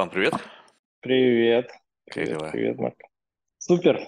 Степан, 0.00 0.10
привет. 0.10 0.34
Привет. 1.02 1.70
Как 2.06 2.14
Привет, 2.14 2.38
дела? 2.38 2.50
привет, 2.50 2.78
Марк. 2.78 2.96
Супер, 3.58 4.00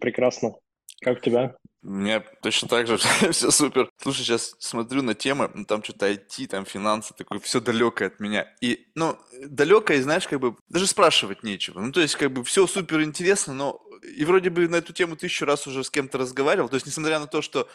прекрасно. 0.00 0.54
Как 1.00 1.18
у 1.18 1.20
тебя? 1.20 1.56
У 1.82 1.90
меня 1.90 2.20
точно 2.42 2.68
так 2.68 2.86
же, 2.86 2.96
все 3.32 3.50
супер. 3.50 3.90
Слушай, 3.96 4.22
сейчас 4.22 4.54
смотрю 4.60 5.02
на 5.02 5.16
темы, 5.16 5.50
ну, 5.52 5.64
там 5.64 5.82
что-то 5.82 6.08
IT, 6.08 6.46
там 6.46 6.64
финансы, 6.64 7.12
такое 7.14 7.40
все 7.40 7.60
далекое 7.60 8.06
от 8.06 8.20
меня. 8.20 8.54
И, 8.60 8.86
ну, 8.94 9.18
далекое, 9.44 10.00
знаешь, 10.00 10.28
как 10.28 10.38
бы 10.38 10.54
даже 10.68 10.86
спрашивать 10.86 11.42
нечего. 11.42 11.80
Ну, 11.80 11.90
то 11.90 12.00
есть, 12.00 12.14
как 12.14 12.30
бы 12.30 12.44
все 12.44 12.68
супер 12.68 13.02
интересно, 13.02 13.52
но 13.52 13.82
и 14.16 14.24
вроде 14.24 14.48
бы 14.48 14.68
на 14.68 14.76
эту 14.76 14.92
тему 14.92 15.16
тысячу 15.16 15.44
раз 15.44 15.66
уже 15.66 15.82
с 15.82 15.90
кем-то 15.90 16.18
разговаривал. 16.18 16.68
То 16.68 16.76
есть, 16.76 16.86
несмотря 16.86 17.18
на 17.18 17.26
то, 17.26 17.42
что 17.42 17.68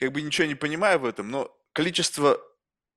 как 0.00 0.10
бы 0.10 0.22
ничего 0.22 0.48
не 0.48 0.56
понимаю 0.56 0.98
в 0.98 1.04
этом, 1.04 1.30
но 1.30 1.56
количество 1.72 2.40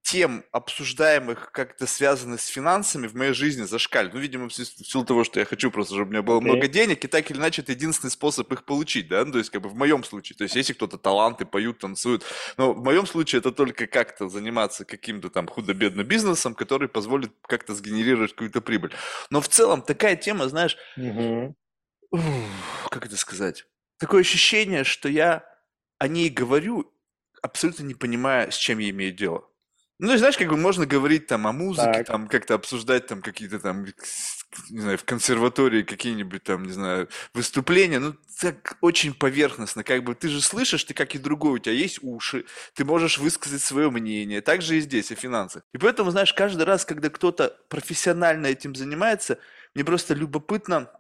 тем, 0.05 0.45
обсуждаемых 0.51 1.51
как-то 1.51 1.87
связанных 1.87 2.39
с 2.39 2.45
финансами 2.45 3.07
в 3.07 3.15
моей 3.15 3.33
жизни 3.33 3.63
зашкаливает. 3.63 4.13
Ну, 4.13 4.19
видимо, 4.19 4.49
в 4.49 4.53
силу 4.53 5.03
того, 5.03 5.23
что 5.23 5.39
я 5.39 5.45
хочу 5.45 5.71
просто, 5.71 5.95
чтобы 5.95 6.09
у 6.09 6.11
меня 6.11 6.21
было 6.21 6.39
много 6.39 6.59
Окей. 6.59 6.69
денег, 6.69 7.03
и 7.03 7.07
так 7.07 7.31
или 7.31 7.39
иначе 7.39 7.63
это 7.63 7.71
единственный 7.71 8.11
способ 8.11 8.51
их 8.53 8.65
получить, 8.65 9.07
да, 9.07 9.25
ну, 9.25 9.31
то 9.31 9.39
есть 9.39 9.49
как 9.49 9.63
бы 9.63 9.69
в 9.69 9.75
моем 9.75 10.03
случае. 10.03 10.37
То 10.37 10.43
есть 10.43 10.55
если 10.55 10.73
кто-то 10.73 10.99
таланты 10.99 11.45
поют, 11.45 11.79
танцуют, 11.79 12.23
но 12.55 12.73
в 12.73 12.83
моем 12.83 13.07
случае 13.07 13.39
это 13.39 13.51
только 13.51 13.87
как-то 13.87 14.29
заниматься 14.29 14.85
каким-то 14.85 15.31
там 15.31 15.47
худо-бедно 15.47 16.03
бизнесом, 16.03 16.53
который 16.53 16.87
позволит 16.87 17.31
как-то 17.47 17.73
сгенерировать 17.73 18.33
какую-то 18.33 18.61
прибыль. 18.61 18.93
Но 19.31 19.41
в 19.41 19.47
целом 19.47 19.81
такая 19.81 20.15
тема, 20.15 20.47
знаешь, 20.47 20.77
ух, 22.11 22.21
как 22.91 23.07
это 23.07 23.17
сказать? 23.17 23.65
Такое 23.97 24.21
ощущение, 24.21 24.83
что 24.83 25.09
я 25.09 25.43
о 25.97 26.07
ней 26.07 26.29
говорю, 26.29 26.93
абсолютно 27.41 27.81
не 27.85 27.95
понимая, 27.95 28.51
с 28.51 28.55
чем 28.55 28.77
я 28.77 28.91
имею 28.91 29.11
дело. 29.11 29.49
Ну, 29.97 30.17
знаешь, 30.17 30.37
как 30.37 30.49
бы 30.49 30.57
можно 30.57 30.85
говорить 30.85 31.27
там 31.27 31.47
о 31.47 31.53
музыке, 31.53 31.91
Так. 31.93 32.07
там 32.07 32.27
как-то 32.27 32.55
обсуждать 32.55 33.07
там 33.07 33.21
какие-то 33.21 33.59
там, 33.59 33.85
не 34.69 34.81
знаю, 34.81 34.97
в 34.97 35.05
консерватории 35.05 35.83
какие-нибудь 35.83 36.43
там, 36.43 36.63
не 36.63 36.73
знаю, 36.73 37.07
выступления, 37.33 37.99
ну, 37.99 38.15
так 38.41 38.77
очень 38.81 39.13
поверхностно, 39.13 39.85
как 39.85 40.03
бы 40.03 40.13
ты 40.13 40.27
же 40.27 40.41
слышишь, 40.41 40.83
ты 40.83 40.93
как 40.93 41.15
и 41.15 41.17
другой, 41.17 41.53
у 41.53 41.57
тебя 41.59 41.75
есть 41.75 41.99
уши, 42.01 42.45
ты 42.73 42.83
можешь 42.83 43.17
высказать 43.19 43.61
свое 43.61 43.89
мнение, 43.89 44.41
так 44.41 44.61
же 44.61 44.77
и 44.77 44.81
здесь, 44.81 45.13
о 45.13 45.15
финансах. 45.15 45.63
И 45.73 45.77
поэтому, 45.77 46.11
знаешь, 46.11 46.33
каждый 46.33 46.63
раз, 46.63 46.83
когда 46.83 47.09
кто-то 47.09 47.55
профессионально 47.69 48.47
этим 48.47 48.75
занимается, 48.75 49.39
мне 49.73 49.85
просто 49.85 50.13
любопытно, 50.13 50.91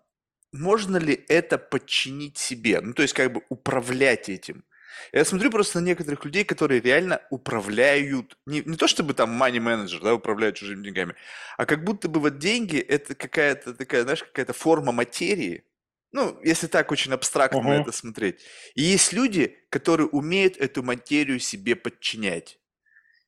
можно 0.53 0.95
ли 0.95 1.25
это 1.27 1.57
подчинить 1.57 2.37
себе, 2.37 2.79
ну, 2.79 2.93
то 2.93 3.01
есть 3.01 3.13
как 3.13 3.33
бы 3.33 3.41
управлять 3.49 4.29
этим. 4.29 4.63
Я 5.13 5.25
смотрю 5.25 5.51
просто 5.51 5.79
на 5.79 5.85
некоторых 5.85 6.23
людей, 6.25 6.43
которые 6.43 6.81
реально 6.81 7.21
управляют, 7.29 8.37
не, 8.45 8.61
не 8.61 8.77
то 8.77 8.87
чтобы 8.87 9.13
там 9.13 9.41
money 9.41 9.59
менеджер, 9.59 10.01
да, 10.01 10.13
управляют 10.13 10.55
чужими 10.57 10.83
деньгами, 10.83 11.15
а 11.57 11.65
как 11.65 11.83
будто 11.83 12.07
бы 12.09 12.19
вот 12.19 12.37
деньги 12.39 12.77
это 12.77 13.15
какая-то 13.15 13.73
такая, 13.73 14.03
знаешь, 14.03 14.23
какая-то 14.23 14.53
форма 14.53 14.91
материи, 14.91 15.65
ну, 16.11 16.39
если 16.43 16.67
так 16.67 16.91
очень 16.91 17.11
абстрактно 17.13 17.67
на 17.67 17.73
Мгм. 17.73 17.77
это 17.77 17.91
смотреть. 17.91 18.41
И 18.75 18.83
есть 18.83 19.11
люди, 19.13 19.57
которые 19.69 20.07
умеют 20.07 20.57
эту 20.57 20.83
материю 20.83 21.39
себе 21.39 21.75
подчинять 21.75 22.59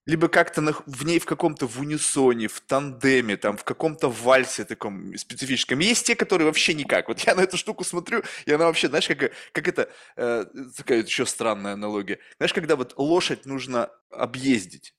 либо 0.08 0.30
как-то 0.30 0.62
нах- 0.62 0.84
в 0.88 1.06
ней 1.06 1.20
в 1.20 1.26
каком-то 1.26 1.68
в 1.68 1.80
унисоне, 1.80 2.48
в 2.48 2.60
тандеме, 2.62 3.38
там, 3.38 3.58
в 3.58 3.64
каком-то 3.66 4.10
вальсе 4.10 4.66
таком 4.66 5.16
специфическом. 5.18 5.80
Есть 5.80 6.08
те, 6.08 6.16
которые 6.16 6.48
вообще 6.48 6.74
никак. 6.74 7.10
Вот 7.10 7.20
я 7.22 7.36
на 7.36 7.42
эту 7.42 7.58
штуку 7.58 7.84
смотрю, 7.84 8.24
и 8.48 8.52
она 8.54 8.66
вообще, 8.66 8.88
знаешь, 8.90 9.08
как, 9.08 9.34
как 9.54 9.68
это, 9.68 9.90
э, 10.18 10.46
такая 10.76 11.04
еще 11.04 11.26
странная 11.28 11.74
аналогия. 11.74 12.20
Знаешь, 12.38 12.54
когда 12.54 12.76
вот 12.78 12.96
лошадь 12.98 13.46
нужно 13.46 13.92
объездить. 14.12 14.96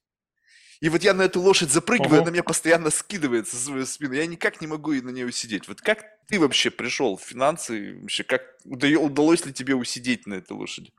И 0.81 0.91
вот 0.91 1.03
я 1.03 1.14
на 1.14 1.23
эту 1.23 1.41
лошадь 1.41 1.70
запрыгиваю, 1.70 2.19
Мгм. 2.19 2.23
она 2.23 2.31
меня 2.31 2.45
постоянно 2.45 2.91
скидывается 2.91 3.56
за 3.56 3.64
свою 3.64 3.86
спину. 3.86 4.14
Я 4.14 4.27
никак 4.27 4.61
не 4.61 4.69
могу 4.69 4.92
и 4.92 5.01
на 5.01 5.11
нее 5.11 5.27
усидеть. 5.27 5.69
Вот 5.69 5.81
как 5.81 6.05
ты 6.29 6.39
вообще 6.39 6.70
пришел 6.70 7.17
в 7.17 7.23
финансы? 7.23 7.98
Вообще, 8.01 8.25
как 8.25 8.42
удалось 8.64 9.45
ли 9.47 9.53
тебе 9.53 9.75
усидеть 9.75 10.27
на 10.27 10.34
этой 10.34 10.53
лошади? 10.53 10.92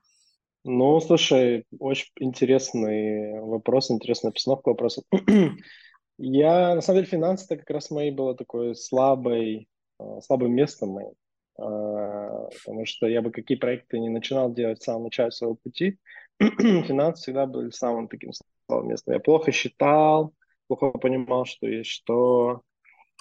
Ну, 0.64 1.00
слушай, 1.00 1.66
очень 1.80 2.12
интересный 2.20 3.40
вопрос, 3.42 3.92
интересная 3.92 4.32
постановка 4.32 4.70
вопроса. 4.70 5.04
Я, 6.18 6.76
на 6.76 6.82
самом 6.82 7.00
деле, 7.00 7.12
финансы 7.12 7.46
это 7.46 7.58
как 7.58 7.70
раз 7.70 7.92
моей 7.92 8.12
было 8.12 8.36
такой 8.36 8.76
слабой, 8.76 9.70
э, 10.00 10.20
слабым 10.22 10.52
местом 10.54 10.90
моим. 10.90 11.14
А, 11.58 12.50
Потому 12.66 12.86
что 12.86 13.08
я 13.08 13.22
бы 13.22 13.32
какие 13.32 13.58
проекты 13.58 14.00
не 14.00 14.10
начинал 14.10 14.54
делать 14.54 14.80
в 14.80 14.84
самом 14.84 15.04
начале 15.04 15.32
своего 15.32 15.56
пути, 15.56 15.98
финансы 16.40 17.22
всегда 17.22 17.46
были 17.46 17.70
самым 17.70 18.08
таким 18.10 18.32
слабым 18.68 18.90
местом. 18.90 19.14
Я 19.14 19.20
плохо 19.20 19.52
считал, 19.52 20.34
плохо 20.68 20.92
понимал, 20.92 21.46
что 21.46 21.68
есть 21.68 21.90
что, 21.90 22.62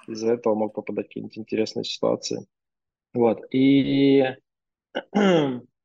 из-за 0.09 0.33
этого 0.35 0.55
мог 0.55 0.75
попадать 0.75 1.07
в 1.07 1.09
какие-нибудь 1.09 1.39
интересные 1.39 1.85
ситуации. 1.85 2.47
Вот. 3.15 3.43
И 3.53 4.25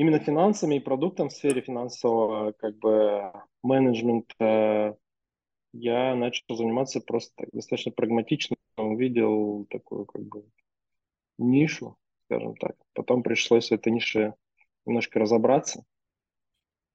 именно 0.00 0.18
финансами 0.18 0.76
и 0.76 0.80
продуктом 0.80 1.28
в 1.28 1.32
сфере 1.32 1.60
финансового 1.60 2.52
как 2.52 2.78
бы 2.78 3.30
менеджмента 3.62 4.96
я 5.74 6.14
начал 6.14 6.56
заниматься 6.56 7.02
просто 7.02 7.32
так, 7.36 7.50
достаточно 7.52 7.92
прагматично. 7.92 8.56
Увидел 8.78 9.66
такую 9.68 10.06
как 10.06 10.22
бы 10.22 10.46
нишу, 11.36 11.98
скажем 12.24 12.56
так. 12.56 12.76
Потом 12.94 13.22
пришлось 13.22 13.68
в 13.68 13.72
этой 13.72 13.92
нише 13.92 14.32
немножко 14.86 15.18
разобраться 15.18 15.84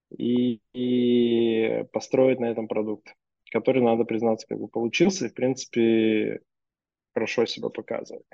и, 0.10 0.60
и 0.74 1.86
построить 1.94 2.40
на 2.40 2.46
этом 2.46 2.68
продукт, 2.68 3.14
который, 3.52 3.84
надо 3.84 4.06
признаться, 4.06 4.48
как 4.48 4.60
бы 4.60 4.68
получился 4.68 5.28
и, 5.28 5.30
в 5.30 5.36
принципе, 5.36 6.40
хорошо 7.14 7.46
себя 7.46 7.70
показывает. 7.70 8.26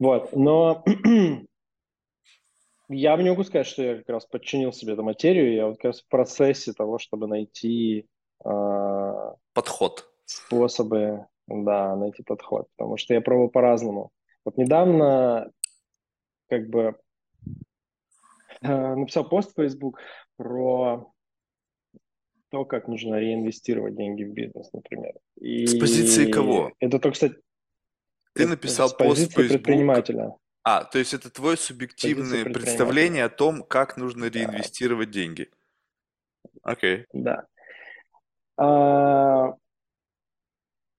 Вот, 0.00 0.34
но 0.34 0.84
я 2.88 3.16
не 3.16 3.30
могу 3.30 3.44
сказать, 3.44 3.66
что 3.66 3.82
я 3.82 3.96
как 3.96 4.08
раз 4.08 4.26
подчинил 4.26 4.72
себе 4.72 4.94
эту 4.94 5.02
материю. 5.02 5.54
Я 5.54 5.66
вот 5.66 5.76
как 5.76 5.84
раз 5.86 6.00
в 6.02 6.08
процессе 6.08 6.72
того, 6.72 6.98
чтобы 6.98 7.26
найти 7.26 8.06
а, 8.44 9.34
Подход. 9.52 10.08
способы, 10.24 11.26
да, 11.46 11.96
найти 11.96 12.22
подход. 12.22 12.68
Потому 12.76 12.96
что 12.96 13.14
я 13.14 13.20
пробовал 13.20 13.50
по-разному. 13.50 14.10
Вот 14.44 14.56
недавно 14.56 15.50
как 16.48 16.68
бы 16.70 16.96
э, 18.62 18.94
написал 18.94 19.28
пост 19.28 19.52
в 19.52 19.62
Facebook 19.62 19.98
про 20.36 21.12
то, 22.50 22.64
как 22.64 22.88
нужно 22.88 23.16
реинвестировать 23.16 23.96
деньги 23.96 24.24
в 24.24 24.32
бизнес, 24.32 24.72
например. 24.72 25.12
С 25.38 25.78
позиции 25.78 26.28
И 26.28 26.32
кого? 26.32 26.72
это 26.80 26.98
то, 26.98 27.10
кстати, 27.10 27.34
Ты 28.34 28.46
написал 28.46 28.88
с 28.88 28.92
пост 28.94 29.04
в 29.04 29.08
позиции 29.10 29.34
Facebook. 29.34 29.48
предпринимателя. 29.48 30.34
А, 30.62 30.84
то 30.84 30.98
есть 30.98 31.14
это 31.14 31.30
твое 31.30 31.56
субъективное 31.56 32.44
представление 32.44 33.24
о 33.24 33.30
том, 33.30 33.62
как 33.62 33.96
нужно 33.96 34.30
Да, 34.30 34.38
реинвестировать 34.38 35.10
деньги. 35.10 35.48
Окей. 36.62 37.06
да. 37.12 37.46
А, 38.56 39.54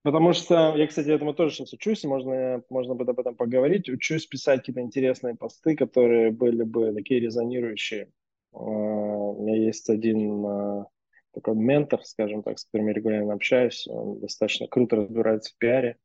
Потому 0.01 0.31
что 0.33 0.75
я, 0.77 0.87
кстати, 0.87 1.09
этому 1.09 1.33
тоже 1.33 1.55
сейчас 1.55 1.73
учусь, 1.73 2.03
и 2.03 2.07
можно, 2.07 2.63
можно 2.69 2.95
будет 2.95 3.09
об 3.09 3.19
этом 3.19 3.35
поговорить. 3.35 3.89
Учусь 3.89 4.25
писать 4.25 4.61
какие-то 4.61 4.81
интересные 4.81 5.35
посты, 5.35 5.75
которые 5.75 6.31
были 6.31 6.63
бы 6.63 6.93
такие 6.93 7.19
резонирующие. 7.19 8.09
А, 8.53 8.57
У 8.59 9.43
меня 9.43 9.57
есть 9.57 9.89
один 9.89 10.45
а, 10.45 10.87
такой 11.33 11.55
ментор, 11.55 12.01
скажем 12.05 12.43
так, 12.43 12.59
с 12.59 12.65
которым 12.65 12.87
я 12.87 12.93
регулярно 12.93 13.33
общаюсь. 13.33 13.87
Он 13.87 14.19
достаточно 14.21 14.67
круто 14.67 14.95
разбирается 14.95 15.53
в 15.53 15.57
пиаре, 15.57 15.97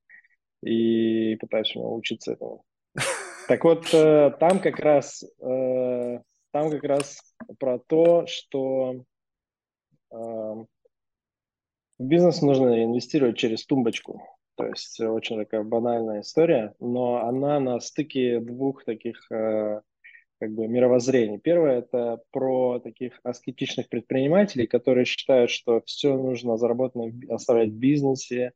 и 0.63 1.37
пытаюсь 1.37 1.75
у 1.77 1.79
него 1.79 1.95
учиться 1.95 2.33
этому. 2.33 2.65
Так 3.47 3.63
вот, 3.65 3.93
э, 3.93 4.31
там 4.41 4.59
как 4.59 4.79
раз, 4.79 5.23
э, 5.23 6.19
там 6.51 6.71
как 6.71 6.83
раз 6.85 7.19
про 7.59 7.79
то, 7.79 8.27
что 8.27 9.05
э, 10.11 10.17
в 10.17 10.67
бизнес 11.99 12.41
нужно 12.41 12.85
инвестировать 12.85 13.37
через 13.37 13.67
тумбочку. 13.67 14.23
То 14.57 14.67
есть 14.67 14.99
очень 15.01 15.37
такая 15.37 15.63
банальная 15.63 16.23
история, 16.23 16.75
но 16.81 17.27
она 17.27 17.61
на 17.61 17.81
стыке 17.81 18.41
двух 18.41 18.85
таких 18.85 19.21
как 19.29 20.53
бы 20.53 20.69
мировоззрений. 20.69 21.39
Первое 21.39 21.79
это 21.79 22.21
про 22.31 22.79
таких 22.79 23.19
аскетичных 23.25 23.89
предпринимателей, 23.89 24.67
которые 24.67 25.05
считают, 25.07 25.51
что 25.51 25.83
все 25.87 26.17
нужно 26.17 26.57
би- 27.09 27.29
оставлять 27.29 27.71
в 27.71 27.79
бизнесе, 27.79 28.53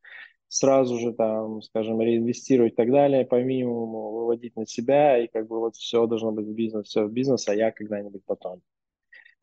сразу 0.49 0.99
же 0.99 1.13
там, 1.13 1.63
скажем, 1.63 2.01
реинвестировать 2.01 2.73
и 2.73 2.77
так 2.77 2.91
далее, 2.91 3.25
по 3.27 3.43
минимуму 3.43 4.11
выводить 4.13 4.57
на 4.57 4.67
себя, 4.67 5.19
и 5.19 5.29
как 5.29 5.47
бы 5.47 5.59
вот 5.61 5.77
все 5.77 6.07
должно 6.07 6.33
быть 6.33 6.47
в 6.47 6.55
бизнес, 6.55 6.87
все 6.89 7.05
в 7.05 7.13
бизнес, 7.13 7.49
а 7.49 7.55
я 7.55 7.71
когда-нибудь 7.71 8.25
потом. 8.25 8.63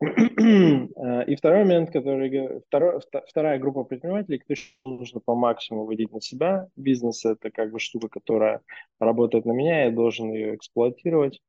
Э, 0.02 1.24
И 1.26 1.36
второй 1.36 1.64
момент, 1.64 1.90
который, 1.90 2.60
второй, 2.66 3.00
вторая 3.26 3.58
группа 3.58 3.84
предпринимателей, 3.84 4.38
кто 4.38 4.54
нужно 4.84 5.20
по 5.20 5.34
максимуму 5.34 5.84
выводить 5.84 6.12
на 6.12 6.20
себя. 6.20 6.68
Бизнес– 6.76 7.24
это 7.24 7.50
как 7.50 7.70
бы 7.72 7.78
штука, 7.78 8.08
которая 8.08 8.60
работает 9.00 9.46
на 9.46 9.52
меня, 9.52 9.84
я 9.84 9.90
должен 9.90 10.30
ее 10.32 10.54
эксплуатировать, 10.54 11.40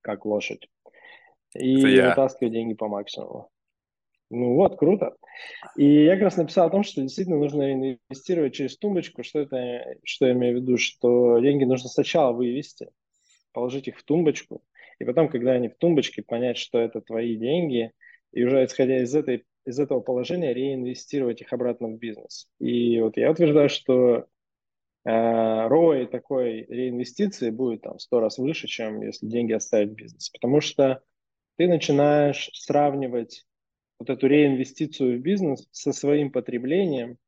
как 0.00 0.24
лошадь, 0.26 0.68
и 1.54 1.76
вытаскивать 2.08 2.52
деньги 2.52 2.74
по 2.74 2.88
максимуму. 2.88 3.50
Ну 4.30 4.54
вот, 4.54 4.78
круто. 4.78 5.16
И 5.76 6.04
я 6.04 6.14
как 6.14 6.24
раз 6.24 6.36
написал 6.36 6.66
о 6.66 6.70
том, 6.70 6.82
что 6.82 7.02
действительно 7.02 7.38
нужно 7.38 7.72
инвестировать 7.72 8.54
через 8.54 8.76
тумбочку. 8.78 9.22
Что 9.22 9.40
это, 9.40 9.96
что 10.04 10.26
я 10.26 10.32
имею 10.32 10.58
в 10.58 10.62
виду? 10.62 10.76
Что 10.76 11.38
деньги 11.38 11.64
нужно 11.64 11.88
сначала 11.88 12.32
вывести, 12.32 12.88
положить 13.52 13.88
их 13.88 13.98
в 13.98 14.04
тумбочку, 14.04 14.62
и 14.98 15.04
потом, 15.04 15.28
когда 15.28 15.52
они 15.52 15.68
в 15.68 15.76
тумбочке, 15.76 16.22
понять, 16.22 16.56
что 16.56 16.78
это 16.78 17.00
твои 17.00 17.36
деньги, 17.36 17.92
и 18.32 18.44
уже 18.44 18.64
исходя 18.64 19.02
из, 19.02 19.14
этой, 19.14 19.44
из 19.64 19.78
этого 19.78 20.00
положения 20.00 20.54
реинвестировать 20.54 21.40
их 21.40 21.52
обратно 21.52 21.88
в 21.88 21.98
бизнес. 21.98 22.48
И 22.58 23.00
вот 23.00 23.16
я 23.16 23.30
утверждаю, 23.30 23.68
что 23.68 24.26
э, 25.04 25.10
ROI 25.10 26.06
такой 26.06 26.64
реинвестиции 26.64 27.50
будет 27.50 27.82
там 27.82 27.98
сто 27.98 28.20
раз 28.20 28.38
выше, 28.38 28.66
чем 28.66 29.02
если 29.02 29.26
деньги 29.26 29.52
оставить 29.52 29.90
в 29.90 29.94
бизнесе. 29.94 30.30
Потому 30.32 30.60
что 30.60 31.02
ты 31.56 31.68
начинаешь 31.68 32.50
сравнивать 32.52 33.44
вот 33.98 34.10
эту 34.10 34.26
реинвестицию 34.26 35.18
в 35.18 35.22
бизнес 35.22 35.68
со 35.72 35.92
своим 35.92 36.30
потреблением, 36.30 37.18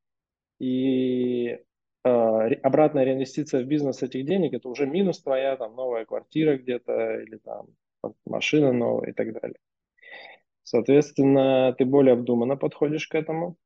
и 0.59 1.59
э, 2.05 2.09
обратная 2.09 3.05
реинвестиция 3.05 3.63
в 3.63 3.67
бизнес 3.67 4.03
этих 4.03 4.25
денег 4.25 4.55
это 4.55 4.69
уже 4.69 4.87
минус 4.87 5.21
твоя, 5.23 5.57
там 5.57 5.75
новая 5.75 6.05
квартира 6.05 6.57
где-то 6.57 7.21
или 7.21 7.37
там 7.39 7.67
машина 8.25 8.73
новая 8.73 9.11
и 9.11 9.13
так 9.13 9.33
далее. 9.33 9.59
Соответственно, 10.63 11.75
ты 11.79 11.85
более 11.85 12.15
обдуманно 12.15 12.57
подходишь 12.57 13.07
к 13.07 13.15
этому. 13.15 13.57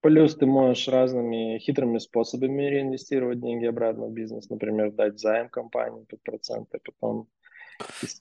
Плюс 0.00 0.34
ты 0.34 0.46
можешь 0.46 0.88
разными 0.88 1.58
хитрыми 1.58 1.98
способами 1.98 2.62
реинвестировать 2.62 3.40
деньги 3.40 3.66
обратно 3.66 4.06
в 4.06 4.12
бизнес. 4.12 4.48
Например, 4.50 4.90
дать 4.92 5.18
займ 5.18 5.48
компании 5.48 6.04
под 6.04 6.22
проценты, 6.22 6.78
потом 6.82 7.28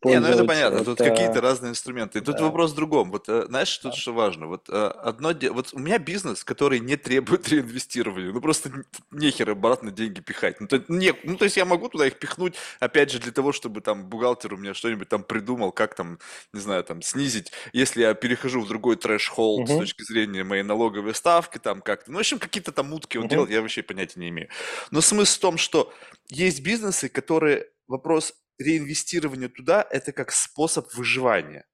не, 0.04 0.20
ну 0.20 0.28
это 0.28 0.46
понятно, 0.46 0.78
это... 0.78 0.86
тут 0.86 0.98
какие-то 0.98 1.42
разные 1.42 1.72
инструменты. 1.72 2.20
И 2.20 2.22
тут 2.22 2.38
да. 2.38 2.44
вопрос 2.44 2.72
в 2.72 2.76
другом. 2.76 3.12
Вот 3.12 3.30
э, 3.30 3.46
знаешь, 3.48 3.78
тут 3.78 3.92
да. 3.92 3.98
что 3.98 4.14
важно? 4.14 4.48
Вот 4.48 4.70
э, 4.70 4.74
одно, 4.74 5.34
вот 5.52 5.70
у 5.74 5.80
меня 5.80 6.00
бизнес, 6.00 6.44
который 6.44 6.80
не 6.80 6.96
требует 6.96 7.48
реинвестирования. 7.50 8.32
Ну 8.32 8.42
просто 8.42 8.72
нехер 9.12 9.52
обратно 9.52 9.92
деньги 9.92 10.22
пихать. 10.22 10.60
Ну 10.60 10.68
то, 10.68 10.84
не, 10.88 11.14
ну 11.24 11.38
то 11.38 11.46
есть 11.46 11.58
я 11.58 11.66
могу 11.66 11.90
туда 11.90 12.08
их 12.08 12.20
пихнуть, 12.20 12.56
опять 12.80 13.12
же, 13.12 13.20
для 13.20 13.32
того, 13.32 13.52
чтобы 13.52 13.82
там 13.82 14.06
бухгалтер 14.06 14.54
у 14.54 14.58
меня 14.58 14.74
что-нибудь 14.74 15.10
там 15.10 15.24
придумал, 15.24 15.72
как 15.72 15.96
там, 15.96 16.20
не 16.52 16.60
знаю, 16.60 16.84
там 16.84 17.02
снизить, 17.02 17.52
если 17.74 18.02
я 18.02 18.14
перехожу 18.14 18.62
в 18.62 18.68
другой 18.68 18.96
трэш-холд 18.96 19.70
угу. 19.70 19.74
с 19.74 19.80
точки 19.80 20.04
зрения 20.04 20.44
моей 20.44 20.64
налоговой 20.64 21.14
ставки, 21.14 21.58
там 21.58 21.82
как-то. 21.82 22.12
Ну, 22.12 22.18
в 22.18 22.20
общем, 22.20 22.40
какие-то 22.40 22.72
там 22.72 22.90
мутки 22.90 23.18
он 23.18 23.26
угу. 23.26 23.30
делает, 23.30 23.52
я 23.52 23.62
вообще 23.62 23.84
понятия 23.84 24.20
не 24.20 24.30
имею. 24.30 24.50
Но 24.92 25.02
смысл 25.02 25.38
в 25.38 25.42
том, 25.42 25.58
что 25.58 25.94
есть 26.30 26.62
бизнесы, 26.62 27.10
которые 27.10 27.68
вопрос 27.88 28.34
реинвестирование 28.60 29.50
туда– 29.50 29.86
это 29.92 30.12
как 30.12 30.32
способ 30.32 30.94
выживания. 30.94 31.66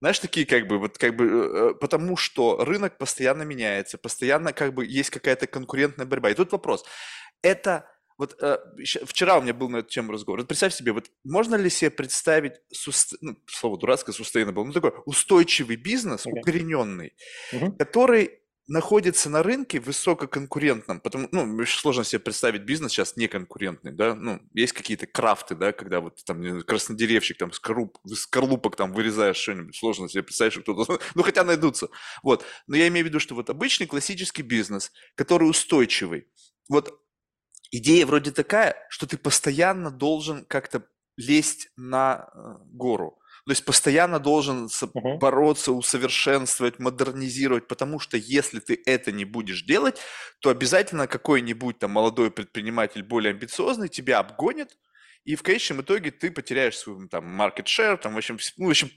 Знаешь, 0.00 0.18
такие 0.18 0.44
как 0.46 0.66
бы, 0.66 0.78
вот 0.78 0.98
как 0.98 1.16
бы, 1.16 1.24
э, 1.24 1.70
э, 1.70 1.74
потому 1.74 2.16
что 2.16 2.62
рынок 2.64 2.98
постоянно 2.98 3.44
меняется, 3.44 3.96
постоянно 3.96 4.52
как 4.52 4.74
бы 4.74 4.84
есть 4.84 5.10
какая-то 5.10 5.46
конкурентная 5.46 6.06
борьба. 6.06 6.30
И 6.30 6.34
тут 6.34 6.52
вопрос, 6.52 6.84
это, 7.42 7.88
вот 8.18 8.36
э, 8.42 8.58
вчера 9.06 9.38
у 9.38 9.42
меня 9.42 9.54
был 9.54 9.70
на 9.70 9.78
эту 9.78 9.88
тему 9.88 10.12
разговор, 10.12 10.40
вот 10.40 10.48
представь 10.48 10.74
себе, 10.74 10.92
вот 10.92 11.10
можно 11.24 11.54
ли 11.56 11.70
себе 11.70 11.90
представить, 11.90 12.54
суст... 12.70 13.14
ну, 13.22 13.36
слово 13.46 13.78
дурацкое, 13.78 14.14
sustainable, 14.14 14.64
ну 14.64 14.72
такой 14.72 14.92
устойчивый 15.06 15.76
бизнес, 15.76 16.26
okay. 16.26 16.40
укорененный, 16.40 17.14
uh-huh. 17.52 17.76
который 17.78 18.40
находится 18.68 19.30
на 19.30 19.42
рынке 19.42 19.78
высококонкурентном, 19.78 21.00
потому, 21.00 21.28
ну, 21.30 21.42
очень 21.56 21.78
сложно 21.78 22.04
себе 22.04 22.18
представить 22.18 22.62
бизнес 22.62 22.92
сейчас 22.92 23.16
неконкурентный, 23.16 23.92
да, 23.92 24.14
ну, 24.14 24.40
есть 24.54 24.72
какие-то 24.72 25.06
крафты, 25.06 25.54
да, 25.54 25.72
когда 25.72 26.00
вот 26.00 26.24
там 26.24 26.62
краснодеревщик 26.62 27.38
там 27.38 27.52
скорлуп, 27.52 27.98
скорлупок 28.14 28.76
там 28.76 28.92
вырезаешь 28.92 29.36
что-нибудь, 29.36 29.76
сложно 29.76 30.08
себе 30.08 30.24
представить, 30.24 30.52
что 30.52 30.62
кто-то, 30.62 31.00
ну, 31.14 31.22
хотя 31.22 31.44
найдутся, 31.44 31.88
вот, 32.22 32.44
но 32.66 32.76
я 32.76 32.88
имею 32.88 33.06
в 33.06 33.08
виду, 33.08 33.20
что 33.20 33.34
вот 33.34 33.50
обычный 33.50 33.86
классический 33.86 34.42
бизнес, 34.42 34.90
который 35.14 35.48
устойчивый, 35.48 36.26
вот 36.68 37.00
идея 37.70 38.06
вроде 38.06 38.32
такая, 38.32 38.76
что 38.90 39.06
ты 39.06 39.16
постоянно 39.16 39.90
должен 39.90 40.44
как-то 40.44 40.86
лезть 41.16 41.68
на 41.76 42.28
э, 42.34 42.56
гору, 42.64 43.18
то 43.46 43.52
есть 43.52 43.64
постоянно 43.64 44.18
должен 44.18 44.66
uh-huh. 44.66 45.18
бороться, 45.18 45.70
усовершенствовать, 45.70 46.80
модернизировать, 46.80 47.68
потому 47.68 48.00
что 48.00 48.16
если 48.16 48.58
ты 48.58 48.82
это 48.84 49.12
не 49.12 49.24
будешь 49.24 49.62
делать, 49.62 50.00
то 50.40 50.50
обязательно 50.50 51.06
какой-нибудь 51.06 51.78
там 51.78 51.92
молодой 51.92 52.32
предприниматель 52.32 53.04
более 53.04 53.30
амбициозный 53.30 53.88
тебя 53.88 54.18
обгонит, 54.18 54.76
и 55.24 55.36
в 55.36 55.44
конечном 55.44 55.80
итоге 55.82 56.10
ты 56.10 56.32
потеряешь 56.32 56.76
свой 56.76 57.08
там 57.08 57.40
market 57.40 57.66
share, 57.66 57.96
там, 57.96 58.14
в 58.14 58.16
общем, 58.16 58.38
ну, 58.56 58.66
в 58.66 58.70
общем, 58.70 58.90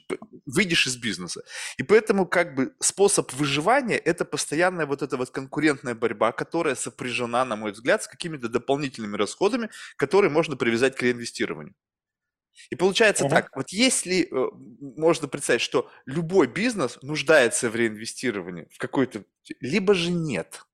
выйдешь 0.48 0.88
из 0.88 0.98
бизнеса. 0.98 1.42
И 1.78 1.84
поэтому 1.84 2.25
как 2.25 2.56
бы 2.56 2.74
способ 2.80 3.31
выживания– 3.34 3.98
это 4.06 4.25
постоянная 4.25 4.88
вот 4.88 5.04
эта 5.04 5.18
вот 5.18 5.30
конкурентная 5.30 5.94
борьба, 5.94 6.31
которая 6.31 6.74
сопряжена, 6.75 7.45
на 7.45 7.56
мой 7.56 7.72
взгляд, 7.72 8.04
с 8.04 8.07
какими-то 8.07 8.48
дополнительными 8.48 9.16
расходами, 9.16 9.69
которые 9.95 10.31
можно 10.31 10.56
привязать 10.56 10.95
к 10.95 11.04
реинвестированию. 11.04 11.75
И 12.69 12.75
получается 12.75 13.25
uh-huh. 13.25 13.29
так, 13.29 13.56
вот 13.56 13.69
если 13.69 14.23
э, 14.23 14.50
можно 14.97 15.27
представить, 15.27 15.61
что 15.61 15.89
любой 16.06 16.47
бизнес 16.47 17.00
нуждается 17.01 17.69
в 17.69 17.75
реинвестировании 17.75 18.67
в 18.71 18.77
какой-то, 18.77 19.23
либо 19.59 19.94
же 19.94 20.11
нет. 20.11 20.65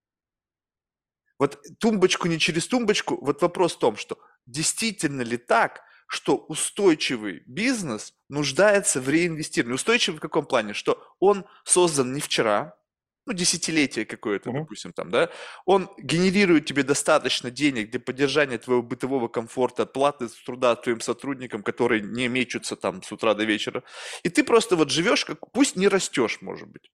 Вот 1.38 1.62
тумбочку 1.80 2.28
не 2.28 2.40
через 2.40 2.68
тумбочку, 2.68 3.18
вот 3.24 3.42
вопрос 3.42 3.76
в 3.76 3.80
том, 3.80 3.98
что 3.98 4.18
действительно 4.46 5.22
ли 5.22 5.38
так, 5.38 5.84
что 6.08 6.38
устойчивый 6.38 7.44
бизнес 7.46 8.14
нуждается 8.30 9.02
в 9.02 9.10
реинвестировании. 9.10 9.76
Устойчивый 9.76 10.18
в 10.18 10.22
каком 10.22 10.46
плане? 10.46 10.74
Что 10.74 11.04
он 11.20 11.46
создан 11.64 12.14
не 12.14 12.22
вчера, 12.22 12.78
ну, 13.26 13.34
десятилетие 13.34 14.06
какое-то, 14.06 14.50
uh-huh. 14.50 14.60
допустим, 14.60 14.94
там, 14.94 15.10
да, 15.10 15.30
он 15.66 15.90
генерирует 15.98 16.66
тебе 16.66 16.84
достаточно 16.84 17.50
денег 17.50 17.90
для 17.90 18.00
поддержания 18.00 18.58
твоего 18.58 18.84
бытового 18.84 19.28
комфорта, 19.28 19.86
платы 19.86 20.28
труда 20.46 20.76
твоим 20.76 21.02
сотрудникам, 21.02 21.64
которые 21.64 22.02
не 22.02 22.28
мечутся 22.28 22.76
там 22.76 23.02
с 23.02 23.12
утра 23.12 23.34
до 23.34 23.44
вечера. 23.44 23.84
И 24.24 24.30
ты 24.30 24.44
просто 24.44 24.76
вот 24.76 24.92
живешь, 24.92 25.26
как, 25.26 25.40
пусть 25.52 25.76
не 25.76 25.88
растешь, 25.88 26.40
может 26.42 26.68
быть, 26.68 26.92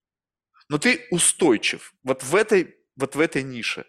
но 0.69 0.77
ты 0.77 1.07
устойчив 1.11 1.93
вот 2.03 2.23
в 2.23 2.35
этой, 2.35 2.75
вот 2.95 3.15
в 3.15 3.19
этой 3.19 3.43
нише. 3.43 3.85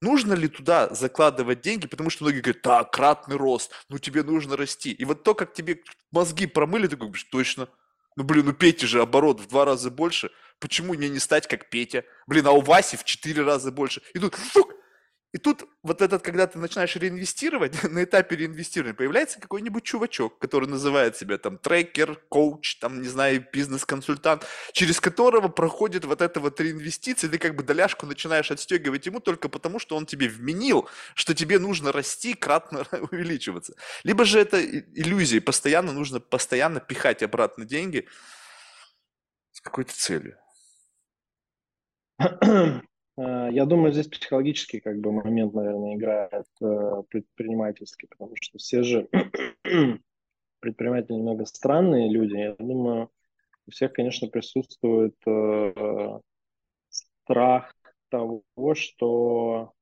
Нужно 0.00 0.34
ли 0.34 0.48
туда 0.48 0.92
закладывать 0.94 1.60
деньги, 1.62 1.86
потому 1.86 2.10
что 2.10 2.24
многие 2.24 2.40
говорят, 2.40 2.62
так, 2.62 2.92
кратный 2.92 3.36
рост, 3.36 3.72
ну 3.88 3.98
тебе 3.98 4.22
нужно 4.22 4.56
расти. 4.56 4.92
И 4.92 5.04
вот 5.04 5.24
то, 5.24 5.34
как 5.34 5.54
тебе 5.54 5.82
мозги 6.10 6.46
промыли, 6.46 6.88
ты 6.88 6.96
говоришь, 6.96 7.24
точно, 7.24 7.68
ну 8.16 8.24
блин, 8.24 8.46
ну 8.46 8.52
Пети 8.52 8.86
же 8.86 9.00
оборот 9.00 9.40
в 9.40 9.48
два 9.48 9.64
раза 9.64 9.90
больше– 9.90 10.30
Почему 10.64 10.94
мне 10.94 11.08
не 11.08 11.18
стать 11.18 11.46
как 11.46 11.68
Петя? 11.68 12.04
Блин, 12.26 12.46
а 12.46 12.52
у 12.52 12.60
Васи 12.60 12.96
в 12.96 13.04
четыре 13.04 13.42
раза 13.42 13.70
больше. 13.70 14.02
И 14.14 14.18
тут, 14.18 14.34
фук, 14.34 14.72
и 15.34 15.38
тут 15.38 15.64
вот 15.82 16.00
этот, 16.00 16.22
когда 16.22 16.46
ты 16.46 16.60
начинаешь 16.60 16.94
реинвестировать, 16.94 17.82
на 17.90 18.04
этапе 18.04 18.36
реинвестирования 18.36 18.94
появляется 18.94 19.40
какой-нибудь 19.40 19.82
чувачок, 19.82 20.38
который 20.38 20.68
называет 20.68 21.16
себя 21.16 21.38
там 21.38 21.58
трекер, 21.58 22.22
коуч, 22.28 22.76
там, 22.76 23.02
не 23.02 23.08
знаю, 23.08 23.44
бизнес-консультант, 23.52 24.46
через 24.72 25.00
которого 25.00 25.48
проходит 25.48 26.04
вот 26.04 26.22
это 26.22 26.38
вот 26.38 26.60
реинвестиция, 26.60 27.28
ты 27.28 27.38
как 27.38 27.56
бы 27.56 27.64
доляшку 27.64 28.06
начинаешь 28.06 28.52
отстегивать 28.52 29.06
ему 29.06 29.18
только 29.18 29.48
потому, 29.48 29.80
что 29.80 29.96
он 29.96 30.06
тебе 30.06 30.28
вменил, 30.28 30.88
что 31.16 31.34
тебе 31.34 31.58
нужно 31.58 31.90
расти, 31.90 32.34
кратно 32.34 32.86
увеличиваться. 33.10 33.74
Либо 34.04 34.24
же 34.24 34.38
это 34.38 34.64
иллюзия, 34.64 35.40
постоянно 35.40 35.90
нужно 35.90 36.20
постоянно 36.20 36.78
пихать 36.78 37.24
обратно 37.24 37.64
деньги 37.64 38.06
с 39.50 39.60
какой-то 39.60 39.92
целью. 39.96 40.38
Э, 43.16 43.48
я 43.50 43.64
думаю, 43.64 43.92
здесь 43.92 44.08
психологический 44.08 44.80
как 44.80 44.98
бы 44.98 45.12
момент, 45.12 45.54
наверное, 45.54 45.94
играет 45.94 46.46
э, 46.60 47.02
предпринимательский, 47.08 48.08
потому 48.08 48.34
что 48.40 48.58
все 48.58 48.82
же 48.82 49.08
предприниматели 50.60 51.14
немного 51.14 51.44
странные 51.44 52.10
люди. 52.10 52.36
Я 52.36 52.56
думаю, 52.58 53.10
у 53.66 53.70
всех, 53.70 53.92
конечно, 53.92 54.28
присутствует 54.28 55.14
э, 55.26 56.20
страх 56.88 57.74
того, 58.10 58.42
что 58.74 59.72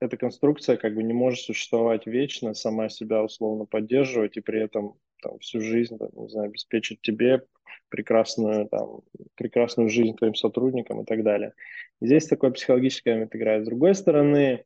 эта 0.00 0.16
конструкция 0.16 0.76
как 0.76 0.94
бы 0.94 1.02
не 1.02 1.12
может 1.12 1.40
существовать 1.40 2.06
вечно, 2.06 2.54
сама 2.54 2.88
себя 2.88 3.22
условно 3.22 3.64
поддерживать 3.64 4.36
и 4.36 4.40
при 4.40 4.60
этом 4.62 4.94
там, 5.20 5.38
всю 5.40 5.60
жизнь, 5.60 5.98
там, 5.98 6.08
не 6.12 6.28
знаю, 6.28 6.48
обеспечить 6.48 7.00
тебе 7.02 7.44
прекрасную, 7.88 8.68
там, 8.68 9.00
прекрасную 9.34 9.88
жизнь 9.88 10.16
твоим 10.16 10.34
сотрудникам 10.34 11.02
и 11.02 11.04
так 11.04 11.22
далее. 11.22 11.52
Здесь 12.00 12.26
такой 12.26 12.52
психологический 12.52 13.10
момент 13.10 13.34
играет. 13.34 13.64
С 13.64 13.66
другой 13.66 13.94
стороны, 13.94 14.64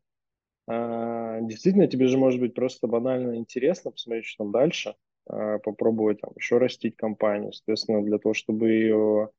э, 0.68 1.38
действительно, 1.42 1.86
тебе 1.86 2.06
же 2.06 2.18
может 2.18 2.40
быть 2.40 2.54
просто 2.54 2.86
банально 2.86 3.36
интересно 3.36 3.90
посмотреть, 3.90 4.26
что 4.26 4.44
там 4.44 4.52
дальше, 4.52 4.94
э, 5.30 5.58
попробовать 5.58 6.20
там, 6.20 6.32
еще 6.36 6.58
растить 6.58 6.96
компанию, 6.96 7.52
соответственно, 7.52 8.02
для 8.02 8.18
того, 8.18 8.34
чтобы 8.34 8.70
ее 8.70 9.30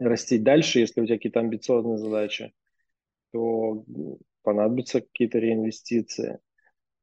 растить 0.00 0.42
дальше, 0.42 0.80
если 0.80 1.00
у 1.00 1.06
тебя 1.06 1.16
какие-то 1.16 1.40
амбициозные 1.40 1.98
задачи, 1.98 2.52
то 3.32 3.84
понадобятся 4.42 5.00
какие-то 5.02 5.38
реинвестиции. 5.38 6.40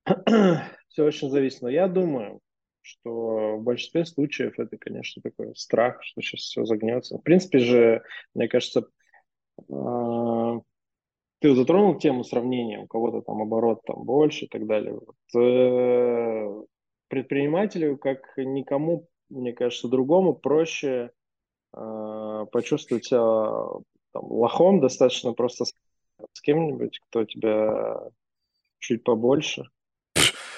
Все 0.89 1.03
очень 1.03 1.29
зависит. 1.29 1.61
Но 1.61 1.69
я 1.69 1.87
думаю, 1.87 2.41
что 2.87 3.57
в 3.57 3.63
большинстве 3.63 4.05
случаев 4.05 4.59
это, 4.59 4.77
конечно, 4.77 5.21
такой 5.21 5.55
страх, 5.55 6.01
что 6.03 6.21
сейчас 6.21 6.41
все 6.41 6.65
загнется. 6.65 7.17
В 7.17 7.21
принципе 7.21 7.59
же, 7.59 8.03
мне 8.33 8.47
кажется, 8.47 8.87
а, 9.69 10.59
ты 11.39 11.53
затронул 11.53 11.97
тему 11.97 12.23
сравнения, 12.23 12.79
у 12.79 12.87
кого-то 12.87 13.21
там 13.21 13.41
оборот 13.41 13.81
там 13.85 14.03
больше 14.03 14.45
и 14.45 14.47
так 14.47 14.65
далее. 14.65 14.93
Вот, 14.93 15.41
э, 15.41 16.63
предпринимателю, 17.09 17.97
как 17.97 18.21
никому, 18.37 19.07
мне 19.29 19.53
кажется, 19.53 19.87
другому 19.87 20.33
проще 20.33 21.11
э, 21.75 22.45
почувствовать 22.51 23.05
себя 23.05 23.19
там, 24.13 24.31
лохом, 24.31 24.79
достаточно 24.79 25.33
просто 25.33 25.65
с, 25.65 25.73
с 26.33 26.41
кем-нибудь, 26.41 26.99
кто 27.07 27.25
тебя 27.25 28.09
чуть 28.79 29.03
побольше, 29.03 29.65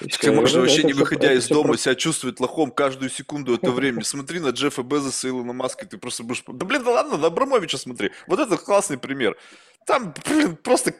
так 0.08 0.34
можно 0.34 0.60
вообще 0.60 0.82
не 0.84 0.92
выходя 0.92 1.32
из 1.32 1.48
дома 1.48 1.76
себя 1.76 1.94
чувствовать 1.94 2.40
лохом 2.40 2.70
каждую 2.70 3.10
секунду 3.10 3.54
этого 3.54 3.72
времени. 3.72 4.02
Смотри 4.02 4.40
на 4.40 4.50
Джеффа 4.50 4.82
Безоса 4.82 5.28
и 5.28 5.30
Илона 5.30 5.52
Маска, 5.52 5.86
ты 5.86 5.98
просто 5.98 6.22
будешь... 6.22 6.42
Да 6.46 6.64
блин, 6.64 6.82
да 6.84 6.90
ладно, 6.90 7.16
на 7.16 7.26
Абрамовича 7.26 7.78
смотри. 7.78 8.10
Вот 8.26 8.40
это 8.40 8.56
классный 8.56 8.98
пример. 8.98 9.36
Там, 9.86 10.14
блин, 10.26 10.56
просто 10.56 10.94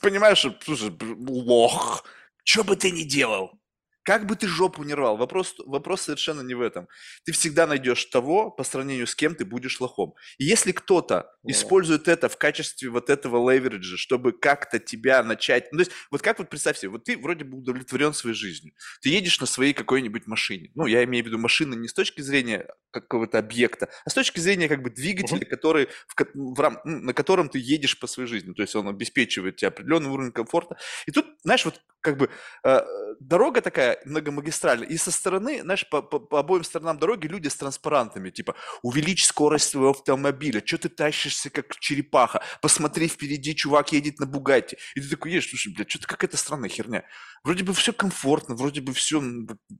понимаешь, 0.00 0.46
слушай, 0.64 0.92
лох. 1.26 2.04
Что 2.44 2.62
бы 2.62 2.76
ты 2.76 2.90
ни 2.90 3.02
делал, 3.04 3.58
как 4.04 4.26
бы 4.26 4.36
ты 4.36 4.46
жопу 4.46 4.84
не 4.84 4.94
рвал, 4.94 5.16
вопрос, 5.16 5.54
вопрос 5.66 6.02
совершенно 6.02 6.42
не 6.42 6.54
в 6.54 6.60
этом. 6.60 6.88
Ты 7.24 7.32
всегда 7.32 7.66
найдешь 7.66 8.04
того, 8.04 8.50
по 8.50 8.62
сравнению 8.62 9.06
с 9.06 9.14
кем 9.14 9.34
ты 9.34 9.44
будешь 9.46 9.80
лохом. 9.80 10.14
И 10.36 10.44
если 10.44 10.72
кто-то 10.72 11.14
yeah. 11.14 11.50
использует 11.50 12.06
это 12.06 12.28
в 12.28 12.36
качестве 12.36 12.90
вот 12.90 13.08
этого 13.08 13.50
левериджа, 13.50 13.96
чтобы 13.96 14.32
как-то 14.32 14.78
тебя 14.78 15.22
начать... 15.22 15.72
Ну, 15.72 15.78
то 15.78 15.82
есть, 15.82 15.92
вот 16.10 16.20
как 16.20 16.38
вот 16.38 16.50
представь 16.50 16.78
себе, 16.78 16.90
вот 16.90 17.04
ты 17.04 17.16
вроде 17.16 17.44
бы 17.44 17.58
удовлетворен 17.58 18.12
своей 18.12 18.36
жизнью. 18.36 18.74
Ты 19.00 19.08
едешь 19.08 19.40
на 19.40 19.46
своей 19.46 19.72
какой-нибудь 19.72 20.26
машине. 20.26 20.70
Ну, 20.74 20.86
я 20.86 21.02
имею 21.04 21.24
в 21.24 21.28
виду 21.28 21.38
машины 21.38 21.74
не 21.74 21.88
с 21.88 21.94
точки 21.94 22.20
зрения 22.20 22.68
какого-то 22.90 23.38
объекта, 23.38 23.88
а 24.04 24.10
с 24.10 24.14
точки 24.14 24.38
зрения 24.38 24.68
как 24.68 24.82
бы 24.82 24.90
двигателя, 24.90 25.38
uh-huh. 25.38 25.46
который, 25.46 25.88
в, 26.06 26.14
в 26.34 26.60
рам, 26.60 26.78
на 26.84 27.14
котором 27.14 27.48
ты 27.48 27.58
едешь 27.58 27.98
по 27.98 28.06
своей 28.06 28.28
жизни. 28.28 28.52
То 28.52 28.62
есть 28.62 28.76
он 28.76 28.86
обеспечивает 28.86 29.56
тебе 29.56 29.68
определенный 29.68 30.10
уровень 30.10 30.32
комфорта. 30.32 30.76
И 31.06 31.10
тут, 31.10 31.26
знаешь, 31.42 31.64
вот 31.64 31.80
как 32.00 32.18
бы 32.18 32.28
э, 32.64 32.80
дорога 33.18 33.62
такая 33.62 33.93
многомагистральная, 34.04 34.88
и 34.88 34.96
со 34.96 35.10
стороны, 35.10 35.62
знаешь, 35.62 35.88
по, 35.88 36.02
по, 36.02 36.18
по 36.18 36.40
обоим 36.40 36.64
сторонам 36.64 36.98
дороги 36.98 37.26
люди 37.26 37.48
с 37.48 37.56
транспарантами, 37.56 38.30
типа, 38.30 38.54
увеличь 38.82 39.24
скорость 39.24 39.68
своего 39.70 39.90
автомобиля, 39.90 40.62
что 40.64 40.78
ты 40.78 40.88
тащишься 40.88 41.50
как 41.50 41.76
черепаха, 41.78 42.42
посмотри 42.60 43.08
впереди, 43.08 43.54
чувак 43.54 43.92
едет 43.92 44.18
на 44.20 44.26
Бугатти, 44.26 44.76
и 44.94 45.00
ты 45.00 45.08
такой 45.08 45.32
едешь, 45.32 45.50
слушай, 45.50 45.72
блядь, 45.72 45.90
что-то 45.90 46.06
какая-то 46.06 46.36
странная 46.36 46.68
херня. 46.68 47.04
Вроде 47.42 47.64
бы 47.64 47.74
все 47.74 47.92
комфортно, 47.92 48.54
вроде 48.54 48.80
бы 48.80 48.92
все, 48.92 49.22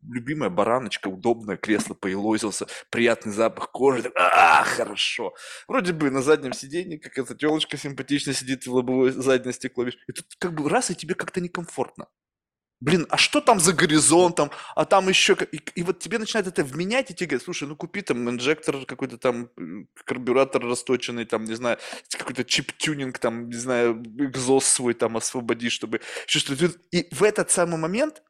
любимая 0.08 0.50
бараночка, 0.50 1.08
удобное 1.08 1.56
кресло 1.56 1.94
поелозился, 1.94 2.66
приятный 2.90 3.32
запах 3.32 3.70
кожи, 3.70 4.12
а, 4.14 4.64
хорошо. 4.64 5.34
Вроде 5.68 5.92
бы 5.92 6.10
на 6.10 6.22
заднем 6.22 6.52
сиденье 6.52 6.98
какая-то 6.98 7.34
телочка 7.34 7.76
симпатично 7.76 8.32
сидит 8.32 8.66
в 8.66 8.74
лобовое 8.74 9.12
заднее 9.12 9.52
стекло, 9.52 9.84
видишь, 9.84 10.00
и 10.06 10.12
тут 10.12 10.26
как 10.38 10.54
бы 10.54 10.68
раз, 10.68 10.90
и 10.90 10.94
тебе 10.94 11.14
как-то 11.14 11.40
некомфортно 11.40 12.06
блин, 12.80 13.06
а 13.10 13.16
что 13.16 13.40
там 13.40 13.60
за 13.60 13.72
горизонтом, 13.72 14.50
а 14.74 14.84
там 14.84 15.08
еще... 15.08 15.36
И, 15.52 15.60
и 15.74 15.82
вот 15.82 16.00
тебе 16.00 16.18
начинает 16.18 16.46
это 16.46 16.62
вменять, 16.64 17.10
и 17.10 17.14
тебе 17.14 17.28
говорят, 17.28 17.44
слушай, 17.44 17.66
ну 17.66 17.76
купи 17.76 18.02
там 18.02 18.28
инжектор 18.28 18.84
какой-то 18.84 19.18
там, 19.18 19.50
карбюратор 20.04 20.62
расточенный, 20.62 21.24
там, 21.24 21.44
не 21.44 21.54
знаю, 21.54 21.78
какой-то 22.10 22.44
чип-тюнинг, 22.44 23.18
там, 23.18 23.48
не 23.48 23.56
знаю, 23.56 24.02
экзост 24.18 24.68
свой 24.68 24.94
там 24.94 25.16
освободи, 25.16 25.70
чтобы... 25.70 26.00
И 26.90 27.08
в 27.10 27.22
этот 27.22 27.50
самый 27.50 27.78
момент 27.78 28.22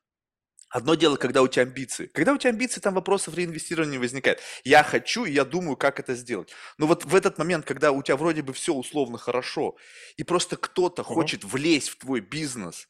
Одно 0.74 0.96
дело, 0.96 1.14
когда 1.14 1.40
у 1.40 1.46
тебя 1.46 1.62
амбиции. 1.62 2.06
Когда 2.06 2.32
у 2.32 2.36
тебя 2.36 2.50
амбиции, 2.50 2.80
там 2.80 2.94
вопросов 2.94 3.36
реинвестирования 3.36 3.92
не 3.92 3.98
возникает. 3.98 4.40
Я 4.64 4.82
хочу, 4.82 5.24
и 5.24 5.30
я 5.30 5.44
думаю, 5.44 5.76
как 5.76 6.00
это 6.00 6.16
сделать. 6.16 6.52
Но 6.78 6.88
вот 6.88 7.04
в 7.04 7.14
этот 7.14 7.38
момент, 7.38 7.64
когда 7.64 7.92
у 7.92 8.02
тебя 8.02 8.16
вроде 8.16 8.42
бы 8.42 8.52
все 8.52 8.74
условно 8.74 9.16
хорошо, 9.16 9.76
и 10.16 10.24
просто 10.24 10.56
кто-то 10.56 11.02
uh-huh. 11.02 11.04
хочет 11.04 11.44
влезть 11.44 11.90
в 11.90 11.98
твой 11.98 12.20
бизнес, 12.20 12.88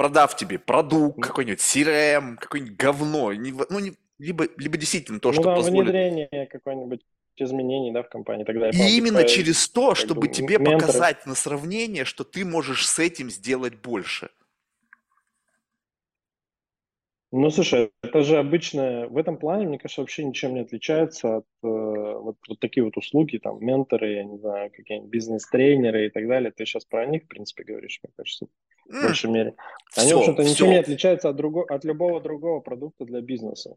продав 0.00 0.34
тебе 0.34 0.58
продукт 0.58 1.20
какой-нибудь, 1.20 1.60
CRM, 1.60 2.36
какое-нибудь 2.36 2.74
говно, 2.74 3.34
не, 3.34 3.52
ну, 3.68 3.80
не, 3.80 3.92
либо, 4.18 4.46
либо 4.56 4.78
действительно 4.78 5.20
то, 5.20 5.28
ну, 5.28 5.34
что 5.34 5.42
да, 5.42 5.56
позволит... 5.56 5.90
внедрение 5.90 6.46
какой-нибудь 6.46 7.02
изменений 7.36 7.92
да, 7.92 8.02
в 8.02 8.08
компании. 8.08 8.44
Тогда 8.44 8.70
и 8.70 8.96
именно 8.96 9.24
через 9.24 9.68
то, 9.68 9.94
чтобы 9.94 10.28
тебе 10.28 10.56
менторы. 10.56 10.78
показать 10.78 11.26
на 11.26 11.34
сравнение, 11.34 12.06
что 12.06 12.24
ты 12.24 12.46
можешь 12.46 12.88
с 12.88 12.98
этим 12.98 13.28
сделать 13.28 13.74
больше. 13.74 14.30
Ну, 17.30 17.50
слушай, 17.50 17.90
это 18.02 18.22
же 18.22 18.38
обычно, 18.38 19.06
в 19.06 19.18
этом 19.18 19.36
плане, 19.36 19.66
мне 19.66 19.78
кажется, 19.78 20.00
вообще 20.00 20.24
ничем 20.24 20.54
не 20.54 20.60
отличается 20.60 21.36
от 21.36 21.46
э, 21.62 21.68
вот, 21.68 22.38
вот 22.48 22.58
такие 22.58 22.84
вот 22.84 22.96
услуги, 22.96 23.36
там, 23.36 23.62
менторы, 23.62 24.14
я 24.14 24.24
не 24.24 24.38
знаю, 24.38 24.70
какие-нибудь 24.70 25.10
бизнес-тренеры 25.10 26.06
и 26.06 26.10
так 26.10 26.26
далее. 26.26 26.52
Ты 26.52 26.64
сейчас 26.64 26.86
про 26.86 27.04
них, 27.04 27.24
в 27.24 27.28
принципе, 27.28 27.64
говоришь, 27.64 28.00
мне 28.02 28.12
кажется, 28.16 28.46
в 28.90 29.02
большей 29.02 29.30
мере. 29.30 29.54
Они, 29.96 30.06
все, 30.06 30.16
в 30.16 30.20
общем-то, 30.20 30.42
ничем 30.42 30.54
все. 30.54 30.68
не 30.68 30.76
отличаются 30.76 31.28
от, 31.28 31.36
друго, 31.36 31.64
от 31.68 31.84
любого 31.84 32.20
другого 32.20 32.60
продукта 32.60 33.04
для 33.04 33.20
бизнеса. 33.20 33.76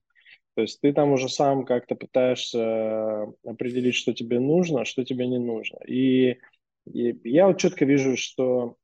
То 0.55 0.62
есть 0.62 0.82
ты 0.82 0.93
там 0.93 1.12
уже 1.12 1.29
сам 1.29 1.65
как-то 1.65 1.96
пытаешься 1.96 3.24
определить, 3.46 3.96
что 3.96 4.13
тебе 4.13 4.39
нужно, 4.39 4.82
а 4.82 4.86
что 4.86 5.03
тебе 5.03 5.27
не 5.27 5.39
нужно. 5.39 5.79
И, 5.88 6.38
и 6.86 7.20
я 7.24 7.48
вот 7.48 7.58
четко 7.58 7.86
вижу, 7.86 8.15
что 8.17 8.77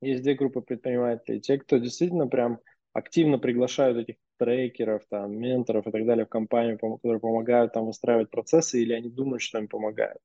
есть 0.00 0.22
две 0.22 0.34
группы 0.34 0.60
предпринимателей. 0.62 1.40
Те, 1.40 1.58
кто 1.58 1.78
действительно 1.78 2.26
прям 2.28 2.60
активно 2.92 3.38
приглашают 3.38 3.98
этих 3.98 4.16
трекеров, 4.38 5.02
там, 5.10 5.36
менторов 5.38 5.86
и 5.86 5.90
так 5.90 6.06
далее 6.06 6.24
в 6.26 6.30
компанию, 6.30 6.78
которые 6.78 7.20
помогают 7.20 7.72
там 7.72 7.86
выстраивать 7.86 8.30
процессы, 8.30 8.82
или 8.82 8.92
они 8.92 9.10
думают, 9.10 9.42
что 9.42 9.58
им 9.58 9.68
помогают. 9.68 10.18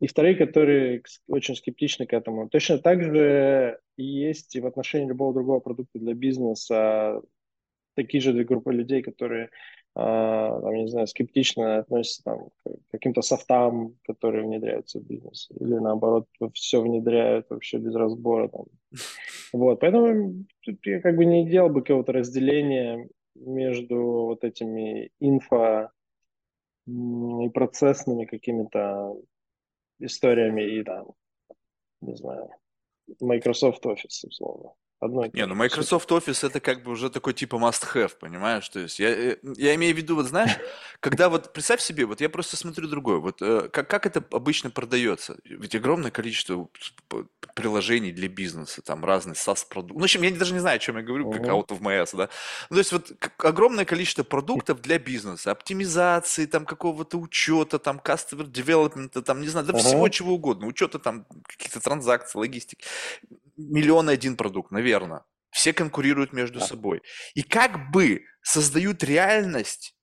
И 0.00 0.06
вторые, 0.06 0.36
которые 0.36 1.02
очень 1.28 1.56
скептичны 1.56 2.06
к 2.06 2.12
этому. 2.12 2.48
Точно 2.48 2.78
так 2.78 3.02
же 3.02 3.78
есть 3.96 4.54
и 4.56 4.60
в 4.60 4.66
отношении 4.66 5.08
любого 5.08 5.34
другого 5.34 5.60
продукта 5.60 5.98
для 5.98 6.14
бизнеса 6.14 7.20
такие 7.94 8.20
же 8.20 8.32
две 8.32 8.44
группы 8.44 8.72
людей, 8.72 9.02
которые 9.02 9.50
а, 9.96 10.60
там, 10.60 10.74
не 10.74 10.88
знаю, 10.88 11.06
скептично 11.06 11.78
относятся 11.78 12.22
там, 12.24 12.48
к 12.64 12.90
каким-то 12.90 13.22
софтам, 13.22 13.96
которые 14.02 14.44
внедряются 14.44 14.98
в 14.98 15.04
бизнес, 15.04 15.48
или 15.60 15.74
наоборот, 15.74 16.26
все 16.52 16.82
внедряют 16.82 17.46
вообще 17.48 17.78
без 17.78 17.94
разбора. 17.94 18.48
Там. 18.48 18.64
Вот, 19.52 19.78
поэтому 19.80 20.44
я 20.84 21.00
как 21.00 21.16
бы 21.16 21.24
не 21.24 21.48
делал 21.48 21.70
бы 21.70 21.82
какого-то 21.82 22.12
разделения 22.12 23.08
между 23.36 23.96
вот 23.96 24.42
этими 24.42 25.10
инфо 25.20 25.90
и 26.86 27.48
процессными 27.50 28.24
какими-то 28.24 29.14
историями 29.98 30.62
и 30.62 30.82
там, 30.82 31.12
не 32.00 32.16
знаю, 32.16 32.50
Microsoft 33.20 33.84
Office, 33.84 34.26
условно. 34.26 34.74
Одно 35.04 35.26
Не, 35.34 35.44
ну 35.44 35.54
Microsoft 35.54 36.10
Office 36.10 36.46
это 36.46 36.60
как 36.60 36.82
бы 36.82 36.90
уже 36.92 37.10
такой 37.10 37.34
типа 37.34 37.56
must-have, 37.56 38.12
понимаешь? 38.18 38.66
То 38.70 38.80
есть 38.80 38.98
я, 38.98 39.10
э, 39.10 39.36
я 39.56 39.74
имею 39.74 39.94
в 39.94 39.98
виду, 39.98 40.14
вот 40.14 40.26
знаешь, 40.26 40.56
когда 41.00 41.28
вот, 41.28 41.52
представь 41.52 41.82
себе, 41.82 42.06
вот 42.06 42.22
я 42.22 42.30
просто 42.30 42.56
смотрю 42.56 42.88
другое, 42.88 43.18
вот 43.18 43.42
э, 43.42 43.68
как, 43.70 43.86
как 43.90 44.06
это 44.06 44.24
обычно 44.30 44.70
продается? 44.70 45.36
Ведь 45.44 45.74
огромное 45.74 46.10
количество 46.10 46.68
приложений 47.54 48.12
для 48.12 48.28
бизнеса, 48.28 48.80
там 48.80 49.04
разные 49.04 49.34
SaaS-продукты. 49.34 49.94
Ну, 49.94 50.00
в 50.00 50.04
общем, 50.04 50.22
я 50.22 50.30
даже 50.30 50.54
не 50.54 50.60
знаю, 50.60 50.76
о 50.76 50.78
чем 50.78 50.96
я 50.96 51.02
говорю, 51.02 51.30
как 51.30 51.42
out 51.42 51.68
of 51.68 51.80
my 51.80 52.02
ass, 52.02 52.16
да? 52.16 52.30
Ну, 52.70 52.76
то 52.76 52.78
есть 52.78 52.92
вот 52.92 53.12
огромное 53.36 53.84
количество 53.84 54.22
продуктов 54.22 54.80
для 54.80 54.98
бизнеса, 54.98 55.50
оптимизации, 55.50 56.46
там 56.46 56.64
какого-то 56.64 57.18
учета, 57.18 57.78
там 57.78 58.00
customer 58.02 58.50
development, 58.50 59.20
там, 59.20 59.42
не 59.42 59.48
знаю, 59.48 59.66
да 59.66 59.76
всего 59.76 60.08
чего 60.08 60.32
угодно, 60.32 60.66
учета 60.66 60.98
там 60.98 61.26
каких-то 61.46 61.80
транзакций, 61.80 62.38
логистики 62.40 62.86
миллион 63.56 64.08
один 64.08 64.36
продукт, 64.36 64.70
наверное. 64.70 65.24
Все 65.50 65.72
конкурируют 65.72 66.32
между 66.32 66.58
да. 66.58 66.66
собой. 66.66 67.02
И 67.34 67.42
как 67.42 67.90
бы 67.92 68.24
создают 68.42 69.04
реальность, 69.04 69.94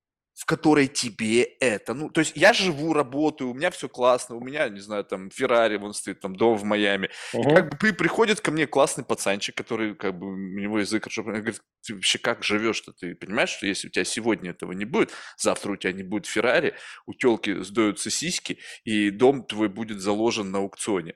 в 0.42 0.46
которой 0.46 0.88
тебе 0.88 1.44
это, 1.44 1.94
ну, 1.94 2.10
то 2.10 2.20
есть 2.22 2.36
я 2.36 2.52
живу, 2.52 2.94
работаю, 2.94 3.52
у 3.52 3.54
меня 3.54 3.70
все 3.70 3.88
классно, 3.88 4.36
у 4.36 4.40
меня, 4.40 4.70
не 4.70 4.80
знаю, 4.80 5.04
там, 5.04 5.30
Феррари, 5.30 5.78
вон 5.78 5.94
стоит, 5.94 6.20
там, 6.20 6.36
дом 6.36 6.58
в 6.58 6.64
Майами. 6.64 7.12
Угу. 7.34 7.52
И 7.52 7.54
как 7.54 7.70
бы 7.70 7.78
при, 7.78 7.92
приходит 7.92 8.42
ко 8.42 8.50
мне 8.50 8.66
классный 8.66 9.04
пацанчик, 9.04 9.56
который, 9.56 9.94
как 9.94 10.18
бы, 10.18 10.34
у 10.34 10.36
него 10.36 10.80
язык, 10.80 11.08
говорит, 11.16 11.62
ты 11.86 11.94
вообще 11.94 12.18
как 12.18 12.44
живешь-то? 12.44 12.92
Ты 12.94 13.14
понимаешь, 13.14 13.50
что 13.50 13.68
если 13.68 13.88
у 13.88 13.92
тебя 13.92 14.04
сегодня 14.04 14.50
этого 14.50 14.72
не 14.72 14.86
будет, 14.86 15.12
завтра 15.38 15.74
у 15.74 15.76
тебя 15.76 15.94
не 15.94 16.04
будет 16.04 16.26
Феррари, 16.26 16.74
у 17.06 17.14
телки 17.14 17.62
сдаются 17.62 18.10
сиськи, 18.10 18.58
и 18.84 19.12
дом 19.12 19.46
твой 19.46 19.70
будет 19.70 20.00
заложен 20.00 20.50
на 20.50 20.58
аукционе. 20.58 21.14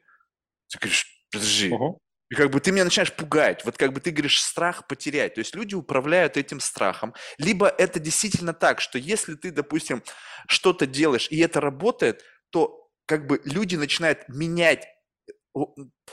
Ты 0.68 0.78
говоришь, 0.78 1.26
подожди, 1.32 1.72
угу. 1.72 2.00
И 2.30 2.36
как 2.36 2.50
бы 2.50 2.60
ты 2.60 2.72
меня 2.72 2.84
начинаешь 2.84 3.14
пугать. 3.14 3.64
Вот 3.66 3.78
как 3.78 3.94
бы 3.94 4.02
ты 4.02 4.12
говоришь, 4.12 4.42
страх 4.42 4.88
потерять. 4.88 5.36
То 5.36 5.40
есть 5.40 5.56
люди 5.56 5.76
управляют 5.76 6.38
этим 6.38 6.60
страхом. 6.60 7.14
Либо 7.38 7.68
это 7.68 8.00
действительно 8.00 8.54
так, 8.54 8.82
что 8.82 8.98
если 8.98 9.36
ты, 9.36 9.52
допустим, 9.52 10.04
что-то 10.48 10.88
делаешь, 10.88 11.28
и 11.30 11.40
это 11.40 11.62
работает, 11.62 12.24
то 12.50 12.90
как 13.06 13.28
бы 13.28 13.42
люди 13.46 13.76
начинают 13.76 14.28
менять, 14.28 14.88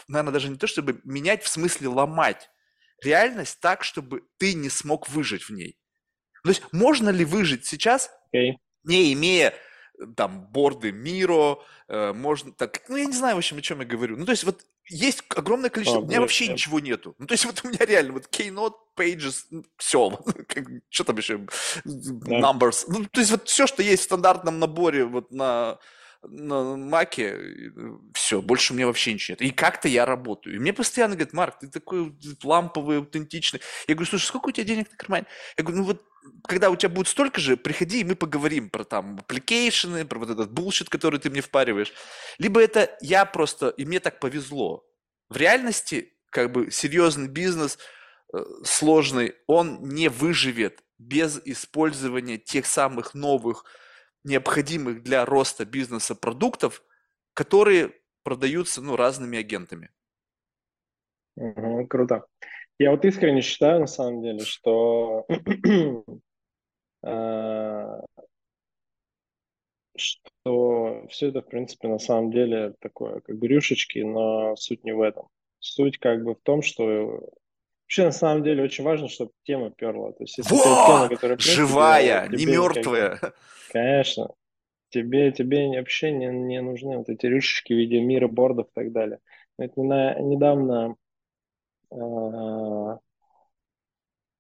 наверное, 0.06 0.32
даже 0.32 0.48
не 0.50 0.56
то, 0.56 0.66
чтобы 0.66 1.00
менять, 1.04 1.42
в 1.42 1.48
смысле 1.48 1.88
ломать 1.88 2.50
реальность 3.02 3.58
так, 3.60 3.82
чтобы 3.82 4.22
ты 4.38 4.54
не 4.54 4.68
смог 4.68 5.08
выжить 5.08 5.44
в 5.44 5.50
ней. 5.50 5.78
То 6.44 6.50
есть 6.50 6.62
можно 6.72 7.08
ли 7.10 7.24
выжить 7.24 7.66
сейчас, 7.66 8.10
okay. 8.34 8.52
не 8.84 9.12
имея 9.12 9.54
там 10.16 10.46
борды 10.46 10.92
Миро, 10.92 11.58
э, 11.88 12.12
можно 12.12 12.52
так, 12.52 12.82
ну 12.88 12.96
я 12.96 13.06
не 13.06 13.12
знаю, 13.12 13.36
в 13.36 13.38
общем, 13.38 13.58
о 13.58 13.62
чем 13.62 13.80
я 13.80 13.86
говорю. 13.86 14.16
Ну 14.16 14.24
то 14.24 14.32
есть 14.32 14.44
вот 14.44 14.64
есть 14.88 15.22
огромное 15.28 15.70
количество, 15.70 15.98
oh, 15.98 16.02
у 16.02 16.04
меня 16.04 16.14
нет, 16.14 16.20
вообще 16.22 16.46
нет. 16.46 16.54
ничего 16.54 16.80
нету. 16.80 17.14
Ну 17.18 17.26
то 17.26 17.32
есть 17.32 17.44
вот 17.44 17.60
у 17.64 17.68
меня 17.68 17.84
реально 17.84 18.14
вот 18.14 18.26
Keynote, 18.26 18.74
Pages, 18.96 19.64
все, 19.76 20.18
что 20.90 21.04
там 21.04 21.16
еще, 21.16 21.46
Numbers. 21.84 22.84
Ну 22.88 23.04
то 23.04 23.20
есть 23.20 23.30
вот 23.30 23.48
все, 23.48 23.66
что 23.66 23.82
есть 23.82 24.02
в 24.02 24.06
стандартном 24.06 24.58
наборе 24.58 25.04
вот 25.04 25.30
на 25.30 25.78
на 26.22 26.76
маке, 26.76 27.72
все, 28.14 28.40
больше 28.40 28.72
у 28.72 28.76
меня 28.76 28.86
вообще 28.86 29.12
ничего 29.12 29.34
нет. 29.34 29.42
И 29.42 29.50
как-то 29.50 29.88
я 29.88 30.06
работаю. 30.06 30.56
И 30.56 30.58
мне 30.58 30.72
постоянно 30.72 31.14
говорят, 31.14 31.32
Марк, 31.32 31.58
ты 31.58 31.68
такой 31.68 32.14
ламповый, 32.44 32.98
аутентичный. 32.98 33.60
Я 33.88 33.94
говорю, 33.94 34.08
слушай, 34.08 34.26
сколько 34.26 34.48
у 34.48 34.52
тебя 34.52 34.64
денег 34.64 34.90
на 34.90 34.96
кармане? 34.96 35.26
Я 35.56 35.64
говорю, 35.64 35.80
ну 35.80 35.86
вот 35.86 36.02
когда 36.46 36.70
у 36.70 36.76
тебя 36.76 36.88
будет 36.88 37.08
столько 37.08 37.40
же, 37.40 37.56
приходи, 37.56 38.00
и 38.00 38.04
мы 38.04 38.14
поговорим 38.14 38.70
про 38.70 38.84
там 38.84 39.18
application 39.18 39.91
ы, 39.91 40.04
про 40.04 40.18
вот 40.18 40.30
этот 40.30 40.52
bullshit, 40.52 40.88
который 40.88 41.18
ты 41.18 41.30
мне 41.30 41.40
впариваешь. 41.40 41.92
Либо 42.38 42.62
это 42.62 42.96
я 43.00 43.24
просто, 43.24 43.68
и 43.70 43.84
мне 43.84 44.00
так 44.00 44.20
повезло. 44.20 44.84
В 45.28 45.36
реальности, 45.36 46.12
как 46.30 46.52
бы, 46.52 46.70
серьезный 46.70 47.28
бизнес, 47.28 47.78
э, 48.32 48.38
сложный, 48.64 49.34
он 49.46 49.88
не 49.88 50.08
выживет 50.08 50.82
без 50.98 51.40
использования 51.44 52.38
тех 52.38 52.66
самых 52.66 53.14
новых, 53.14 53.64
необходимых 54.24 55.02
для 55.02 55.24
роста 55.24 55.64
бизнеса 55.64 56.14
продуктов, 56.14 56.84
которые 57.34 57.92
продаются 58.22 58.80
ну, 58.80 58.96
разными 58.96 59.38
агентами. 59.38 59.90
Угу, 61.36 61.86
круто. 61.88 62.26
Я 62.78 62.90
вот 62.90 63.04
искренне 63.04 63.42
считаю, 63.42 63.80
на 63.80 63.86
самом 63.86 64.22
деле, 64.22 64.40
что 64.40 65.26
э, 67.04 68.00
что 69.96 71.06
все 71.08 71.28
это, 71.28 71.42
в 71.42 71.46
принципе, 71.46 71.88
на 71.88 71.98
самом 71.98 72.30
деле 72.30 72.74
такое, 72.80 73.20
как 73.20 73.38
брюшечки, 73.38 74.00
но 74.00 74.56
суть 74.56 74.84
не 74.84 74.92
в 74.92 75.00
этом. 75.00 75.28
Суть 75.58 75.98
как 75.98 76.24
бы 76.24 76.34
в 76.34 76.40
том, 76.42 76.62
что 76.62 77.30
вообще 77.92 78.04
на 78.04 78.12
самом 78.12 78.42
деле 78.42 78.64
очень 78.64 78.84
важно, 78.84 79.08
чтобы 79.08 79.32
тема 79.44 79.70
перла. 79.70 80.12
То 80.12 80.24
есть, 80.24 80.38
если 80.38 80.54
Во! 80.54 80.62
тема, 80.62 81.08
которая 81.08 81.38
живая, 81.38 82.26
тебе, 82.28 82.38
не 82.38 82.46
мертвая. 82.46 83.16
Как, 83.16 83.34
конечно. 83.70 84.30
Тебе, 84.88 85.32
тебе 85.32 85.68
вообще 85.78 86.10
не, 86.10 86.26
не 86.26 86.60
нужны 86.60 86.98
вот 86.98 87.08
эти 87.08 87.26
рюшечки 87.26 87.72
в 87.72 87.76
виде 87.76 88.00
мира, 88.00 88.28
бордов 88.28 88.66
и 88.66 88.74
так 88.74 88.92
далее. 88.92 89.18
Это 89.58 89.80
недавно 89.80 90.96
Э, 91.92 92.96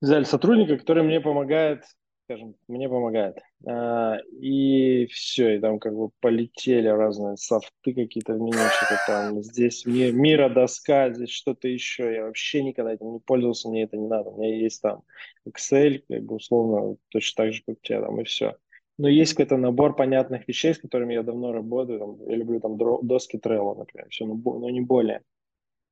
взяли 0.00 0.24
сотрудника, 0.24 0.78
который 0.78 1.02
мне 1.02 1.20
помогает, 1.20 1.84
скажем, 2.24 2.54
мне 2.66 2.88
помогает. 2.88 3.36
Э, 3.64 4.16
и 4.40 5.06
все, 5.06 5.56
и 5.56 5.60
там 5.60 5.78
как 5.78 5.94
бы 5.94 6.10
полетели 6.20 6.88
разные 6.88 7.36
софты 7.36 7.94
какие-то 7.94 8.34
в 8.34 8.40
менюшек, 8.40 8.88
там 9.06 9.42
здесь 9.42 9.86
ми- 9.86 10.12
мира 10.12 10.48
доска, 10.48 11.12
здесь 11.12 11.30
что-то 11.30 11.68
еще. 11.68 12.12
Я 12.12 12.24
вообще 12.24 12.62
никогда 12.62 12.94
этим 12.94 13.12
не 13.12 13.20
пользовался, 13.20 13.68
мне 13.68 13.84
это 13.84 13.96
не 13.96 14.08
надо. 14.08 14.30
У 14.30 14.38
меня 14.38 14.56
есть 14.56 14.82
там 14.82 15.02
Excel, 15.48 16.02
как 16.08 16.22
бы 16.24 16.36
условно, 16.36 16.96
точно 17.10 17.44
так 17.44 17.52
же, 17.52 17.62
как 17.66 17.76
у 17.76 17.82
тебя 17.82 18.02
там, 18.02 18.20
и 18.20 18.24
все. 18.24 18.56
Но 18.98 19.08
есть 19.08 19.32
какой-то 19.34 19.56
набор 19.56 19.96
понятных 19.96 20.46
вещей, 20.46 20.74
с 20.74 20.78
которыми 20.78 21.14
я 21.14 21.22
давно 21.22 21.52
работаю. 21.52 21.98
Там, 21.98 22.28
я 22.28 22.36
люблю 22.36 22.60
там 22.60 22.76
доски 22.76 23.36
Trello, 23.36 23.76
например, 23.76 24.08
все, 24.10 24.26
но, 24.26 24.34
но 24.34 24.70
не 24.70 24.80
более. 24.80 25.22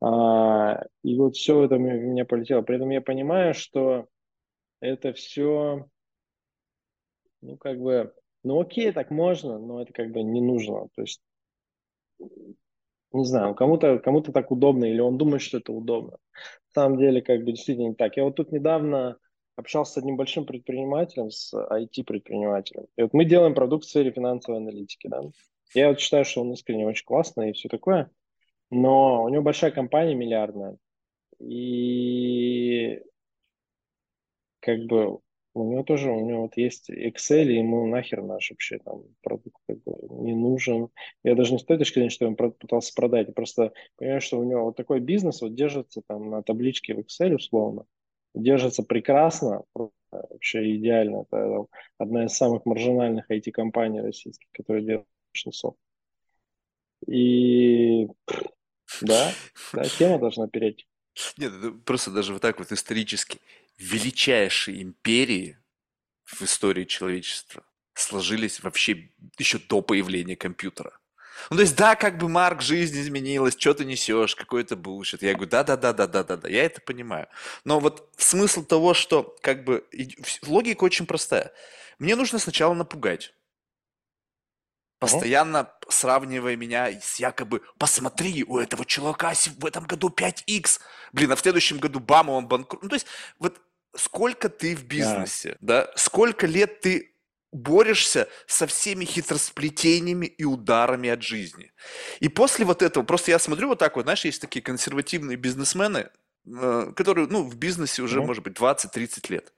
А, 0.03 0.85
и 1.03 1.17
вот 1.17 1.37
все 1.37 1.65
это 1.65 1.77
у 1.77 1.79
меня 1.79 2.25
полетело. 2.25 2.63
При 2.63 2.77
этом 2.77 2.91
я 2.91 3.01
понимаю, 3.01 3.55
что 3.55 4.07
это 4.81 5.13
все, 5.13 5.87
ну, 7.43 7.57
как 7.57 7.79
бы, 7.79 8.13
ну, 8.45 8.61
окей, 8.61 8.93
так 8.93 9.11
можно, 9.11 9.59
но 9.59 9.83
это 9.83 9.93
как 9.93 10.11
бы 10.11 10.23
не 10.23 10.41
нужно. 10.41 10.89
То 10.95 11.03
есть, 11.03 11.21
не 13.13 13.25
знаю, 13.25 13.55
кому-то 13.55 13.99
кому 13.99 14.23
так 14.23 14.51
удобно, 14.51 14.85
или 14.85 15.01
он 15.01 15.19
думает, 15.19 15.43
что 15.43 15.59
это 15.59 15.73
удобно. 15.73 16.19
На 16.75 16.83
самом 16.83 16.99
деле, 16.99 17.23
как 17.23 17.45
бы, 17.45 17.53
действительно 17.53 17.89
не 17.89 17.95
так. 17.95 18.17
Я 18.17 18.25
вот 18.25 18.37
тут 18.37 18.53
недавно 18.53 19.19
общался 19.57 19.93
с 19.95 19.97
одним 19.99 20.17
большим 20.17 20.47
предпринимателем, 20.47 21.31
с 21.31 21.53
IT-предпринимателем. 21.53 22.87
И 22.97 23.03
вот 23.03 23.13
мы 23.13 23.25
делаем 23.25 23.55
продукт 23.55 23.85
в 23.85 23.89
сфере 23.89 24.13
финансовой 24.13 24.61
аналитики, 24.61 25.09
да. 25.09 25.23
Я 25.75 25.89
вот 25.89 26.01
считаю, 26.01 26.25
что 26.25 26.41
он 26.41 26.53
искренне 26.53 26.87
очень 26.87 27.05
классный 27.05 27.51
и 27.51 27.53
все 27.53 27.69
такое 27.69 28.11
но 28.71 29.25
у 29.25 29.29
него 29.29 29.43
большая 29.43 29.73
компания 29.73 30.15
миллиардная, 30.15 30.77
и 31.39 33.03
как 34.61 34.81
бы 34.85 35.19
у 35.55 35.71
него 35.71 35.83
тоже, 35.83 36.11
у 36.11 36.25
него 36.25 36.43
вот 36.43 36.57
есть 36.57 36.91
Excel, 36.91 37.45
и 37.45 37.57
ему 37.57 37.87
нахер 37.87 38.23
наш 38.23 38.51
вообще 38.51 38.79
там 38.79 39.03
продукт 39.23 39.57
как 39.67 39.83
бы 39.83 40.23
не 40.23 40.35
нужен. 40.35 40.89
Я 41.25 41.35
даже 41.35 41.53
не 41.53 41.59
с 41.59 41.65
той 41.65 41.79
точки 41.79 41.95
зрения, 41.95 42.11
что 42.11 42.27
он 42.27 42.37
пытался 42.37 42.93
продать, 42.95 43.29
я 43.29 43.33
просто 43.33 43.73
понимаю, 43.97 44.21
что 44.21 44.39
у 44.39 44.45
него 44.45 44.65
вот 44.65 44.77
такой 44.77 45.01
бизнес 45.01 45.43
вот 45.43 45.55
держится 45.55 46.03
там 46.07 46.31
на 46.31 46.43
табличке 46.43 46.95
в 46.95 47.01
Excel 47.01 47.35
условно, 47.35 47.85
держится 48.35 48.83
прекрасно, 48.83 49.65
вообще 50.13 50.77
идеально. 50.77 51.23
Это 51.23 51.49
там, 51.49 51.67
одна 51.99 52.25
из 52.27 52.33
самых 52.37 52.65
маржинальных 52.67 53.31
IT-компаний 53.31 54.01
российских, 54.01 54.49
которые 54.53 54.85
делают 54.85 55.09
софт. 55.53 55.79
И 57.07 58.07
да, 59.01 59.33
да, 59.73 59.85
тема 59.85 60.19
должна 60.19 60.49
перейти. 60.49 60.87
Нет, 61.39 61.53
просто 61.85 62.11
даже 62.11 62.33
вот 62.33 62.43
так 62.43 62.59
вот 62.59 62.73
исторически. 62.73 63.39
Величайшие 63.81 64.83
империи 64.83 65.59
в 66.25 66.43
истории 66.43 66.85
человечества 66.85 67.65
сложились 67.95 68.63
вообще 68.63 69.11
еще 69.39 69.59
до 69.59 69.81
появления 69.81 70.37
компьютера. 70.37 70.99
Ну, 71.49 71.57
то 71.57 71.63
есть, 71.63 71.77
да, 71.77 71.97
как 71.97 72.19
бы, 72.19 72.29
Марк, 72.29 72.61
жизнь 72.61 73.01
изменилась, 73.01 73.57
что 73.59 73.73
ты 73.73 73.87
несешь, 73.87 74.37
какой-то 74.37 74.77
bullshit. 74.77 75.23
Я 75.23 75.33
говорю, 75.33 75.49
да-да-да-да-да-да, 75.51 76.47
я 76.47 76.65
это 76.65 76.83
понимаю. 76.83 77.29
Но 77.65 77.81
вот 77.81 78.13
смысл 78.19 78.63
того, 78.63 78.93
что, 78.93 79.35
как 79.41 79.65
бы, 79.65 79.87
логика 80.47 80.85
очень 80.85 81.07
простая. 81.07 81.51
Мне 81.99 82.17
нужно 82.17 82.39
сначала 82.39 82.75
напугать 82.75 83.33
постоянно 85.01 85.73
сравнивая 85.89 86.57
меня 86.57 86.89
с 87.01 87.17
якобы 87.17 87.63
«посмотри, 87.79 88.45
у 88.45 88.59
этого 88.59 88.85
чувака 88.85 89.33
в 89.59 89.65
этом 89.65 89.85
году 89.85 90.11
5х, 90.11 90.79
блин, 91.13 91.33
а 91.33 91.37
в 91.37 91.41
следующем 91.41 91.79
году 91.79 92.01
бам, 92.01 92.29
он 92.29 92.47
банкрот». 92.47 92.83
Ну, 92.83 92.89
то 92.91 92.97
есть 92.97 93.07
вот 93.39 93.59
сколько 93.97 94.49
ты 94.49 94.77
в 94.77 94.85
бизнесе, 94.85 95.57
да, 95.61 95.87
да? 95.87 95.93
сколько 95.97 96.47
лет 96.47 96.81
ты 96.81 97.15
борешься 97.53 98.29
со 98.47 98.67
всеми 98.67 99.05
хитросплетениями 99.05 100.27
и 100.27 100.45
ударами 100.45 101.09
от 101.09 101.23
жизни. 101.23 101.73
И 102.21 102.29
после 102.29 102.65
вот 102.65 102.83
этого, 102.83 103.05
просто 103.05 103.33
я 103.33 103.39
смотрю 103.39 103.69
вот 103.69 103.79
так 103.79 103.97
вот, 103.97 104.03
знаешь, 104.03 104.25
есть 104.25 104.41
такие 104.41 104.63
консервативные 104.63 105.37
бизнесмены, 105.37 106.11
э, 106.47 106.93
которые, 106.95 107.27
ну, 107.27 107.43
в 107.43 107.57
бизнесе 107.57 108.03
уже, 108.03 108.21
mm 108.21 108.27
может 108.27 108.45
быть, 108.45 108.57
20-30 108.57 109.31
лет. 109.31 109.53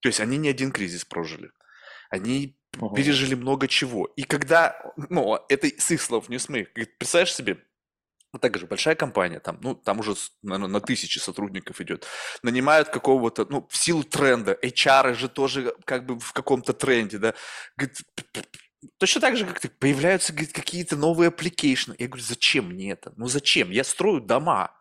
То 0.00 0.08
есть 0.08 0.20
они 0.20 0.36
не 0.38 0.48
один 0.48 0.70
кризис 0.70 1.04
прожили. 1.04 1.50
Они 2.10 2.56
Ага. 2.78 2.94
пережили 2.94 3.34
много 3.34 3.66
чего. 3.66 4.06
И 4.16 4.22
когда, 4.22 4.80
ну, 4.96 5.38
это 5.48 5.66
с 5.66 5.90
их 5.90 6.00
слов, 6.00 6.28
не 6.28 6.38
с 6.38 6.48
моих, 6.48 6.72
представляешь 6.72 7.34
себе, 7.34 7.58
вот 8.32 8.42
так 8.42 8.56
же 8.58 8.66
большая 8.66 8.94
компания, 8.94 9.40
там, 9.40 9.58
ну, 9.62 9.74
там 9.74 10.00
уже, 10.00 10.14
наверное, 10.42 10.68
на 10.68 10.80
тысячи 10.80 11.18
сотрудников 11.18 11.80
идет, 11.80 12.06
нанимают 12.42 12.88
какого-то, 12.88 13.46
ну, 13.50 13.66
в 13.68 13.76
силу 13.76 14.04
тренда, 14.04 14.56
HR 14.62 15.14
же 15.14 15.28
тоже 15.28 15.74
как 15.84 16.06
бы 16.06 16.18
в 16.18 16.32
каком-то 16.32 16.72
тренде, 16.72 17.18
да, 17.18 17.34
точно 18.98 19.20
так 19.20 19.36
же, 19.36 19.46
как 19.46 19.60
ты, 19.60 19.68
появляются 19.68 20.32
говорит, 20.32 20.52
какие-то 20.52 20.96
новые 20.96 21.28
application 21.28 21.84
ы. 21.84 21.94
Я 21.98 22.06
говорю, 22.06 22.24
зачем 22.24 22.66
мне 22.66 22.92
это? 22.92 23.12
Ну, 23.16 23.26
зачем? 23.26 23.70
Я 23.70 23.84
строю 23.84 24.20
дома. 24.20 24.76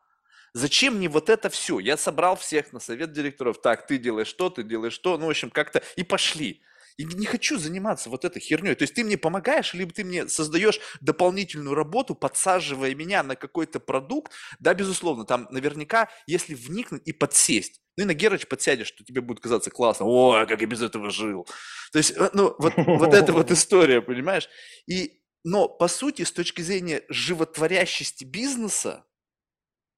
Зачем 0.54 0.96
мне 0.96 1.10
вот 1.10 1.30
это 1.30 1.50
все? 1.50 1.80
Я 1.80 1.98
собрал 1.98 2.36
всех 2.36 2.74
на 2.74 2.80
совет 2.80 3.12
директоров. 3.12 3.62
Так, 3.62 3.86
ты 3.86 3.98
делаешь 3.98 4.34
то, 4.34 4.50
ты 4.50 4.64
делаешь 4.64 4.98
то. 4.98 5.18
Ну, 5.18 5.28
в 5.28 5.30
общем, 5.30 5.50
как-то 5.50 5.84
и 5.96 6.04
пошли. 6.04 6.64
И 7.00 7.06
не 7.06 7.26
хочу 7.26 7.58
заниматься 7.58 8.10
вот 8.10 8.26
этой 8.26 8.42
херней. 8.42 8.76
То 8.76 8.84
есть 8.84 8.94
ты 8.94 9.06
мне 9.06 9.18
помогаешь, 9.18 9.74
либо 9.74 9.94
ты 9.94 10.04
мне 10.04 10.28
создаешь 10.28 10.82
дополнительную 11.00 11.74
работу, 11.74 12.14
подсаживая 12.14 12.94
меня 12.94 13.24
на 13.24 13.38
какой-то 13.38 13.80
продукт. 13.80 14.34
Да, 14.60 14.74
безусловно, 14.74 15.24
там 15.24 15.48
наверняка, 15.50 16.10
если 16.28 16.56
вникнуть 16.56 17.04
и 17.06 17.14
подсесть, 17.14 17.80
ну 17.96 18.04
и 18.04 18.06
на 18.06 18.14
Герыч 18.14 18.48
подсядешь, 18.48 18.88
что 18.88 19.06
тебе 19.06 19.22
будет 19.22 19.40
казаться 19.40 19.72
классно. 19.72 20.08
О, 20.08 20.46
как 20.46 20.60
я 20.60 20.68
без 20.68 20.82
этого 20.82 21.10
жил. 21.10 21.48
То 21.94 22.00
есть, 22.00 22.12
э, 22.18 22.32
ну, 22.34 22.54
вот, 22.60 22.74
вот 22.76 23.14
эта 23.14 23.32
вот 23.32 23.50
история, 23.52 24.02
понимаешь? 24.02 24.50
И, 24.86 25.22
но, 25.46 25.70
по 25.70 25.88
сути, 25.88 26.24
с 26.24 26.34
точки 26.34 26.62
зрения 26.62 27.04
животворящести 27.08 28.26
бизнеса, 28.26 29.06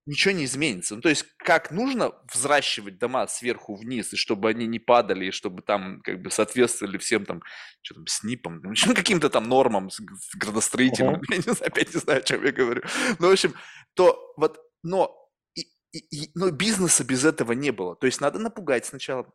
ничего 0.06 0.34
не 0.34 0.46
изменится. 0.46 0.96
Ну, 0.96 1.02
то 1.02 1.10
есть, 1.10 1.26
как 1.38 1.72
нужно 1.72 2.12
взращивать 2.34 2.98
дома 2.98 3.28
сверху 3.28 3.76
вниз, 3.76 4.14
и 4.14 4.16
чтобы 4.16 4.50
они 4.50 4.68
не 4.68 4.80
падали, 4.80 5.26
и 5.26 5.32
чтобы 5.32 5.62
там 5.62 6.02
как 6.02 6.22
бы 6.22 6.32
соответствовали 6.32 6.98
всем 6.98 7.26
там, 7.26 7.42
что 7.82 7.96
там, 7.96 8.08
СНИПам, 8.08 8.62
ну, 8.64 8.74
каким-то 8.96 9.30
там 9.30 9.48
нормам, 9.48 9.90
градостроителям, 10.36 11.16
uh-huh. 11.16 11.26
я 11.30 11.38
не 11.38 11.44
знаю, 11.44 11.72
опять 11.72 11.94
не 11.94 12.00
знаю, 12.00 12.20
о 12.20 12.24
чем 12.24 12.44
я 12.44 12.52
говорю. 12.52 12.82
Ну, 13.20 13.28
в 13.28 13.32
общем, 13.32 13.54
то 13.94 14.34
вот, 14.38 14.60
но, 14.84 15.16
и, 15.56 15.62
и, 16.00 16.32
но 16.36 16.50
бизнеса 16.50 17.04
без 17.04 17.24
этого 17.24 17.52
не 17.54 17.72
было. 17.72 17.96
То 17.96 18.08
есть, 18.08 18.22
надо 18.22 18.40
напугать 18.40 18.86
сначала, 18.86 19.32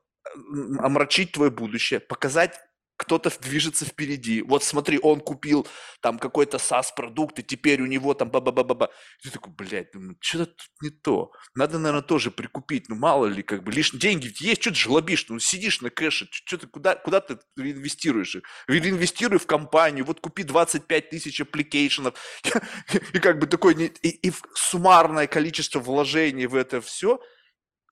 омрачить 0.79 1.33
твое 1.33 1.51
будущее, 1.51 2.01
показать 2.01 2.59
кто-то 2.97 3.31
движется 3.41 3.85
впереди. 3.85 4.43
Вот 4.43 4.65
смотри, 4.65 4.99
он 5.03 5.21
купил 5.21 5.67
там 6.01 6.19
какой-то 6.19 6.57
SaaS-продукт, 6.57 7.39
и 7.39 7.43
теперь 7.43 7.83
у 7.83 7.87
него 7.87 8.15
там 8.15 8.31
ба-ба-ба-ба-ба. 8.31 8.91
Ты 9.23 9.31
такой, 9.31 9.53
блядь, 9.53 9.95
ну, 9.95 10.15
что-то 10.21 10.53
тут 10.53 10.71
не 10.83 10.91
то. 10.91 11.31
Надо, 11.55 11.79
наверное, 11.79 12.03
тоже 12.03 12.31
прикупить. 12.31 12.89
Ну, 12.89 12.97
мало 12.97 13.27
ли, 13.27 13.43
как 13.43 13.63
бы, 13.65 13.73
лишние 13.73 14.01
деньги 14.01 14.33
есть, 14.41 14.63
что 14.63 14.71
ты 14.71 14.77
жлобишь, 14.77 15.27
ну, 15.29 15.39
сидишь 15.39 15.81
на 15.83 15.91
кэше, 15.91 16.29
что 16.31 16.59
ты, 16.59 16.67
куда, 16.67 16.95
куда 16.95 17.21
ты 17.21 17.39
инвестируешь 17.57 18.37
их? 18.37 18.43
Инвестируй 18.69 19.39
в 19.39 19.47
компанию, 19.47 20.05
вот 20.05 20.21
купи 20.21 20.43
25 20.43 21.11
тысяч 21.11 21.41
application 21.41 21.99
ов. 21.99 22.15
И 23.13 23.19
как 23.19 23.39
бы 23.39 23.47
такое, 23.47 23.75
и, 23.75 24.09
и 24.09 24.33
суммарное 24.55 25.27
количество 25.27 25.81
вложений 25.81 26.47
в 26.47 26.55
это 26.55 26.81
все, 26.81 27.21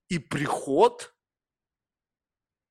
и 0.08 0.18
приход– 0.18 1.10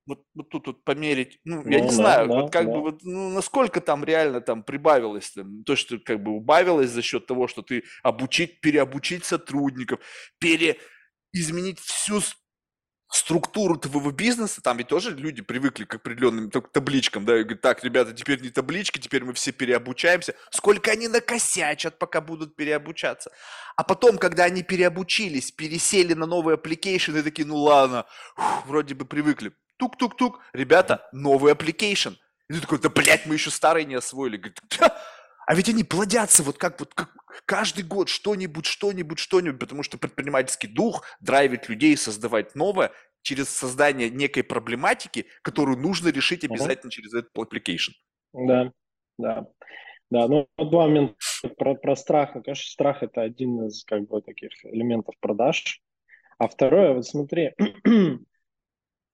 вот, 0.05 0.25
вот 0.33 0.49
тут 0.49 0.67
вот 0.67 0.83
померить, 0.83 1.39
ну, 1.43 1.61
ну 1.63 1.69
я 1.69 1.79
не 1.79 1.83
ну 1.83 1.89
да, 1.89 1.95
знаю, 1.95 2.27
да, 2.27 2.33
вот 2.33 2.51
как 2.51 2.65
да. 2.65 2.71
бы 2.71 2.81
вот, 2.81 3.03
ну, 3.03 3.29
насколько 3.29 3.81
там 3.81 4.03
реально 4.03 4.41
там 4.41 4.63
прибавилось, 4.63 5.31
там, 5.31 5.63
то, 5.63 5.75
что 5.75 5.99
как 5.99 6.21
бы 6.21 6.31
убавилось 6.31 6.89
за 6.89 7.01
счет 7.01 7.25
того, 7.25 7.47
что 7.47 7.61
ты 7.61 7.83
обучить, 8.03 8.59
переобучить 8.61 9.25
сотрудников, 9.25 9.99
переизменить 10.39 11.79
всю 11.79 12.21
структуру 13.13 13.77
твоего 13.77 14.11
бизнеса, 14.11 14.61
там 14.61 14.77
ведь 14.77 14.87
тоже 14.87 15.15
люди 15.15 15.43
привыкли 15.43 15.85
к 15.85 15.95
определенным 15.95 16.49
табличкам, 16.49 17.25
да, 17.25 17.39
и 17.39 17.43
говорят, 17.43 17.61
так, 17.61 17.83
ребята, 17.83 18.11
теперь 18.11 18.41
не 18.41 18.49
таблички, 18.49 18.97
теперь 18.99 19.23
мы 19.23 19.33
все 19.33 19.51
переобучаемся. 19.51 20.33
Сколько 20.49 20.91
они 20.91 21.07
накосячат, 21.07 21.99
пока 21.99 22.21
будут 22.21 22.55
переобучаться. 22.55 23.31
А 23.75 23.83
потом, 23.83 24.17
когда 24.17 24.45
они 24.45 24.63
переобучились, 24.63 25.51
пересели 25.51 26.15
на 26.15 26.25
новые 26.25 26.55
application 26.55 27.11
ы, 27.11 27.21
такие, 27.21 27.47
ну 27.47 27.57
ладно, 27.57 28.05
фу, 28.35 28.67
вроде 28.67 28.95
бы 28.95 29.05
привыкли 29.05 29.53
тук-тук-тук, 29.83 30.39
ребята, 30.53 31.07
новый 31.11 31.53
application. 31.53 32.15
И 32.49 32.53
ты 32.53 32.61
такой, 32.61 32.79
да, 32.79 32.89
блядь, 32.89 33.25
мы 33.25 33.35
еще 33.35 33.49
старый 33.49 33.85
не 33.85 33.95
освоили. 33.95 34.41
А 35.45 35.55
ведь 35.55 35.67
они 35.67 35.83
плодятся 35.83 36.41
вот 36.41 36.57
как 36.57 36.79
вот 36.79 36.93
как, 36.93 37.13
каждый 37.45 37.83
год 37.83 38.07
что-нибудь, 38.07 38.65
что-нибудь, 38.65 39.19
что-нибудь, 39.19 39.59
потому 39.59 39.83
что 39.83 39.97
предпринимательский 39.97 40.69
дух 40.69 41.03
драйвит 41.19 41.67
людей 41.67 41.97
создавать 41.97 42.55
новое 42.55 42.91
через 43.23 43.49
создание 43.49 44.09
некой 44.09 44.43
проблематики, 44.43 45.25
которую 45.41 45.77
нужно 45.77 46.09
решить 46.09 46.45
обязательно 46.45 46.89
uh-huh. 46.89 46.93
через 46.93 47.13
этот 47.13 47.35
application. 47.37 47.91
Да, 48.31 48.71
да. 49.17 49.47
Да, 50.09 50.27
ну 50.27 50.47
два 50.57 50.87
момента 50.87 51.15
про, 51.57 51.75
про 51.75 51.95
страх. 51.97 52.35
Ну, 52.35 52.43
конечно, 52.43 52.71
страх 52.71 53.03
это 53.03 53.21
один 53.21 53.65
из 53.65 53.83
как 53.83 54.07
бы 54.07 54.21
таких 54.21 54.51
элементов 54.63 55.15
продаж. 55.19 55.81
А 56.37 56.47
второе, 56.47 56.93
вот 56.93 57.05
смотри, 57.05 57.51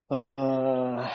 а, 0.10 1.12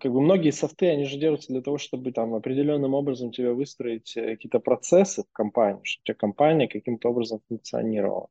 как 0.00 0.12
бы 0.12 0.20
многие 0.20 0.50
софты, 0.50 0.88
они 0.88 1.04
же 1.04 1.18
делаются 1.18 1.52
для 1.52 1.62
того, 1.62 1.78
чтобы 1.78 2.12
там 2.12 2.34
определенным 2.34 2.94
образом 2.94 3.32
тебя 3.32 3.52
выстроить 3.52 4.16
э, 4.16 4.34
какие-то 4.36 4.60
процессы 4.60 5.22
в 5.24 5.32
компании, 5.32 5.80
чтобы 5.84 6.02
у 6.02 6.06
тебя 6.06 6.14
компания 6.14 6.68
каким-то 6.68 7.10
образом 7.10 7.40
функционировала. 7.48 8.28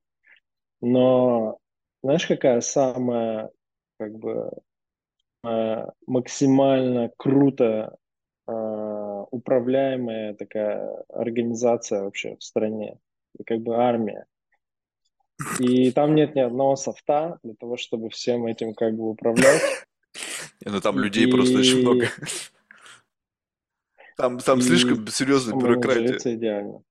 Но 0.81 1.59
знаешь, 2.03 2.27
какая 2.27 2.61
самая 2.61 3.51
как 3.97 4.17
бы 4.17 4.51
максимально 6.05 7.11
круто 7.17 7.97
а, 8.45 9.23
управляемая 9.31 10.33
такая 10.33 11.03
организация 11.09 12.03
вообще 12.03 12.35
в 12.35 12.43
стране, 12.43 12.97
как 13.45 13.59
бы 13.61 13.75
армия. 13.75 14.25
И 15.59 15.91
там 15.91 16.15
нет 16.15 16.35
ни 16.35 16.39
одного 16.39 16.75
софта 16.75 17.39
для 17.43 17.53
того, 17.53 17.77
чтобы 17.77 18.09
всем 18.09 18.45
этим 18.45 18.73
как 18.73 18.95
бы 18.95 19.09
управлять. 19.09 19.61
Ну 20.65 20.81
там 20.81 20.99
людей 20.99 21.31
просто 21.31 21.59
очень 21.59 21.81
много. 21.81 22.09
Там, 24.17 24.37
там 24.39 24.61
слишком 24.61 25.07
серьезная 25.07 25.55
ну, 25.55 25.61
бюрократия. 25.61 26.35
идеально. 26.35 26.83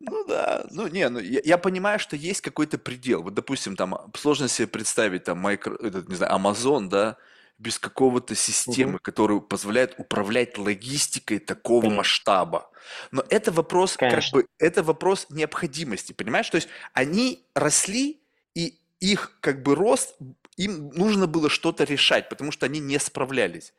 Ну 0.00 0.26
да, 0.26 0.66
ну 0.70 0.86
не, 0.86 1.08
ну 1.08 1.18
я, 1.18 1.40
я 1.42 1.56
понимаю, 1.56 1.98
что 1.98 2.14
есть 2.14 2.42
какой-то 2.42 2.76
предел. 2.76 3.22
Вот, 3.22 3.32
допустим, 3.32 3.74
там 3.74 4.12
сложно 4.14 4.48
себе 4.48 4.68
представить 4.68 5.24
там 5.24 5.42
микро, 5.42 5.76
этот, 5.76 6.10
не 6.10 6.16
знаю, 6.16 6.34
Amazon, 6.34 6.88
да, 6.88 7.16
без 7.58 7.78
какого-то 7.78 8.34
системы, 8.34 8.94
угу. 8.94 9.02
которая 9.02 9.38
позволяет 9.40 9.94
управлять 9.98 10.58
логистикой 10.58 11.38
такого 11.38 11.82
Конечно. 11.82 11.96
масштаба. 11.98 12.70
Но 13.10 13.24
это 13.28 13.52
вопрос, 13.52 13.96
Конечно. 13.96 14.20
как 14.20 14.32
бы, 14.32 14.48
это 14.58 14.82
вопрос 14.82 15.26
необходимости, 15.30 16.12
понимаешь? 16.12 16.50
То 16.50 16.56
есть 16.56 16.68
они 16.92 17.46
росли, 17.54 18.20
и 18.54 18.78
их 19.00 19.38
как 19.40 19.62
бы 19.62 19.74
рост 19.74 20.16
им 20.56 20.90
нужно 20.90 21.26
было 21.26 21.48
что-то 21.48 21.84
решать, 21.84 22.28
потому 22.28 22.52
что 22.52 22.66
они 22.66 22.78
не 22.78 22.98
справлялись. 22.98 23.72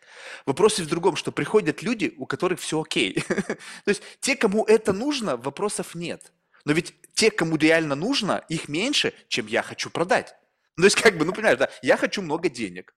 Вопросы 0.45 0.83
в 0.83 0.87
другом, 0.87 1.15
что 1.15 1.31
приходят 1.31 1.83
люди, 1.83 2.13
у 2.17 2.25
которых 2.25 2.59
все 2.59 2.81
окей. 2.81 3.23
То 3.27 3.55
есть 3.85 4.01
те, 4.19 4.35
кому 4.35 4.65
это 4.65 4.91
нужно, 4.91 5.37
вопросов 5.37 5.93
нет. 5.93 6.31
Но 6.65 6.73
ведь 6.73 6.93
те, 7.13 7.29
кому 7.29 7.57
реально 7.57 7.95
нужно, 7.95 8.43
их 8.49 8.69
меньше, 8.69 9.13
чем 9.27 9.47
я 9.47 9.61
хочу 9.61 9.89
продать. 9.89 10.35
То 10.75 10.83
есть, 10.83 10.99
как 10.99 11.17
бы, 11.17 11.25
ну, 11.25 11.33
понимаешь, 11.33 11.59
да, 11.59 11.69
я 11.83 11.97
хочу 11.97 12.21
много 12.21 12.49
денег. 12.49 12.95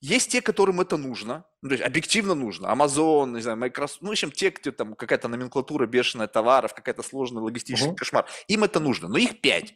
Есть 0.00 0.30
те, 0.30 0.40
которым 0.40 0.80
это 0.80 0.96
нужно, 0.96 1.44
ну, 1.60 1.70
то 1.70 1.74
есть 1.74 1.84
объективно 1.84 2.34
нужно. 2.34 2.68
Amazon, 2.68 3.34
не 3.34 3.40
знаю, 3.40 3.58
Microsoft, 3.58 4.00
ну, 4.00 4.08
в 4.08 4.12
общем, 4.12 4.30
те, 4.30 4.52
кто 4.52 4.70
там 4.70 4.94
какая-то 4.94 5.26
номенклатура 5.26 5.86
бешеная 5.86 6.28
товаров, 6.28 6.72
какая-то 6.72 7.02
сложная 7.02 7.42
логистический 7.42 7.90
uh-huh. 7.90 7.96
кошмар. 7.96 8.26
Им 8.46 8.62
это 8.62 8.78
нужно, 8.78 9.08
но 9.08 9.18
их 9.18 9.40
5. 9.40 9.74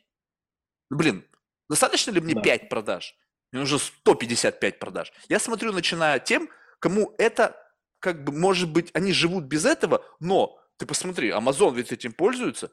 Блин, 0.91 1.25
достаточно 1.69 2.13
ли 2.13 2.21
мне 2.21 2.35
да. 2.35 2.41
5 2.41 2.69
продаж? 2.69 3.17
Мне 3.51 3.61
нужно 3.61 3.79
155 3.79 4.79
продаж. 4.79 5.13
Я 5.29 5.41
смотрю, 5.41 5.73
начиная 5.73 6.21
тем, 6.21 6.49
кому 6.79 7.15
это, 7.19 7.57
как 7.99 8.23
бы, 8.23 8.33
может 8.33 8.71
быть, 8.71 8.91
они 8.95 9.13
живут 9.13 9.45
без 9.45 9.65
этого, 9.65 10.05
но 10.21 10.59
ты 10.77 10.87
посмотри, 10.87 11.31
Amazon 11.31 11.75
ведь 11.75 11.91
этим 11.91 12.13
пользуется, 12.13 12.73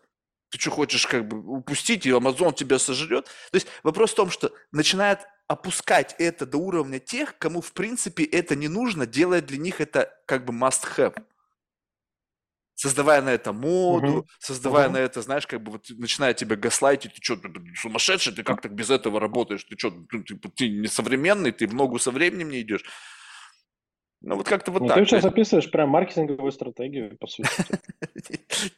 ты 0.49 0.59
что 0.59 0.71
хочешь 0.71 1.05
как 1.05 1.27
бы 1.27 1.37
упустить, 1.57 2.05
и 2.05 2.11
Amazon 2.11 2.53
тебя 2.53 2.79
сожрет. 2.79 3.25
То 3.25 3.55
есть 3.55 3.67
вопрос 3.83 4.11
в 4.11 4.15
том, 4.15 4.29
что 4.29 4.51
начинает 4.71 5.19
опускать 5.49 6.15
это 6.19 6.45
до 6.45 6.59
уровня 6.59 6.99
тех, 6.99 7.37
кому 7.39 7.59
в 7.59 7.73
принципе 7.73 8.23
это 8.23 8.55
не 8.55 8.67
нужно, 8.67 9.07
делая 9.07 9.41
для 9.41 9.57
них 9.57 9.81
это 9.81 10.15
как 10.27 10.45
бы 10.45 10.53
must-have. 10.53 11.21
Создавая 12.75 13.21
на 13.23 13.29
это 13.29 13.51
моду, 13.51 14.19
угу. 14.19 14.27
создавая 14.39 14.87
угу. 14.87 14.93
на 14.93 14.97
это, 14.99 15.21
знаешь, 15.23 15.47
как 15.47 15.61
бы 15.63 15.71
вот 15.73 15.87
начиная 15.89 16.35
тебя 16.35 16.55
гаслайтить, 16.55 17.15
ты 17.15 17.21
что, 17.21 17.35
ты, 17.35 17.49
ты 17.49 17.75
сумасшедший, 17.75 18.31
ты 18.33 18.43
как 18.43 18.59
а. 18.59 18.61
так 18.61 18.73
без 18.73 18.91
этого 18.91 19.19
работаешь, 19.19 19.63
ты 19.63 19.75
что, 19.75 19.89
ты, 19.89 20.23
ты, 20.23 20.35
ты 20.37 20.69
несовременный, 20.69 21.51
ты 21.51 21.67
в 21.67 21.73
ногу 21.73 21.97
со 21.97 22.11
временем 22.11 22.51
не 22.51 22.61
идешь. 22.61 22.85
Ну, 24.21 24.35
вот 24.35 24.47
как-то 24.47 24.71
вот 24.71 24.81
ну, 24.81 24.87
так. 24.89 24.97
Ты 24.97 25.05
сейчас 25.05 25.23
описываешь 25.23 25.71
прям 25.71 25.89
маркетинговую 25.89 26.51
стратегию, 26.51 27.17
по 27.17 27.27
сути. 27.27 27.49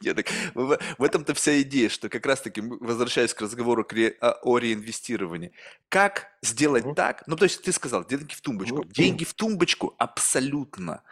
Нет, 0.00 0.28
в 0.54 1.02
этом-то 1.02 1.34
вся 1.34 1.60
идея, 1.62 1.88
что 1.88 2.08
как 2.08 2.24
раз-таки, 2.26 2.60
возвращаясь 2.60 3.34
к 3.34 3.40
разговору 3.40 3.82
о 3.82 4.58
реинвестировании, 4.58 5.50
как 5.88 6.28
сделать 6.42 6.84
так, 6.94 7.24
ну, 7.26 7.36
то 7.36 7.44
есть 7.44 7.62
ты 7.62 7.72
сказал, 7.72 8.04
деньги 8.04 8.34
в 8.34 8.40
тумбочку. 8.40 8.76
Ну, 8.76 8.84
деньги 8.84 9.24
в 9.24 9.34
тумбочку 9.34 9.94
абсолютно 9.98 11.02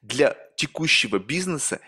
для 0.00 0.34
текущего 0.56 1.18
бизнеса 1.18 1.80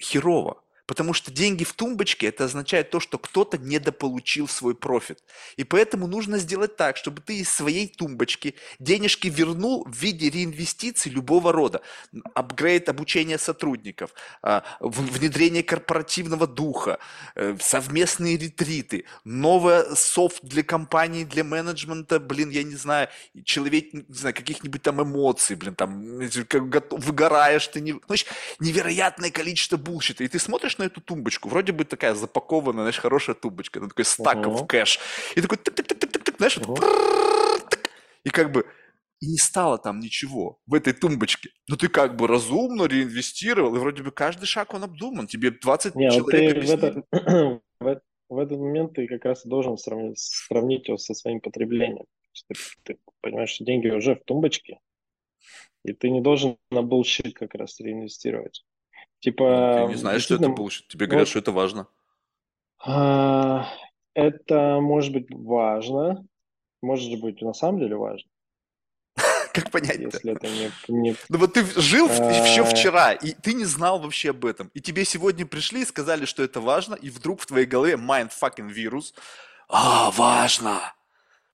херово. 0.00 0.62
Потому 0.86 1.12
что 1.12 1.30
деньги 1.30 1.64
в 1.64 1.72
тумбочке– 1.72 2.26
это 2.28 2.44
означает 2.44 2.90
то, 2.90 3.00
что 3.00 3.18
кто-то 3.18 3.58
недополучил 3.58 4.48
свой 4.48 4.74
профит. 4.74 5.22
И 5.56 5.64
поэтому 5.64 6.06
нужно 6.06 6.38
сделать 6.38 6.76
так, 6.76 6.96
чтобы 6.96 7.20
ты 7.20 7.38
из 7.38 7.50
своей 7.50 7.88
тумбочки 7.88 8.54
денежки 8.78 9.28
вернул 9.28 9.84
в 9.84 9.96
виде 9.96 10.30
реинвестиций 10.30 11.12
любого 11.12 11.52
рода. 11.52 11.80
Апгрейд 12.34 12.88
обучения 12.88 13.38
сотрудников, 13.38 14.10
а, 14.42 14.64
внедрение 14.80 15.62
корпоративного 15.62 16.46
духа, 16.46 16.98
э, 17.34 17.56
совместные 17.60 18.36
ретриты, 18.36 19.04
новая 19.24 19.94
софт 19.94 20.42
для 20.42 20.62
компании, 20.62 21.24
для 21.24 21.44
менеджмента, 21.44 22.20
блин, 22.20 22.50
я 22.50 22.62
не 22.62 22.76
знаю, 22.76 23.08
человек, 23.44 23.92
не 23.92 24.04
знаю, 24.08 24.34
каких-нибудь 24.34 24.82
там 24.82 25.02
эмоций, 25.02 25.56
блин, 25.56 25.74
там 25.74 26.18
выгораешь, 26.90 27.68
ты 27.68 27.80
не... 27.80 27.92
Ну, 27.92 28.16
Значит, 28.16 28.28
невероятное 28.60 29.30
количество 29.30 29.76
bullshit 29.76 30.14
а. 30.14 30.24
И 30.24 30.28
ты 30.28 30.38
смотришь 30.38 30.75
на 30.78 30.84
эту 30.84 31.00
тумбочку, 31.00 31.48
вроде 31.48 31.72
бы 31.72 31.84
такая 31.84 32.14
запакованная, 32.14 32.82
знаешь, 32.82 32.98
хорошая 32.98 33.34
тумбочка, 33.34 33.80
на 33.80 33.88
такой 33.88 34.04
stack 34.04 34.45
of 34.45 34.62
uh-huh. 34.62 34.66
cash, 34.66 34.98
и 35.34 35.40
такой 35.40 35.58
тык-тык-тык-тык-тык, 35.58 36.36
знаешь, 36.36 36.58
и 38.24 38.30
как 38.30 38.52
бы 38.52 38.66
и 39.20 39.26
не 39.28 39.38
стало 39.38 39.78
там 39.78 40.00
ничего 40.00 40.58
в 40.66 40.74
этой 40.74 40.92
тумбочке. 40.92 41.50
Но 41.68 41.76
ты 41.76 41.88
как 41.88 42.16
бы 42.16 42.26
разумно 42.26 42.84
реинвестировал, 42.84 43.74
и 43.74 43.78
вроде 43.78 44.02
бы 44.02 44.10
каждый 44.10 44.46
шаг 44.46 44.74
он 44.74 44.84
обдуман. 44.84 45.26
Тебе 45.26 45.50
20 45.50 45.94
не, 45.94 46.10
человек 46.10 46.54
ты 46.54 46.60
в, 46.60 46.70
этот, 46.70 47.06
в, 47.80 48.00
в 48.28 48.38
этот 48.38 48.58
момент 48.58 48.94
ты 48.94 49.06
как 49.06 49.24
раз 49.24 49.44
должен 49.44 49.78
сравнить, 49.78 50.18
сравнить 50.18 50.88
его 50.88 50.98
со 50.98 51.14
своим 51.14 51.40
потреблением. 51.40 52.04
Ты, 52.48 52.54
ты 52.82 52.98
понимаешь, 53.22 53.50
что 53.50 53.64
деньги 53.64 53.88
уже 53.88 54.14
в 54.14 54.24
тумбочке, 54.24 54.80
и 55.84 55.92
ты 55.92 56.10
не 56.10 56.20
должен 56.20 56.58
на 56.70 56.82
bullshit 56.82 57.34
как 57.34 57.54
раз 57.54 57.80
реинвестировать. 57.80 58.64
Ну, 59.26 59.32
ты 59.32 59.32
Типа, 59.32 59.86
не 59.88 59.94
знаешь, 59.96 60.22
что 60.22 60.36
это 60.36 60.46
bullshit. 60.46 60.84
Тебе 60.88 61.06
говорят, 61.06 61.26
вот 61.26 61.30
что 61.30 61.38
это 61.40 61.52
важно. 61.52 61.88
А, 62.84 63.68
Это 64.14 64.78
может 64.80 65.12
быть 65.12 65.26
важно, 65.30 66.24
может 66.82 67.20
быть 67.20 67.42
на 67.42 67.52
самом 67.52 67.80
деле 67.80 67.96
важно, 67.96 68.28
Как 69.52 69.70
понять-то? 69.70 70.04
если 70.04 70.32
это 70.32 70.46
не, 70.48 70.70
не 70.88 71.16
Ну 71.28 71.38
вот 71.38 71.54
ты 71.54 71.64
жил 71.80 72.08
еще 72.08 72.62
э, 72.62 72.64
вчера, 72.64 73.12
и 73.12 73.32
ты 73.32 73.54
не 73.54 73.64
знал 73.64 73.98
вообще 73.98 74.30
об 74.30 74.44
этом. 74.44 74.70
И 74.74 74.80
тебе 74.80 75.04
сегодня 75.04 75.46
пришли 75.46 75.82
и 75.82 75.86
сказали, 75.86 76.24
что 76.24 76.42
это 76.42 76.60
важно, 76.60 76.94
и 76.94 77.10
вдруг 77.10 77.40
в 77.40 77.46
твоей 77.46 77.66
голове 77.66 77.94
mind 77.94 78.30
fucking 78.40 78.70
вирус. 78.70 79.14
А, 79.68 80.10
важно. 80.12 80.80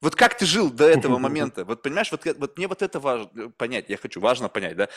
Вот 0.02 0.16
как 0.16 0.36
ты 0.36 0.44
жил 0.44 0.70
до 0.70 0.84
этого 0.84 1.18
момента? 1.26 1.64
Вот 1.64 1.82
понимаешь, 1.82 2.10
вот, 2.10 2.26
вот 2.36 2.58
мне 2.58 2.66
вот 2.66 2.82
это 2.82 3.00
важно 3.00 3.50
понять, 3.50 3.86
я 3.88 3.96
хочу, 3.96 4.20
важно 4.20 4.48
понять, 4.48 4.76
да? 4.76 4.88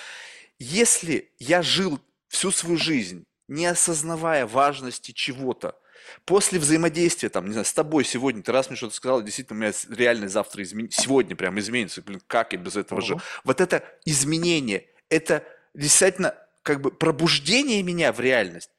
Если 0.58 1.32
я 1.38 1.62
жил 1.62 2.00
всю 2.36 2.52
свою 2.52 2.78
жизнь, 2.78 3.24
не 3.48 3.66
осознавая 3.66 4.46
важности 4.46 5.12
чего-то, 5.12 5.80
после 6.26 6.60
взаимодействия, 6.60 7.30
там, 7.30 7.46
не 7.46 7.54
знаю, 7.54 7.66
с 7.66 7.74
тобой 7.74 8.04
сегодня, 8.04 8.44
ты 8.44 8.52
раз 8.52 8.70
мне 8.70 8.76
что-то 8.76 8.94
сказал, 8.94 9.22
действительно, 9.24 9.58
у 9.58 9.62
меня 9.62 9.74
реально 9.90 10.28
завтра 10.28 10.62
изменится, 10.62 11.02
сегодня 11.02 11.36
прям 11.36 11.58
изменится, 11.60 12.02
блин, 12.02 12.22
как 12.28 12.54
я 12.54 12.60
без 12.60 12.76
этого 12.76 13.02
жил? 13.02 13.16
Мгм. 13.16 13.26
Вот 13.46 13.62
это 13.62 13.84
изменение, 14.04 14.86
это 15.10 15.44
действительно 15.74 16.36
как 16.62 16.82
бы 16.82 16.92
пробуждение 16.92 17.82
меня 17.84 18.12
в 18.12 18.20
реальность, 18.20 18.70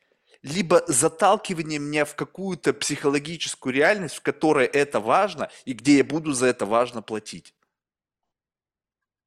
либо 0.43 0.85
заталкивание 0.87 1.79
меня 1.79 2.05
в 2.05 2.15
какую-то 2.15 2.75
психологическую 2.75 3.75
реальность, 3.75 4.17
в 4.17 4.23
которой 4.23 4.67
это 4.67 5.01
важно, 5.01 5.51
и 5.65 5.73
где 5.73 5.99
я 5.99 6.05
буду 6.05 6.33
за 6.33 6.47
это 6.47 6.67
важно 6.67 7.01
платить. 7.01 7.55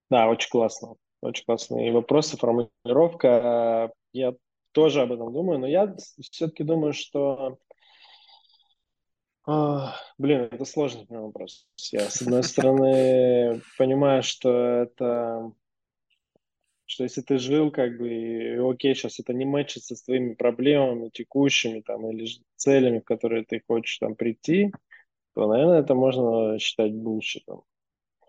Да, 0.09 0.27
очень 0.27 0.49
классно. 0.49 0.95
Очень 1.21 1.45
классные 1.45 1.91
вопросы, 1.91 2.37
формулировка. 2.37 3.91
Я 4.13 4.35
тоже 4.71 5.01
об 5.01 5.11
этом 5.11 5.33
думаю, 5.33 5.59
но 5.59 5.67
я 5.67 5.95
все-таки 6.21 6.63
думаю, 6.63 6.93
что... 6.93 7.57
а, 9.45 9.95
блин, 10.17 10.47
это 10.51 10.65
сложный 10.65 11.05
вопрос. 11.09 11.67
Я, 11.91 12.09
с 12.09 12.21
одной 12.21 12.43
стороны, 12.43 13.61
понимаю, 13.77 14.23
что 14.23 14.49
это... 14.83 15.51
Что 16.85 17.03
если 17.03 17.21
ты 17.21 17.37
жил, 17.37 17.69
как 17.69 17.99
бы, 17.99 18.09
и 18.09 18.57
окей, 18.57 18.95
сейчас 18.95 19.19
это 19.19 19.31
не 19.31 19.45
мэчится 19.45 19.95
с 19.95 20.01
твоими 20.01 20.33
проблемами 20.33 21.09
текущими, 21.09 21.81
там, 21.81 22.09
или 22.09 22.27
целями, 22.55 22.99
в 22.99 23.03
которые 23.03 23.45
ты 23.45 23.61
хочешь 23.67 23.99
там 23.99 24.15
прийти, 24.15 24.71
то, 25.35 25.47
наверное, 25.47 25.81
это 25.81 25.93
можно 25.93 26.57
считать 26.57 26.91
булщитом. 26.93 27.63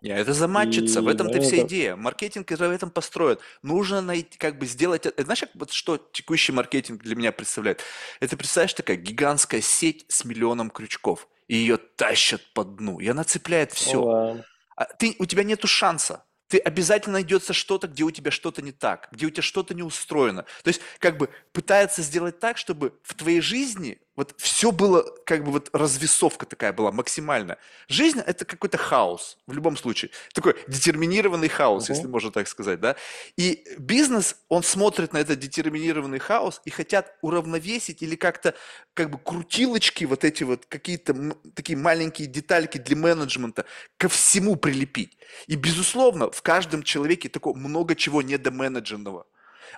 Не, 0.03 0.11
это 0.11 0.33
заматчится, 0.33 1.03
в 1.03 1.09
И, 1.09 1.13
этом-то 1.13 1.35
наверное, 1.35 1.49
вся 1.59 1.67
идея. 1.67 1.97
Маркетинг 1.97 2.51
в 2.51 2.61
этом 2.63 2.91
построен. 2.91 3.39
Нужно 3.63 4.01
найти, 4.01 4.39
как 4.39 4.59
бы 4.59 4.67
сделать... 4.67 5.07
это- 5.07 5.23
Знаешь, 5.23 5.41
как 5.41 5.51
вот 5.55 5.73
что 5.73 5.97
текущий 5.99 6.53
маркетинг 6.53 7.03
для 7.03 7.15
меня 7.17 7.33
представляет? 7.33 7.83
Это, 8.21 8.37
представляешь, 8.37 8.75
такая 8.75 8.97
гигантская 8.97 9.61
сеть 9.61 10.07
с 10.09 10.25
миллионом 10.25 10.71
крючков. 10.71 11.29
И 11.49 11.57
ее 11.57 11.77
тащат 11.79 12.43
по 12.55 12.65
дну. 12.65 13.01
И 13.01 13.09
она 13.09 13.25
цепляет 13.25 13.71
Ну 13.71 13.77
все. 13.77 14.05
да. 14.05 14.45
А 14.77 14.85
ты, 14.85 15.17
у 15.19 15.27
тебя 15.27 15.43
нету 15.45 15.67
шанса. 15.67 16.25
Ты 16.49 16.59
обязательно 16.59 17.15
найдется 17.15 17.53
что-то, 17.53 17.87
где 17.87 18.03
у 18.03 18.11
тебя 18.11 18.31
что-то 18.33 18.61
не 18.63 18.73
так, 18.73 19.09
где 19.13 19.27
у 19.27 19.31
тебя 19.31 19.43
что-то 19.43 19.73
не 19.75 19.83
устроено. 19.85 20.45
То 20.65 20.69
есть, 20.69 20.81
как 20.99 21.17
бы 21.17 21.29
пытается 21.53 22.03
сделать 22.03 22.41
так, 22.41 22.57
чтобы 22.59 22.99
в 23.05 23.15
твоей 23.15 23.41
жизни 23.41 24.01
вот 24.21 24.35
все 24.37 24.71
было, 24.71 25.03
как 25.25 25.45
бы 25.45 25.51
вот 25.53 25.71
развесовка 25.73 26.45
такая 26.45 26.73
была 26.75 26.93
максимальная. 26.93 27.57
Жизнь– 27.89 28.21
это 28.27 28.45
какой-то 28.45 28.77
хаос 28.77 29.39
в 29.47 29.53
любом 29.55 29.77
случае. 29.79 30.11
Такой 30.35 30.55
детерминированный 30.69 31.49
хаос, 31.49 31.89
если 31.89 32.03
Мгм. 32.03 32.13
можно 32.13 32.31
так 32.31 32.47
сказать, 32.49 32.81
да. 32.81 32.97
И 33.39 33.65
бизнес, 33.79 34.37
он 34.49 34.63
смотрит 34.63 35.13
на 35.15 35.19
этот 35.19 35.39
детерминированный 35.39 36.19
хаос 36.19 36.61
и 36.67 36.71
хотят 36.71 37.15
уравновесить 37.23 38.03
или 38.03 38.15
как-то 38.17 38.55
как 38.95 39.09
бы 39.11 39.19
крутилочки, 39.19 40.05
вот 40.05 40.25
эти 40.25 40.45
вот 40.45 40.67
какие-то 40.67 41.13
м- 41.13 41.35
такие 41.55 41.79
маленькие 41.79 42.29
детальки 42.29 42.77
для 42.79 42.97
менеджмента 42.97 43.65
ко 43.97 44.09
всему 44.09 44.57
прилепить. 44.57 45.17
И, 45.47 45.57
безусловно, 45.57 46.31
в 46.31 46.43
каждом 46.43 46.83
человеке 46.83 47.29
такое 47.31 47.55
много 47.55 47.95
чего 47.95 48.21
недоменедженного. 48.21 49.25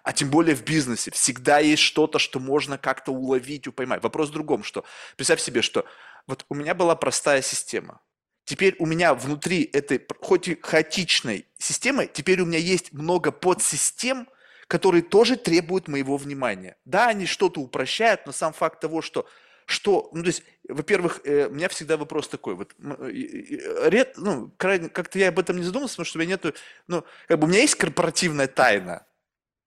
А 0.03 0.13
тем 0.13 0.31
более 0.31 0.55
в 0.55 0.65
бизнесе. 0.65 1.11
Всегда 1.11 1.59
есть 1.59 1.83
что-то, 1.83 2.19
что 2.19 2.41
можно 2.41 2.79
как-то 2.79 3.13
уловить, 3.13 3.73
поймать. 3.75 4.03
Вопрос 4.03 4.31
в 4.31 4.33
другом, 4.33 4.65
что 4.65 4.85
представь 5.17 5.41
себе, 5.41 5.63
что 5.63 5.85
вот 6.27 6.45
у 6.49 6.55
меня 6.55 6.75
была 6.75 6.95
простая 6.97 7.43
система. 7.43 8.01
Теперь 8.45 8.75
у 8.79 8.87
меня 8.87 9.15
внутри 9.15 9.69
этой, 9.73 10.05
хоть 10.21 10.49
и 10.49 10.59
хаотичной 10.61 11.47
системы, 11.59 12.11
теперь 12.13 12.41
у 12.41 12.47
меня 12.47 12.59
есть 12.59 12.93
много 12.93 13.31
подсистем, 13.31 14.29
которые 14.67 15.03
тоже 15.03 15.37
требуют 15.37 15.87
моего 15.87 16.17
внимания. 16.17 16.77
Да, 16.85 17.09
они 17.09 17.27
что-то 17.27 17.61
упрощают, 17.61 18.27
но 18.27 18.33
сам 18.33 18.53
факт 18.53 18.81
того, 18.81 19.03
что 19.03 19.27
что, 19.67 20.11
ну, 20.13 20.23
то 20.23 20.29
есть, 20.29 20.43
во-первых, 20.69 21.21
э, 21.25 21.47
у 21.47 21.51
меня 21.51 21.69
всегда 21.69 21.97
вопрос 21.97 22.29
такой, 22.29 22.55
вот, 22.55 22.75
э, 22.79 23.89
ред, 23.89 24.15
ну, 24.17 24.53
крайне, 24.57 24.89
как-то 24.89 25.19
я 25.19 25.29
об 25.29 25.39
этом 25.39 25.57
не 25.57 25.63
задумывался, 25.63 25.95
потому 25.95 26.07
что 26.07 26.19
у 26.19 26.23
меня 26.23 26.31
нету, 26.33 26.55
ну, 26.89 27.05
как 27.29 27.39
бы 27.39 27.47
у 27.47 27.49
меня 27.49 27.61
есть 27.61 27.77
корпоративная 27.77 28.49
тайна, 28.49 29.07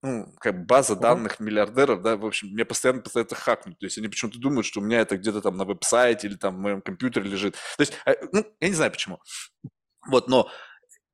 ну, 0.06 0.34
как 0.40 0.66
база 0.66 0.96
данных 0.96 1.40
миллиардеров, 1.40 2.02
да, 2.02 2.16
в 2.16 2.26
общем, 2.26 2.50
мне 2.50 2.66
постоянно 2.66 3.02
пытаются 3.02 3.36
хакнуть, 3.36 3.80
то 3.80 3.86
есть 3.86 3.98
они 3.98 4.08
почему-то 4.08 4.40
думают, 4.40 4.66
что 4.66 4.80
у 4.80 4.84
меня 4.84 5.02
это 5.02 5.18
где-то 5.18 5.42
там 5.42 5.58
на 5.58 5.66
веб-сайте 5.66 6.28
или 6.28 6.36
там 6.36 6.56
в 6.56 6.60
моем 6.60 6.82
компьютере 6.82 7.30
лежит, 7.30 7.56
то 7.56 7.82
есть, 7.82 7.94
э, 8.06 8.14
ну, 8.32 8.46
я 8.60 8.70
не 8.70 8.76
знаю 8.76 8.92
почему, 8.92 9.20
вот, 10.08 10.28
но 10.28 10.50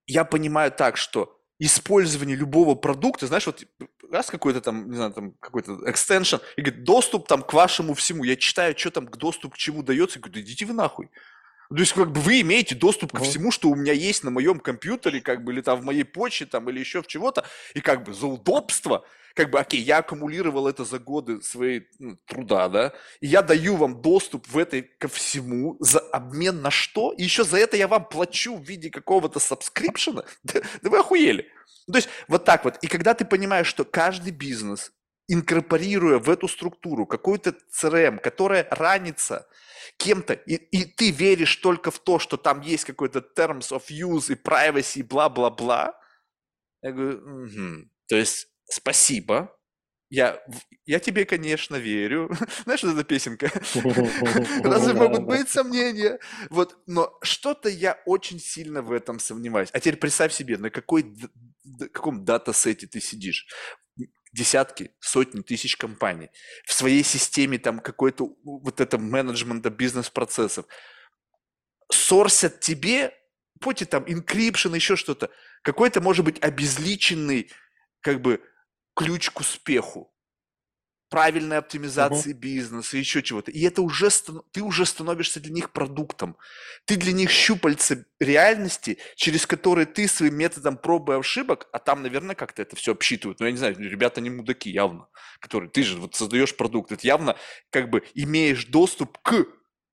я 0.08 0.26
понимаю 0.26 0.72
так, 0.72 0.98
что 0.98 1.40
использование 1.60 2.36
любого 2.36 2.76
продукта, 2.76 3.28
знаешь, 3.28 3.46
вот 3.46 3.64
раз 4.12 4.30
какой-то 4.30 4.62
там, 4.62 4.90
не 4.90 4.96
знаю, 4.96 5.14
там 5.14 5.32
какой-то 5.40 5.80
экстеншн, 5.90 6.38
и 6.58 6.62
говорит, 6.62 6.84
доступ 6.84 7.28
там 7.28 7.44
к 7.44 7.54
вашему 7.54 7.94
всему, 7.94 8.24
я 8.24 8.36
читаю, 8.36 8.78
что 8.78 8.92
там 8.92 9.08
к 9.08 9.16
доступ 9.18 9.54
к 9.54 9.58
чему 9.58 9.84
дается, 9.84 10.20
и 10.20 10.22
говорю, 10.22 10.34
да 10.34 10.42
идите 10.42 10.66
вы 10.66 10.74
нахуй. 10.74 11.10
То 11.72 11.78
есть, 11.80 11.94
как 11.94 12.12
бы 12.12 12.20
вы 12.20 12.42
имеете 12.42 12.76
доступ 12.76 13.12
ко 13.14 13.22
Мгм. 13.22 13.26
всему, 13.26 13.52
что 13.52 13.70
у 13.70 13.76
меня 13.76 13.94
есть 13.94 14.24
на 14.24 14.32
моем 14.32 14.60
компьютере, 14.60 15.22
как 15.22 15.44
бы, 15.44 15.54
или 15.54 15.62
там 15.62 15.80
в 15.80 15.86
моей 15.86 16.04
почте, 16.04 16.46
там, 16.46 16.70
или 16.70 16.80
еще 16.80 17.02
в 17.02 17.08
чего-то, 17.08 17.46
и 17.74 17.80
как 17.80 18.04
бы 18.04 18.14
за 18.14 18.28
удобство, 18.28 19.06
как 19.36 19.50
бы, 19.50 19.60
окей, 19.60 19.80
я 19.82 20.00
аккумулировал 20.00 20.68
это 20.68 20.84
за 20.84 21.00
годы 21.00 21.42
своей 21.42 21.88
ну, 22.00 22.18
труда, 22.28 22.68
да, 22.68 22.94
и 23.22 23.28
я 23.28 23.42
даю 23.42 23.78
вам 23.78 24.02
доступ 24.02 24.48
в 24.50 24.58
этой 24.58 24.82
ко 24.82 25.08
всему 25.08 25.78
за 25.80 26.00
обмен 26.00 26.62
на 26.62 26.72
что? 26.72 27.14
И 27.14 27.24
еще 27.24 27.46
за 27.46 27.58
это 27.58 27.78
я 27.78 27.88
вам 27.88 28.06
плачу 28.06 28.58
в 28.58 28.64
виде 28.64 28.90
какого-то 28.90 29.40
сабскрипшена? 29.40 30.26
Да, 30.44 30.62
да 30.82 30.90
вы 30.90 31.00
охуели. 31.00 31.48
То 31.88 31.98
есть 31.98 32.10
вот 32.28 32.44
так 32.44 32.66
вот. 32.66 32.78
И 32.84 32.88
когда 32.88 33.14
ты 33.14 33.24
понимаешь, 33.24 33.68
что 33.68 33.86
каждый 33.86 34.32
бизнес, 34.32 34.92
инкорпорируя 35.28 36.20
в 36.20 36.30
эту 36.30 36.50
структуру 36.50 37.06
какой-то 37.06 37.56
CRM, 37.74 38.20
которая 38.20 38.68
ранится 38.70 39.48
кем-то, 39.98 40.34
и, 40.34 40.56
и 40.56 40.86
ты 40.86 41.12
веришь 41.12 41.56
только 41.58 41.92
в 41.92 42.00
то, 42.00 42.20
что 42.20 42.38
там 42.38 42.62
есть 42.62 42.86
какой-то 42.86 43.20
terms 43.20 43.72
of 43.72 43.84
use 43.90 44.34
и 44.34 44.36
privacy, 44.36 45.04
бла-бла-бла, 45.04 46.00
я 46.82 46.92
говорю, 46.92 47.22
«Мгм». 47.22 47.92
то 48.08 48.16
есть 48.16 48.48
спасибо, 48.66 49.56
я, 50.12 50.44
я 50.86 51.00
тебе, 51.00 51.24
конечно, 51.24 51.78
верю. 51.78 52.30
Знаешь, 52.66 52.84
вот 52.84 52.94
эта 52.94 53.06
песенка? 53.06 53.50
Разве 54.64 54.94
могут 54.94 55.24
быть 55.24 55.48
сомнения? 55.48 56.20
Вот, 56.50 56.78
но 56.86 57.18
что-то 57.22 57.70
я 57.70 57.98
очень 58.06 58.38
сильно 58.38 58.82
в 58.82 58.92
этом 58.92 59.20
сомневаюсь. 59.20 59.70
А 59.72 59.80
теперь 59.80 59.96
представь 59.96 60.34
себе, 60.34 60.58
на 60.58 60.70
какой, 60.70 61.16
каком 61.94 62.26
датасете 62.26 62.88
ты 62.88 63.00
сидишь. 63.00 63.48
Десятки, 64.34 64.96
сотни 65.00 65.42
тысяч 65.42 65.76
компаний. 65.76 66.30
В 66.66 66.74
своей 66.74 67.04
системе 67.04 67.58
там 67.58 67.80
какой-то 67.80 68.36
вот 68.44 68.80
это 68.80 68.98
менеджмента 68.98 69.70
бизнес-процессов. 69.70 70.66
Сорсят 71.92 72.62
тебе, 72.62 73.14
поте 73.60 73.86
там 73.86 74.06
encryption, 74.08 74.74
еще 74.74 74.96
что-то. 74.96 75.32
Какой-то, 75.64 76.02
может 76.02 76.24
быть, 76.24 76.42
обезличенный 76.42 77.52
как 78.00 78.22
бы 78.22 78.42
ключ 78.96 79.30
к 79.30 79.40
успеху 79.42 80.11
правильной 81.12 81.58
оптимизации 81.58 82.32
бизнеса, 82.32 82.98
еще 82.98 83.22
чего-то. 83.22 83.52
И 83.52 83.62
это 83.62 83.82
уже 83.82 84.10
ты 84.52 84.62
уже 84.62 84.86
становишься 84.86 85.42
для 85.42 85.52
них 85.52 85.72
продуктом. 85.72 86.38
Ты 86.86 86.96
для 86.96 87.12
них 87.12 87.30
щупальце 87.30 88.06
реальности, 88.20 88.98
через 89.18 89.46
которые 89.46 89.86
ты 89.86 90.08
своим 90.08 90.38
методом 90.38 90.78
пробы 90.78 91.14
и 91.14 91.20
ошибок, 91.20 91.68
а 91.74 91.80
там, 91.80 92.02
наверное, 92.02 92.34
как-то 92.34 92.62
это 92.62 92.78
все 92.78 92.94
обсчитывают. 92.94 93.42
Но 93.42 93.46
я 93.46 93.52
не 93.52 93.58
знаю, 93.58 93.76
ребята 93.78 94.22
не 94.22 94.30
мудаки 94.30 94.72
явно, 94.72 95.08
которые 95.42 95.70
ты 95.70 95.84
же 95.84 95.98
вот 95.98 96.16
создаешь 96.16 96.56
продукт, 96.56 96.94
это 96.94 97.06
явно 97.06 97.36
как 97.72 97.90
бы 97.90 98.04
имеешь 98.16 98.66
доступ 98.66 99.18
к 99.22 99.46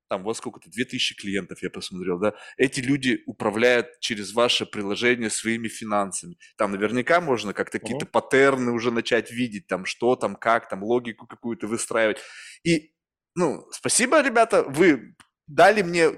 там 0.09 0.23
вот 0.25 0.37
сколько-то, 0.37 0.71
2000 0.71 1.15
клиентов 1.17 1.63
я 1.63 1.71
посмотрел, 1.71 2.19
да, 2.19 2.35
эти 2.57 2.81
люди 2.81 3.23
управляют 3.27 4.01
через 4.01 4.33
ваше 4.33 4.67
приложение 4.67 5.31
своими 5.31 5.69
финансами. 5.69 6.37
Там 6.57 6.73
наверняка 6.73 7.21
можно 7.21 7.53
как-то 7.53 7.79
какие-то 7.79 8.07
Мгм. 8.07 8.13
паттерны 8.13 8.73
уже 8.73 8.91
начать 8.91 9.31
видеть, 9.31 9.67
там 9.67 9.85
что 9.85 10.17
там, 10.17 10.37
как 10.37 10.69
там, 10.69 10.83
логику 10.83 11.27
какую-то 11.27 11.67
выстраивать. 11.67 12.19
И, 12.65 12.93
ну, 13.35 13.67
спасибо, 13.71 14.23
ребята, 14.23 14.63
вы 14.63 15.15
дали 15.47 15.83
мне 15.83 16.11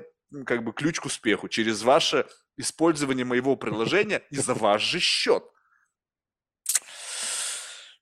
как 0.47 0.65
бы 0.65 0.73
ключ 0.73 1.01
к 1.01 1.07
успеху 1.07 1.49
через 1.49 1.83
ваше 1.83 2.27
использование 2.57 3.25
моего 3.25 3.57
приложения 3.57 4.23
и 4.31 4.37
за 4.37 4.55
ваш 4.55 4.83
же 4.83 5.01
счет. 5.01 5.45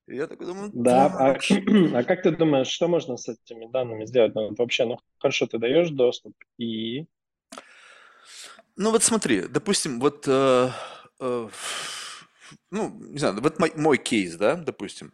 Я 0.08 0.26
такой 0.26 0.46
думаю, 0.46 0.72
Да, 0.74 1.06
а, 1.06 1.32
так, 1.34 1.42
а 1.94 2.02
как 2.04 2.22
ты 2.22 2.30
думаешь, 2.30 2.68
что 2.68 2.88
можно 2.88 3.16
с 3.16 3.28
этими 3.28 3.70
данными 3.70 4.06
сделать? 4.06 4.34
Ну, 4.34 4.54
вообще, 4.56 4.84
ну, 4.84 4.98
хорошо, 5.18 5.46
ты 5.46 5.58
даешь 5.58 5.90
доступ, 5.90 6.34
и... 6.58 7.06
ну 8.76 8.90
вот 8.90 9.02
смотри, 9.02 9.42
допустим, 9.48 10.00
вот, 10.00 10.24
э, 10.26 10.70
э, 11.20 11.48
ну, 12.70 12.90
не 13.00 13.18
знаю, 13.18 13.40
вот 13.40 13.58
мой, 13.58 13.72
мой 13.76 13.98
кейс, 13.98 14.36
да, 14.36 14.56
допустим, 14.56 15.12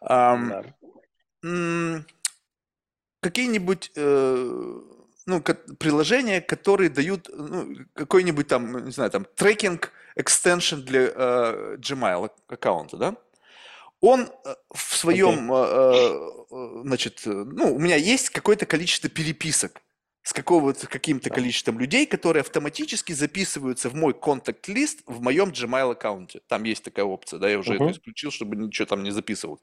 Ам, 0.00 0.48
Да. 0.48 0.64
м, 1.44 2.06
какие-нибудь, 3.20 3.92
э, 3.96 4.80
ну, 5.26 5.42
приложения, 5.78 6.40
которые 6.40 6.90
дают, 6.90 7.28
ну, 7.32 7.74
какой-нибудь 7.94 8.46
там, 8.46 8.84
не 8.84 8.92
знаю, 8.92 9.10
там, 9.10 9.26
трекинг 9.34 9.92
экстеншн 10.14 10.76
для 10.76 11.10
э, 11.14 11.76
Gmail 11.78 12.30
аккаунта, 12.48 12.96
да? 12.96 13.16
Он 14.00 14.30
э, 14.44 14.54
в 14.74 14.96
своем, 14.96 15.52
э, 15.52 15.56
э, 15.56 16.82
значит, 16.84 17.22
ну, 17.24 17.74
у 17.74 17.78
меня 17.78 17.96
есть 17.96 18.30
какое-то 18.30 18.66
количество 18.66 19.08
переписок 19.08 19.82
с 20.22 20.32
какого-то 20.32 20.88
каким-то 20.88 21.30
количеством 21.30 21.78
людей, 21.78 22.04
которые 22.04 22.40
автоматически 22.40 23.12
записываются 23.12 23.88
в 23.88 23.94
мой 23.94 24.12
контакт-лист 24.12 25.02
в 25.06 25.20
моем 25.22 25.50
Gmail 25.50 25.92
аккаунте. 25.92 26.40
Там 26.48 26.64
есть 26.64 26.82
такая 26.82 27.04
опция, 27.04 27.38
да, 27.38 27.48
я 27.48 27.58
уже 27.58 27.76
это 27.76 27.84
Мгм. 27.84 27.92
исключил, 27.92 28.32
чтобы 28.32 28.56
ничего 28.56 28.86
там 28.86 29.04
не 29.04 29.12
записывалось. 29.12 29.62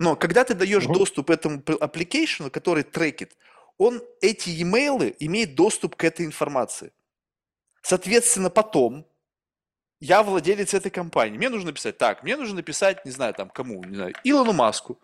Но 0.00 0.16
когда 0.16 0.44
ты 0.44 0.54
даешь 0.54 0.86
Мгм. 0.86 0.88
доступ 0.88 1.30
этому 1.30 1.58
application, 1.60 2.50
который 2.50 2.82
трекит, 2.82 3.36
он 3.78 4.02
эти 4.20 4.50
e-mail 4.50 5.14
имеет 5.20 5.54
доступ 5.54 5.96
к 5.96 6.04
этой 6.04 6.26
информации. 6.26 6.92
Соответственно, 7.82 8.50
потом 8.50 9.06
я 10.00 10.22
владелец 10.22 10.74
этой 10.74 10.90
компании. 10.90 11.36
Мне 11.36 11.50
нужно 11.50 11.68
написать, 11.68 11.98
так, 11.98 12.22
мне 12.22 12.36
нужно 12.36 12.56
написать, 12.56 13.04
не 13.04 13.10
знаю, 13.10 13.34
там, 13.34 13.50
кому, 13.50 13.84
не 13.84 13.96
знаю, 13.96 14.14
Илону 14.24 14.52
Маску. 14.52 14.98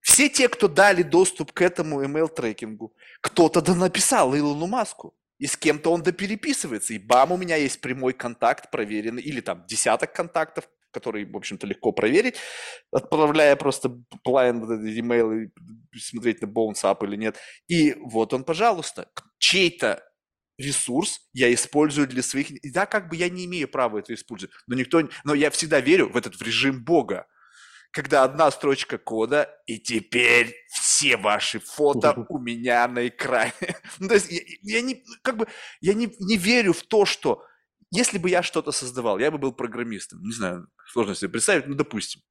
Все 0.00 0.28
те, 0.28 0.48
кто 0.48 0.66
дали 0.66 1.02
доступ 1.02 1.52
к 1.52 1.60
этому 1.62 2.02
email 2.02 2.28
трекингу, 2.28 2.94
кто-то 3.20 3.60
да 3.60 3.74
написал 3.74 4.34
Илону 4.34 4.66
Маску. 4.66 5.14
И 5.38 5.46
с 5.46 5.56
кем-то 5.56 5.92
он 5.92 6.02
да 6.02 6.12
переписывается. 6.12 6.94
И 6.94 6.98
бам, 6.98 7.32
у 7.32 7.36
меня 7.36 7.56
есть 7.56 7.80
прямой 7.80 8.12
контакт 8.12 8.70
проверенный, 8.70 9.22
или 9.22 9.40
там 9.40 9.64
десяток 9.66 10.12
контактов, 10.12 10.68
которые, 10.90 11.24
в 11.24 11.36
общем-то, 11.36 11.66
легко 11.66 11.92
проверить, 11.92 12.36
отправляя 12.90 13.56
просто 13.56 13.88
blind 14.26 14.64
эти 14.64 15.00
имейлы, 15.00 15.52
смотреть 15.96 16.42
на 16.42 16.46
Bones 16.46 16.82
Up 16.82 17.06
или 17.06 17.16
нет. 17.16 17.36
И 17.68 17.94
вот 18.00 18.34
он, 18.34 18.44
пожалуйста, 18.44 19.08
чей-то 19.38 20.02
ресурс 20.60 21.20
я 21.32 21.52
использую 21.52 22.06
для 22.06 22.22
своих... 22.22 22.50
И 22.50 22.70
да, 22.70 22.86
как 22.86 23.08
бы 23.08 23.16
я 23.16 23.28
не 23.28 23.46
имею 23.46 23.68
права 23.68 23.98
это 23.98 24.14
использовать, 24.14 24.54
но 24.66 24.74
никто... 24.74 25.08
Но 25.24 25.34
я 25.34 25.50
всегда 25.50 25.80
верю 25.80 26.08
в 26.08 26.16
этот 26.16 26.36
в 26.36 26.42
режим 26.42 26.84
Бога, 26.84 27.26
когда 27.90 28.22
одна 28.22 28.50
строчка 28.50 28.98
кода, 28.98 29.50
и 29.66 29.78
теперь 29.78 30.54
все 30.68 31.16
ваши 31.16 31.58
фото 31.58 32.26
у 32.28 32.38
меня 32.38 32.86
на 32.88 33.08
экране. 33.08 33.52
Ну, 33.98 34.08
то 34.08 34.14
есть 34.14 34.30
я, 34.30 34.40
я 34.62 34.80
не, 34.80 35.04
как 35.22 35.36
бы, 35.36 35.48
я 35.80 35.94
не, 35.94 36.14
не 36.20 36.36
верю 36.36 36.72
в 36.72 36.82
то, 36.82 37.04
что 37.04 37.44
если 37.90 38.18
бы 38.18 38.30
я 38.30 38.42
что-то 38.42 38.72
создавал, 38.72 39.18
я 39.18 39.30
бы 39.30 39.38
был 39.38 39.52
программистом. 39.52 40.22
Не 40.22 40.32
знаю, 40.32 40.68
сложно 40.92 41.14
себе 41.14 41.30
представить, 41.30 41.66
ну, 41.66 41.74
допустим. 41.74 42.22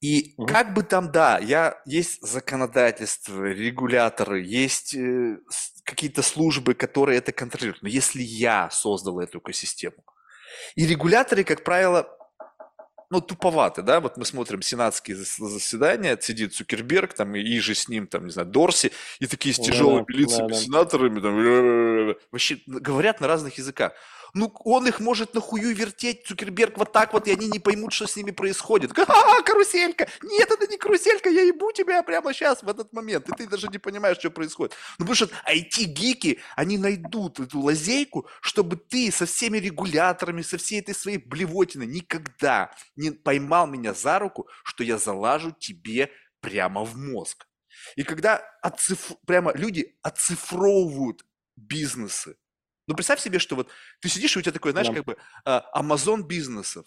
И 0.00 0.34
Мгм. 0.36 0.46
как 0.46 0.74
бы 0.74 0.82
там, 0.82 1.10
да, 1.10 1.38
я, 1.38 1.80
есть 1.86 2.20
законодательство, 2.22 3.44
регуляторы, 3.44 4.42
есть 4.42 4.94
э, 4.94 5.38
какие-то 5.84 6.22
службы, 6.22 6.74
которые 6.74 7.18
это 7.18 7.32
контролируют. 7.32 7.82
Но 7.82 7.88
если 7.88 8.22
я 8.22 8.68
создал 8.70 9.20
эту 9.20 9.38
экосистему, 9.38 10.04
и 10.74 10.86
регуляторы, 10.86 11.44
как 11.44 11.64
правило, 11.64 12.08
ну, 13.08 13.20
туповаты, 13.20 13.82
да, 13.82 14.00
вот 14.00 14.16
мы 14.16 14.24
смотрим 14.24 14.62
сенатские 14.62 15.16
зас- 15.16 15.48
заседания, 15.48 16.18
сидит 16.20 16.54
Цукерберг, 16.54 17.14
там, 17.14 17.34
и 17.36 17.58
же 17.60 17.74
с 17.74 17.88
ним, 17.88 18.06
там, 18.06 18.26
не 18.26 18.32
знаю, 18.32 18.48
Дорси, 18.48 18.92
и 19.20 19.26
такие 19.26 19.54
с 19.54 19.58
тяжелыми 19.58 20.04
да, 20.08 20.18
лицами, 20.18 20.48
да. 20.48 20.54
сенаторами, 20.54 21.20
там, 21.20 22.16
вообще 22.32 22.58
говорят 22.66 23.20
на 23.20 23.28
разных 23.28 23.58
языках. 23.58 23.92
Ну, 24.36 24.52
он 24.64 24.86
их 24.86 25.00
может 25.00 25.32
нахую 25.32 25.74
вертеть, 25.74 26.26
Цукерберг, 26.26 26.76
вот 26.76 26.92
так 26.92 27.14
вот, 27.14 27.26
и 27.26 27.32
они 27.32 27.48
не 27.48 27.58
поймут, 27.58 27.94
что 27.94 28.06
с 28.06 28.16
ними 28.16 28.32
происходит. 28.32 28.92
А, 29.08 29.42
каруселька! 29.42 30.08
Нет, 30.22 30.50
это 30.50 30.66
не 30.66 30.76
каруселька, 30.76 31.30
я 31.30 31.40
ебу 31.40 31.72
тебя 31.72 32.02
прямо 32.02 32.34
сейчас, 32.34 32.62
в 32.62 32.68
этот 32.68 32.92
момент, 32.92 33.26
и 33.30 33.32
ты 33.32 33.46
даже 33.48 33.68
не 33.68 33.78
понимаешь, 33.78 34.18
что 34.18 34.30
происходит. 34.30 34.74
Ну, 34.98 35.06
потому 35.06 35.14
что 35.14 35.30
IT-гики, 35.50 36.40
они 36.54 36.76
найдут 36.76 37.40
эту 37.40 37.60
лазейку, 37.60 38.28
чтобы 38.42 38.76
ты 38.76 39.10
со 39.10 39.24
всеми 39.24 39.56
регуляторами, 39.56 40.42
со 40.42 40.58
всей 40.58 40.80
этой 40.80 40.94
своей 40.94 41.16
блевотиной 41.18 41.86
никогда 41.86 42.72
не 42.94 43.12
поймал 43.12 43.66
меня 43.66 43.94
за 43.94 44.18
руку, 44.18 44.48
что 44.64 44.84
я 44.84 44.98
залажу 44.98 45.52
тебе 45.58 46.10
прямо 46.40 46.84
в 46.84 46.94
мозг. 46.98 47.46
И 47.96 48.02
когда 48.02 48.42
оциф- 48.62 49.16
прямо 49.26 49.54
люди 49.54 49.96
оцифровывают 50.02 51.24
бизнесы, 51.56 52.36
ну, 52.86 52.94
представь 52.94 53.20
себе, 53.20 53.38
что 53.38 53.56
вот 53.56 53.68
ты 54.00 54.08
сидишь, 54.08 54.36
и 54.36 54.38
у 54.38 54.42
тебя 54.42 54.52
такой, 54.52 54.72
знаешь, 54.72 54.88
Да. 54.88 54.94
как 54.94 55.04
бы 55.04 55.16
а, 55.44 55.64
Amazon 55.74 56.22
бизнесов 56.22 56.86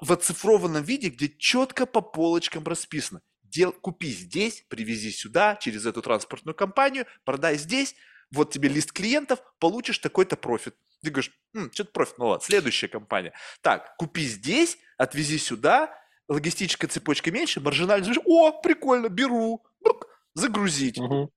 в 0.00 0.12
оцифрованном 0.12 0.82
виде, 0.82 1.08
где 1.08 1.28
четко 1.28 1.86
по 1.86 2.00
полочкам 2.00 2.64
расписано. 2.64 3.20
Дел, 3.42 3.72
купи 3.72 4.10
здесь, 4.10 4.64
привези 4.68 5.12
сюда, 5.12 5.56
через 5.56 5.84
эту 5.84 6.00
транспортную 6.02 6.54
компанию, 6.54 7.06
продай 7.24 7.56
здесь, 7.58 7.94
вот 8.30 8.50
тебе 8.50 8.68
лист 8.70 8.92
клиентов, 8.92 9.42
получишь 9.58 9.98
такой-то 9.98 10.36
профит. 10.36 10.74
Ты 11.02 11.10
говоришь, 11.10 11.32
что-то 11.72 11.92
профит, 11.92 12.14
ну 12.18 12.28
ладно, 12.28 12.44
следующая 12.44 12.88
компания. 12.88 13.34
Так, 13.60 13.94
купи 13.98 14.24
здесь, 14.24 14.78
отвези 14.96 15.36
сюда, 15.36 15.94
логистическая 16.28 16.88
цепочка 16.88 17.30
меньше, 17.30 17.60
маржинальность, 17.60 18.18
о, 18.24 18.52
прикольно, 18.62 19.08
беру, 19.08 19.64
загрузить. 20.34 20.98
Мгм. 20.98 21.28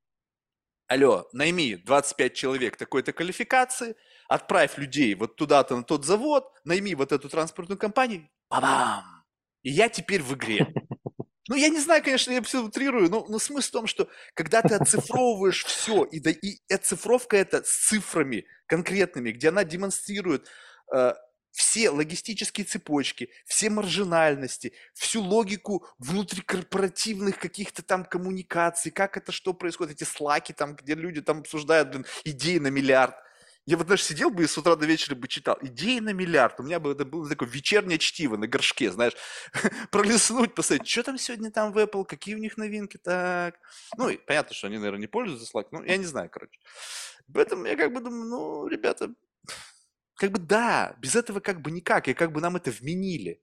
Алло, 0.88 1.28
найми 1.34 1.78
25 1.78 2.34
человек 2.36 2.78
такой-то 2.78 3.12
квалификации, 3.12 3.96
отправь 4.28 4.78
людей 4.78 5.16
вот 5.16 5.36
туда-то 5.36 5.76
на 5.76 5.84
тот 5.84 6.06
завод, 6.06 6.46
найми 6.64 6.94
вот 6.94 7.12
эту 7.12 7.28
транспортную 7.28 7.80
компанию, 7.80 8.30
бабам! 8.50 9.04
И 9.64 9.72
я 9.72 9.90
теперь 9.90 10.22
в 10.22 10.34
игре. 10.36 10.74
Ну, 11.48 11.56
я 11.56 11.70
не 11.70 11.80
знаю, 11.80 12.04
конечно, 12.04 12.32
я 12.32 12.42
все 12.42 12.64
утрирую, 12.64 13.08
но, 13.08 13.24
но 13.30 13.38
смысл 13.38 13.70
в 13.70 13.72
том, 13.72 13.86
что 13.86 14.10
когда 14.34 14.64
ты 14.64 14.74
оцифровываешь 14.74 15.64
все, 15.66 16.04
и, 16.04 16.20
да, 16.20 16.32
и 16.32 16.58
оцифровка 16.74 17.38
это 17.38 17.64
с 17.64 17.88
цифрами 17.88 18.48
конкретными, 18.66 19.30
где 19.30 19.50
она 19.50 19.64
демонстрирует 19.64 20.48
э, 20.92 21.14
все 21.56 21.90
логистические 21.90 22.66
цепочки, 22.66 23.30
все 23.46 23.70
маржинальности, 23.70 24.74
всю 24.94 25.22
логику 25.22 25.88
внутрикорпоративных 26.00 27.40
каких-то 27.40 27.82
там 27.82 28.04
коммуникаций, 28.04 28.92
как 28.92 29.16
это 29.16 29.32
что 29.32 29.54
происходит, 29.54 29.96
эти 29.96 30.04
слаки 30.04 30.52
там, 30.52 30.76
где 30.76 30.96
люди 30.96 31.22
там 31.22 31.40
обсуждают 31.40 31.90
блин, 31.90 32.06
идеи 32.26 32.58
на 32.58 32.68
миллиард. 32.68 33.16
Я 33.66 33.78
вот, 33.78 33.88
знаешь, 33.88 34.04
сидел 34.04 34.30
бы 34.30 34.44
и 34.44 34.48
с 34.48 34.58
утра 34.58 34.76
до 34.76 34.86
вечера 34.86 35.16
бы 35.16 35.28
читал. 35.28 35.58
Идеи 35.62 36.00
на 36.00 36.14
миллиард. 36.14 36.60
У 36.60 36.64
меня 36.64 36.80
бы 36.80 36.92
это 36.92 37.04
было 37.04 37.28
такое 37.28 37.48
вечернее 37.50 37.98
чтиво 37.98 38.38
на 38.38 38.48
горшке, 38.48 38.92
знаешь. 38.92 39.14
Пролистнуть, 39.92 40.54
посмотреть, 40.54 40.88
что 40.88 41.02
там 41.02 41.18
сегодня 41.18 41.50
там 41.50 41.72
в 41.72 41.78
Apple, 41.80 42.06
какие 42.06 42.36
у 42.36 42.38
них 42.38 42.58
новинки, 42.58 42.98
так. 42.98 43.56
Ну, 43.98 44.10
и 44.10 44.18
понятно, 44.18 44.54
что 44.54 44.68
они, 44.68 44.78
наверное, 44.78 45.00
не 45.00 45.08
пользуются 45.08 45.52
Slack, 45.52 45.70
ну, 45.72 45.84
я 45.84 45.98
не 45.98 46.06
знаю, 46.06 46.30
короче. 46.30 46.60
Поэтому 47.34 47.66
я 47.66 47.76
как 47.76 47.92
бы 47.92 48.02
думаю, 48.02 48.26
ну, 48.26 48.68
ребята, 48.68 49.10
как 50.16 50.32
бы 50.32 50.40
да, 50.40 50.96
без 51.00 51.16
этого 51.16 51.40
как 51.40 51.62
бы 51.62 51.72
никак, 51.72 52.08
и 52.08 52.14
как 52.14 52.32
бы 52.32 52.42
нам 52.42 52.56
это 52.56 52.72
вменили. 52.72 53.42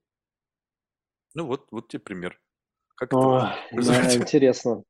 Ну, 1.35 1.47
вот, 1.47 1.69
вот 1.71 1.89
тебе 1.89 2.01
пример. 2.01 2.41
Как 2.97 3.15
это 3.15 3.29
Ой, 3.29 3.49
можно 3.71 3.95
да, 3.95 4.15
интересно. 4.17 4.83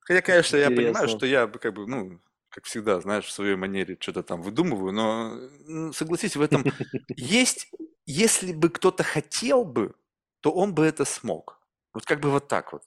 Хотя, 0.00 0.22
конечно, 0.22 0.56
я 0.56 0.70
понимаю, 0.70 1.08
Интересно. 1.08 1.08
что 1.08 1.26
я 1.26 1.46
как 1.46 1.74
бы, 1.74 1.86
ну, 1.86 2.20
как 2.48 2.64
всегда, 2.64 3.00
знаешь, 3.00 3.26
в 3.26 3.30
своей 3.32 3.54
манере 3.56 3.96
что-то 4.00 4.22
там 4.22 4.42
выдумываю, 4.42 4.92
но 4.92 5.32
м, 5.68 5.92
согласись, 5.92 6.36
в 6.36 6.42
этом 6.42 6.66
есть, 7.16 7.70
если 8.06 8.52
бы 8.52 8.70
кто-то 8.70 9.02
хотел 9.04 9.64
бы, 9.64 9.94
то 10.40 10.50
он 10.52 10.74
бы 10.74 10.84
это 10.84 11.04
смог. 11.04 11.60
Вот 11.92 12.04
как 12.06 12.20
бы 12.20 12.30
вот 12.30 12.48
так 12.48 12.72
вот. 12.72 12.82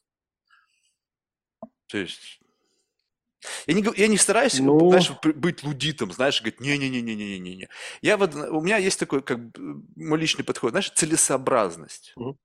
То 1.87 1.97
есть 1.97 2.39
я 3.67 3.73
не, 3.73 3.85
я 3.95 4.07
не 4.07 4.17
стараюсь, 4.17 4.59
Ну. 4.59 4.89
знаешь, 4.89 5.11
быть 5.35 5.63
лудитом, 5.63 6.11
знаешь, 6.11 6.41
говорить, 6.41 6.59
не-не-не-не-не-не-не. 6.59 7.69
Я 8.01 8.17
вот, 8.17 8.35
у 8.35 8.61
меня 8.61 8.77
есть 8.77 8.99
такой, 8.99 9.21
как 9.21 9.39
мой 9.95 10.19
личный 10.19 10.43
подход, 10.43 10.71
знаешь, 10.71 10.91
целесообразность. 10.91 12.13
Мгм. 12.15 12.37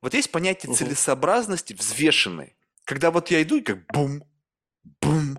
Вот 0.00 0.14
есть 0.14 0.30
понятие 0.30 0.70
Мгм. 0.70 0.76
целесообразности 0.78 1.74
взвешенной. 1.74 2.56
Когда 2.84 3.10
вот 3.10 3.30
я 3.30 3.42
иду 3.42 3.56
и 3.56 3.62
как 3.62 3.86
бум, 3.92 4.22
бум, 5.00 5.38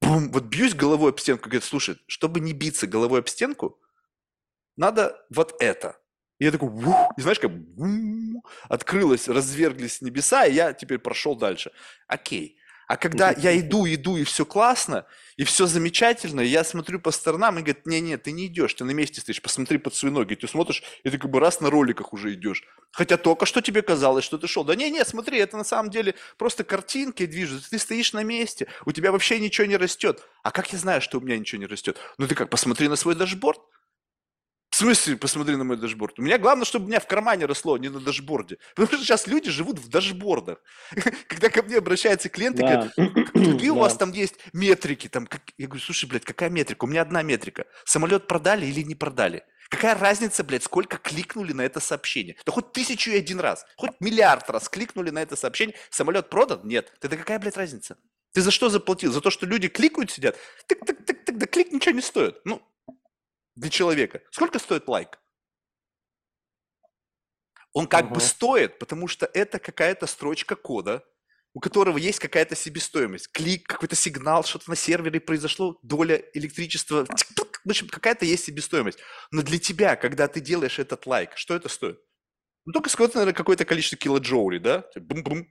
бум, 0.00 0.30
вот 0.30 0.44
бьюсь 0.44 0.74
головой 0.74 1.10
об 1.10 1.18
стенку, 1.18 1.44
говорит, 1.44 1.64
слушай, 1.64 1.96
чтобы 2.06 2.40
не 2.40 2.52
биться 2.52 2.86
головой 2.86 3.20
об 3.20 3.28
стенку, 3.28 3.80
надо 4.76 5.24
вот 5.30 5.54
это. 5.60 5.98
И 6.40 6.44
я 6.44 6.50
такой, 6.50 6.68
«Ух», 6.68 7.12
и 7.16 7.20
знаешь, 7.20 7.38
как 7.38 7.52
бум, 7.52 8.42
открылось, 8.68 9.28
разверглись 9.28 10.00
небеса, 10.02 10.46
и 10.46 10.52
я 10.52 10.72
теперь 10.72 10.98
прошел 10.98 11.36
дальше. 11.36 11.70
Окей. 12.08 12.58
А 12.86 12.96
когда 12.96 13.30
я 13.32 13.58
иду, 13.58 13.86
иду, 13.86 14.16
и 14.16 14.24
все 14.24 14.44
классно, 14.44 15.06
и 15.36 15.44
все 15.44 15.66
замечательно, 15.66 16.40
и 16.40 16.46
я 16.46 16.64
смотрю 16.64 17.00
по 17.00 17.10
сторонам, 17.10 17.58
и 17.58 17.62
говорят, 17.62 17.86
не-не, 17.86 18.16
ты 18.18 18.32
не 18.32 18.46
идешь, 18.46 18.74
ты 18.74 18.84
на 18.84 18.92
месте 18.92 19.20
стоишь, 19.20 19.42
посмотри 19.42 19.78
под 19.78 19.94
свои 19.94 20.12
ноги. 20.12 20.34
Ты 20.34 20.46
смотришь, 20.46 20.82
и 21.02 21.10
ты 21.10 21.18
как 21.18 21.30
бы 21.30 21.40
раз 21.40 21.60
на 21.60 21.70
роликах 21.70 22.12
уже 22.12 22.34
идешь. 22.34 22.62
Хотя 22.92 23.16
только 23.16 23.46
что 23.46 23.60
тебе 23.60 23.82
казалось, 23.82 24.24
что 24.24 24.38
ты 24.38 24.46
шел. 24.46 24.64
Да 24.64 24.74
не-не, 24.74 25.04
смотри, 25.04 25.38
это 25.38 25.56
на 25.56 25.64
самом 25.64 25.90
деле 25.90 26.14
просто 26.36 26.62
картинки 26.62 27.26
движутся, 27.26 27.70
ты 27.70 27.78
стоишь 27.78 28.12
на 28.12 28.22
месте, 28.22 28.68
у 28.84 28.92
тебя 28.92 29.12
вообще 29.12 29.40
ничего 29.40 29.66
не 29.66 29.76
растет. 29.76 30.22
А 30.42 30.50
как 30.50 30.72
я 30.72 30.78
знаю, 30.78 31.00
что 31.00 31.18
у 31.18 31.20
меня 31.20 31.38
ничего 31.38 31.60
не 31.60 31.66
растет? 31.66 31.98
Ну 32.18 32.28
ты 32.28 32.34
как, 32.34 32.50
посмотри 32.50 32.88
на 32.88 32.96
свой 32.96 33.14
дашборд. 33.14 33.60
В 34.74 34.76
смысле, 34.76 35.16
посмотри 35.16 35.54
на 35.54 35.62
мой 35.62 35.76
дашборд? 35.76 36.18
У 36.18 36.22
меня 36.22 36.36
главное, 36.36 36.64
чтобы 36.64 36.86
у 36.86 36.88
меня 36.88 36.98
в 36.98 37.06
кармане 37.06 37.46
росло, 37.46 37.74
а 37.74 37.78
не 37.78 37.88
на 37.88 38.00
дашборде. 38.00 38.58
Потому 38.74 38.88
что 38.88 39.04
сейчас 39.04 39.28
люди 39.28 39.48
живут 39.48 39.78
в 39.78 39.88
дашбордах. 39.88 40.58
Когда 41.28 41.48
ко 41.48 41.62
мне 41.62 41.76
обращаются 41.76 42.28
клиенты, 42.28 42.62
Да. 42.62 42.90
говорят, 42.96 43.30
какие 43.32 43.68
у 43.68 43.76
вас 43.78 43.96
там 43.96 44.10
есть 44.10 44.34
метрики? 44.52 45.06
Там. 45.06 45.28
Я 45.58 45.68
говорю, 45.68 45.80
слушай, 45.80 46.06
блядь, 46.08 46.24
какая 46.24 46.50
метрика? 46.50 46.86
У 46.86 46.88
меня 46.88 47.02
одна 47.02 47.22
метрика. 47.22 47.66
Самолет 47.84 48.26
продали 48.26 48.66
или 48.66 48.82
не 48.82 48.96
продали? 48.96 49.44
Какая 49.68 49.94
разница, 49.94 50.42
блядь, 50.42 50.64
сколько 50.64 50.96
кликнули 50.96 51.52
на 51.52 51.62
это 51.62 51.78
сообщение? 51.78 52.34
Да 52.44 52.50
хоть 52.50 52.72
тысячу 52.72 53.12
и 53.12 53.16
один 53.16 53.38
раз, 53.38 53.64
хоть 53.76 53.92
миллиард 54.00 54.50
раз 54.50 54.68
кликнули 54.68 55.10
на 55.10 55.22
это 55.22 55.36
сообщение. 55.36 55.76
Самолет 55.90 56.30
продан? 56.30 56.62
Нет. 56.64 56.92
Тогда 56.98 57.16
какая, 57.16 57.38
блядь, 57.38 57.56
разница? 57.56 57.96
Ты 58.32 58.40
за 58.40 58.50
что 58.50 58.68
заплатил? 58.68 59.12
За 59.12 59.20
то, 59.20 59.30
что 59.30 59.46
люди 59.46 59.68
кликают, 59.68 60.10
сидят? 60.10 60.36
Тык-тык-тык-тык, 60.66 61.30
да 61.30 61.46
клик 61.46 61.70
ничего 61.70 61.94
не 61.94 62.02
стоит. 62.02 62.40
Ну, 62.44 62.60
для 63.56 63.70
человека. 63.70 64.22
Сколько 64.30 64.58
стоит 64.58 64.88
лайк? 64.88 65.18
Он 67.72 67.86
как 67.88 68.06
бы 68.06 68.16
Мгм. 68.16 68.20
стоит, 68.20 68.78
потому 68.78 69.08
что 69.08 69.26
это 69.26 69.58
какая-то 69.58 70.06
строчка 70.06 70.54
кода, 70.54 71.04
у 71.54 71.60
которого 71.60 71.98
есть 71.98 72.18
какая-то 72.20 72.54
себестоимость. 72.56 73.28
Клик, 73.32 73.66
какой-то 73.66 73.96
сигнал, 73.96 74.44
что-то 74.44 74.70
на 74.70 74.76
сервере 74.76 75.20
произошло, 75.20 75.78
доля 75.82 76.22
электричества. 76.34 77.06
В 77.64 77.70
общем, 77.70 77.88
какая-то 77.88 78.24
есть 78.24 78.44
себестоимость. 78.44 78.98
Но 79.30 79.42
для 79.42 79.58
тебя, 79.58 79.96
когда 79.96 80.28
ты 80.28 80.40
делаешь 80.40 80.78
этот 80.78 81.06
лайк, 81.06 81.36
что 81.36 81.54
это 81.54 81.68
стоит? 81.68 81.98
Ну, 82.66 82.72
только 82.72 82.90
сколько, 82.90 83.16
наверное, 83.18 83.36
какое-то 83.36 83.64
количество 83.64 83.98
килоджоулей, 83.98 84.58
да? 84.58 84.84
Бум-бум. 84.96 85.46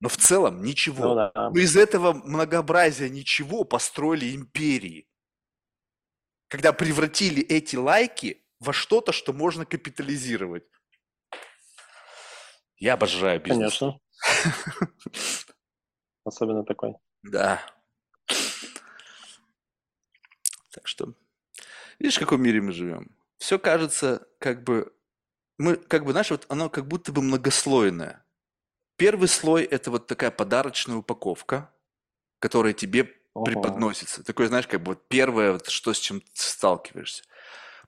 Но 0.00 0.08
в 0.08 0.16
целом 0.16 0.62
ничего. 0.62 1.04
Ну 1.04 1.14
да. 1.14 1.32
Но 1.34 1.58
из 1.58 1.76
этого 1.76 2.12
многообразия 2.12 3.08
ничего 3.08 3.64
построили 3.64 4.34
империи. 4.34 5.08
Когда 6.48 6.72
превратили 6.72 7.42
эти 7.42 7.76
лайки 7.76 8.44
во 8.60 8.72
что-то, 8.72 9.12
что 9.12 9.32
можно 9.32 9.64
капитализировать. 9.64 10.64
Я 12.76 12.94
обожаю 12.94 13.40
бизнес. 13.40 13.78
Конечно. 13.78 14.00
Особенно 16.24 16.64
такой. 16.64 16.94
Да. 17.22 17.64
Так 20.70 20.88
что, 20.88 21.14
видишь, 21.98 22.16
в 22.16 22.20
каком 22.20 22.42
мире 22.42 22.60
мы 22.60 22.72
живем? 22.72 23.16
Все 23.38 23.58
кажется, 23.58 24.26
как 24.38 24.64
бы, 24.64 24.92
мы, 25.58 25.76
как 25.76 26.04
бы, 26.04 26.12
знаешь, 26.12 26.30
вот 26.30 26.46
оно 26.48 26.68
как 26.68 26.88
будто 26.88 27.12
бы 27.12 27.22
многослойное. 27.22 28.24
Первый 28.96 29.28
слой– 29.28 29.62
это 29.70 29.90
вот 29.90 30.06
такая 30.06 30.30
подарочная 30.30 30.96
упаковка, 30.96 31.72
которая 32.38 32.72
тебе 32.72 33.12
Ого. 33.34 33.44
преподносится. 33.44 34.22
Такое, 34.24 34.48
знаешь, 34.48 34.66
как 34.66 34.82
бы 34.82 34.92
вот 34.92 35.08
первое, 35.08 35.52
вот 35.52 35.68
что 35.68 35.92
с 35.92 35.98
чем 35.98 36.20
ты 36.20 36.26
сталкиваешься. 36.34 37.24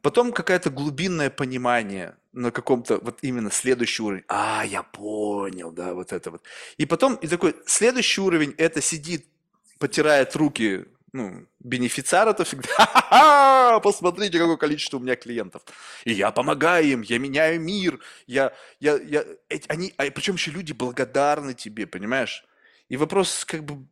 Потом 0.03 0.33
какое-то 0.33 0.71
глубинное 0.71 1.31
понимание 1.31 2.17
на 2.33 2.51
каком-то 2.51 2.99
вот 2.99 3.19
именно 3.23 3.51
следующий 3.51 4.03
уровень. 4.03 4.25
А, 4.29 4.65
я 4.65 4.83
понял, 4.83 5.73
да, 5.73 5.95
вот 5.95 6.13
это 6.13 6.31
вот. 6.31 6.43
И 6.77 6.85
потом 6.87 7.15
и 7.17 7.27
такой 7.27 7.57
следующий 7.67 8.21
уровень– 8.21 8.55
это 8.59 8.83
сидит, 8.83 9.27
потирает 9.79 10.37
руки, 10.37 10.85
ну, 11.13 11.47
бенефициар 11.61 12.29
это 12.29 12.45
всегда, 12.45 12.69
«Ха-ха-ха! 12.77 13.81
посмотрите, 13.81 14.39
какое 14.39 14.57
количество 14.57 14.99
у 14.99 15.01
меня 15.01 15.17
клиентов. 15.17 15.63
И 16.05 16.13
я 16.13 16.31
помогаю 16.31 16.87
им, 16.87 17.01
я 17.03 17.19
меняю 17.19 17.61
мир, 17.61 17.99
я, 18.27 18.53
я, 18.81 18.97
я, 18.97 19.25
эти- 19.49 19.67
они, 19.69 19.95
а 19.97 20.11
причем 20.11 20.35
еще 20.35 20.51
люди 20.51 20.73
благодарны 20.73 21.55
тебе, 21.55 21.87
понимаешь? 21.87 22.45
И 22.89 22.97
вопрос, 22.97 23.45
как 23.45 23.65
бы, 23.65 23.87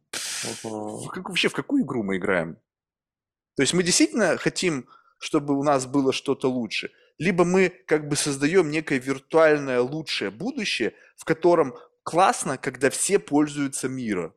в 0.62 1.08
как- 1.08 1.28
вообще 1.28 1.48
в 1.48 1.52
какую 1.52 1.84
игру 1.84 2.02
мы 2.02 2.16
играем? 2.16 2.56
То 3.56 3.62
есть 3.62 3.74
мы 3.74 3.82
действительно 3.82 4.36
хотим, 4.36 4.88
чтобы 5.18 5.58
у 5.58 5.62
нас 5.62 5.86
было 5.86 6.12
что-то 6.12 6.50
лучше, 6.50 6.90
либо 7.18 7.44
мы 7.44 7.68
как 7.68 8.08
бы 8.08 8.16
создаем 8.16 8.70
некое 8.70 8.98
виртуальное 8.98 9.80
лучшее 9.80 10.30
будущее, 10.30 10.94
в 11.16 11.24
котором 11.24 11.74
классно, 12.02 12.58
когда 12.58 12.90
все 12.90 13.18
пользуются 13.18 13.88
миром. 13.88 14.34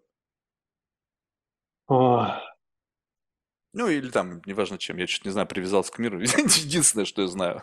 Ну, 3.74 3.88
или 3.90 4.10
там, 4.10 4.42
неважно 4.46 4.78
чем, 4.78 4.98
я 4.98 5.08
что-то 5.08 5.30
не 5.30 5.34
знаю, 5.34 5.48
привязался 5.48 5.92
к 5.92 6.00
миру. 6.00 6.20
Единственное, 6.22 7.06
что 7.06 7.22
я 7.22 7.28
знаю. 7.28 7.62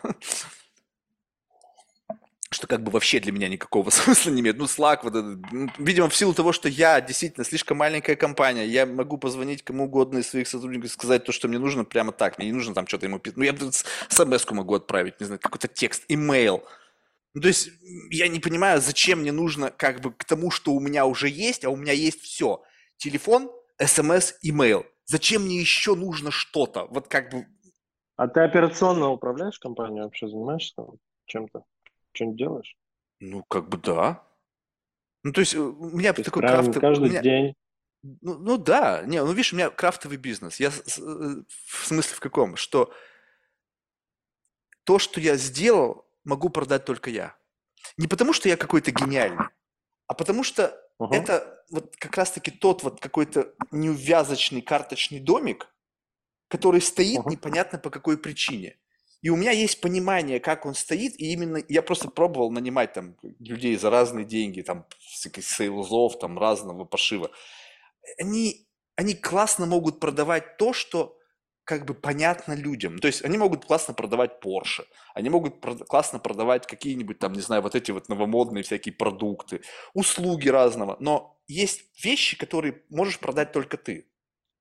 Что 2.55 2.67
как 2.67 2.83
бы 2.83 2.91
вообще 2.91 3.19
для 3.19 3.33
меня 3.33 3.49
никакого 3.49 3.89
смысла 3.91 4.31
не 4.31 4.39
имеет. 4.39 4.57
Ну, 4.57 4.63
Slack, 4.63 4.99
вот 5.03 5.13
этот, 5.13 5.51
ну, 5.51 5.67
видимо, 5.77 6.07
в 6.07 6.15
силу 6.15 6.33
того, 6.33 6.53
что 6.53 6.69
я 6.69 7.01
действительно 7.01 7.43
слишком 7.43 7.77
маленькая 7.77 8.15
компания, 8.15 8.65
я 8.65 8.85
могу 8.85 9.17
позвонить 9.17 9.61
кому 9.61 9.85
угодно 9.85 10.19
из 10.19 10.29
своих 10.29 10.47
сотрудников 10.47 10.89
и 10.89 10.93
сказать 10.93 11.25
то, 11.25 11.33
что 11.33 11.49
мне 11.49 11.59
нужно 11.59 11.83
прямо 11.83 12.13
так. 12.13 12.37
Мне 12.37 12.47
не 12.47 12.53
нужно 12.53 12.73
там 12.73 12.87
что-то 12.87 13.07
ему 13.07 13.19
писать. 13.19 13.35
Ну, 13.35 13.43
я 13.43 13.53
смс 14.07 14.51
могу 14.51 14.75
отправить, 14.75 15.19
не 15.19 15.25
знаю, 15.25 15.41
какой-то 15.41 15.67
текст, 15.67 16.05
имейл. 16.07 16.63
Ну, 17.33 17.41
то 17.41 17.49
есть 17.49 17.69
я 18.09 18.29
не 18.29 18.39
понимаю, 18.39 18.79
зачем 18.79 19.19
мне 19.19 19.33
нужно 19.33 19.69
как 19.69 19.99
бы 19.99 20.13
к 20.13 20.23
тому, 20.23 20.49
что 20.49 20.71
у 20.71 20.79
меня 20.79 21.05
уже 21.05 21.27
есть, 21.27 21.65
а 21.65 21.69
у 21.69 21.75
меня 21.75 21.91
есть 21.91 22.21
все. 22.21 22.63
Телефон, 22.95 23.51
смс, 23.85 24.35
имейл. 24.41 24.85
Зачем 25.03 25.43
мне 25.43 25.59
еще 25.59 25.95
нужно 25.95 26.31
что-то? 26.31 26.85
Вот 26.85 27.09
как 27.09 27.31
бы, 27.31 27.45
А 28.15 28.29
ты 28.29 28.39
операционно 28.39 29.09
управляешь 29.09 29.59
компанией 29.59 30.03
вообще? 30.03 30.29
Занимаешься 30.29 30.81
чем-то? 31.25 31.65
Что-нибудь 32.15 32.37
делаешь? 32.37 32.75
ну, 33.19 33.43
как 33.43 33.69
бы 33.69 33.77
да. 33.77 34.23
Ну, 35.23 35.31
то 35.31 35.41
есть 35.41 35.53
э, 35.55 35.59
у 35.59 35.97
меня 35.97 36.13
То 36.13 36.23
такой 36.23 36.41
крафт... 36.41 36.79
каждый 36.79 37.09
меня- 37.09 37.21
день? 37.21 37.55
Ну, 38.21 38.37
ну 38.37 38.57
да, 38.57 39.01
не, 39.03 39.23
ну 39.23 39.31
видишь, 39.31 39.51
у 39.53 39.55
меня 39.55 39.69
крафтовый 39.71 40.17
бизнес. 40.17 40.59
Я 40.59 40.67
э, 40.67 40.71
в 41.01 41.85
смысле 41.87 42.15
в 42.15 42.19
каком? 42.19 42.55
Что 42.55 42.93
то, 44.83 44.99
что 44.99 45.19
я 45.19 45.37
сделал, 45.37 46.05
могу 46.23 46.49
продать 46.49 46.85
только 46.85 47.09
я. 47.09 47.35
Не 47.97 48.07
потому, 48.07 48.33
что 48.33 48.49
я 48.49 48.57
какой-то 48.57 48.91
гениальный, 48.91 49.45
а 50.07 50.13
потому 50.13 50.43
что 50.43 50.79
Мгм. 50.99 51.13
это 51.13 51.63
вот 51.71 51.95
как 51.97 52.15
раз-таки 52.15 52.51
тот 52.51 52.83
вот 52.83 52.99
какой-то 53.01 53.53
неувязочный 53.71 54.61
карточный 54.61 55.19
домик, 55.19 55.67
который 56.47 56.81
стоит 56.81 57.21
Мгм. 57.21 57.31
непонятно 57.31 57.79
по 57.79 57.89
какой 57.89 58.17
причине. 58.17 58.77
И 59.25 59.29
у 59.29 59.35
меня 59.35 59.49
есть 59.49 59.81
понимание, 59.81 60.39
как 60.39 60.67
он 60.67 60.75
стоит, 60.75 61.19
и 61.19 61.33
именно 61.33 61.57
я 61.67 61.81
просто 61.81 62.09
пробовал 62.11 62.51
нанимать 62.51 62.93
там 62.93 63.15
людей 63.39 63.75
за 63.75 63.89
разные 63.89 64.23
деньги, 64.23 64.61
там 64.61 64.85
сейлзов, 65.01 66.19
там 66.19 66.37
разного 66.37 66.85
пошива. 66.85 67.31
Они, 68.19 68.67
они 68.95 69.15
классно 69.15 69.65
могут 69.65 69.99
продавать 69.99 70.57
то, 70.57 70.73
что 70.73 71.17
как 71.63 71.85
бы 71.85 71.95
понятно 71.95 72.53
людям. 72.53 72.99
То 72.99 73.07
есть 73.07 73.25
они 73.25 73.39
могут 73.39 73.65
классно 73.65 73.95
продавать 73.95 74.33
Porsche, 74.43 74.85
они 75.15 75.31
могут 75.31 75.55
прод- 75.55 75.85
классно 75.85 76.19
продавать 76.19 76.67
какие-нибудь 76.67 77.17
там, 77.17 77.33
не 77.33 77.41
знаю, 77.41 77.63
вот 77.63 77.73
эти 77.73 77.89
вот 77.89 78.07
новомодные 78.09 78.63
всякие 78.63 78.93
продукты, 78.93 79.61
услуги 79.95 80.49
разного. 80.49 80.97
Но 80.99 81.41
есть 81.47 81.81
вещи, 82.05 82.37
которые 82.37 82.83
можешь 82.89 83.17
продать 83.17 83.53
только 83.53 83.77
ты. 83.77 84.05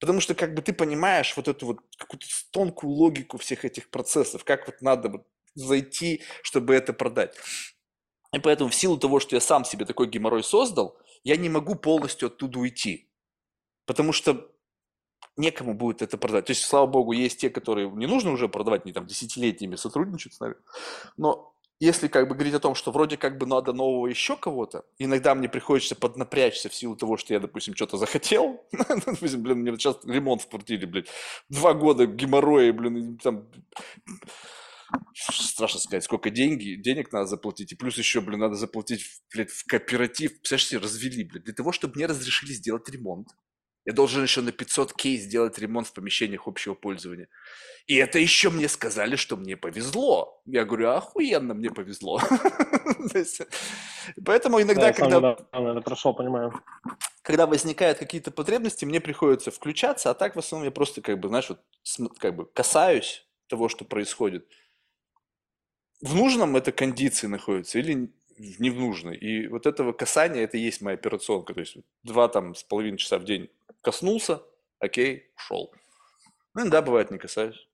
Потому 0.04 0.20
что 0.20 0.34
как 0.34 0.52
бы 0.52 0.60
ты 0.60 0.74
понимаешь 0.74 1.34
вот 1.34 1.48
эту 1.48 1.64
вот 1.64 1.78
какую-то 1.96 2.26
тонкую 2.50 2.92
логику 2.92 3.38
всех 3.38 3.64
этих 3.64 3.88
процессов, 3.88 4.44
как 4.44 4.66
вот 4.66 4.82
надо 4.82 5.08
вот 5.08 5.26
зайти, 5.54 6.22
чтобы 6.42 6.74
это 6.74 6.92
продать. 6.92 7.34
И 8.30 8.38
поэтому 8.38 8.68
в 8.68 8.74
силу 8.74 8.98
того, 8.98 9.18
что 9.18 9.34
я 9.34 9.40
сам 9.40 9.64
себе 9.64 9.86
такой 9.86 10.08
геморрой 10.08 10.44
создал, 10.44 10.98
я 11.22 11.36
не 11.38 11.48
могу 11.48 11.74
полностью 11.74 12.26
оттуда 12.26 12.58
уйти. 12.58 13.08
Потому 13.86 14.12
что 14.12 14.52
некому 15.38 15.72
будет 15.72 16.02
это 16.02 16.18
продать. 16.18 16.44
То 16.44 16.50
есть, 16.50 16.64
слава 16.64 16.86
богу, 16.86 17.12
есть 17.12 17.40
те, 17.40 17.48
которые 17.48 17.88
не 17.88 18.06
нужно 18.06 18.30
уже 18.30 18.46
продавать, 18.46 18.82
они 18.84 18.92
там 18.92 19.06
десятилетиями 19.06 19.76
сотрудничают 19.76 20.34
с 20.34 20.40
нами. 20.40 20.56
Но 21.16 21.53
если 21.84 22.08
как 22.08 22.28
бы 22.28 22.34
говорить 22.34 22.54
о 22.54 22.60
том, 22.60 22.74
что 22.74 22.90
вроде 22.92 23.16
как 23.16 23.38
бы 23.38 23.46
надо 23.46 23.72
нового 23.72 24.06
еще 24.06 24.36
кого-то, 24.36 24.84
иногда 24.98 25.34
мне 25.34 25.48
приходится 25.48 25.94
поднапрячься 25.94 26.68
в 26.68 26.74
силу 26.74 26.96
того, 26.96 27.16
что 27.16 27.34
я, 27.34 27.40
допустим, 27.40 27.74
что-то 27.76 27.96
захотел. 27.98 28.64
Допустим, 29.06 29.42
блин, 29.42 29.58
мне 29.58 29.76
сейчас 29.76 29.98
ремонт 30.04 30.42
в 30.42 30.48
квартире, 30.48 30.86
блядь. 30.86 31.08
Два 31.48 31.74
года 31.74 32.06
геморроя, 32.06 32.72
блин, 32.72 33.18
там 33.18 33.48
страшно 35.14 35.80
сказать, 35.80 36.04
сколько 36.04 36.30
деньги, 36.30 36.74
денег 36.74 37.12
надо 37.12 37.26
заплатить, 37.26 37.72
и 37.72 37.76
плюс 37.76 37.98
еще, 37.98 38.20
блин, 38.20 38.40
надо 38.40 38.54
заплатить, 38.54 39.04
блядь, 39.32 39.50
в 39.50 39.64
кооператив. 39.66 40.40
Представляешь 40.40 40.84
развели, 40.84 41.24
блядь, 41.24 41.44
для 41.44 41.54
того, 41.54 41.72
чтобы 41.72 41.94
мне 41.96 42.06
разрешили 42.06 42.52
сделать 42.52 42.88
ремонт. 42.88 43.28
Я 43.84 43.92
должен 43.92 44.22
еще 44.22 44.40
на 44.40 44.48
500к 44.48 45.16
сделать 45.16 45.58
ремонт 45.58 45.88
в 45.88 45.92
помещениях 45.92 46.46
общего 46.46 46.74
пользования. 46.74 47.28
И 47.86 47.96
это 47.96 48.18
еще 48.18 48.48
мне 48.48 48.68
сказали, 48.68 49.16
что 49.16 49.36
мне 49.36 49.58
повезло. 49.58 50.40
Я 50.46 50.64
говорю, 50.64 50.90
охуенно 50.90 51.52
мне 51.52 51.70
повезло. 51.70 52.18
Поэтому 54.24 54.62
иногда, 54.62 54.92
когда... 54.94 55.34
Прошел, 55.84 56.14
понимаю. 56.14 56.52
Когда 57.20 57.46
возникают 57.46 57.98
какие-то 57.98 58.30
потребности, 58.30 58.86
мне 58.86 59.00
приходится 59.00 59.50
включаться, 59.50 60.10
а 60.10 60.14
так 60.14 60.34
в 60.34 60.38
основном 60.38 60.64
я 60.64 60.70
просто 60.70 61.02
как 61.02 61.20
бы, 61.20 61.28
знаешь, 61.28 61.50
вот 61.50 61.60
как 62.18 62.36
бы 62.36 62.46
касаюсь 62.46 63.26
того, 63.48 63.68
что 63.68 63.84
происходит. 63.84 64.48
В 66.00 66.14
нужном 66.14 66.56
это 66.56 66.72
кондиции 66.72 67.26
находится 67.26 67.78
или 67.78 68.10
не 68.38 68.70
в 68.70 68.80
нужной. 68.80 69.16
И 69.16 69.46
вот 69.46 69.66
этого 69.66 69.92
касания, 69.92 70.42
это 70.42 70.56
и 70.56 70.60
есть 70.60 70.80
моя 70.80 70.96
операционка. 70.96 71.54
То 71.54 71.60
есть 71.60 71.76
два 72.02 72.28
там 72.28 72.54
с 72.54 72.62
половиной 72.62 72.98
часа 72.98 73.18
в 73.18 73.24
день 73.24 73.50
коснулся, 73.84 74.42
окей, 74.80 75.30
ушел. 75.36 75.72
Ну, 76.54 76.68
да, 76.68 76.82
бывает, 76.82 77.10
не 77.10 77.18
касаюсь. 77.18 77.68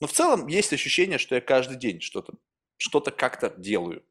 Но 0.00 0.06
в 0.06 0.12
целом 0.12 0.46
есть 0.46 0.72
ощущение, 0.72 1.18
что 1.18 1.34
я 1.34 1.40
каждый 1.40 1.76
день 1.76 2.00
что-то 2.00 2.34
что-то 2.78 3.10
как-то 3.10 3.50
делаю. 3.56 4.02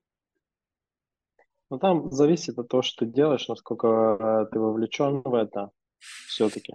Ну, 1.69 1.79
там 1.79 2.11
зависит 2.11 2.57
от 2.59 2.67
того, 2.67 2.83
что 2.83 3.05
ты 3.05 3.11
делаешь, 3.11 3.47
насколько 3.47 3.87
э, 3.87 4.45
ты 4.51 4.59
вовлечен 4.59 5.21
в 5.21 5.33
это 5.33 5.71
все-таки. 6.27 6.73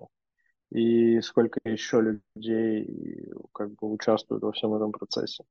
И 0.70 1.20
сколько 1.20 1.60
еще 1.64 2.00
людей 2.00 3.32
как 3.52 3.70
бы 3.74 3.92
участвуют 3.92 4.42
во 4.42 4.52
всем 4.52 4.74
этом 4.74 4.92
процессе. 4.92 5.44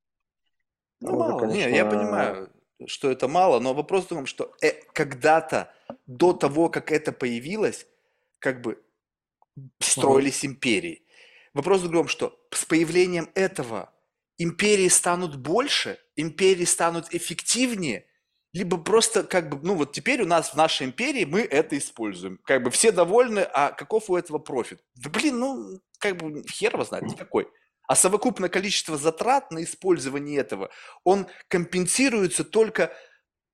Ну, 1.01 1.09
это, 1.09 1.17
мало. 1.17 1.39
Конечно... 1.39 1.69
Не, 1.69 1.75
я 1.75 1.85
понимаю, 1.85 2.49
что 2.85 3.09
это 3.09 3.27
мало, 3.27 3.59
но 3.59 3.73
вопрос 3.73 4.05
в 4.05 4.09
том, 4.09 4.25
что 4.25 4.53
э, 4.61 4.71
когда-то, 4.93 5.73
до 6.05 6.33
того, 6.33 6.69
как 6.69 6.91
это 6.91 7.11
появилось, 7.11 7.87
как 8.39 8.61
бы 8.61 8.81
строились 9.79 10.45
империи. 10.45 11.03
Вопрос 11.53 11.81
в 11.81 11.89
другом, 11.89 12.07
что 12.07 12.39
с 12.51 12.65
появлением 12.65 13.29
этого 13.35 13.93
империи 14.37 14.87
станут 14.87 15.35
больше, 15.35 15.99
империи 16.15 16.65
станут 16.65 17.13
эффективнее, 17.13 18.05
либо 18.53 18.77
просто 18.77 19.23
как 19.23 19.49
бы, 19.49 19.59
ну 19.61 19.75
вот 19.75 19.91
теперь 19.91 20.21
у 20.21 20.25
нас 20.25 20.49
в 20.49 20.55
нашей 20.55 20.87
империи 20.87 21.25
мы 21.25 21.41
это 21.41 21.77
используем. 21.77 22.39
Как 22.45 22.63
бы 22.63 22.71
все 22.71 22.91
довольны, 22.91 23.39
а 23.39 23.71
каков 23.71 24.09
у 24.09 24.15
этого 24.15 24.39
профит? 24.39 24.79
Да 24.95 25.09
блин, 25.09 25.39
ну 25.39 25.79
как 25.99 26.17
бы 26.17 26.43
хер 26.47 26.73
его 26.73 26.83
знает, 26.83 27.05
никакой. 27.05 27.47
А 27.87 27.95
совокупное 27.95 28.49
количество 28.49 28.97
затрат 28.97 29.51
на 29.51 29.63
использование 29.63 30.39
этого, 30.39 30.69
он 31.03 31.27
компенсируется 31.47 32.43
только, 32.43 32.95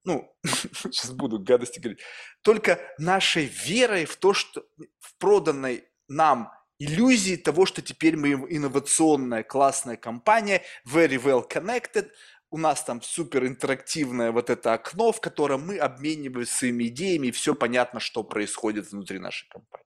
ну, 0.06 0.34
сейчас 0.46 1.12
буду 1.12 1.40
гадости 1.40 1.80
говорить, 1.80 2.02
только 2.42 2.80
нашей 2.98 3.46
верой 3.46 4.06
в 4.06 4.16
то, 4.16 4.34
что 4.34 4.64
в 5.00 5.18
проданной 5.18 5.86
нам 6.08 6.52
иллюзии 6.80 7.36
того, 7.36 7.66
что 7.66 7.82
теперь 7.82 8.18
мы 8.18 8.32
инновационная, 8.50 9.44
классная 9.44 9.98
компания, 9.98 10.62
very 10.88 11.22
well 11.22 11.44
connected, 11.50 12.10
у 12.52 12.58
нас 12.58 12.84
там 12.84 13.02
супер 13.02 13.46
интерактивное 13.46 14.32
вот 14.32 14.50
это 14.50 14.74
окно, 14.74 15.12
в 15.12 15.20
котором 15.20 15.68
мы 15.68 15.78
обмениваемся 15.78 16.54
своими 16.54 16.86
идеями, 16.86 17.28
и 17.28 17.32
все 17.32 17.56
понятно, 17.56 18.00
что 18.00 18.24
происходит 18.24 18.92
внутри 18.92 19.20
нашей 19.20 19.50
компании. 19.50 19.86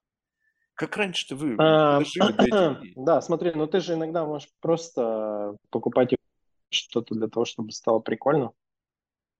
Как 0.75 0.95
раньше-то 0.95 1.35
вы 1.35 1.55
а, 1.57 2.01
Да, 2.95 3.21
смотри, 3.21 3.51
ну 3.53 3.67
ты 3.67 3.79
же 3.79 3.93
иногда 3.95 4.25
можешь 4.25 4.49
просто 4.61 5.55
покупать 5.71 6.15
что-то 6.69 7.15
для 7.15 7.27
того, 7.27 7.45
чтобы 7.45 7.71
стало 7.71 7.99
прикольно. 7.99 8.51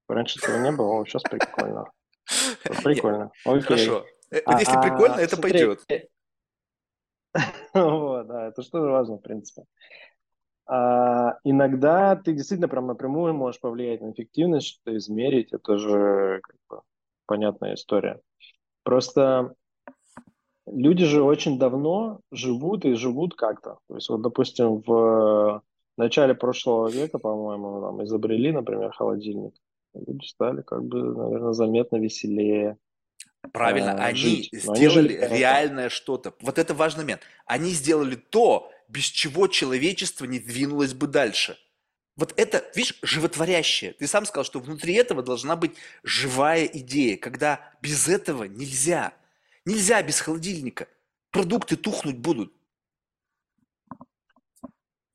Раньше 0.09 0.39
этого 0.39 0.57
не 0.61 0.71
было, 0.71 1.01
а 1.01 1.05
сейчас 1.05 1.21
прикольно. 1.23 1.85
Прикольно. 2.83 3.31
Хорошо. 3.43 4.05
Э, 4.31 4.41
вот 4.45 4.59
если 4.59 4.81
прикольно, 4.81 5.15
это 5.15 5.37
пойдет. 5.37 5.79
Вот, 7.75 8.25
да, 8.25 8.47
это 8.47 8.63
что 8.63 8.79
тоже 8.79 8.91
важно, 8.91 9.17
в 9.17 9.21
принципе. 9.21 9.63
А, 10.65 11.37
иногда 11.43 12.15
ты 12.15 12.33
действительно 12.33 12.67
прям 12.67 12.87
напрямую 12.87 13.35
можешь 13.35 13.61
повлиять 13.61 14.01
на 14.01 14.11
эффективность, 14.11 14.67
что 14.67 14.97
измерить, 14.97 15.53
это 15.53 15.77
же 15.77 16.41
как 16.41 16.55
бы, 16.69 16.81
понятная 17.27 17.75
история. 17.75 18.19
Просто 18.81 19.53
люди 20.65 21.05
же 21.05 21.21
очень 21.21 21.59
давно 21.59 22.21
живут 22.31 22.83
и 22.85 22.93
живут 22.93 23.35
как-то. 23.35 23.77
То 23.87 23.95
есть 23.95 24.09
вот, 24.09 24.23
допустим, 24.23 24.81
в 24.85 25.61
начале 25.97 26.33
прошлого 26.33 26.89
века, 26.89 27.19
по-моему, 27.19 27.81
там 27.81 28.03
изобрели, 28.03 28.51
например, 28.51 28.91
холодильник. 28.91 29.53
Люди 30.05 30.25
стали 30.25 30.61
как 30.61 30.83
бы, 30.83 31.03
наверное, 31.15 31.53
заметно 31.53 31.97
веселее, 31.97 32.77
Правильно, 33.53 33.91
э, 33.91 34.03
они 34.03 34.17
жить. 34.19 34.49
сделали 34.51 35.15
они 35.15 35.37
реальное 35.37 35.89
что-то. 35.89 36.33
Вот 36.41 36.59
это 36.59 36.73
важный 36.73 37.03
момент. 37.03 37.21
Они 37.45 37.71
сделали 37.71 38.15
то, 38.15 38.71
без 38.87 39.05
чего 39.05 39.47
человечество 39.47 40.25
не 40.25 40.39
двинулось 40.39 40.93
бы 40.93 41.07
дальше. 41.07 41.57
Вот 42.15 42.33
это, 42.37 42.69
видишь, 42.75 42.99
животворящее. 43.01 43.93
Ты 43.93 44.05
сам 44.05 44.25
сказал, 44.25 44.43
что 44.43 44.59
внутри 44.59 44.93
этого 44.95 45.23
должна 45.23 45.55
быть 45.55 45.77
живая 46.03 46.65
идея, 46.65 47.15
когда 47.15 47.61
без 47.81 48.09
этого 48.09 48.43
нельзя. 48.43 49.13
Нельзя 49.63 50.03
без 50.03 50.19
холодильника. 50.19 50.87
Продукты 51.31 51.77
тухнуть 51.77 52.17
будут. 52.17 52.53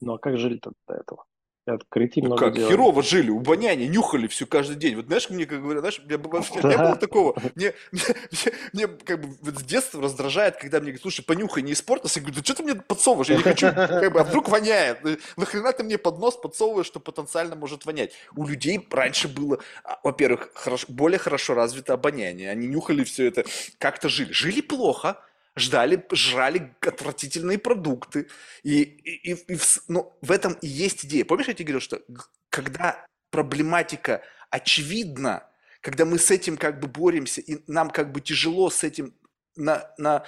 Ну 0.00 0.14
а 0.14 0.18
как 0.18 0.38
жили-то 0.38 0.72
до 0.86 0.94
этого? 0.94 1.26
Открытий 1.66 2.20
ну 2.20 2.28
много 2.28 2.44
как, 2.44 2.54
делали. 2.54 2.72
херово 2.72 3.02
жили, 3.02 3.30
у 3.30 3.40
Боняне 3.40 3.88
нюхали 3.88 4.26
все 4.26 4.44
каждый 4.44 4.76
день. 4.76 4.96
Вот 4.96 5.06
знаешь, 5.06 5.30
мне 5.30 5.46
как 5.46 5.62
говорят, 5.62 5.80
знаешь, 5.80 5.98
у 5.98 6.02
меня 6.02 6.18
не 6.18 6.76
было 6.76 6.96
такого. 6.96 7.34
Мне, 7.54 7.72
мне, 7.90 8.02
мне, 8.30 8.52
мне 8.74 8.86
как 8.86 9.22
бы 9.22 9.34
вот 9.40 9.58
с 9.58 9.62
детства 9.62 10.02
раздражает, 10.02 10.56
когда 10.56 10.78
мне 10.78 10.88
говорят, 10.88 11.02
слушай, 11.02 11.24
понюхай, 11.24 11.62
не 11.62 11.72
испортился. 11.72 12.20
Я 12.20 12.26
говорю, 12.26 12.40
да 12.40 12.44
что 12.44 12.54
ты 12.54 12.62
мне 12.64 12.74
подсовываешь? 12.74 13.30
Я 13.30 13.36
не 13.36 13.42
хочу, 13.42 13.72
как 13.72 14.12
бы, 14.12 14.20
а 14.20 14.24
вдруг 14.24 14.50
воняет? 14.50 14.98
Нахрена 15.38 15.72
ты 15.72 15.84
мне 15.84 15.96
под 15.96 16.18
нос 16.18 16.36
подсовываешь, 16.36 16.86
что 16.86 17.00
потенциально 17.00 17.56
может 17.56 17.86
вонять? 17.86 18.12
У 18.36 18.46
людей 18.46 18.86
раньше 18.90 19.28
было, 19.28 19.58
а, 19.84 19.98
во-первых, 20.02 20.50
хорошо, 20.54 20.86
более 20.90 21.18
хорошо 21.18 21.54
развито 21.54 21.94
обоняние. 21.94 22.50
Они 22.50 22.66
нюхали 22.66 23.04
все 23.04 23.26
это, 23.26 23.44
как-то 23.78 24.10
жили. 24.10 24.32
Жили 24.32 24.60
плохо, 24.60 25.18
ждали, 25.56 26.04
жрали 26.12 26.74
отвратительные 26.80 27.58
продукты. 27.58 28.28
И, 28.62 28.82
и, 28.82 29.32
и, 29.32 29.54
и 29.54 29.58
ну, 29.88 30.12
в 30.20 30.30
этом 30.30 30.54
и 30.54 30.66
есть 30.66 31.04
идея. 31.04 31.24
Помнишь, 31.24 31.48
я 31.48 31.54
тебе 31.54 31.66
говорил, 31.66 31.80
что 31.80 32.02
когда 32.50 33.06
проблематика 33.30 34.22
очевидна, 34.50 35.48
когда 35.80 36.04
мы 36.04 36.18
с 36.18 36.30
этим 36.30 36.56
как 36.56 36.80
бы 36.80 36.88
боремся, 36.88 37.40
и 37.40 37.62
нам 37.66 37.90
как 37.90 38.12
бы 38.12 38.20
тяжело 38.20 38.70
с 38.70 38.84
этим 38.84 39.14
на, 39.56 39.90
на, 39.98 40.24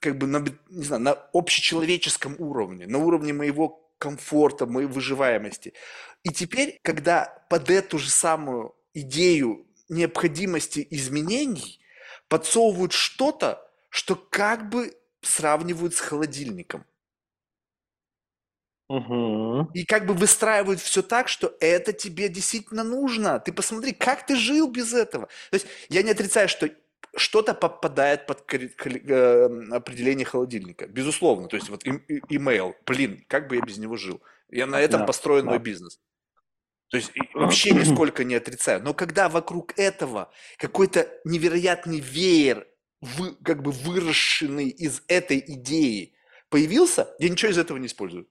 как 0.00 0.18
бы 0.18 0.26
на, 0.26 0.44
не 0.68 0.84
знаю, 0.84 1.02
на 1.02 1.12
общечеловеческом 1.32 2.36
уровне, 2.38 2.86
на 2.86 2.98
уровне 2.98 3.32
моего 3.32 3.90
комфорта, 3.98 4.66
моей 4.66 4.88
выживаемости. 4.88 5.72
И 6.22 6.30
теперь, 6.30 6.78
когда 6.82 7.46
под 7.48 7.70
эту 7.70 7.98
же 7.98 8.10
самую 8.10 8.74
идею 8.92 9.66
необходимости 9.88 10.86
изменений 10.90 11.80
подсовывают 12.28 12.92
что-то, 12.92 13.65
что 13.96 14.14
как 14.14 14.68
бы 14.68 14.94
сравнивают 15.22 15.94
с 15.94 16.00
холодильником. 16.00 16.84
Угу. 18.88 19.70
И 19.72 19.86
как 19.86 20.04
бы 20.04 20.12
выстраивают 20.12 20.80
все 20.80 21.02
так, 21.02 21.28
что 21.28 21.56
это 21.60 21.94
тебе 21.94 22.28
действительно 22.28 22.84
нужно. 22.84 23.40
Ты 23.40 23.52
посмотри, 23.52 23.92
как 23.92 24.26
ты 24.26 24.36
жил 24.36 24.70
без 24.70 24.92
этого. 24.92 25.26
То 25.50 25.54
есть 25.54 25.66
я 25.88 26.02
не 26.02 26.10
отрицаю, 26.10 26.46
что 26.48 26.68
что-то 27.16 27.54
попадает 27.54 28.26
под 28.26 28.44
э, 28.52 29.48
определение 29.72 30.26
холодильника. 30.26 30.86
Безусловно. 30.86 31.48
То 31.48 31.56
есть 31.56 31.70
вот 31.70 31.82
имейл, 31.86 32.76
блин, 32.84 33.24
как 33.28 33.48
бы 33.48 33.56
я 33.56 33.62
без 33.62 33.78
него 33.78 33.96
жил. 33.96 34.20
Я 34.50 34.66
на 34.66 34.78
этом 34.78 35.00
да, 35.00 35.06
построен 35.06 35.46
да. 35.46 35.52
мой 35.52 35.58
бизнес. 35.58 35.98
То 36.88 36.98
есть 36.98 37.12
вообще 37.32 37.70
нисколько 37.70 38.24
не 38.24 38.34
отрицаю. 38.34 38.82
Но 38.82 38.92
когда 38.92 39.30
вокруг 39.30 39.76
этого 39.78 40.30
какой-то 40.58 41.08
невероятный 41.24 41.98
веер 41.98 42.68
вы, 43.00 43.34
как 43.36 43.62
бы 43.62 43.70
выросшенный 43.70 44.68
из 44.68 45.02
этой 45.08 45.42
идеи 45.46 46.14
появился, 46.48 47.14
я 47.18 47.28
ничего 47.28 47.50
из 47.50 47.58
этого 47.58 47.78
не 47.78 47.86
использую. 47.86 48.28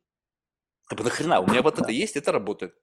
Да 0.92 1.04
нахрена, 1.04 1.40
у 1.40 1.48
меня 1.48 1.62
вот 1.62 1.80
это 1.80 1.92
есть, 1.92 2.16
это 2.16 2.32
работает. 2.32 2.76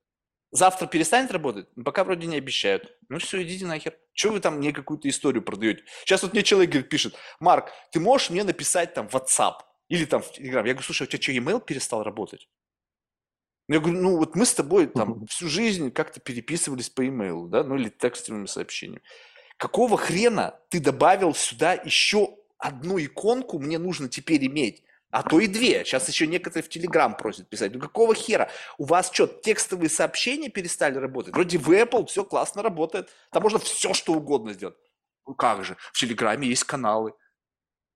Завтра 0.50 0.86
перестанет 0.86 1.30
работать? 1.30 1.66
Ну, 1.76 1.84
пока 1.84 2.04
вроде 2.04 2.26
не 2.26 2.36
обещают. 2.36 2.94
Ну 3.08 3.18
все, 3.18 3.42
идите 3.42 3.64
нахер. 3.64 3.96
Чего 4.12 4.34
вы 4.34 4.40
там 4.40 4.58
мне 4.58 4.72
какую-то 4.72 5.08
историю 5.08 5.42
продаете? 5.42 5.84
Сейчас 6.04 6.22
вот 6.22 6.34
мне 6.34 6.42
человек 6.42 6.70
говорит, 6.70 6.90
пишет, 6.90 7.14
Марк, 7.40 7.70
ты 7.90 8.00
можешь 8.00 8.28
мне 8.28 8.44
написать 8.44 8.92
там 8.92 9.08
в 9.08 9.14
WhatsApp 9.14 9.60
или 9.88 10.04
там 10.04 10.20
в 10.20 10.30
Telegram? 10.30 10.66
Я 10.66 10.74
говорю, 10.74 10.82
слушай, 10.82 11.04
у 11.04 11.06
тебя 11.06 11.22
что, 11.22 11.32
email 11.32 11.64
перестал 11.64 12.02
работать? 12.02 12.48
Я 13.68 13.80
говорю, 13.80 14.02
ну 14.02 14.16
вот 14.18 14.34
мы 14.34 14.44
с 14.44 14.52
тобой 14.52 14.88
там 14.88 15.26
всю 15.26 15.48
жизнь 15.48 15.90
как-то 15.90 16.20
переписывались 16.20 16.90
по 16.90 17.06
имейлу, 17.06 17.48
да, 17.48 17.64
ну 17.64 17.76
или 17.76 17.88
текстовыми 17.88 18.44
сообщениями. 18.44 19.02
Какого 19.62 19.96
хрена 19.96 20.58
ты 20.70 20.80
добавил 20.80 21.36
сюда 21.36 21.74
еще 21.74 22.36
одну 22.58 22.98
иконку 22.98 23.60
мне 23.60 23.78
нужно 23.78 24.08
теперь 24.08 24.44
иметь? 24.44 24.82
А 25.10 25.22
то 25.22 25.38
и 25.38 25.46
две. 25.46 25.84
Сейчас 25.84 26.08
еще 26.08 26.26
некоторые 26.26 26.64
в 26.64 26.68
Телеграм 26.68 27.16
просят 27.16 27.48
писать. 27.48 27.72
Ну 27.72 27.78
какого 27.78 28.12
хера? 28.12 28.50
У 28.76 28.86
вас 28.86 29.12
что, 29.12 29.28
текстовые 29.28 29.88
сообщения 29.88 30.48
перестали 30.48 30.98
работать? 30.98 31.32
Вроде 31.32 31.58
в 31.58 31.70
Apple 31.70 32.06
все 32.06 32.24
классно 32.24 32.64
работает. 32.64 33.08
Там 33.30 33.44
можно 33.44 33.60
все, 33.60 33.94
что 33.94 34.14
угодно 34.14 34.52
сделать. 34.52 34.74
Ну 35.28 35.34
как 35.36 35.64
же? 35.64 35.76
В 35.92 36.00
Телеграме 36.00 36.48
есть 36.48 36.64
каналы. 36.64 37.12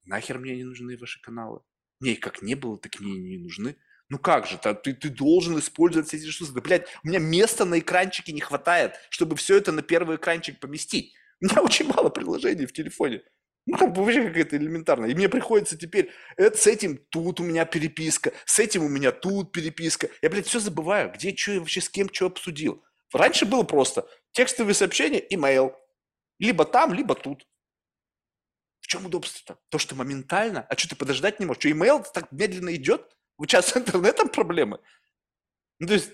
нахер 0.05 0.39
мне 0.39 0.55
не 0.55 0.63
нужны 0.63 0.97
ваши 0.97 1.21
каналы? 1.21 1.63
Мне 1.99 2.13
их 2.13 2.21
как 2.21 2.43
не 2.43 2.55
было, 2.55 2.79
так 2.79 3.01
мне 3.01 3.19
не 3.19 3.39
нужны. 3.39 3.75
Ну 4.09 4.21
как 4.21 4.47
же, 4.47 4.57
ты, 4.57 4.95
ты 4.95 5.09
должен 5.09 5.59
использовать 5.59 6.15
эти 6.15 6.27
ресурсы. 6.27 6.55
Да, 6.55 6.61
блядь, 6.61 6.87
у 7.03 7.09
меня 7.09 7.19
места 7.19 7.65
на 7.65 7.81
экранчике 7.81 8.31
не 8.31 8.41
хватает, 8.41 8.95
чтобы 9.11 9.35
все 9.35 9.57
это 9.57 9.73
на 9.73 9.83
первый 9.83 10.15
экранчик 10.15 10.61
поместить. 10.61 11.13
У 11.41 11.47
меня 11.47 11.63
очень 11.63 11.87
мало 11.87 12.09
приложений 12.09 12.67
в 12.67 12.73
телефоне. 12.73 13.23
Ну, 13.67 13.77
как 13.77 13.93
бы 13.93 14.05
вообще 14.05 14.27
какая-то 14.29 14.57
элементарная. 14.57 15.11
И 15.11 15.15
мне 15.15 15.29
приходится 15.29 15.77
теперь, 15.77 16.13
это, 16.37 16.57
с 16.57 16.67
этим 16.69 16.99
тут 17.11 17.41
у 17.41 17.45
меня 17.45 17.65
переписка, 17.65 18.33
с 18.45 18.61
этим 18.61 18.85
у 18.85 18.89
меня 18.89 19.11
тут 19.11 19.51
переписка. 19.51 20.09
Я, 20.23 20.31
блядь, 20.31 20.47
все 20.47 20.61
забываю, 20.61 21.13
где, 21.13 21.35
что 21.35 21.53
я 21.53 21.59
вообще 21.59 21.81
с 21.81 21.89
кем, 21.89 22.09
что 22.13 22.27
обсудил. 22.27 22.85
Раньше 23.13 23.45
было 23.45 23.65
просто 23.65 24.09
текстовые 24.33 24.75
сообщения, 24.75 25.19
имейл. 25.31 25.75
Либо 26.39 26.65
там, 26.65 26.93
либо 26.93 27.17
тут. 27.17 27.45
В 28.81 28.87
чем 28.87 29.07
удобство-то? 29.07 29.59
То, 29.69 29.79
что 29.79 29.97
моментально. 29.97 30.65
А 30.69 30.77
что 30.77 30.91
ты 30.91 30.97
подождать 30.97 31.41
не 31.41 31.47
можешь? 31.47 31.61
Что, 31.61 31.71
имейл 31.73 32.05
так 32.05 32.31
медленно 32.31 32.75
идет? 32.77 33.17
У 33.37 33.47
тебя 33.47 33.63
с 33.63 33.77
интернетом 33.77 34.29
проблемы? 34.29 34.79
Ну, 35.81 35.89
то 35.89 35.95
есть, 35.95 36.11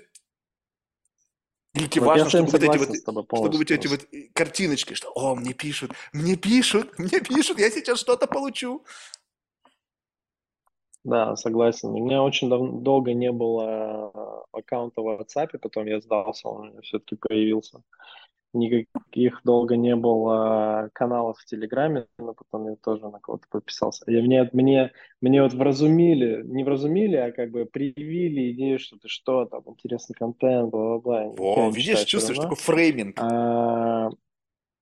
я 1.75 2.03
важно, 2.03 2.29
чтобы 2.29 2.51
вот 2.51 2.63
эти 2.63 2.79
вот, 2.79 2.97
чтобы 2.99 3.59
вот 3.59 3.71
эти 3.71 3.87
вот 3.87 4.07
э, 4.13 4.29
картиночки, 4.35 4.95
что, 4.95 5.11
о, 5.15 5.35
мне 5.35 5.55
пишут, 5.55 5.93
мне 6.13 6.37
пишут, 6.37 6.93
мне 6.99 7.21
пишут, 7.21 7.59
я 7.59 7.71
сейчас 7.71 7.99
что-то 7.99 8.27
получу. 8.27 8.85
Да, 11.05 11.35
согласен. 11.37 11.89
У 11.89 12.05
меня 12.05 12.23
очень 12.23 12.49
дав- 12.49 12.83
долго 12.83 13.13
не 13.13 13.33
было 13.33 14.11
э, 14.15 14.59
аккаунта 14.59 15.01
в 15.01 15.09
WhatsApp, 15.09 15.59
потом 15.59 15.87
я 15.87 16.01
сдался, 16.01 16.49
он 16.49 16.81
все-таки 16.83 17.17
появился. 17.17 17.83
Никаких 18.55 19.41
долго 19.45 19.77
не 19.77 19.97
было 19.97 20.91
каналов 20.93 21.39
в 21.39 21.45
Телеграме, 21.47 22.07
но 22.19 22.35
потом 22.35 22.69
я 22.69 22.77
тоже 22.77 23.09
на 23.09 23.19
кого-то 23.19 23.47
подписался. 23.49 24.05
И 24.11 24.21
мне, 24.21 24.49
мне, 24.53 24.93
мне 25.21 25.43
вот 25.43 25.55
вразумили, 25.55 26.43
не 26.45 26.63
вразумили, 26.63 27.17
а 27.17 27.33
как 27.33 27.51
бы 27.51 27.65
привили 27.65 28.53
идею, 28.53 28.79
что 28.79 28.99
ты 28.99 29.09
что, 29.09 29.47
там, 29.47 29.63
интересный 29.67 30.15
контент, 30.15 30.71
бла-бла-бла. 30.71 31.23
Я 31.23 31.29
Во, 31.31 31.71
видишь, 31.71 32.01
читаю 32.01 32.07
чувствуешь 32.07 32.39
такой 32.39 32.57
фрейминг. 32.57 33.19
А, 33.21 34.11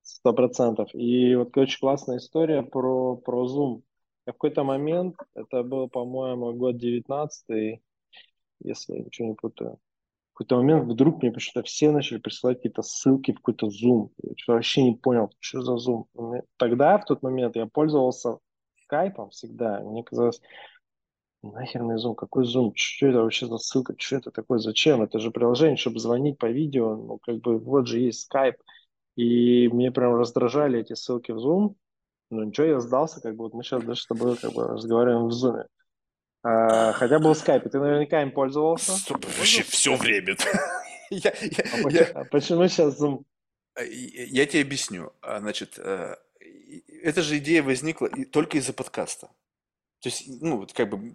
Сто 0.03 0.33
процентов. 0.33 0.89
И 0.95 1.37
вот 1.37 1.57
очень 1.57 1.79
классная 1.79 2.19
история 2.19 2.63
про, 2.63 3.17
про 3.17 3.47
Zoom. 3.47 3.83
Я 4.27 4.33
в 4.33 4.37
какой-то 4.37 4.65
момент, 4.65 5.17
это 5.35 5.63
был, 5.63 5.89
по-моему, 5.89 6.53
год 6.53 6.77
19 6.77 7.81
если 8.63 8.95
я 8.95 9.01
ничего 9.01 9.29
не 9.29 9.35
путаю, 9.35 9.79
какой-то 10.41 10.57
момент 10.57 10.91
вдруг 10.91 11.21
мне 11.21 11.31
почему-то 11.31 11.67
все 11.67 11.91
начали 11.91 12.17
присылать 12.17 12.57
какие-то 12.59 12.81
ссылки 12.81 13.33
в 13.33 13.37
какой-то 13.37 13.67
Zoom. 13.67 14.09
Я 14.23 14.55
вообще 14.55 14.83
не 14.83 14.97
понял, 14.97 15.31
что 15.39 15.61
за 15.61 15.75
Zoom. 15.75 16.07
Тогда, 16.57 16.97
в 16.97 17.05
тот 17.05 17.23
момент, 17.23 17.57
я 17.57 17.67
пользовался 17.67 18.39
скайпом 18.85 19.29
всегда. 19.31 19.81
Мне 19.81 20.03
казалось, 20.03 20.41
нахер 21.43 21.83
мне 21.83 21.97
Zoom, 21.97 22.15
какой 22.15 22.45
Zoom, 22.45 22.73
что 22.75 23.09
это 23.09 23.23
вообще 23.23 23.49
за 23.49 23.59
ссылка, 23.59 23.95
что 23.99 24.17
это 24.17 24.31
такое, 24.31 24.59
зачем? 24.61 25.03
Это 25.03 25.19
же 25.19 25.31
приложение, 25.31 25.77
чтобы 25.77 25.99
звонить 25.99 26.39
по 26.39 26.47
видео, 26.47 26.97
ну, 26.97 27.19
как 27.19 27.37
бы, 27.41 27.59
вот 27.59 27.87
же 27.87 27.99
есть 27.99 28.27
Skype. 28.33 28.57
И 29.17 29.69
мне 29.69 29.93
прям 29.93 30.15
раздражали 30.15 30.81
эти 30.81 30.95
ссылки 30.95 31.33
в 31.33 31.39
Zoom. 31.39 31.75
Ну, 32.31 32.45
ничего, 32.45 32.67
я 32.67 32.81
сдался, 32.81 33.21
как 33.21 33.37
бы, 33.37 33.45
вот 33.45 33.53
мы 33.53 33.63
сейчас 33.63 33.83
даже 33.83 34.01
с 34.01 34.07
тобой, 34.07 34.39
как 34.39 34.55
бы, 34.55 34.69
разговариваем 34.69 35.29
в 35.29 35.33
Zoom. 35.33 35.67
А, 36.43 36.93
хотя 36.93 37.19
был 37.19 37.35
и 37.67 37.69
ты 37.69 37.79
наверняка 37.79 38.23
им 38.23 38.31
пользовался. 38.33 38.93
Стоп, 38.97 39.25
Вообще 39.39 39.63
все 39.63 39.95
время. 39.97 40.37
Я- 41.11 41.35
А 41.85 41.91
я- 41.91 42.05
а 42.15 42.25
почему 42.25 42.67
сейчас 42.69 43.01
Zoom? 43.01 43.25
Я 43.85 44.47
тебе 44.47 44.63
объясню. 44.63 45.13
А, 45.23 45.41
Значит, 45.41 45.75
э, 45.79 46.15
эта 47.03 47.23
же 47.23 47.39
идея 47.39 47.63
возникла 47.65 48.09
только 48.31 48.59
из-за 48.59 48.73
подкаста. 48.73 49.29
То 50.01 50.09
есть, 50.09 50.25
ну, 50.41 50.57
вот 50.57 50.73
как 50.73 50.89
бы 50.89 51.13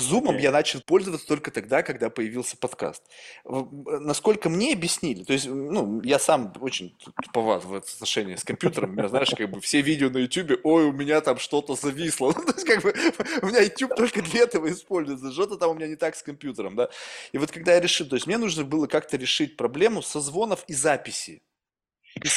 зумом 0.00 0.36
Окей. 0.36 0.44
я 0.44 0.52
начал 0.52 0.80
пользоваться 0.80 1.26
только 1.26 1.50
тогда, 1.50 1.82
когда 1.82 2.08
появился 2.08 2.56
подкаст. 2.56 3.02
Э, 3.44 3.62
Насколько 4.00 4.48
мне 4.48 4.72
объяснили, 4.72 5.22
то 5.22 5.34
есть, 5.34 5.46
ну, 5.46 6.00
я 6.02 6.18
сам 6.18 6.50
очень 6.60 6.96
туповат 7.22 7.66
в 7.66 7.74
отношении 7.74 8.36
с 8.36 8.44
компьютером, 8.44 8.90
у 8.90 8.92
меня, 8.94 9.08
знаешь, 9.08 9.30
как 9.36 9.50
бы 9.50 9.60
все 9.60 9.82
видео 9.82 10.08
на 10.08 10.16
YouTube, 10.18 10.60
ой, 10.64 10.86
у 10.86 10.92
меня 10.92 11.20
там 11.20 11.38
что-то 11.38 11.74
зависло, 11.74 12.32
Ну, 12.36 12.44
то 12.44 12.52
есть, 12.54 12.64
как 12.64 12.82
бы, 12.82 12.94
у 13.42 13.46
меня 13.46 13.60
YouTube 13.60 13.94
только 13.94 14.22
для 14.22 14.44
этого 14.44 14.70
используется, 14.70 15.30
что-то 15.30 15.58
там 15.58 15.70
у 15.70 15.74
меня 15.74 15.86
не 15.86 15.96
так 15.96 16.16
с 16.16 16.22
компьютером, 16.22 16.74
да. 16.74 16.88
И 17.32 17.38
вот 17.38 17.50
когда 17.52 17.74
я 17.74 17.80
решил, 17.80 18.08
то 18.08 18.16
есть, 18.16 18.26
мне 18.26 18.38
нужно 18.38 18.64
было 18.64 18.86
как-то 18.86 19.18
решить 19.18 19.58
проблему 19.58 20.00
созвонов 20.00 20.64
и 20.68 20.72
записи. 20.72 21.42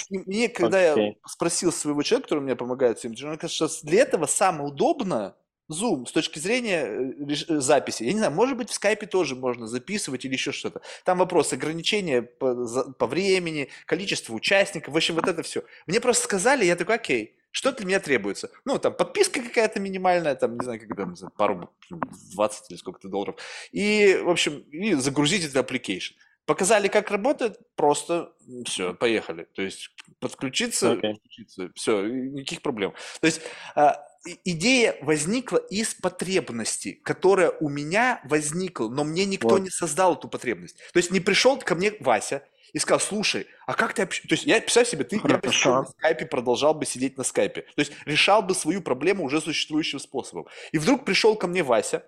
И 0.09 0.17
мне, 0.17 0.49
когда 0.49 0.81
я 0.81 0.93
Окей. 0.93 1.17
спросил 1.25 1.71
своего 1.71 2.03
человека, 2.03 2.27
который 2.27 2.43
мне 2.43 2.55
помогает 2.55 2.99
с 2.99 3.05
этим, 3.05 3.11
он 3.27 3.35
говорит, 3.35 3.51
что 3.51 3.69
для 3.83 4.01
этого 4.01 4.25
самое 4.25 4.69
удобное 4.69 5.35
Zoom 5.71 6.05
с 6.05 6.11
точки 6.11 6.39
зрения 6.39 6.85
э, 6.85 7.33
э, 7.49 7.59
записи. 7.59 8.03
Я 8.03 8.13
не 8.13 8.19
знаю, 8.19 8.33
может 8.33 8.57
быть, 8.57 8.69
в 8.69 8.73
скайпе 8.73 9.07
тоже 9.07 9.35
можно 9.35 9.67
записывать 9.67 10.25
или 10.25 10.33
еще 10.33 10.51
что-то. 10.51 10.81
Там 11.03 11.17
вопрос 11.17 11.53
ограничения 11.53 12.21
по, 12.21 12.65
за- 12.65 12.91
по 12.91 13.07
времени, 13.07 13.69
количество 13.85 14.33
участников, 14.33 14.93
в 14.93 14.97
общем, 14.97 15.15
вот 15.15 15.27
это 15.27 15.43
все. 15.43 15.63
Мне 15.87 15.99
просто 15.99 16.25
сказали, 16.25 16.65
я 16.65 16.75
такой, 16.75 16.95
окей, 16.95 17.35
что 17.51 17.71
для 17.71 17.85
меня 17.85 17.99
требуется? 17.99 18.51
Ну, 18.65 18.77
там, 18.79 18.93
подписка 18.93 19.41
какая-то 19.41 19.79
минимальная, 19.79 20.35
там, 20.35 20.57
не 20.57 20.63
знаю, 20.63 20.79
как 20.79 20.95
там, 20.97 21.15
пару, 21.37 21.69
20 21.89 22.69
или 22.71 22.77
сколько-то 22.77 23.07
долларов. 23.07 23.37
И, 23.71 24.19
в 24.23 24.29
общем, 24.29 24.59
и 24.71 24.93
загрузить 24.95 25.45
этот 25.45 25.65
application. 25.69 26.13
Показали, 26.45 26.89
как 26.89 27.09
работает, 27.09 27.57
просто 27.75 28.33
все, 28.65 28.93
поехали. 28.93 29.47
То 29.55 29.63
есть 29.63 29.89
подключиться, 30.19 30.91
Окей. 30.91 31.13
подключиться, 31.13 31.71
все, 31.75 32.05
никаких 32.05 32.61
проблем. 32.61 32.93
То 33.21 33.25
есть 33.25 33.41
а, 33.73 34.05
идея 34.43 34.97
возникла 35.01 35.57
из 35.57 35.93
потребности, 35.93 36.93
которая 37.03 37.51
у 37.51 37.69
меня 37.69 38.21
возникла, 38.25 38.89
но 38.89 39.03
мне 39.03 39.25
никто 39.25 39.49
Вот. 39.49 39.61
не 39.61 39.69
создал 39.69 40.15
эту 40.15 40.27
потребность. 40.27 40.77
То 40.93 40.97
есть 40.97 41.11
не 41.11 41.19
пришел 41.19 41.57
ко 41.57 41.75
мне 41.75 41.93
Вася 41.99 42.43
и 42.73 42.79
сказал, 42.79 42.99
слушай, 42.99 43.47
а 43.67 43.73
как 43.73 43.93
ты 43.93 44.01
общаешься? 44.01 44.27
То 44.27 44.33
есть 44.35 44.45
я, 44.45 44.59
представь 44.59 44.89
себе, 44.89 45.03
ты, 45.03 45.15
я 45.17 45.21
бы 45.21 45.29
Хорошо. 45.29 45.51
сидел 45.51 45.75
на 45.75 45.85
скайпе, 45.85 46.25
продолжал 46.25 46.73
бы 46.73 46.85
сидеть 46.85 47.17
на 47.17 47.23
скайпе. 47.23 47.61
То 47.61 47.79
есть 47.79 47.93
решал 48.05 48.41
бы 48.41 48.53
свою 48.55 48.81
проблему 48.81 49.23
уже 49.23 49.41
существующим 49.41 49.99
способом. 49.99 50.47
И 50.71 50.77
вдруг 50.77 51.05
пришел 51.05 51.35
ко 51.35 51.47
мне 51.47 51.63
Вася, 51.63 52.03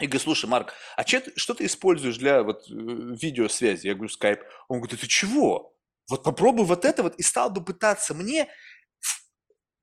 и 0.00 0.06
говорю, 0.06 0.20
слушай, 0.20 0.46
Марк, 0.46 0.72
а 0.96 1.04
че 1.04 1.22
что 1.36 1.52
ты 1.52 1.66
используешь 1.66 2.16
для 2.16 2.42
вот, 2.42 2.62
э, 2.70 2.72
видеосвязи? 2.72 3.86
Я 3.86 3.94
говорю, 3.94 4.08
скайп. 4.08 4.40
Он 4.68 4.78
говорит, 4.80 5.00
ты 5.00 5.06
чего? 5.06 5.76
Вот 6.08 6.22
попробуй 6.22 6.64
вот 6.64 6.86
это 6.86 7.02
вот, 7.02 7.16
и 7.16 7.22
стал 7.22 7.50
бы 7.50 7.62
пытаться 7.62 8.14
мне 8.14 8.48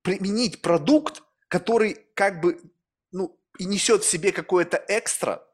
применить 0.02 0.60
продукт, 0.60 1.22
который 1.48 1.96
как 2.14 2.40
бы, 2.40 2.60
ну, 3.10 3.38
и 3.58 3.64
несет 3.64 4.04
в 4.04 4.08
себе 4.08 4.32
какое-то 4.32 4.82
экстра, 4.88 5.46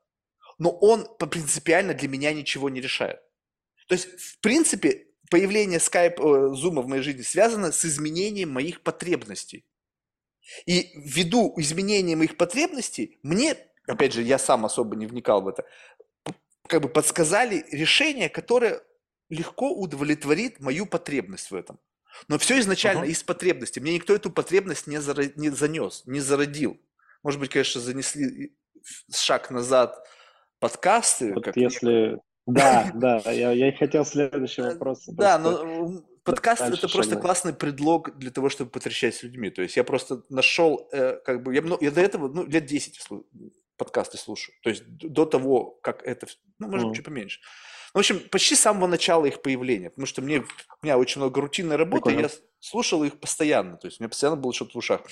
но 0.59 0.71
он 0.71 1.09
принципиально 1.19 1.95
для 1.95 2.09
меня 2.09 2.33
ничего 2.33 2.69
не 2.69 2.81
решает. 2.81 3.21
То 3.89 3.95
есть, 3.95 4.09
в 4.19 4.41
принципе, 4.41 5.07
появление 5.31 5.79
Skype, 5.79 6.17
э, 6.19 6.55
Zoom 6.55 6.81
в 6.81 6.87
моей 6.87 7.03
жизни 7.03 7.23
связано 7.23 7.73
с 7.73 7.85
изменением 7.85 8.51
моих 8.51 8.83
потребностей. 8.83 9.65
И 10.67 10.91
ввиду 10.95 11.55
изменения 11.57 12.17
моих 12.17 12.37
потребностей, 12.37 13.19
мне, 13.23 13.57
опять 13.87 14.13
же, 14.13 14.23
я 14.23 14.39
сам 14.39 14.65
особо 14.65 14.97
не 14.97 15.07
вникал 15.07 15.43
в 15.43 15.49
это, 15.49 15.65
как 16.69 16.83
бы 16.83 16.89
подсказали 16.89 17.65
решение, 17.71 18.29
которое 18.29 18.83
легко 19.29 19.71
удовлетворит 19.71 20.61
мою 20.61 20.87
потребность 20.87 21.51
в 21.51 21.55
этом. 21.55 21.79
Но 22.29 22.39
все 22.39 22.59
изначально 22.61 23.03
Ага. 23.03 23.11
из 23.11 23.23
потребности. 23.23 23.81
Мне 23.81 23.95
никто 23.95 24.15
эту 24.15 24.31
потребность 24.31 24.87
не, 24.87 24.97
зара- 24.99 25.33
не 25.37 25.51
занес, 25.51 26.03
не 26.07 26.21
зародил. 26.21 26.81
Может 27.23 27.41
быть, 27.41 27.51
конечно, 27.51 27.81
занесли 27.81 28.57
шаг 29.13 29.51
назад 29.51 30.07
подкасты. 30.61 31.33
Вот 31.35 31.45
как 31.45 31.57
если... 31.57 32.19
Да, 32.47 32.91
да, 32.95 33.19
я, 33.31 33.53
я 33.53 33.69
и 33.69 33.77
хотел 33.77 34.05
следующий 34.05 34.63
Э, 34.63 34.73
вопрос. 34.73 35.05
Да, 35.07 35.39
но 35.39 36.03
подкаст 36.25 36.61
дальше 36.61 36.79
это 36.79 36.89
просто 36.89 37.13
шагнуть. 37.13 37.23
классный 37.23 37.55
предлог 37.55 38.19
для 38.19 38.31
того, 38.31 38.49
чтобы 38.51 38.71
потрещать 38.71 39.15
с 39.15 39.23
людьми. 39.23 39.51
То 39.51 39.63
есть 39.63 39.77
я 39.77 39.85
просто 39.85 40.23
нашел, 40.29 40.89
э, 40.93 41.17
как 41.25 41.43
бы, 41.43 41.55
я, 41.55 41.63
до 41.63 42.01
этого, 42.01 42.29
ну, 42.29 42.45
лет 42.47 42.67
10 42.67 43.01
слу- 43.09 43.27
подкасты 43.77 44.19
слушаю. 44.19 44.55
То 44.63 44.71
есть 44.71 44.85
до 44.87 45.25
того, 45.25 45.79
как 45.83 46.03
это, 46.03 46.27
ну, 46.59 46.69
может 46.69 46.89
быть, 46.89 46.97
чуть 46.97 47.05
поменьше. 47.07 47.41
В 47.95 47.99
общем, 47.99 48.21
почти 48.29 48.57
с 48.57 48.61
самого 48.61 48.89
начала 48.89 49.25
их 49.27 49.41
появления, 49.41 49.89
потому 49.89 50.07
что 50.07 50.21
мне, 50.21 50.41
у 50.41 50.45
меня 50.83 50.99
очень 50.99 51.21
много 51.21 51.41
рутинной 51.41 51.77
работы, 51.77 52.07
Прикольно. 52.07 52.27
я 52.27 52.33
слушал 52.59 53.05
их 53.05 53.21
постоянно, 53.21 53.77
то 53.77 53.87
есть 53.87 54.01
у 54.01 54.03
меня 54.03 54.09
постоянно 54.09 54.37
было 54.37 54.53
что-то 54.53 54.73
в 54.73 54.79
ушах. 54.79 55.03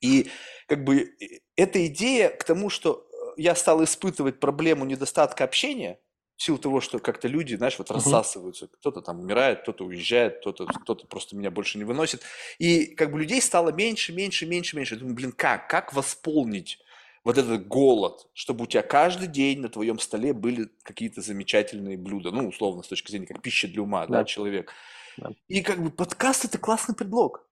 И 0.00 0.28
как 0.66 0.82
бы 0.82 1.14
эта 1.54 1.86
идея 1.86 2.30
к 2.30 2.42
тому, 2.42 2.70
что 2.70 3.06
э, 3.12 3.40
я 3.40 3.54
стал 3.54 3.84
испытывать 3.84 4.40
проблему 4.40 4.84
недостатка 4.84 5.44
общения, 5.44 6.00
в 6.36 6.42
силу 6.42 6.58
того, 6.58 6.80
что 6.80 6.98
как-то 6.98 7.28
люди, 7.28 7.54
знаешь, 7.54 7.78
вот 7.78 7.92
рассасываются. 7.92 8.66
Кто-то 8.66 9.00
там 9.00 9.20
умирает, 9.20 9.62
кто-то 9.62 9.84
уезжает, 9.84 10.38
кто-то 10.40 10.66
кто 10.66 10.96
просто 10.96 11.36
меня 11.36 11.52
больше 11.52 11.78
не 11.78 11.84
выносит. 11.84 12.22
И 12.58 12.86
как 12.96 13.12
бы 13.12 13.20
людей 13.20 13.40
стало 13.40 13.70
меньше, 13.70 14.12
меньше, 14.12 14.46
меньше, 14.46 14.74
меньше. 14.74 14.94
Я 14.94 15.00
думаю, 15.00 15.14
блин, 15.14 15.30
как? 15.30 15.68
Как 15.68 15.92
восполнить 15.92 16.80
вот 17.24 17.38
этот 17.38 17.66
голод, 17.66 18.28
чтобы 18.34 18.64
у 18.64 18.66
тебя 18.66 18.82
каждый 18.82 19.28
день 19.28 19.60
на 19.60 19.68
твоем 19.68 19.98
столе 19.98 20.32
были 20.32 20.68
какие-то 20.82 21.20
замечательные 21.20 21.96
блюда, 21.96 22.30
ну, 22.30 22.48
условно, 22.48 22.82
с 22.82 22.88
точки 22.88 23.10
зрения 23.10 23.26
как 23.26 23.42
пища 23.42 23.68
для 23.68 23.82
ума, 23.82 24.06
да, 24.06 24.18
Да. 24.18 24.24
человек. 24.24 24.72
Да. 25.16 25.30
И 25.48 25.62
как 25.62 25.82
бы 25.82 25.90
подкаст– 25.90 26.44
это 26.46 26.58
классный 26.58 26.94
предлог. 26.94 27.46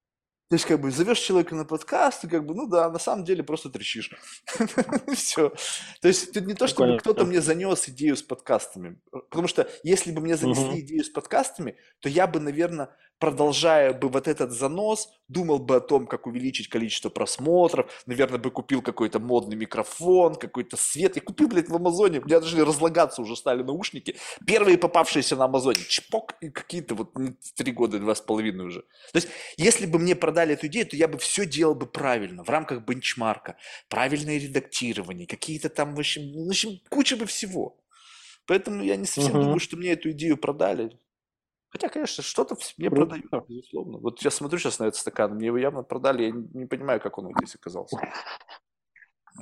То 0.49 0.55
есть, 0.55 0.65
как 0.65 0.81
бы, 0.81 0.91
зовешь 0.91 1.21
человека 1.21 1.55
на 1.55 1.65
подкаст, 1.65 2.25
и 2.25 2.29
как 2.29 2.45
бы, 2.45 2.57
ну 2.57 2.67
да, 2.67 2.91
на 2.91 2.99
самом 2.99 3.25
деле 3.25 3.45
просто 3.45 3.71
трещишь. 3.71 4.11
Все. 5.15 5.53
То 6.01 6.09
есть, 6.09 6.31
это 6.31 6.41
не 6.41 6.55
то, 6.55 6.67
чтобы 6.67 6.99
кто-то 6.99 7.25
мне 7.25 7.41
занес 7.41 7.89
идею 7.89 8.17
с 8.17 8.23
подкастами. 8.23 8.99
Потому 9.13 9.47
что, 9.47 9.71
если 9.85 10.11
бы 10.11 10.21
мне 10.21 10.37
занесли 10.37 10.81
идею 10.81 11.05
с 11.05 11.09
подкастами, 11.09 11.77
то 12.01 12.09
я 12.09 12.27
бы, 12.27 12.41
наверное, 12.41 12.89
продолжая 13.21 13.93
бы 13.93 14.09
вот 14.09 14.27
этот 14.27 14.51
занос, 14.51 15.11
думал 15.29 15.59
бы 15.59 15.77
о 15.77 15.81
том, 15.81 16.07
как 16.07 16.27
увеличить 16.27 16.69
количество 16.69 17.11
просмотров, 17.11 18.03
наверное, 18.07 18.39
бы 18.39 18.51
купил 18.51 18.83
какой-то 18.83 19.21
модный 19.21 19.57
микрофон, 19.57 20.35
какой-то 20.35 20.77
свет. 20.77 21.17
Я 21.17 21.23
купил, 21.23 21.49
блядь, 21.49 21.69
в 21.69 21.77
Амазоне, 21.77 22.21
у 22.21 22.25
меня 22.25 22.41
даже 22.41 22.65
разлагаться 22.65 23.23
уже 23.23 23.37
стали 23.37 23.63
наушники. 23.63 24.17
Первые 24.47 24.79
попавшиеся 24.79 25.37
на 25.37 25.45
Амазоне, 25.45 25.85
чпок, 25.87 26.35
и 26.41 26.49
какие-то 26.49 26.95
вот 26.95 27.13
три 27.55 27.73
года, 27.73 27.99
два 27.99 28.15
с 28.15 28.23
половиной 28.23 28.65
уже. 28.65 28.81
То 28.81 29.17
есть, 29.17 29.29
если 29.59 29.85
бы 29.85 29.99
мне 29.99 30.17
продали 30.17 30.55
эту 30.55 30.67
идею, 30.69 30.87
то 30.87 30.97
я 30.97 31.07
бы 31.07 31.19
все 31.19 31.45
делал 31.45 31.75
бы 31.75 31.87
правильно, 31.87 32.43
в 32.43 32.49
рамках 32.49 32.83
бенчмарка, 32.87 33.57
правильное 33.89 34.39
редактирование, 34.39 35.27
какие-то 35.27 35.69
там, 35.69 35.95
в 35.95 35.99
общем, 35.99 36.23
в 36.47 36.49
общем 36.49 36.81
куча 36.89 37.17
бы 37.17 37.27
всего. 37.27 37.77
Поэтому 38.47 38.83
я 38.83 38.97
не 38.97 39.05
совсем 39.05 39.37
uh-huh. 39.37 39.43
думаю, 39.43 39.61
что 39.61 39.77
мне 39.77 39.91
эту 39.91 40.11
идею 40.11 40.39
продали. 40.39 40.99
Хотя, 41.71 41.89
конечно, 41.89 42.23
что-то 42.23 42.57
мне 42.79 42.91
продают, 42.91 43.27
безусловно. 43.49 43.99
Вот 43.99 44.21
я 44.23 44.31
смотрю 44.31 44.59
сейчас 44.59 44.81
на 44.81 44.85
этот 44.85 44.97
стакан, 44.97 45.35
мне 45.35 45.47
его 45.47 45.59
явно 45.59 45.83
продали, 45.83 46.25
я 46.25 46.31
не 46.33 46.67
понимаю, 46.67 47.01
как 47.01 47.17
он 47.19 47.27
вот 47.27 47.37
здесь 47.39 47.55
оказался. 47.55 47.97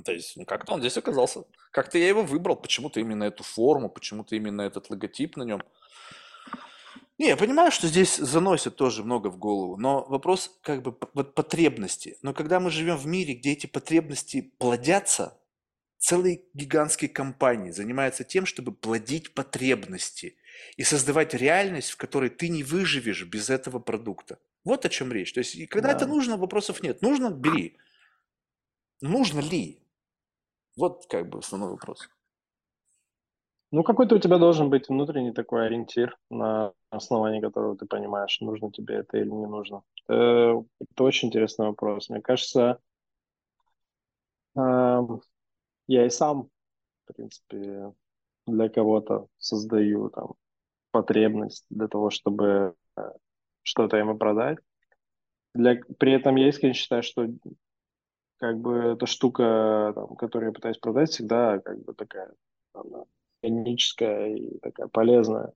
То 0.04 0.12
есть, 0.12 0.36
ну, 0.36 0.44
как-то 0.44 0.74
он 0.74 0.80
здесь 0.80 0.98
оказался. 0.98 1.44
Как-то 1.72 1.98
я 1.98 2.06
его 2.06 2.22
выбрал, 2.22 2.56
почему-то 2.56 3.00
именно 3.00 3.24
эту 3.24 3.42
форму, 3.42 3.88
почему-то 3.88 4.36
именно 4.36 4.60
этот 4.60 4.90
логотип 4.90 5.36
на 5.36 5.42
нем. 5.42 5.62
Не, 7.16 7.28
я 7.28 7.36
понимаю, 7.36 7.72
что 7.72 7.88
здесь 7.88 8.16
заносят 8.16 8.76
тоже 8.76 9.02
много 9.02 9.28
в 9.28 9.38
голову, 9.38 9.76
но 9.76 10.04
вопрос 10.04 10.56
как 10.62 10.82
бы 10.82 10.96
вот 11.14 11.34
потребности. 11.34 12.16
Но 12.22 12.32
когда 12.32 12.60
мы 12.60 12.70
живем 12.70 12.96
в 12.96 13.06
мире, 13.06 13.34
где 13.34 13.52
эти 13.52 13.66
потребности 13.66 14.52
плодятся, 14.58 15.36
целые 15.98 16.42
гигантские 16.54 17.08
компании 17.08 17.70
занимаются 17.70 18.22
тем, 18.22 18.46
чтобы 18.46 18.72
плодить 18.72 19.34
потребности 19.34 20.36
и 20.76 20.84
создавать 20.84 21.34
реальность, 21.34 21.90
в 21.90 21.96
которой 21.96 22.30
ты 22.30 22.48
не 22.48 22.62
выживешь 22.62 23.24
без 23.24 23.50
этого 23.50 23.78
продукта. 23.78 24.38
Вот 24.64 24.84
о 24.84 24.88
чем 24.88 25.12
речь. 25.12 25.32
То 25.32 25.40
есть, 25.40 25.54
и 25.54 25.66
когда 25.66 25.88
да. 25.88 25.96
это 25.96 26.06
нужно, 26.06 26.36
вопросов 26.36 26.82
нет. 26.82 27.02
Нужно– 27.02 27.30
бери. 27.30 27.76
Нужно 29.00 29.40
ли? 29.40 29.82
Вот 30.76 31.06
как 31.08 31.28
бы 31.28 31.38
основной 31.38 31.70
вопрос. 31.70 32.08
Ну, 33.70 33.82
какой-то 33.82 34.16
у 34.16 34.18
тебя 34.18 34.38
должен 34.38 34.70
быть 34.70 34.88
внутренний 34.88 35.32
такой 35.32 35.66
ориентир, 35.66 36.16
на 36.30 36.72
основании 36.90 37.40
которого 37.40 37.76
ты 37.76 37.84
понимаешь, 37.84 38.40
нужно 38.40 38.72
тебе 38.72 38.96
это 38.96 39.18
или 39.18 39.28
не 39.28 39.46
нужно. 39.46 39.82
Это, 40.04 40.64
это 40.80 41.04
очень 41.04 41.28
интересный 41.28 41.66
вопрос. 41.66 42.08
Мне 42.08 42.22
кажется, 42.22 42.78
э, 44.56 45.00
я 45.86 46.06
и 46.06 46.10
сам, 46.10 46.48
в 47.04 47.12
принципе, 47.12 47.92
для 48.46 48.68
кого-то 48.70 49.26
создаю 49.38 50.08
там 50.08 50.34
потребность 50.98 51.64
для 51.70 51.86
того, 51.86 52.10
чтобы 52.10 52.74
э, 52.96 53.02
что-то 53.62 53.96
ему 53.96 54.18
продать. 54.18 54.58
Для, 55.54 55.80
при 55.98 56.12
этом 56.12 56.34
я 56.36 56.48
искренне 56.48 56.74
считаю, 56.74 57.02
что 57.04 57.28
как 58.38 58.58
бы 58.58 58.74
эта 58.94 59.06
штука, 59.06 59.92
там, 59.94 60.16
которую 60.16 60.48
я 60.48 60.52
пытаюсь 60.52 60.78
продать, 60.78 61.10
всегда 61.10 61.60
как 61.60 61.84
бы 61.84 61.94
такая 61.94 62.32
она, 62.72 63.04
и 63.42 64.58
такая 64.60 64.88
полезная. 64.88 65.52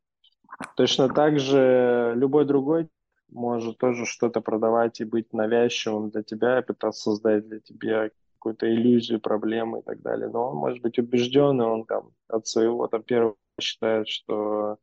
Точно 0.76 1.09
так 1.09 1.40
же 1.40 2.12
любой 2.16 2.45
другой 2.45 2.88
может 3.30 3.78
тоже 3.78 4.07
что-то 4.07 4.40
продавать 4.40 5.01
и 5.01 5.05
быть 5.05 5.32
навязчивым 5.32 6.11
для 6.11 6.22
тебя, 6.22 6.61
и 6.61 6.62
пытаться 6.62 7.03
создать 7.03 7.49
для 7.49 7.59
тебя 7.59 8.11
какую-то 8.34 8.72
иллюзию, 8.72 9.20
проблемы 9.20 9.80
и 9.80 9.82
так 9.82 10.03
далее. 10.03 10.28
Но 10.28 10.51
он 10.51 10.57
может 10.57 10.82
быть 10.82 10.99
убежден, 10.99 11.61
и 11.61 11.64
он 11.64 11.84
там 11.84 12.11
от 12.28 12.47
своего 12.47 12.86
там 12.88 13.03
первого 13.03 13.36
считает, 13.61 14.09
что 14.09 14.78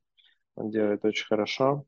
он 0.59 0.69
делает 0.69 1.05
очень 1.05 1.25
хорошо. 1.25 1.85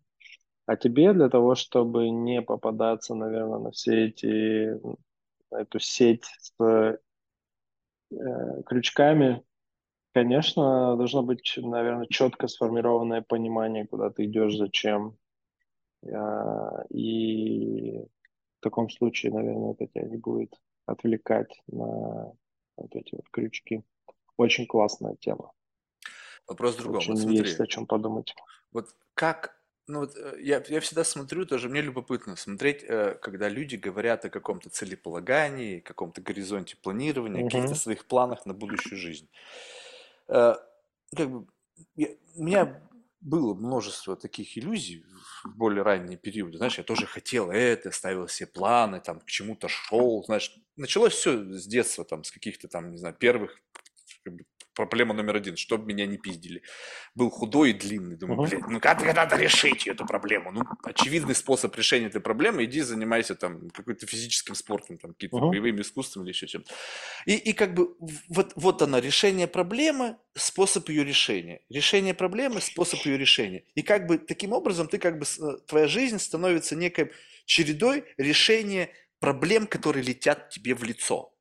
А 0.66 0.76
тебе 0.78 1.14
для 1.14 1.30
того, 1.30 1.56
чтобы 1.56 2.10
не 2.10 2.42
попадаться, 2.42 3.16
наверное, 3.16 3.60
на 3.60 3.72
все 3.72 4.08
эти, 4.08 4.80
на 5.52 5.62
эту 5.62 5.80
сеть 5.80 6.26
с 6.40 6.54
э, 6.60 6.98
крючками, 8.66 9.44
конечно, 10.14 10.96
должно 10.96 11.24
быть, 11.24 11.54
наверное, 11.58 12.08
четко 12.08 12.48
сформированное 12.48 13.22
понимание, 13.22 13.88
куда 13.88 14.10
ты 14.10 14.26
идешь, 14.26 14.56
зачем. 14.58 15.18
А, 16.06 16.84
и 16.90 18.00
в 18.60 18.62
таком 18.62 18.90
случае, 18.90 19.34
наверное, 19.34 19.74
это 19.74 19.88
тебя 19.88 20.06
не 20.06 20.18
будет 20.18 20.54
отвлекать 20.86 21.62
на 21.68 22.32
вот 22.78 22.96
эти 22.96 23.16
вот 23.16 23.28
крючки. 23.32 23.84
Очень 24.38 24.68
классная 24.68 25.16
тема. 25.20 25.52
Вопрос 26.48 26.76
в 26.76 26.80
другом. 26.80 26.98
Очень 26.98 27.14
вот 27.14 27.20
смотри, 27.22 27.38
есть 27.40 27.60
о 27.60 27.68
чем 27.68 27.86
подумать. 27.86 28.34
Вот 28.72 28.96
как, 29.14 29.56
ну 29.88 30.00
вот 30.00 30.16
э, 30.16 30.38
я, 30.42 30.64
я 30.68 30.80
всегда 30.80 31.04
смотрю, 31.04 31.46
тоже 31.46 31.70
мне 31.70 31.82
любопытно 31.82 32.36
смотреть, 32.36 32.84
э, 32.84 33.18
когда 33.22 33.50
люди 33.50 33.76
говорят 33.76 34.26
о 34.26 34.30
каком-то 34.30 34.70
целеполагании, 34.70 35.80
каком-то 35.80 36.22
горизонте 36.22 36.78
планирования, 36.78 37.42
угу. 37.42 37.50
каких-то 37.50 37.76
своих 37.76 38.06
планах 38.06 38.46
на 38.46 38.54
будущую 38.54 38.98
жизнь. 38.98 39.30
Э, 40.28 40.56
как 41.16 41.30
бы, 41.30 41.48
я, 41.96 42.10
у 42.36 42.44
меня 42.44 42.82
было 43.22 43.54
множество 43.54 44.16
таких 44.16 44.58
иллюзий 44.58 45.06
в 45.44 45.56
более 45.56 45.84
ранние 45.84 46.18
периоды. 46.18 46.58
Знаешь, 46.58 46.78
я 46.78 46.84
тоже 46.84 47.06
хотел 47.06 47.52
это, 47.52 47.92
ставил 47.92 48.28
себе 48.28 48.48
планы, 48.48 49.00
там, 49.00 49.20
к 49.20 49.26
чему-то 49.26 49.68
шел. 49.68 50.24
Знаешь, 50.26 50.56
началось 50.76 51.14
все 51.14 51.38
с 51.54 51.68
детства, 51.68 52.04
там, 52.04 52.24
с 52.24 52.32
каких-то 52.32 52.68
там, 52.68 52.92
не 52.92 52.98
знаю, 52.98 53.16
первых 53.16 53.62
как 54.24 54.34
бы, 54.34 54.46
проблема 54.74 55.14
номер 55.14 55.36
один, 55.36 55.58
чтобы 55.58 55.86
меня 55.86 56.06
не 56.06 56.18
пиздили. 56.18 56.64
Был 57.16 57.30
худой 57.30 57.72
и 57.72 57.74
длинный. 57.74 58.16
Думаю, 58.16 58.48
блядь, 58.48 58.68
ну 58.68 58.80
как 58.80 59.04
надо 59.04 59.36
решить 59.36 59.88
эту 59.88 60.06
проблему? 60.06 60.52
Ну, 60.52 60.64
очевидный 60.84 61.36
способ 61.36 61.76
решения 61.76 62.08
этой 62.08 62.22
проблемы, 62.22 62.64
иди 62.66 62.82
занимайся 62.82 63.36
там 63.36 63.70
какой-то 63.70 64.08
физическим 64.08 64.56
спортом, 64.56 64.98
там 64.98 65.14
какие-то 65.14 65.38
uh-huh. 65.38 65.50
боевыми 65.50 65.82
искусствами 65.82 66.26
или 66.26 66.32
еще 66.32 66.48
чем-то. 66.48 66.72
И, 67.26 67.36
и 67.36 67.54
как 67.54 67.74
бы 67.74 67.96
вот, 68.30 68.54
вот 68.56 68.82
оно, 68.82 69.00
решение 69.00 69.48
проблемы, 69.48 70.18
способ 70.34 70.90
ее 70.90 71.04
решения. 71.04 71.62
Решение 71.70 72.14
проблемы, 72.14 72.62
способ 72.62 73.00
ее 73.06 73.18
решения. 73.18 73.64
И 73.76 73.82
как 73.82 74.08
бы 74.08 74.18
таким 74.18 74.54
образом 74.54 74.88
ты 74.88 74.98
как 74.98 75.20
бы, 75.20 75.26
э, 75.26 75.58
твоя 75.68 75.88
жизнь 75.88 76.20
становится 76.20 76.76
некой 76.76 77.12
чередой 77.46 78.06
решения 78.18 78.90
проблем, 79.20 79.68
которые 79.68 80.04
летят 80.04 80.50
тебе 80.50 80.74
в 80.76 80.84
лицо. 80.84 81.34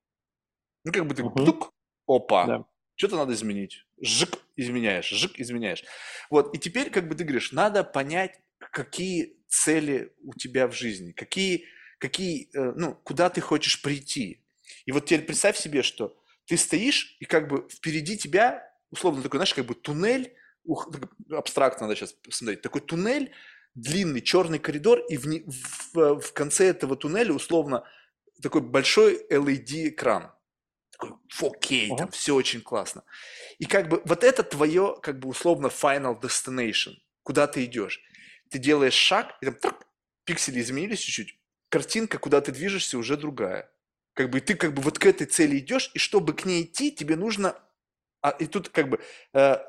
Ну, 0.85 0.93
как 0.93 1.07
бы 1.07 1.14
ты, 1.14 1.22
uh-huh. 1.22 1.45
тук, 1.45 1.72
опа, 2.07 2.47
да. 2.47 2.64
Что-то 3.01 3.17
надо 3.17 3.33
изменить. 3.33 3.87
Жик, 3.99 4.37
изменяешь, 4.57 5.09
жик, 5.09 5.41
изменяешь. 5.41 5.85
Вот, 6.29 6.55
и 6.55 6.59
теперь, 6.59 6.91
как 6.91 7.09
бы 7.09 7.15
ты 7.15 7.25
говоришь, 7.25 7.51
надо 7.51 7.83
понять, 7.83 8.39
какие 8.59 9.39
цели 9.49 10.13
у 10.23 10.35
тебя 10.35 10.69
в 10.69 10.75
жизни, 10.75 11.13
какие, 11.13 11.65
какие, 11.97 12.51
э, 12.55 12.75
ну, 12.77 12.95
куда 13.03 13.31
ты 13.31 13.41
хочешь 13.41 13.81
прийти. 13.81 14.43
И 14.85 14.93
вот 14.93 15.07
теперь 15.07 15.23
представь 15.23 15.57
себе, 15.57 15.83
что 15.83 16.15
ты 16.45 16.59
стоишь, 16.59 17.17
и 17.21 17.25
как 17.25 17.49
бы 17.49 17.67
впереди 17.71 18.19
тебя, 18.19 18.71
условно 18.91 19.23
такой, 19.23 19.39
знаешь, 19.39 19.55
как 19.55 19.65
бы 19.65 19.75
туннель, 19.75 20.35
ух, 20.65 20.91
абстрактно 21.31 21.87
надо 21.87 21.97
сейчас 21.99 22.13
посмотреть, 22.13 22.61
такой 22.61 22.83
туннель, 22.83 23.33
длинный 23.75 24.21
черный 24.21 24.59
коридор, 24.59 24.99
и 25.09 25.17
в, 25.17 25.25
в, 25.25 26.21
в 26.21 26.33
конце 26.35 26.67
этого 26.67 26.97
туннеля, 26.97 27.33
условно, 27.33 27.83
такой 28.43 28.61
большой 28.61 29.27
LED-экран 29.31 30.33
такой 31.01 31.19
4K, 31.39 31.97
там 31.97 32.11
все 32.11 32.35
очень 32.35 32.61
классно. 32.61 33.05
И 33.59 33.65
как 33.65 33.89
бы 33.89 34.03
вот 34.05 34.25
это 34.25 34.43
твое, 34.43 34.97
как 35.03 35.19
бы 35.19 35.29
условно, 35.29 35.67
final 35.67 36.21
destination, 36.21 36.95
куда 37.23 37.47
ты 37.47 37.65
идешь. 37.65 38.01
Ты 38.51 38.59
делаешь 38.59 38.95
шаг, 38.95 39.37
и 39.41 39.47
там 39.47 39.55
так, 39.55 39.87
пиксели 40.25 40.61
изменились 40.61 41.01
чуть-чуть, 41.01 41.39
картинка, 41.69 42.19
куда 42.19 42.41
ты 42.41 42.53
движешься, 42.53 42.99
уже 42.99 43.17
другая. 43.17 43.71
Как 44.15 44.31
бы 44.31 44.41
ты 44.41 44.55
как 44.55 44.75
бы 44.75 44.83
вот 44.83 44.99
к 44.99 45.07
этой 45.07 45.27
цели 45.27 45.59
идешь, 45.59 45.91
и 45.95 45.99
чтобы 45.99 46.35
к 46.35 46.45
ней 46.45 46.65
идти, 46.65 46.91
тебе 46.91 47.17
нужно... 47.17 47.57
А, 48.23 48.31
и 48.31 48.47
тут 48.47 48.69
как 48.69 48.91
бы 48.91 49.01
э, 49.33 49.39
э, 49.39 49.61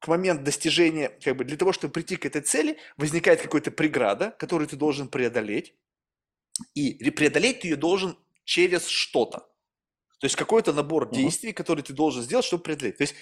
к 0.00 0.08
моменту 0.08 0.42
достижения, 0.42 1.10
как 1.22 1.36
бы 1.36 1.44
для 1.44 1.56
того, 1.56 1.72
чтобы 1.72 1.92
прийти 1.92 2.16
к 2.16 2.26
этой 2.26 2.42
цели, 2.42 2.78
возникает 2.96 3.42
какая-то 3.42 3.70
преграда, 3.70 4.34
которую 4.38 4.66
ты 4.66 4.76
должен 4.76 5.08
преодолеть. 5.08 5.74
И 6.74 7.10
преодолеть 7.10 7.60
ты 7.60 7.68
ее 7.68 7.76
должен 7.76 8.18
через 8.44 8.86
что-то. 8.86 9.49
То 10.20 10.26
есть 10.26 10.36
какой-то 10.36 10.72
набор 10.72 11.08
uh-huh. 11.08 11.14
действий, 11.14 11.52
который 11.52 11.82
ты 11.82 11.92
должен 11.92 12.22
сделать, 12.22 12.44
чтобы 12.44 12.62
преодолеть. 12.62 12.98
То 12.98 13.02
есть 13.02 13.14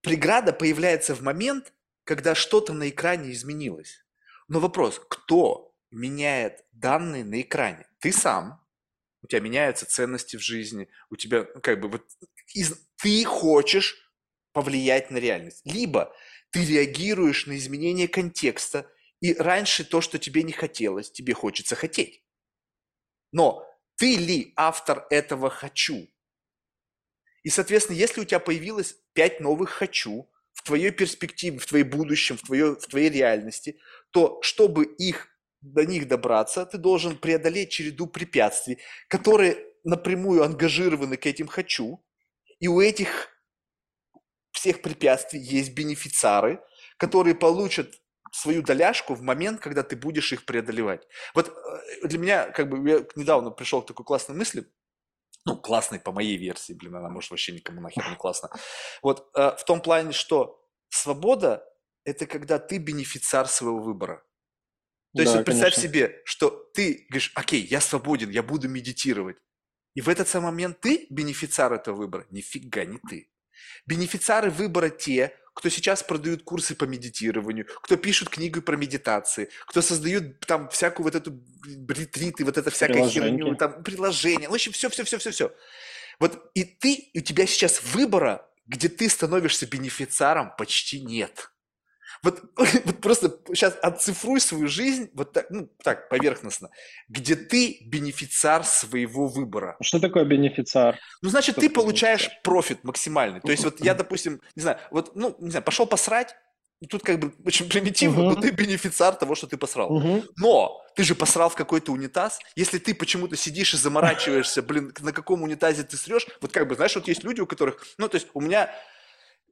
преграда 0.00 0.52
появляется 0.52 1.14
в 1.14 1.20
момент, 1.20 1.72
когда 2.04 2.34
что-то 2.36 2.72
на 2.72 2.88
экране 2.88 3.32
изменилось. 3.32 4.04
Но 4.48 4.60
вопрос, 4.60 5.02
кто 5.08 5.74
меняет 5.90 6.64
данные 6.70 7.24
на 7.24 7.40
экране? 7.40 7.88
Ты 7.98 8.12
сам, 8.12 8.64
у 9.22 9.26
тебя 9.26 9.40
меняются 9.40 9.86
ценности 9.86 10.36
в 10.36 10.40
жизни, 10.40 10.88
у 11.10 11.16
тебя 11.16 11.48
ну, 11.52 11.60
как 11.60 11.80
бы 11.80 11.88
вот 11.88 12.04
из, 12.54 12.80
ты 12.96 13.24
хочешь 13.24 13.96
повлиять 14.52 15.10
на 15.10 15.16
реальность. 15.16 15.62
Либо 15.64 16.14
ты 16.50 16.64
реагируешь 16.64 17.46
на 17.46 17.56
изменение 17.56 18.06
контекста, 18.06 18.88
и 19.20 19.34
раньше 19.34 19.84
то, 19.84 20.00
что 20.00 20.18
тебе 20.18 20.44
не 20.44 20.52
хотелось, 20.52 21.10
тебе 21.10 21.34
хочется 21.34 21.74
хотеть. 21.74 22.22
Но 23.32 23.66
ты 23.96 24.16
ли 24.16 24.52
автор 24.54 25.06
этого 25.10 25.50
«хочу»? 25.50 26.08
И, 27.46 27.48
соответственно, 27.48 27.96
если 27.96 28.22
у 28.22 28.24
тебя 28.24 28.40
появилось 28.40 28.96
пять 29.12 29.38
новых 29.38 29.70
«хочу», 29.70 30.28
в 30.52 30.64
твоей 30.64 30.90
перспективе, 30.90 31.58
в 31.58 31.66
твоем 31.66 31.88
будущем, 31.90 32.36
в 32.36 32.42
твоей, 32.42 32.74
в 32.74 32.86
твоей 32.88 33.08
реальности, 33.08 33.78
то 34.10 34.40
чтобы 34.42 34.84
их, 34.84 35.28
до 35.60 35.86
них 35.86 36.08
добраться, 36.08 36.66
ты 36.66 36.76
должен 36.76 37.16
преодолеть 37.16 37.70
череду 37.70 38.08
препятствий, 38.08 38.78
которые 39.06 39.64
напрямую 39.84 40.42
ангажированы 40.42 41.16
к 41.16 41.24
этим 41.24 41.46
«хочу», 41.46 42.04
и 42.58 42.66
у 42.66 42.80
этих 42.80 43.28
всех 44.50 44.82
препятствий 44.82 45.38
есть 45.38 45.72
бенефициары, 45.72 46.60
которые 46.96 47.36
получат 47.36 47.94
свою 48.32 48.62
доляшку 48.62 49.14
в 49.14 49.22
момент, 49.22 49.60
когда 49.60 49.84
ты 49.84 49.94
будешь 49.94 50.32
их 50.32 50.46
преодолевать. 50.46 51.06
Вот 51.32 51.56
э, 51.56 52.08
для 52.08 52.18
меня, 52.18 52.50
как 52.50 52.68
бы, 52.68 52.90
я 52.90 53.06
недавно 53.14 53.52
пришел 53.52 53.82
к 53.82 53.86
такой 53.86 54.04
классной 54.04 54.34
мысли, 54.34 54.66
ну, 55.46 55.56
классной 55.56 56.00
по 56.00 56.12
моей 56.12 56.36
версии, 56.36 56.72
блин, 56.72 56.96
она 56.96 57.08
может 57.08 57.30
вообще 57.30 57.52
никому 57.52 57.80
нахер 57.80 58.08
не 58.10 58.16
классно. 58.16 58.50
Вот 59.00 59.30
э, 59.34 59.56
в 59.56 59.64
том 59.64 59.80
плане, 59.80 60.12
что 60.12 60.60
свобода– 60.88 61.64
это 62.04 62.26
когда 62.26 62.58
ты 62.58 62.78
бенефициар 62.78 63.46
своего 63.46 63.78
выбора. 63.78 64.24
То 65.14 65.22
есть 65.22 65.32
Да, 65.32 65.38
вот 65.38 65.46
представь 65.46 65.74
конечно. 65.74 65.82
себе, 65.82 66.22
что 66.24 66.50
ты 66.74 67.06
говоришь, 67.08 67.32
окей, 67.34 67.62
я 67.62 67.80
свободен, 67.80 68.30
я 68.30 68.42
буду 68.42 68.68
медитировать. 68.68 69.36
И 69.94 70.00
в 70.00 70.08
этот 70.08 70.28
самый 70.28 70.46
момент 70.46 70.80
ты 70.80 71.06
бенефициар 71.10 71.72
этого 71.72 71.94
выбора. 71.94 72.26
Нифига 72.30 72.84
не 72.84 72.98
ты. 73.08 73.30
Бенефициары 73.86 74.50
выбора 74.50 74.90
те, 74.90 75.38
кто 75.56 75.70
сейчас 75.70 76.02
продают 76.02 76.42
курсы 76.42 76.74
по 76.74 76.84
медитированию, 76.84 77.66
кто 77.82 77.96
пишут 77.96 78.28
книгу 78.28 78.60
про 78.60 78.76
медитации, 78.76 79.48
кто 79.66 79.80
создают 79.80 80.40
там 80.40 80.68
всякую 80.68 81.04
вот 81.04 81.14
эту 81.14 81.42
ретриты, 81.88 82.44
вот 82.44 82.58
это 82.58 82.70
всякая 82.70 83.08
херню, 83.08 83.56
там 83.56 83.82
приложения, 83.82 84.50
в 84.50 84.54
общем, 84.54 84.72
все, 84.72 84.90
все, 84.90 85.04
все, 85.04 85.16
все, 85.18 85.30
все. 85.30 85.52
Вот 86.20 86.50
и 86.54 86.64
ты, 86.64 87.08
у 87.14 87.20
тебя 87.20 87.46
сейчас 87.46 87.82
выбора, 87.82 88.46
где 88.66 88.90
ты 88.90 89.08
становишься 89.08 89.66
бенефициаром, 89.66 90.52
почти 90.58 91.00
нет. 91.00 91.50
Вот, 92.22 92.42
вот 92.56 93.00
просто 93.00 93.38
сейчас 93.48 93.76
отцифруй 93.82 94.40
свою 94.40 94.68
жизнь 94.68 95.10
вот 95.14 95.32
так, 95.32 95.46
ну, 95.50 95.68
так, 95.82 96.08
поверхностно, 96.08 96.70
где 97.08 97.36
ты 97.36 97.78
бенефициар 97.86 98.64
своего 98.64 99.28
выбора. 99.28 99.76
Что 99.80 100.00
такое 100.00 100.24
бенефициар? 100.24 100.98
Ну, 101.22 101.28
значит, 101.30 101.54
Что 101.54 101.60
ты 101.62 101.70
получаешь 101.70 102.22
бенефициар? 102.22 102.42
профит 102.42 102.84
максимальный. 102.84 103.40
То 103.40 103.50
есть 103.50 103.64
вот 103.64 103.80
я, 103.80 103.94
допустим, 103.94 104.40
не 104.54 104.62
знаю, 104.62 104.78
вот, 104.90 105.14
ну, 105.16 105.36
не 105.38 105.50
знаю, 105.50 105.64
пошел 105.64 105.86
посрать, 105.86 106.34
тут 106.90 107.02
как 107.02 107.18
бы 107.18 107.32
очень 107.44 107.68
примитивно, 107.68 108.22
но 108.22 108.30
Мгм. 108.32 108.40
ты 108.42 108.50
бенефициар 108.50 109.14
того, 109.14 109.34
что 109.34 109.46
ты 109.46 109.56
посрал. 109.56 109.90
Мгм. 109.90 110.24
Но 110.36 110.82
ты 110.94 111.04
же 111.04 111.14
посрал 111.14 111.48
в 111.48 111.54
какой-то 111.54 111.90
унитаз. 111.92 112.38
Если 112.54 112.78
ты 112.78 112.94
почему-то 112.94 113.34
сидишь 113.36 113.72
и 113.74 113.76
заморачиваешься, 113.78 114.62
блин, 114.62 114.92
на 115.00 115.12
каком 115.12 115.42
унитазе 115.42 115.84
ты 115.84 115.96
срешь, 115.96 116.26
вот 116.40 116.52
как 116.52 116.68
бы, 116.68 116.74
знаешь, 116.74 116.94
вот 116.94 117.08
есть 117.08 117.24
люди, 117.24 117.40
у 117.40 117.46
которых, 117.46 117.82
ну, 117.98 118.08
то 118.08 118.16
есть 118.16 118.28
у 118.34 118.40
меня, 118.40 118.70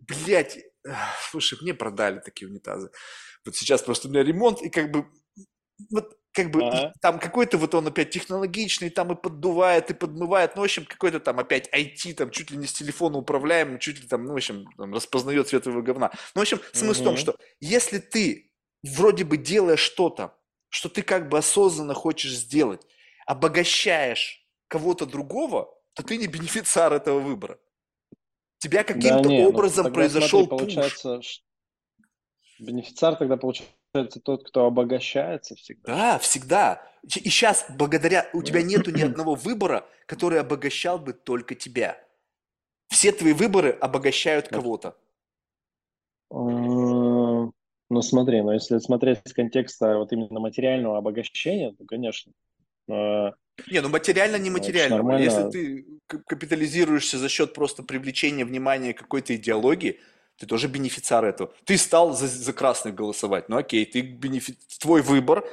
блядь, 0.09 0.59
слушай, 1.31 1.59
мне 1.61 1.75
продали 1.75 2.21
такие 2.21 2.49
унитазы. 2.49 2.91
Вот 3.45 3.57
сейчас 3.57 3.83
просто 3.83 4.09
у 4.09 4.11
меня 4.11 4.23
ремонт, 4.23 4.63
и 4.63 4.71
как 4.71 4.91
бы, 4.91 5.07
вот 5.91 6.17
как 6.33 6.51
бы 6.51 6.63
Ага. 6.63 6.93
там 7.01 7.19
какой-то 7.21 7.59
вот 7.59 7.75
он 7.75 7.87
опять 7.87 8.11
технологичный, 8.11 8.91
там 8.91 9.13
и 9.13 9.15
поддувает, 9.21 9.91
и 9.91 9.95
подмывает, 9.95 10.57
ну, 10.57 10.63
в 10.63 10.65
общем, 10.65 10.85
какой-то 10.85 11.21
там 11.21 11.39
опять 11.39 11.69
IT, 11.73 12.15
там 12.15 12.31
чуть 12.31 12.51
ли 12.51 12.57
не 12.57 12.67
с 12.67 12.73
телефона 12.73 13.19
управляемый, 13.19 13.79
чуть 13.79 14.01
ли 14.01 14.09
там, 14.09 14.25
ну, 14.25 14.33
в 14.33 14.37
общем, 14.37 14.65
там, 14.77 14.93
распознает 14.93 15.49
цвет 15.49 15.63
твоего 15.63 15.83
говна. 15.83 16.11
Ну, 16.35 16.41
в 16.41 16.43
общем, 16.43 16.61
смысл 16.73 17.03
в 17.03 17.05
том, 17.05 17.17
что 17.17 17.37
если 17.61 17.99
ты 17.99 18.51
вроде 18.83 19.25
бы 19.25 19.37
делаешь 19.37 19.81
что-то, 19.81 20.37
что 20.71 20.89
ты 20.89 21.03
как 21.03 21.29
бы 21.29 21.39
осознанно 21.39 21.95
хочешь 21.95 22.37
сделать, 22.37 22.83
обогащаешь 23.27 24.45
кого-то 24.67 25.07
другого, 25.07 25.73
то 25.95 26.03
ты 26.03 26.17
не 26.17 26.27
бенефициар 26.27 26.93
этого 26.93 27.21
выбора. 27.21 27.59
Тебя 28.65 28.83
Да 28.83 28.95
каким-то 28.95 29.29
не, 29.29 29.43
ну 29.45 29.49
образом 29.51 29.85
тогда 29.85 29.93
произошел 29.93 30.41
смотри, 30.41 30.51
пуш. 30.51 30.59
получается, 30.61 31.23
ш- 31.23 31.43
бенефициар 32.59 33.17
тогда 33.17 33.37
получается 33.37 34.21
тот, 34.23 34.49
кто 34.49 34.65
обогащается 34.67 35.55
всегда. 35.55 35.93
Да, 35.95 36.19
всегда. 36.19 36.83
И 37.05 37.29
сейчас, 37.29 37.67
благодаря, 37.69 38.27
у 38.33 38.43
тебя 38.43 38.63
нету 38.65 38.91
ни 38.91 39.03
одного 39.03 39.35
выбора, 39.35 39.87
который 40.07 40.41
обогащал 40.41 40.99
бы 40.99 41.13
только 41.13 41.55
тебя. 41.55 41.99
Все 42.89 43.13
твои 43.13 43.35
выборы 43.35 43.71
обогащают 43.71 44.49
кого-то. 44.49 44.97
М, 46.31 47.53
Ну 47.91 48.03
смотри, 48.03 48.41
но 48.43 48.55
если 48.55 48.79
смотреть 48.79 49.21
с 49.27 49.35
контекста 49.35 49.99
вот 49.99 50.11
именно 50.13 50.41
материального 50.41 50.97
обогащения, 50.99 51.73
то, 51.73 51.85
конечно, 51.85 52.33
Не, 52.89 53.81
ну 53.81 53.89
материально, 53.89 54.37
не 54.37 54.51
ж 54.51 54.53
материально. 54.53 54.95
Если 55.17 55.37
нормально. 55.37 55.51
ты 55.51 55.87
к- 56.07 56.25
капитализируешься 56.25 57.19
за 57.19 57.29
счет 57.29 57.55
просто 57.55 57.83
привлечения 57.83 58.45
внимания 58.45 58.95
какой-то 58.95 59.37
идеологии, 59.37 60.01
ты 60.37 60.47
тоже 60.47 60.69
бенефициар 60.69 61.25
этого. 61.25 61.53
Ты 61.65 61.79
стал 61.79 62.13
за, 62.13 62.27
за 62.27 62.53
красных 62.53 62.95
голосовать. 62.95 63.49
Ну 63.49 63.57
окей, 63.57 63.87
ты 63.87 64.01
бенефи... 64.01 64.57
твой 64.81 65.03
выбор 65.03 65.45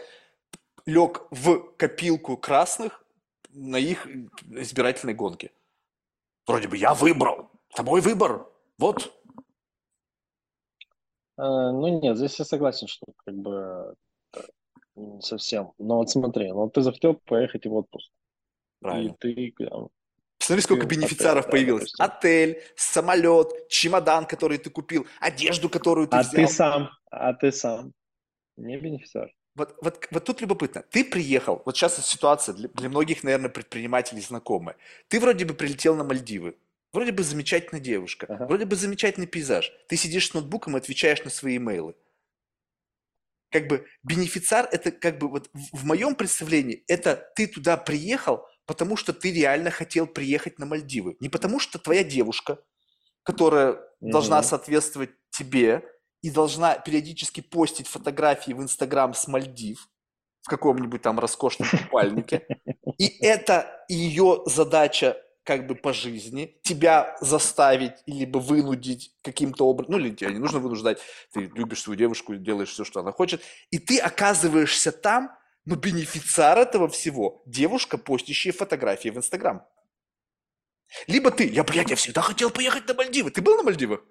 лег 0.86 1.28
в 1.30 1.74
копилку 1.78 2.38
красных 2.38 3.04
на 3.50 3.78
их 3.78 4.08
избирательной 4.50 5.14
гонке. 5.14 5.52
Вроде 6.48 6.68
бы 6.68 6.78
я 6.78 6.94
выбрал. 6.94 7.52
Это 7.70 7.84
мой 7.84 8.02
выбор. 8.02 8.48
Вот. 8.80 9.14
э, 11.38 11.42
ну 11.42 12.02
нет, 12.02 12.18
здесь 12.18 12.40
я 12.40 12.46
согласен, 12.46 12.88
что 12.88 13.06
как 13.24 13.36
бы 13.36 13.94
совсем. 15.22 15.72
Но 15.78 15.98
вот 15.98 16.10
смотри, 16.10 16.50
ну 16.50 16.56
вот 16.64 16.74
ты 16.74 16.82
захотел 16.82 17.16
поехать 17.16 17.66
в 17.66 17.74
отпуск, 17.74 18.12
Правильно. 18.80 19.16
и 19.24 19.52
ты 19.52 19.66
там, 19.70 19.89
Посмотри, 20.39 20.62
сколько 20.64 20.88
бенефициаров 20.88 21.46
отель, 21.46 21.52
да, 21.52 21.52
появилось. 21.52 21.92
допустим. 21.98 22.06
Отель, 22.06 22.62
самолет, 22.76 23.68
чемодан, 23.70 24.26
который 24.26 24.58
ты 24.58 24.70
купил, 24.70 25.06
одежду, 25.20 25.70
которую 25.70 26.08
ты 26.08 26.18
а 26.18 26.22
взял. 26.22 26.34
ты 26.34 26.48
сам, 26.48 26.89
а 27.12 27.34
ты 27.34 27.52
сам 27.52 27.94
не 28.58 28.78
бенефициар. 28.78 29.32
Вот, 29.54 29.76
вот, 29.82 30.08
вот 30.12 30.24
тут 30.24 30.42
любопытно. 30.42 30.84
Ты 30.89 31.04
приехал, 31.04 31.62
вот 31.66 31.76
сейчас 31.76 32.04
ситуация 32.06 32.56
для, 32.56 32.70
для 32.70 32.89
многих, 32.89 33.24
наверное, 33.24 33.50
предпринимателей 33.50 34.22
знакомая. 34.22 34.78
Ты 35.10 35.20
вроде 35.20 35.46
бы 35.46 35.54
прилетел 35.54 35.96
на 35.96 36.04
Мальдивы. 36.04 36.56
Вроде 36.94 37.12
бы 37.12 37.24
замечательная 37.24 37.82
девушка, 37.82 38.26
Ага. 38.30 38.46
вроде 38.48 38.66
бы 38.66 38.76
замечательный 38.76 39.28
пейзаж. 39.28 39.72
Ты 39.88 39.96
сидишь 39.96 40.28
с 40.30 40.34
ноутбуком 40.34 40.76
и 40.76 40.80
отвечаешь 40.80 41.24
на 41.24 41.30
свои 41.30 41.58
имейлы. 41.58 41.96
Как 43.52 43.68
бы 43.68 43.86
бенефициар 44.04 44.68
это 44.72 44.91
как 44.91 45.18
бы 45.18 45.28
вот 45.28 45.49
в, 45.54 45.86
моем 45.86 46.16
представлении 46.16 46.84
это 46.88 47.32
ты 47.36 47.47
туда 47.47 47.78
приехал, 47.78 48.45
потому 48.66 48.95
что 48.95 49.14
ты 49.14 49.34
реально 49.34 49.72
хотел 49.72 50.08
приехать 50.08 50.58
на 50.60 50.66
Мальдивы. 50.66 51.18
Не 51.20 51.30
потому 51.30 51.60
что 51.60 51.78
твоя 51.78 52.04
девушка, 52.04 52.60
которая 53.24 53.80
должна 53.99 54.39
Мгм. 54.39 54.45
соответствовать 54.45 55.12
тебе 55.30 55.84
и 56.22 56.30
должна 56.30 56.76
периодически 56.76 57.41
постить 57.41 57.88
фотографии 57.88 58.54
в 58.54 58.62
Инстаграм 58.62 59.14
с 59.14 59.28
Мальдив 59.28 59.88
в 60.41 60.49
каком-нибудь 60.49 61.02
там 61.02 61.20
роскошном 61.20 61.70
купальнике. 61.70 62.47
И 62.97 63.06
это 63.24 63.86
ее 63.88 64.41
задача 64.45 65.18
как 65.44 65.68
бы 65.68 65.76
по 65.76 65.92
жизни, 65.94 66.60
тебя 66.62 67.18
заставить 67.20 67.94
либо 68.06 68.38
вынудить 68.38 69.16
каким-то 69.24 69.68
образом, 69.68 69.94
ну 69.94 70.00
или 70.00 70.14
тебя 70.16 70.32
не 70.32 70.39
нужно 70.39 70.60
вынуждать, 70.60 71.00
ты 71.34 71.52
любишь 71.56 71.82
свою 71.82 71.98
девушку, 71.98 72.36
делаешь 72.36 72.70
все, 72.70 72.84
что 72.84 73.00
она 73.00 73.12
хочет, 73.12 73.42
и 73.72 73.80
ты 73.80 73.98
оказываешься 73.98 74.92
там, 74.92 75.32
но 75.66 75.76
бенефициар 75.76 76.60
этого 76.60 76.88
всего– 76.88 77.44
девушка, 77.46 77.98
постящая 77.98 78.54
фотографии 78.54 79.10
в 79.10 79.18
Инстаграм. 79.18 79.66
Либо 81.08 81.32
ты, 81.32 81.48
я, 81.48 81.64
блядь, 81.64 81.89
я 81.89 81.96
всегда 81.96 82.22
хотел 82.22 82.50
поехать 82.50 82.88
на 82.88 82.94
Мальдивы. 82.94 83.32
Ты 83.32 83.42
был 83.42 83.56
на 83.58 83.64
Мальдивах? 83.64 84.02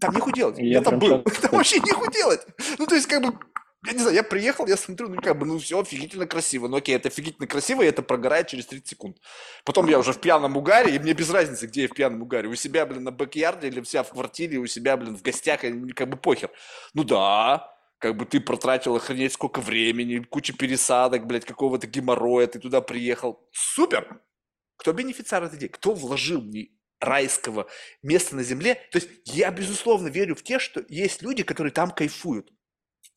Там 0.00 0.14
нехуй 0.14 0.32
делать. 0.32 0.58
Я, 0.58 0.64
Я 0.64 0.82
там 0.82 0.98
был. 0.98 1.22
Там 1.42 1.52
вообще 1.52 1.78
нехуй 1.78 2.10
делать. 2.12 2.44
Ну, 2.78 2.86
то 2.86 2.96
есть, 2.96 3.06
как 3.06 3.22
бы, 3.22 3.38
я 3.84 3.92
не 3.92 3.98
знаю, 3.98 4.14
я 4.14 4.22
приехал, 4.22 4.66
я 4.66 4.76
смотрю, 4.76 5.08
ну, 5.08 5.20
как 5.20 5.36
бы, 5.38 5.44
ну, 5.44 5.58
все 5.58 5.80
офигительно 5.80 6.26
красиво. 6.26 6.68
Ну, 6.68 6.76
окей, 6.76 6.94
это 6.94 7.08
офигительно 7.08 7.48
красиво, 7.48 7.82
и 7.82 7.86
это 7.86 8.02
прогорает 8.02 8.46
через 8.46 8.66
30 8.66 8.86
секунд. 8.86 9.16
Потом 9.64 9.88
я 9.88 9.98
уже 9.98 10.12
в 10.12 10.20
пьяном 10.20 10.56
угаре, 10.56 10.94
и 10.94 10.98
мне 11.00 11.14
без 11.14 11.30
разницы, 11.30 11.66
где 11.66 11.82
я 11.82 11.88
в 11.88 11.92
пьяном 11.92 12.22
угаре. 12.22 12.48
У 12.48 12.54
себя, 12.54 12.86
блин, 12.86 13.02
на 13.02 13.10
бэк-ярде 13.10 13.66
или 13.66 13.80
у 13.80 13.84
себя 13.84 14.04
в 14.04 14.10
квартире, 14.10 14.58
у 14.58 14.66
себя, 14.66 14.96
блин, 14.96 15.16
в 15.16 15.22
гостях, 15.22 15.64
и 15.64 15.70
мне 15.70 15.92
как 15.94 16.08
бы 16.08 16.16
похер. 16.16 16.50
Ну, 16.94 17.02
да, 17.02 17.74
как 17.98 18.16
бы 18.16 18.24
ты 18.24 18.40
протратил 18.40 18.94
охренеть 18.94 19.32
сколько 19.32 19.60
времени, 19.60 20.20
куча 20.20 20.52
пересадок, 20.52 21.26
блядь, 21.26 21.44
какого-то 21.44 21.88
геморроя, 21.88 22.46
ты 22.46 22.60
туда 22.60 22.82
приехал. 22.82 23.48
Супер! 23.50 24.20
Кто 24.76 24.92
бенефициар 24.92 25.42
этой 25.42 25.58
идеи? 25.58 25.68
Кто 25.68 25.92
вложил 25.92 26.40
мне 26.40 26.68
райского 27.00 27.66
места 28.02 28.36
на 28.36 28.44
земле? 28.44 28.76
То 28.92 28.98
есть 28.98 29.08
я, 29.24 29.50
безусловно, 29.50 30.06
верю 30.06 30.36
в 30.36 30.42
те, 30.42 30.60
что 30.60 30.84
есть 30.88 31.22
люди, 31.22 31.42
которые 31.42 31.72
там 31.72 31.90
кайфуют. 31.90 32.52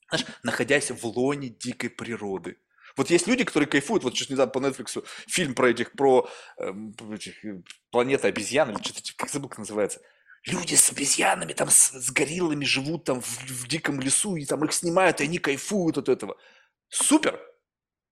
Знаешь, 0.10 0.26
находясь 0.44 0.92
в 0.92 1.06
лоне 1.06 1.50
дикой 1.50 1.90
природы. 1.90 2.58
Вот 2.96 3.10
есть 3.10 3.28
люди, 3.28 3.44
которые 3.44 3.68
кайфуют, 3.68 4.04
вот 4.04 4.16
сейчас 4.16 4.30
недавно 4.30 4.52
по 4.52 4.60
Netflix 4.60 5.04
фильм 5.28 5.54
про 5.54 5.70
этих, 5.70 5.92
про 5.94 6.30
эм, 6.58 6.96
этих, 7.12 7.44
э, 7.44 7.62
планета 7.92 8.28
обезьян, 8.28 8.70
или 8.70 8.82
что-то, 8.82 9.02
типа, 9.02 9.18
как 9.18 9.30
забыл, 9.30 9.50
как 9.50 9.60
называется. 9.60 10.00
Люди 10.46 10.76
с 10.76 10.92
обезьянами, 10.92 11.54
там, 11.54 11.70
с, 11.70 11.92
с 11.92 12.12
гориллами 12.12 12.64
живут 12.64 13.04
там 13.04 13.22
в, 13.22 13.28
в 13.28 13.68
диком 13.68 14.00
лесу, 14.00 14.36
и 14.36 14.46
там 14.46 14.64
их 14.64 14.72
снимают, 14.72 15.20
и 15.20 15.26
они 15.26 15.40
кайфуют 15.40 15.98
от 15.98 16.08
этого. 16.08 16.38
Супер! 16.90 17.40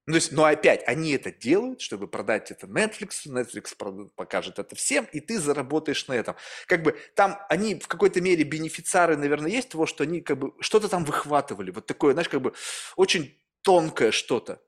Ну, 0.05 0.13
то 0.13 0.17
есть, 0.17 0.31
но 0.33 0.43
опять, 0.43 0.83
они 0.85 1.11
это 1.13 1.31
делают, 1.31 1.79
чтобы 1.79 2.07
продать 2.07 2.51
это 2.51 2.67
Netflix, 2.67 3.25
Netflix 3.25 4.09
покажет 4.15 4.59
это 4.59 4.75
всем, 4.75 5.05
и 5.13 5.21
ты 5.21 5.39
заработаешь 5.39 6.07
на 6.07 6.13
этом. 6.13 6.35
Как 6.67 6.83
бы 6.83 6.99
там 7.15 7.39
они 7.49 7.75
в 7.79 7.87
какой-то 7.87 8.19
мере 8.19 8.43
бенефициары, 8.43 9.15
наверное, 9.15 9.49
есть 9.49 9.69
того, 9.69 9.85
что 9.85 10.03
они 10.03 10.19
как 10.19 10.37
бы 10.37 10.53
что-то 10.59 10.89
там 10.89 11.05
выхватывали, 11.05 11.71
вот 11.71 11.85
такое, 11.85 12.13
знаешь, 12.13 12.27
как 12.27 12.41
бы 12.41 12.53
очень 12.97 13.39
тонкое 13.61 14.11
что-то. 14.11 14.61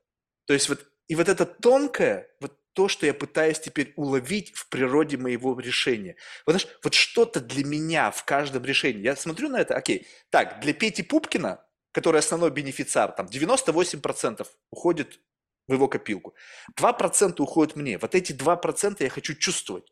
То 0.46 0.54
есть 0.54 0.70
вот, 0.70 0.80
и 1.08 1.14
вот 1.14 1.28
это 1.28 1.44
тонкое, 1.44 2.30
вот 2.40 2.58
то, 2.72 2.88
что 2.88 3.04
я 3.06 3.12
пытаюсь 3.12 3.58
теперь 3.58 3.92
уловить 3.96 4.54
в 4.54 4.68
природе 4.68 5.16
моего 5.16 5.58
решения. 5.58 6.16
Вот, 6.46 6.52
знаешь, 6.52 6.78
вот 6.82 6.94
что-то 6.94 7.40
для 7.40 7.64
меня 7.64 8.10
в 8.10 8.24
каждом 8.24 8.64
решении. 8.64 9.02
Я 9.02 9.16
смотрю 9.16 9.48
на 9.48 9.60
это, 9.60 9.74
окей, 9.74 10.06
так, 10.30 10.60
для 10.60 10.72
Пети 10.72 11.02
Пупкина, 11.02 11.65
который 11.96 12.18
основной 12.18 12.50
бенефициар, 12.50 13.10
там 13.10 13.24
98% 13.24 14.46
уходит 14.70 15.18
в 15.66 15.72
его 15.72 15.88
копилку. 15.88 16.34
2% 16.78 17.40
уходит 17.40 17.74
мне. 17.74 17.96
Вот 17.96 18.14
эти 18.14 18.34
2% 18.34 18.96
я 19.00 19.08
хочу 19.08 19.34
чувствовать. 19.34 19.90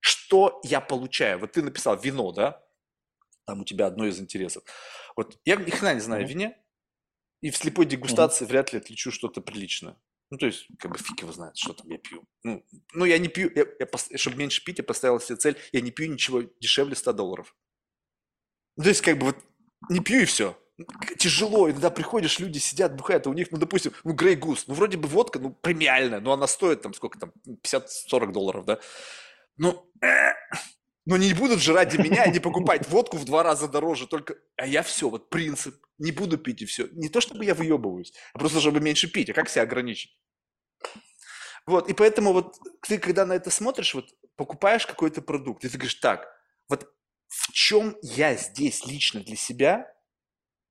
Что 0.00 0.60
я 0.64 0.80
получаю? 0.80 1.38
Вот 1.38 1.52
ты 1.52 1.62
написал 1.62 1.96
вино, 1.96 2.32
да? 2.32 2.60
Там 3.46 3.60
у 3.60 3.64
тебя 3.64 3.86
одно 3.86 4.04
из 4.04 4.18
интересов. 4.18 4.64
Вот 5.16 5.38
я 5.44 5.54
ни 5.54 5.70
хрена 5.70 5.94
не 5.94 6.00
знаю 6.00 6.24
о 6.24 6.28
вине, 6.28 6.58
и 7.40 7.50
в 7.50 7.56
слепой 7.56 7.86
дегустации 7.86 8.44
mm-hmm. 8.44 8.48
вряд 8.48 8.72
ли 8.72 8.78
отличу 8.80 9.12
что-то 9.12 9.40
приличное. 9.40 9.96
Ну, 10.30 10.38
то 10.38 10.46
есть, 10.46 10.66
как 10.80 10.90
бы 10.90 10.98
фиг 10.98 11.20
его 11.20 11.30
знает, 11.30 11.56
что 11.56 11.72
там 11.72 11.88
я 11.88 11.98
пью. 11.98 12.26
Ну, 12.42 12.64
ну 12.94 13.04
я 13.04 13.18
не 13.18 13.28
пью, 13.28 13.48
я, 13.54 13.64
я, 13.78 14.18
чтобы 14.18 14.38
меньше 14.38 14.64
пить, 14.64 14.78
я 14.78 14.84
поставил 14.84 15.20
себе 15.20 15.36
цель, 15.36 15.56
я 15.70 15.80
не 15.80 15.92
пью 15.92 16.12
ничего 16.12 16.42
дешевле 16.58 16.96
100 16.96 17.12
долларов. 17.12 17.54
Ну, 18.76 18.82
то 18.82 18.88
есть, 18.88 19.02
как 19.02 19.18
бы 19.18 19.26
вот 19.26 19.36
не 19.88 20.00
пью 20.00 20.22
и 20.22 20.24
все. 20.24 20.58
Тяжело, 21.18 21.70
иногда 21.70 21.88
приходишь, 21.90 22.40
люди 22.40 22.58
сидят, 22.58 22.96
бухают, 22.96 23.26
а 23.26 23.30
у 23.30 23.32
них, 23.32 23.52
ну, 23.52 23.58
допустим, 23.58 23.92
ну, 24.02 24.12
Грей 24.12 24.34
Гус, 24.34 24.66
ну, 24.66 24.74
вроде 24.74 24.96
бы 24.96 25.06
водка, 25.06 25.38
ну, 25.38 25.50
премиальная, 25.50 26.20
но 26.20 26.32
она 26.32 26.48
стоит 26.48 26.82
там 26.82 26.94
сколько 26.94 27.18
там, 27.18 27.32
50-40 27.46 28.32
долларов, 28.32 28.64
да? 28.64 28.80
Ну, 29.56 29.88
э, 30.02 30.32
но 31.06 31.16
не 31.16 31.32
будут 31.32 31.60
же 31.60 31.74
ради 31.74 31.96
меня 31.96 32.26
не 32.26 32.40
покупать 32.40 32.88
водку 32.88 33.16
в 33.18 33.24
два 33.24 33.44
раза 33.44 33.68
дороже, 33.68 34.08
только, 34.08 34.36
а 34.56 34.66
я 34.66 34.82
все, 34.82 35.08
вот 35.08 35.30
принцип, 35.30 35.76
не 35.98 36.10
буду 36.10 36.38
пить 36.38 36.62
и 36.62 36.66
все. 36.66 36.88
Не 36.88 37.08
то, 37.08 37.20
чтобы 37.20 37.44
я 37.44 37.54
выебываюсь, 37.54 38.12
а 38.32 38.38
просто, 38.40 38.60
чтобы 38.60 38.80
меньше 38.80 39.08
пить, 39.08 39.30
а 39.30 39.32
как 39.32 39.48
себя 39.48 39.62
ограничить? 39.62 40.18
Вот, 41.66 41.88
и 41.88 41.94
поэтому 41.94 42.32
вот 42.32 42.56
ты, 42.82 42.98
когда 42.98 43.24
на 43.24 43.34
это 43.34 43.50
смотришь, 43.50 43.94
вот 43.94 44.06
покупаешь 44.34 44.86
какой-то 44.86 45.22
продукт, 45.22 45.64
и 45.64 45.68
ты 45.68 45.78
говоришь, 45.78 45.94
так, 45.94 46.28
вот 46.68 46.92
в 47.28 47.52
чем 47.52 47.96
я 48.02 48.34
здесь 48.34 48.84
лично 48.86 49.20
для 49.20 49.36
себя 49.36 49.93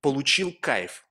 получил 0.04 0.54
кайф? 0.62 1.08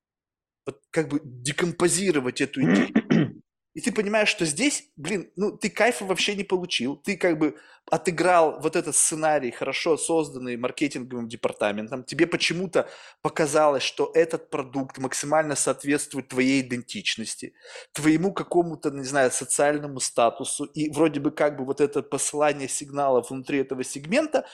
Вот 0.64 0.80
как 0.92 1.08
бы 1.08 1.20
декомпозировать 1.24 2.40
эту 2.40 2.62
идею. 2.62 3.42
И 3.74 3.80
ты 3.80 3.90
понимаешь, 3.90 4.28
что 4.28 4.44
здесь, 4.44 4.90
блин, 4.96 5.32
ну 5.34 5.56
ты 5.56 5.70
кайфа 5.70 6.04
вообще 6.04 6.36
не 6.36 6.44
получил. 6.44 6.96
Ты 6.96 7.16
как 7.16 7.38
бы 7.38 7.56
отыграл 7.90 8.60
вот 8.60 8.76
этот 8.76 8.94
сценарий, 8.94 9.50
хорошо 9.50 9.96
созданный 9.96 10.58
маркетинговым 10.58 11.26
департаментом. 11.26 12.04
Тебе 12.04 12.26
почему-то 12.26 12.86
показалось, 13.22 13.82
что 13.82 14.12
этот 14.14 14.50
продукт 14.50 14.98
максимально 14.98 15.56
соответствует 15.56 16.28
твоей 16.28 16.60
идентичности, 16.60 17.54
твоему 17.92 18.34
какому-то, 18.34 18.90
не 18.90 19.04
знаю, 19.04 19.30
социальному 19.30 20.00
статусу. 20.00 20.64
И 20.64 20.90
вроде 20.90 21.20
бы 21.20 21.30
как 21.30 21.56
бы 21.56 21.64
вот 21.64 21.80
это 21.80 22.02
посылание 22.02 22.68
сигнала 22.68 23.22
внутри 23.22 23.58
этого 23.60 23.84
сегмента, 23.84 24.46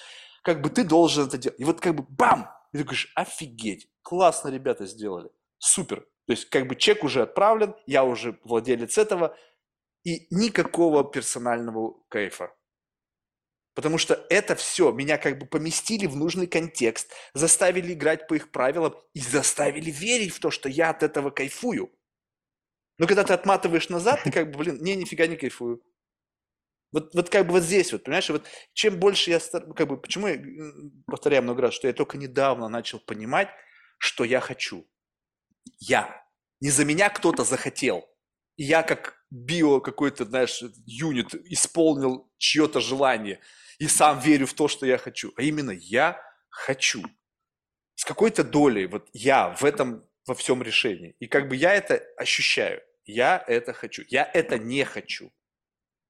как 0.42 0.62
бы 0.62 0.70
ты 0.70 0.84
должен 0.84 1.26
это 1.26 1.38
делать. 1.38 1.60
И 1.60 1.64
вот 1.64 1.80
как 1.80 1.94
бы 1.94 2.04
бам! 2.08 2.50
И 2.72 2.78
ты 2.78 2.84
говоришь, 2.84 3.12
офигеть, 3.14 3.88
классно 4.02 4.48
ребята 4.48 4.86
сделали, 4.86 5.30
супер. 5.58 6.00
То 6.26 6.32
есть 6.32 6.44
как 6.50 6.66
бы 6.66 6.76
чек 6.76 7.04
уже 7.04 7.22
отправлен, 7.22 7.74
я 7.86 8.04
уже 8.04 8.38
владелец 8.44 8.98
этого, 8.98 9.34
и 10.04 10.26
никакого 10.30 11.04
персонального 11.04 11.94
кайфа. 12.08 12.52
Потому 13.74 13.96
что 13.96 14.26
это 14.28 14.56
все, 14.56 14.90
меня 14.90 15.18
как 15.18 15.38
бы 15.38 15.46
поместили 15.46 16.06
в 16.06 16.16
нужный 16.16 16.46
контекст, 16.46 17.12
заставили 17.32 17.92
играть 17.92 18.26
по 18.26 18.34
их 18.34 18.50
правилам 18.50 18.96
и 19.14 19.20
заставили 19.20 19.90
верить 19.90 20.34
в 20.34 20.40
то, 20.40 20.50
что 20.50 20.68
я 20.68 20.90
от 20.90 21.02
этого 21.02 21.30
кайфую. 21.30 21.90
Но 22.98 23.06
когда 23.06 23.22
ты 23.22 23.32
отматываешь 23.32 23.88
назад, 23.88 24.20
ты 24.24 24.32
как 24.32 24.50
бы, 24.50 24.58
блин, 24.58 24.82
не, 24.82 24.96
нифига 24.96 25.26
не 25.28 25.36
кайфую. 25.36 25.80
Вот, 26.92 27.14
вот 27.14 27.28
как 27.28 27.46
бы 27.46 27.52
вот 27.52 27.62
здесь 27.62 27.92
вот, 27.92 28.04
понимаешь, 28.04 28.30
вот 28.30 28.46
чем 28.72 28.98
больше 28.98 29.30
я, 29.30 29.40
как 29.76 29.88
бы, 29.88 30.00
почему 30.00 30.26
я 30.28 30.42
повторяю 31.06 31.42
много 31.42 31.62
раз, 31.62 31.74
что 31.74 31.86
я 31.86 31.92
только 31.92 32.16
недавно 32.16 32.68
начал 32.68 32.98
понимать, 32.98 33.48
что 33.98 34.24
я 34.24 34.40
хочу 34.40 34.86
я. 35.78 36.24
Не 36.60 36.70
за 36.70 36.84
меня 36.84 37.10
кто-то 37.10 37.44
захотел. 37.44 38.08
И 38.56 38.64
я 38.64 38.82
как 38.82 39.22
био 39.30 39.80
какой-то, 39.80 40.24
знаешь, 40.24 40.62
юнит 40.86 41.34
исполнил 41.34 42.30
чье-то 42.38 42.80
желание. 42.80 43.40
И 43.78 43.86
сам 43.86 44.18
верю 44.18 44.46
в 44.46 44.54
то, 44.54 44.66
что 44.66 44.86
я 44.86 44.98
хочу. 44.98 45.32
А 45.36 45.42
именно 45.42 45.70
я 45.70 46.20
хочу. 46.48 47.02
С 47.94 48.04
какой-то 48.04 48.42
долей 48.42 48.86
вот 48.86 49.08
я 49.12 49.50
в 49.50 49.64
этом 49.64 50.04
во 50.26 50.34
всем 50.34 50.62
решении. 50.62 51.14
И 51.20 51.26
как 51.26 51.48
бы 51.48 51.56
я 51.56 51.74
это 51.74 52.02
ощущаю. 52.16 52.82
Я 53.04 53.42
это 53.46 53.72
хочу. 53.72 54.02
Я 54.08 54.28
это 54.34 54.58
не 54.58 54.84
хочу. 54.84 55.32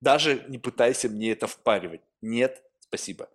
Даже 0.01 0.44
не 0.49 0.59
пытайся 0.59 1.09
мне 1.09 1.32
это 1.32 1.46
впаривать. 1.46 2.03
Нет, 2.20 2.62
спасибо. 2.80 3.28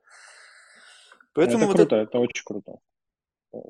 Поэтому 1.34 1.64
это 1.64 1.68
вот 1.68 1.76
круто, 1.76 1.96
это... 1.96 2.10
это 2.10 2.20
очень 2.20 2.44
круто 2.46 2.80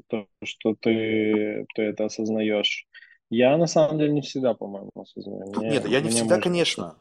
то, 0.08 0.28
что 0.44 0.76
ты, 0.80 1.66
ты 1.76 1.84
это 1.84 2.06
осознаешь. 2.06 2.88
Я 3.30 3.58
на 3.58 3.68
самом 3.68 3.98
деле 3.98 4.14
не 4.14 4.22
всегда, 4.22 4.54
по-моему, 4.54 4.92
осознаю. 4.96 5.52
Мне, 5.56 5.72
Нет, 5.72 5.88
я 5.88 6.02
не 6.02 6.10
всегда, 6.10 6.40
конечно. 6.40 6.98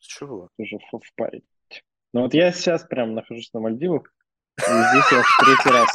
Чего? 0.00 0.48
Тоже 0.56 0.78
впарить. 1.12 1.44
Но 2.12 2.22
вот 2.22 2.34
я 2.34 2.50
сейчас 2.52 2.82
прям 2.84 3.14
нахожусь 3.14 3.52
на 3.52 3.60
Мальдивах, 3.60 4.12
и 4.58 4.62
здесь 4.62 5.12
я 5.12 5.22
в 5.22 5.44
третий 5.44 5.70
раз. 5.70 5.88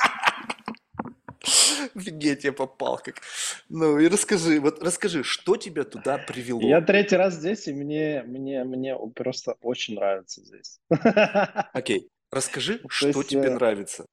Офигеть, 2.00 2.44
я 2.44 2.54
попал 2.54 2.98
как. 2.98 3.22
Ну 3.70 3.98
и 4.00 4.08
расскажи, 4.08 4.60
вот 4.60 4.84
расскажи, 4.84 5.24
что 5.24 5.56
тебя 5.56 5.84
туда 5.84 6.18
привело? 6.18 6.62
Я 6.62 6.82
третий 6.82 7.16
раз 7.16 7.36
здесь, 7.36 7.68
и 7.68 7.74
мне, 7.74 8.24
мне, 8.26 8.64
мне 8.64 8.98
просто 9.16 9.56
очень 9.62 9.96
нравится 9.96 10.42
здесь. 10.42 10.80
Окей, 11.74 12.10
расскажи, 12.32 12.82
что 12.90 13.24
тебе 13.24 13.48
э, 13.48 13.54
нравится. 13.54 14.06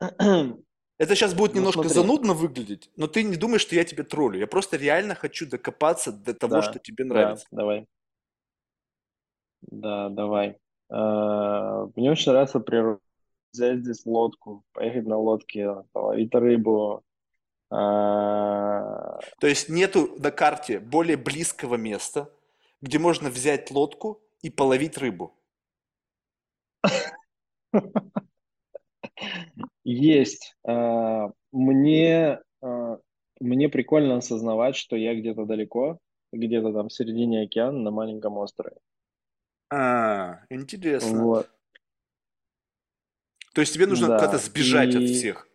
Это 0.98 1.14
сейчас 1.14 1.32
будет 1.32 1.52
ну, 1.52 1.60
немножко 1.60 1.88
смотри. 1.88 1.94
занудно 1.94 2.34
выглядеть, 2.34 2.90
но 2.96 3.06
ты 3.06 3.22
не 3.22 3.36
думаешь, 3.36 3.62
что 3.62 3.74
я 3.74 3.84
тебе 3.84 4.02
троллю. 4.02 4.38
Я 4.38 4.46
просто 4.46 4.76
реально 4.76 5.14
хочу 5.14 5.48
докопаться 5.48 6.12
до 6.12 6.34
того, 6.34 6.56
да, 6.56 6.62
что 6.62 6.78
тебе 6.78 7.04
нравится. 7.04 7.46
Да, 7.50 7.56
давай. 7.56 7.86
Да, 9.62 10.08
давай. 10.08 10.58
А, 10.90 11.86
мне 11.94 12.10
очень 12.10 12.32
нравится 12.32 12.60
природа. 12.60 13.00
Взять 13.52 13.80
здесь 13.80 14.04
лодку, 14.04 14.64
поехать 14.72 15.06
на 15.06 15.16
лодке, 15.16 15.84
ловить 15.94 16.34
рыбу. 16.34 17.02
А, 17.70 19.18
То 19.40 19.46
есть 19.46 19.68
нету 19.68 20.14
на 20.18 20.30
карте 20.30 20.80
более 20.80 21.16
близкого 21.16 21.76
места, 21.76 22.32
где 22.80 22.98
можно 22.98 23.30
взять 23.30 23.70
лодку 23.70 24.22
и 24.42 24.50
половить 24.50 24.96
рыбу. 24.98 25.34
Есть. 29.84 30.54
А, 30.64 31.30
мне, 31.52 32.40
а, 32.62 32.98
мне 33.40 33.68
прикольно 33.68 34.16
осознавать, 34.16 34.76
что 34.76 34.96
я 34.96 35.14
где-то 35.14 35.44
далеко, 35.44 35.98
где-то 36.32 36.72
там 36.72 36.88
в 36.88 36.92
середине 36.92 37.42
океана 37.42 37.78
на 37.78 37.90
маленьком 37.90 38.36
острове. 38.38 38.76
А, 39.70 40.40
интересно. 40.50 41.24
Вот. 41.24 41.50
То 43.54 43.60
есть 43.60 43.74
тебе 43.74 43.86
нужно 43.86 44.08
да. 44.08 44.18
куда-то 44.18 44.38
сбежать 44.38 44.94
и... 44.94 44.98
от 44.98 45.04
всех. 45.04 45.48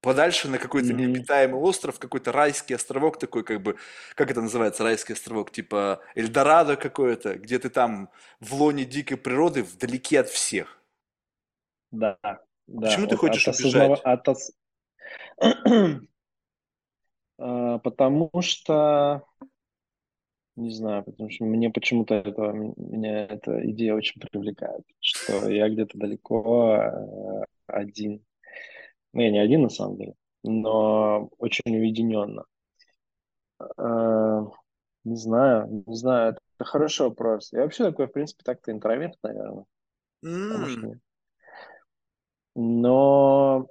Подальше 0.00 0.48
на 0.48 0.58
какой-то 0.58 0.88
mm-hmm. 0.88 0.94
необитаемый 0.94 1.60
остров, 1.60 1.98
какой-то 1.98 2.32
райский 2.32 2.72
островок 2.72 3.18
такой, 3.18 3.44
как 3.44 3.62
бы, 3.62 3.76
как 4.14 4.30
это 4.30 4.40
называется, 4.40 4.82
райский 4.82 5.12
островок, 5.12 5.50
типа 5.50 6.00
Эльдорадо 6.14 6.76
какое-то, 6.76 7.34
где 7.36 7.58
ты 7.58 7.68
там 7.68 8.08
в 8.40 8.54
лоне 8.54 8.86
дикой 8.86 9.18
природы, 9.18 9.62
вдалеке 9.62 10.20
от 10.20 10.30
всех. 10.30 10.82
Да, 11.90 12.18
да, 12.22 12.40
Почему 12.66 13.08
ты 13.08 13.16
хочешь 13.16 13.46
от 13.46 13.58
убежать? 13.58 14.00
От, 14.04 14.28
а, 17.38 17.78
потому 17.80 18.30
что 18.40 19.24
не 20.60 20.70
знаю, 20.70 21.04
потому 21.04 21.30
что 21.30 21.44
мне 21.44 21.70
почему-то 21.70 22.14
это, 22.14 22.52
меня 22.52 23.24
эта 23.26 23.68
идея 23.70 23.94
очень 23.94 24.20
привлекает, 24.20 24.82
что 25.00 25.48
я 25.48 25.68
где-то 25.68 25.98
далеко 25.98 26.74
а, 26.74 27.44
один. 27.66 28.24
Ну, 29.12 29.22
я 29.22 29.30
не 29.30 29.38
один 29.38 29.62
на 29.62 29.70
самом 29.70 29.96
деле, 29.96 30.14
но 30.42 31.30
очень 31.38 31.76
уединенно. 31.76 32.44
А, 33.76 34.42
не 35.04 35.16
знаю, 35.16 35.84
не 35.86 35.96
знаю, 35.96 36.36
это 36.56 36.64
хороший 36.64 37.06
вопрос. 37.08 37.52
Я 37.52 37.62
вообще 37.62 37.84
такой, 37.84 38.06
в 38.06 38.12
принципе, 38.12 38.42
так-то 38.44 38.70
интроверт, 38.70 39.16
наверное. 39.22 39.64
Mm. 40.24 40.98
Но... 42.54 43.68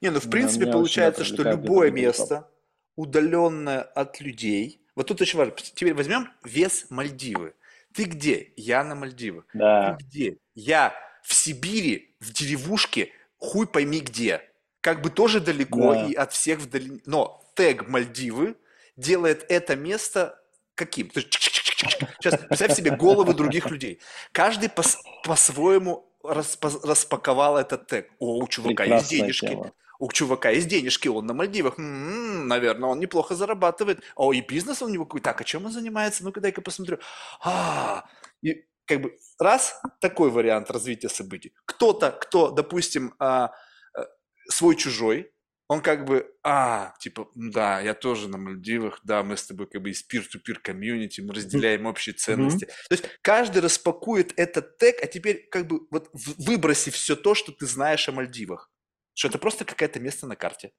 Не, 0.00 0.10
ну 0.10 0.20
в 0.20 0.28
принципе 0.28 0.66
получается, 0.66 1.24
что 1.24 1.42
любое 1.42 1.90
место, 1.90 2.50
удаленная 2.96 3.82
от 3.82 4.20
людей. 4.20 4.80
Вот 4.94 5.06
тут 5.08 5.20
очень 5.20 5.38
важно. 5.38 5.54
Теперь 5.56 5.94
возьмем 5.94 6.28
вес 6.44 6.86
Мальдивы. 6.90 7.54
Ты 7.94 8.04
где? 8.04 8.52
Я 8.56 8.84
на 8.84 8.94
Мальдивах. 8.94 9.44
Да. 9.54 9.96
Ты 9.98 10.04
где? 10.04 10.36
Я 10.54 10.94
в 11.22 11.34
Сибири, 11.34 12.14
в 12.20 12.32
деревушке, 12.32 13.10
хуй 13.38 13.66
пойми 13.66 14.00
где. 14.00 14.42
Как 14.80 15.02
бы 15.02 15.10
тоже 15.10 15.40
далеко 15.40 15.94
Да. 15.94 16.06
и 16.06 16.14
от 16.14 16.32
всех 16.32 16.58
вдали. 16.60 17.02
Но 17.06 17.42
тег 17.54 17.88
Мальдивы 17.88 18.56
делает 18.96 19.44
это 19.48 19.76
место 19.76 20.38
каким? 20.74 21.10
Сейчас 21.12 22.38
представь 22.48 22.74
себе 22.74 22.90
головы 22.96 23.34
других 23.34 23.70
людей. 23.70 24.00
Каждый 24.32 24.68
пос- 24.68 24.98
по-своему 25.24 26.09
распа- 26.24 26.80
распаковал 26.86 27.56
этот 27.58 27.86
тег. 27.86 28.10
О, 28.18 28.42
у 28.42 28.48
чувака 28.48 28.84
есть 28.84 29.08
Прекрасная 29.08 29.18
денежки. 29.20 29.46
тема. 29.46 29.72
У 29.98 30.10
чувака 30.10 30.48
есть 30.50 30.68
денежки, 30.68 31.08
он 31.08 31.26
на 31.26 31.34
Мальдивах. 31.34 31.78
М, 31.78 32.48
наверное, 32.48 32.88
он 32.88 33.00
неплохо 33.00 33.34
зарабатывает. 33.34 34.02
О, 34.16 34.32
и 34.32 34.40
бизнес 34.40 34.80
у 34.82 34.88
него 34.88 35.04
какой. 35.04 35.20
Так, 35.20 35.40
а 35.40 35.44
чем 35.44 35.66
он 35.66 35.72
занимается? 35.72 36.24
Ну-ка, 36.24 36.40
дай-ка 36.40 36.62
посмотрю. 36.62 36.98
А, 37.44 38.04
и 38.42 38.64
как 38.86 39.02
бы 39.02 39.18
раз 39.38 39.80
такой 40.00 40.30
вариант 40.30 40.70
развития 40.70 41.10
событий. 41.10 41.52
Кто-то, 41.66 42.12
кто, 42.12 42.50
допустим, 42.50 43.14
а, 43.18 43.52
э, 43.94 44.04
свой-чужой, 44.48 45.32
он 45.70 45.82
как 45.82 46.04
бы, 46.04 46.34
а, 46.42 46.94
типа, 46.98 47.28
«М, 47.36 47.52
да, 47.52 47.78
я 47.80 47.94
тоже 47.94 48.28
на 48.28 48.38
Мальдивах, 48.38 48.98
да, 49.04 49.22
мы 49.22 49.36
с 49.36 49.46
тобой 49.46 49.68
как 49.68 49.80
бы 49.82 49.90
из 49.90 50.04
peer-to-peer 50.04 50.56
комьюнити, 50.60 51.20
мы 51.20 51.32
разделяем 51.32 51.86
общие 51.86 52.12
ценности. 52.12 52.64
То 52.88 52.94
есть 52.96 53.04
каждый 53.22 53.62
распакует 53.62 54.36
этот 54.36 54.78
тег, 54.78 54.96
а 55.00 55.06
теперь 55.06 55.46
как 55.48 55.68
бы 55.68 55.86
вот 55.92 56.10
выброси 56.12 56.90
все 56.90 57.14
то, 57.14 57.36
что 57.36 57.52
ты 57.52 57.66
знаешь 57.66 58.08
о 58.08 58.12
Мальдивах. 58.12 58.68
Что 59.14 59.28
это 59.28 59.38
просто 59.38 59.64
какое-то 59.64 60.00
место 60.00 60.26
на 60.26 60.34
карте. 60.34 60.72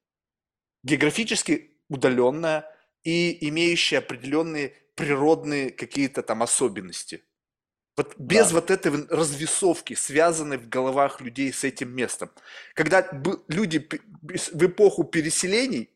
Географически 0.83 1.77
удаленное 1.87 2.65
и 3.05 3.47
имеющее 3.47 3.99
определенные 3.99 4.75
природные 4.95 5.69
какие-то 5.69 6.21
там 6.21 6.43
особенности. 6.43 7.23
Вот 7.97 8.15
без 8.17 8.47
Да. 8.49 8.55
вот 8.55 8.71
этой 8.71 9.05
развесовки, 9.07 9.93
связанной 9.95 10.57
в 10.57 10.69
головах 10.69 11.21
людей 11.21 11.51
с 11.51 11.63
этим 11.63 11.93
местом. 11.93 12.29
Когда 12.73 13.07
люди 13.47 13.87
в 14.21 14.65
эпоху 14.65 15.03
переселений, 15.03 15.89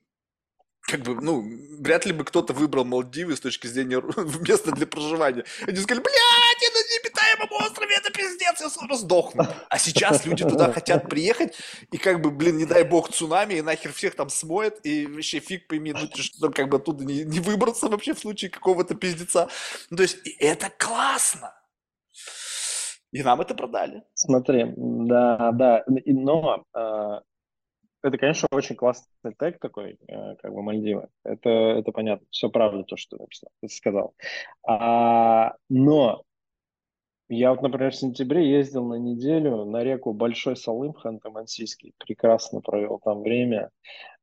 как 0.88 1.02
бы, 1.02 1.16
ну, 1.20 1.44
вряд 1.80 2.06
ли 2.06 2.14
бы 2.14 2.24
кто-то 2.24 2.54
выбрал 2.54 2.86
Малдивы 2.86 3.36
с 3.36 3.40
точки 3.40 3.66
зрения 3.66 4.02
места 4.48 4.72
для 4.72 4.86
проживания. 4.86 5.44
Они 5.66 5.78
сказали, 5.78 6.04
блядь, 6.04 6.62
я 6.62 6.70
на 6.70 6.94
необитаемом 6.94 7.50
острове, 7.66 7.96
это 7.96 8.12
пиздец, 8.12 8.62
я 8.62 8.70
скоро 8.70 8.96
сдохну. 8.96 9.48
А 9.70 9.80
сейчас 9.80 10.26
люди 10.26 10.44
туда 10.44 10.72
хотят 10.72 11.10
приехать, 11.10 11.58
и 11.92 11.98
как 11.98 12.22
бы, 12.22 12.30
блин, 12.30 12.58
не 12.58 12.66
дай 12.66 12.84
бог 12.84 13.12
цунами, 13.12 13.56
и 13.56 13.62
нахер 13.62 13.94
всех 13.94 14.16
там 14.16 14.30
смоет, 14.30 14.80
и 14.84 15.08
вообще 15.08 15.40
фиг 15.40 15.68
пойми, 15.68 15.92
ну, 15.94 16.08
что 16.16 16.40
там 16.40 16.54
как 16.54 16.70
бы 16.70 16.78
оттуда 16.78 17.04
не, 17.04 17.24
не 17.24 17.40
выбраться 17.40 17.88
вообще 17.88 18.14
в 18.14 18.20
случае 18.20 18.52
какого-то 18.52 18.94
пиздеца. 18.94 19.50
Ну, 19.90 19.98
то 19.98 20.04
есть, 20.04 20.18
это 20.40 20.70
классно. 20.78 21.54
И 23.16 23.24
нам 23.24 23.40
это 23.40 23.56
продали. 23.56 24.04
Смотри, 24.14 24.74
да, 24.76 25.54
да, 25.54 25.86
но 25.88 26.66
а, 26.74 27.22
это, 28.04 28.18
конечно, 28.18 28.50
очень 28.52 28.76
классный 28.76 29.34
тег 29.40 29.58
такой, 29.60 29.98
э, 30.10 30.36
как 30.36 30.54
бы 30.54 30.62
Мальдивы. 30.62 31.08
Это, 31.24 31.50
это 31.50 31.94
понятно, 31.94 32.28
все 32.30 32.50
правда 32.50 32.84
то, 32.84 32.98
что 32.98 33.16
ты 33.16 33.24
написал, 33.24 33.50
ты 33.62 33.70
сказал. 33.70 34.16
А, 34.68 35.56
но 35.70 36.24
я 37.30 37.52
вот, 37.52 37.62
например, 37.62 37.92
в 37.94 37.96
сентябре 37.96 38.52
ездил 38.52 38.86
на 38.86 38.96
неделю 38.96 39.64
на 39.64 39.82
реку 39.82 40.12
Большой 40.12 40.58
Салым, 40.58 40.92
Ханты-Мансийский, 40.92 41.94
прекрасно 41.98 42.60
провел 42.60 43.00
там 43.00 43.22
время 43.22 43.70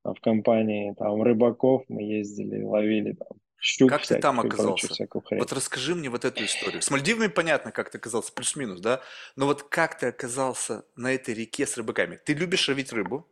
а, 0.03 0.13
в 0.13 0.21
компании 0.21 0.95
там 0.99 1.23
рыбаков, 1.23 1.83
мы 1.89 2.03
ездили, 2.03 2.63
ловили 2.63 3.15
там 3.15 3.39
щук 3.63 3.91
Как 3.91 4.01
ты 4.01 4.05
всяких 4.07 4.23
там 4.23 4.41
и 4.41 4.43
прочую 4.43 4.75
оказался? 4.75 5.07
хрень. 5.07 5.41
Вот 5.41 5.53
расскажи 5.53 5.95
мне 5.95 6.11
вот 6.11 6.25
эту 6.25 6.45
историю. 6.45 6.83
С 6.83 6.91
Мальдивами 6.91 7.29
понятно, 7.29 7.71
как 7.73 7.91
ты 7.91 7.99
оказался, 7.99 8.33
плюс-минус, 8.33 8.81
да? 8.81 9.01
Но 9.37 9.47
вот 9.47 9.63
как 9.63 9.99
ты 9.99 10.07
оказался 10.09 10.85
на 10.97 11.13
этой 11.13 11.33
реке 11.33 11.67
с 11.67 11.77
рыбаками? 11.77 12.17
Ты 12.17 12.35
любишь 12.35 12.69
ловить 12.69 12.93
рыбу? 12.93 13.27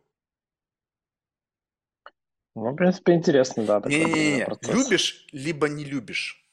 Ну, 2.55 2.73
в 2.73 2.77
принципе, 2.77 3.15
интересно, 3.15 3.65
да, 3.65 3.83
Не-не-не, 3.85 4.47
любишь, 4.73 5.27
либо 5.33 5.69
не 5.69 5.85
любишь. 5.85 6.45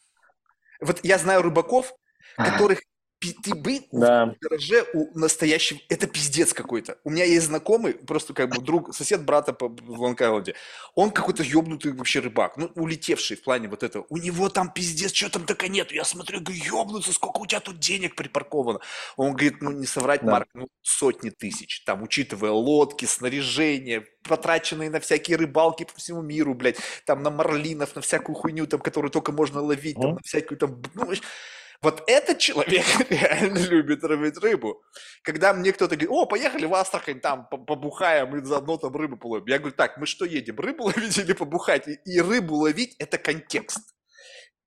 Вот 0.80 1.00
я 1.04 1.18
знаю 1.18 1.42
рыбаков, 1.42 1.94
которых 2.36 2.82
ты 3.20 3.56
бы 3.56 3.80
в 3.92 4.00
Да. 4.00 4.36
гараже 4.42 4.86
у 4.94 5.18
настоящего... 5.18 5.80
Это 5.90 6.08
пиздец 6.08 6.54
какой-то. 6.54 6.98
У 7.04 7.10
меня 7.10 7.26
есть 7.26 7.48
знакомый, 7.48 7.94
просто 7.94 8.34
как 8.34 8.50
бы 8.50 8.62
друг, 8.62 8.94
сосед 8.96 9.26
брата 9.26 9.54
по, 9.54 9.68
в 9.70 10.02
Лонг-Айленде. 10.02 10.54
Он 10.96 11.12
какой-то 11.12 11.44
ёбнутый 11.44 11.94
вообще 11.94 12.20
рыбак. 12.20 12.58
Ну, 12.58 12.72
улетевший 12.76 13.38
в 13.38 13.44
плане 13.44 13.68
вот 13.68 13.84
этого. 13.84 14.06
У 14.10 14.18
него 14.18 14.50
там 14.50 14.72
пиздец, 14.72 15.14
что 15.14 15.30
там 15.30 15.46
только 15.46 15.68
нету. 15.68 15.96
Я 15.96 16.04
смотрю, 16.04 16.42
говорю, 16.42 16.62
ёбнуться, 16.64 17.14
сколько 17.14 17.40
у 17.40 17.46
тебя 17.46 17.60
тут 17.60 17.80
денег 17.80 18.16
припарковано. 18.16 18.80
Он 19.16 19.32
говорит, 19.32 19.62
ну, 19.62 19.72
не 19.72 19.86
соврать, 19.86 20.22
Да. 20.24 20.32
Марк, 20.32 20.50
ну, 20.54 20.68
сотни 20.82 21.30
тысяч. 21.32 21.84
Там, 21.86 22.04
учитывая 22.04 22.52
лодки, 22.52 23.06
снаряжение, 23.06 24.06
потраченные 24.24 24.90
на 24.90 25.00
всякие 25.00 25.38
рыбалки 25.38 25.86
по 25.86 25.94
всему 25.96 26.22
миру, 26.22 26.54
блядь. 26.54 26.78
Там 27.06 27.24
на 27.24 27.30
марлинов, 27.32 27.96
на 27.96 28.02
всякую 28.02 28.36
хуйню, 28.36 28.68
там, 28.68 28.80
которую 28.80 29.10
только 29.12 29.32
можно 29.32 29.62
ловить, 29.62 29.96
там, 29.96 30.06
Мгм. 30.08 30.16
на 30.16 30.22
всякую 30.24 30.58
там... 30.58 30.82
Ну, 30.94 31.06
в 31.06 31.10
вот 31.82 32.04
этот 32.08 32.40
человек 32.40 32.86
реально 33.10 33.60
любит 33.60 34.04
ловить 34.04 34.38
рыбу. 34.38 34.82
Когда 35.24 35.54
мне 35.54 35.72
кто-то 35.72 35.96
говорит, 35.96 36.10
о, 36.10 36.26
поехали 36.26 36.66
в 36.66 36.74
Астрахань, 36.74 37.20
там 37.20 37.48
по- 37.50 37.58
побухаем 37.58 38.36
и 38.36 38.44
заодно 38.44 38.78
там 38.78 38.96
рыбу 38.96 39.18
половим. 39.18 39.48
Я 39.48 39.60
говорю, 39.60 39.76
так, 39.76 39.98
мы 39.98 40.06
что 40.06 40.26
едем, 40.26 40.60
рыбу 40.60 40.84
ловить 40.86 41.18
или 41.18 41.34
побухать? 41.34 41.88
И, 42.06 42.22
рыбу 42.22 42.56
ловить– 42.56 42.96
это 43.00 43.18
контекст. 43.18 43.94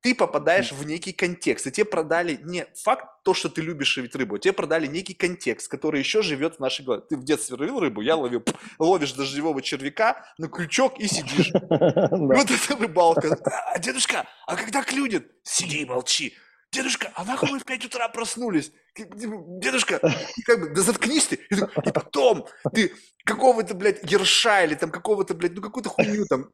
Ты 0.03 0.15
попадаешь 0.15 0.73
в 0.73 0.87
некий 0.87 1.13
контекст, 1.13 1.67
и 1.67 1.71
тебе 1.71 1.85
продали 1.85 2.41
не 2.43 2.67
факт 2.75 3.05
то, 3.23 3.35
что 3.35 3.51
ты 3.51 3.61
любишь 3.61 3.99
ловить 3.99 4.15
рыбу, 4.15 4.37
а 4.37 4.39
тебе 4.39 4.55
продали 4.55 4.87
некий 4.87 5.13
контекст, 5.13 5.69
который 5.69 5.99
еще 6.01 6.23
живет 6.23 6.57
в 6.57 6.61
нашей 6.61 6.87
голове. 6.87 7.03
Ты 7.07 7.19
в 7.19 7.25
детстве 7.25 7.57
ловил 7.57 7.81
рыбу, 7.81 8.01
я 8.01 8.17
ловил, 8.17 8.43
ловишь 8.79 9.13
дождевого 9.13 9.61
червяка 9.61 10.25
на 10.39 10.49
крючок 10.49 10.99
и 10.99 11.07
сидишь. 11.07 11.51
Вот 11.61 12.51
это 12.51 12.77
рыбалка. 12.79 13.37
А, 13.45 13.79
дедушка, 13.79 14.27
а 14.47 14.57
когда 14.57 14.83
клюнет? 14.83 15.31
Сиди 15.43 15.83
и 15.83 15.85
молчи. 15.85 16.35
Дедушка, 16.73 17.13
а 17.17 17.25
нахуй 17.25 17.51
мы 17.51 17.59
в 17.59 17.65
5 17.65 17.87
утра 17.87 18.09
проснулись? 18.09 18.73
Дедушка, 18.97 20.01
как 20.47 20.61
бы, 20.61 20.69
да 20.71 20.83
заткнись 20.83 21.27
ты. 21.27 21.37
И, 21.51 21.57
потом 21.93 22.47
ты 22.73 22.95
какого-то, 23.25 23.75
блядь, 23.75 24.09
ерша 24.11 24.65
или 24.65 24.75
там 24.75 24.91
какого-то, 24.91 25.35
блядь, 25.35 25.53
ну 25.53 25.63
какую-то 25.63 25.89
хуйню 25.89 26.27
там 26.27 26.51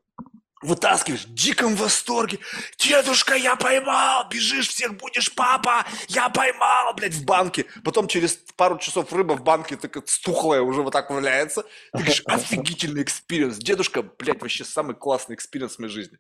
вытаскиваешь 0.62 1.26
в 1.26 1.34
диком 1.34 1.74
восторге. 1.76 2.38
Дедушка, 2.78 3.34
я 3.34 3.56
поймал! 3.56 4.26
Бежишь, 4.30 4.68
всех 4.68 4.96
будешь, 4.96 5.34
папа! 5.34 5.84
Я 6.08 6.30
поймал, 6.30 6.94
блядь, 6.94 7.14
в 7.14 7.24
банке. 7.24 7.66
Потом 7.84 8.08
через 8.08 8.38
пару 8.56 8.78
часов 8.78 9.12
рыба 9.12 9.34
в 9.34 9.42
банке 9.42 9.76
такая 9.76 10.02
стухлая 10.06 10.62
уже 10.62 10.80
вот 10.82 10.92
так 10.92 11.10
валяется. 11.10 11.62
Ты 11.92 11.98
говоришь, 11.98 12.22
офигительный 12.26 13.02
experience. 13.02 13.59
Дедушка, 13.58 14.02
блядь, 14.02 14.40
вообще 14.40 14.64
самый 14.64 14.96
классный 14.96 15.34
experience 15.34 15.76
в 15.76 15.78
моей 15.78 15.92
жизни. 15.92 16.18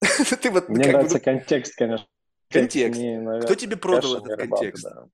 Ты 0.40 0.50
вот 0.50 0.68
Мне 0.68 0.86
бы, 0.86 0.92
нравится 0.92 1.20
контекст, 1.20 1.76
конечно. 1.76 2.06
Контекст. 2.50 3.00
не, 3.00 3.16
наверное, 3.18 3.42
кто 3.42 3.54
тебе 3.54 3.76
продал 3.76 4.16
этот 4.16 4.38
рыбалка, 4.38 4.64
контекст? 4.64 4.84
да. 4.84 5.08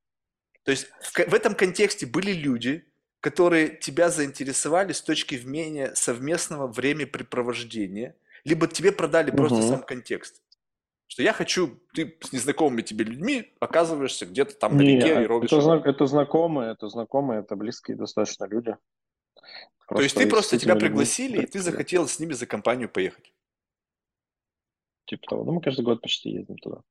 То 0.63 0.71
есть 0.71 0.87
в, 1.01 1.13
в 1.13 1.33
этом 1.33 1.53
контексте 1.55 2.05
были 2.05 2.31
люди, 2.31 2.85
которые 3.19 3.69
тебя 3.77 4.09
заинтересовали 4.09 4.91
с 4.93 5.01
точки 5.01 5.35
зрения 5.37 5.93
совместного 5.95 6.67
времяпрепровождения, 6.67 8.15
либо 8.43 8.67
тебе 8.67 8.91
продали 8.91 9.31
просто 9.31 9.57
Мгм. 9.59 9.67
сам 9.67 9.83
контекст. 9.83 10.41
Что 11.07 11.21
я 11.23 11.33
хочу, 11.33 11.79
ты 11.93 12.17
с 12.21 12.31
незнакомыми 12.33 12.81
тебе 12.81 13.05
людьми 13.05 13.53
оказываешься 13.59 14.25
где-то 14.25 14.55
там 14.55 14.75
на 14.77 14.81
Не, 14.81 14.95
реке 14.97 15.07
и 15.07 15.11
это, 15.11 15.27
ровишь. 15.27 15.49
зна- 15.51 15.81
это 15.85 16.05
знакомые, 16.07 16.71
это 16.71 16.87
знакомые, 16.89 17.41
это 17.41 17.55
близкие 17.55 17.95
достаточно 17.95 18.45
люди. 18.45 18.75
То 19.87 20.01
есть 20.01 20.15
ты 20.15 20.27
просто 20.27 20.57
тебя 20.57 20.75
пригласили, 20.75 21.43
и 21.43 21.45
ты 21.45 21.59
захотел 21.59 22.07
с 22.07 22.19
ними 22.19 22.33
за 22.33 22.47
компанию 22.47 22.89
поехать. 22.89 23.33
Типа 25.05 25.27
того. 25.27 25.43
Ну, 25.43 25.51
мы 25.53 25.61
каждый 25.61 25.85
год 25.85 26.01
почти 26.01 26.31
ездим 26.31 26.57
туда. 26.57 26.81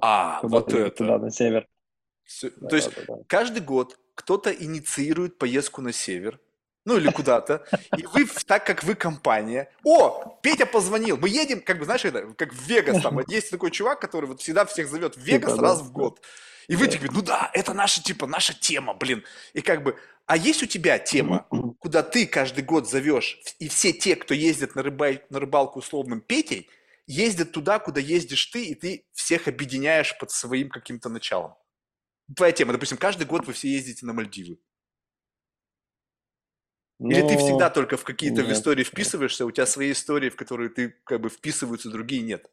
А, 0.00 0.40
вот 0.42 0.72
это. 0.72 0.90
Туда, 0.90 1.18
на 1.18 1.30
север. 1.30 1.66
То 2.68 2.76
есть 2.76 2.90
каждый 3.28 3.62
год 3.62 3.98
кто-то 4.14 4.50
инициирует 4.50 5.38
поездку 5.38 5.80
на 5.82 5.92
север, 5.92 6.40
ну 6.84 6.96
или 6.96 7.10
куда-то, 7.10 7.64
и 7.96 8.06
вы, 8.06 8.24
в- 8.24 8.44
так 8.44 8.64
как 8.66 8.82
вы 8.84 8.94
компания, 8.94 9.70
о, 9.84 10.38
Петя 10.42 10.66
позвонил, 10.66 11.16
мы 11.16 11.28
едем, 11.28 11.60
как 11.60 11.78
бы, 11.78 11.84
знаешь, 11.84 12.04
это, 12.04 12.32
как 12.34 12.52
в 12.52 12.66
Вегас, 12.66 13.02
там, 13.02 13.20
есть 13.28 13.50
такой 13.50 13.70
чувак, 13.70 14.00
который 14.00 14.26
вот 14.26 14.40
всегда 14.40 14.64
всех 14.64 14.88
зовет 14.88 15.16
в 15.16 15.20
Вегас 15.20 15.52
Типа, 15.52 15.62
да, 15.62 15.68
раз 15.68 15.80
в 15.80 15.88
да. 15.88 15.92
год. 15.92 16.22
И 16.68 16.74
вы 16.74 16.88
такие, 16.88 17.10
ну 17.12 17.22
да, 17.22 17.50
это 17.54 17.72
наша, 17.74 18.02
типа, 18.02 18.26
наша 18.26 18.52
тема, 18.58 18.94
блин. 18.94 19.22
И 19.52 19.60
как 19.60 19.84
бы, 19.84 19.96
а 20.26 20.36
есть 20.36 20.62
у 20.62 20.66
тебя 20.66 20.98
тема, 20.98 21.46
куда 21.78 22.02
ты 22.02 22.26
каждый 22.26 22.64
год 22.64 22.88
зовешь, 22.88 23.38
и 23.60 23.68
все 23.68 23.92
те, 23.92 24.16
кто 24.16 24.34
ездит 24.34 24.74
на, 24.74 24.80
рыбай- 24.80 25.22
на 25.30 25.38
рыбалку 25.38 25.78
условным 25.78 26.20
Петей, 26.20 26.68
ездят 27.06 27.52
туда, 27.52 27.78
куда 27.78 28.00
ездишь 28.00 28.46
ты, 28.46 28.66
и 28.66 28.74
ты 28.74 29.06
всех 29.12 29.48
объединяешь 29.48 30.16
под 30.18 30.30
своим 30.30 30.68
каким-то 30.68 31.08
началом. 31.08 31.54
Твоя 32.34 32.52
тема, 32.52 32.72
допустим, 32.72 32.98
каждый 32.98 33.26
год 33.26 33.46
вы 33.46 33.52
все 33.52 33.68
ездите 33.68 34.04
на 34.04 34.12
Мальдивы. 34.12 34.58
Или 36.98 37.20
ты 37.28 37.36
всегда 37.36 37.68
Но 37.68 37.74
только 37.74 37.96
в 37.96 38.04
какие-то 38.04 38.42
в 38.42 38.50
истории 38.50 38.82
вписываешься, 38.82 39.44
у 39.44 39.50
тебя 39.50 39.66
свои 39.66 39.92
истории, 39.92 40.30
в 40.30 40.36
которые 40.36 40.70
ты 40.70 40.90
как 41.04 41.20
бы 41.20 41.28
вписываются, 41.28 41.90
другие 41.90 42.22
нет? 42.22 42.50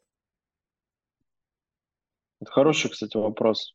Это 2.40 2.50
хороший, 2.50 2.90
кстати, 2.90 3.16
вопрос. 3.16 3.74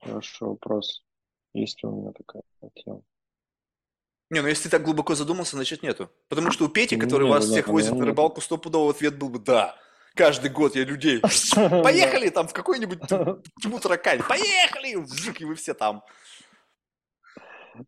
Хороший 0.00 0.48
вопрос. 0.48 1.04
Есть 1.52 1.82
ли 1.82 1.88
у 1.88 1.92
меня 1.92 2.12
такая 2.12 2.42
тема? 2.74 3.02
Не, 4.34 4.40
ну 4.40 4.48
если 4.48 4.64
ты 4.64 4.70
так 4.70 4.82
глубоко 4.82 5.14
задумался, 5.14 5.54
значит 5.54 5.84
нету. 5.84 6.10
Потому 6.28 6.50
что 6.50 6.64
у 6.64 6.68
Пети, 6.68 6.96
который 6.96 7.22
Нет, 7.22 7.30
вас 7.34 7.46
да, 7.46 7.52
всех 7.52 7.66
да, 7.66 7.72
возит 7.72 7.94
на 7.94 8.04
рыбалку, 8.04 8.40
стопудово 8.40 8.90
ответ 8.90 9.16
был 9.16 9.28
бы 9.28 9.38
«да». 9.38 9.76
Каждый 10.16 10.50
год 10.50 10.74
я 10.74 10.82
людей. 10.84 11.20
Поехали 11.54 12.30
там 12.30 12.48
в 12.48 12.52
какой-нибудь 12.52 12.98
тьму 13.62 13.78
таракань. 13.78 14.20
Поехали! 14.28 14.96
Вжик, 14.96 15.40
и 15.40 15.44
вы 15.44 15.54
все 15.54 15.72
там. 15.72 16.02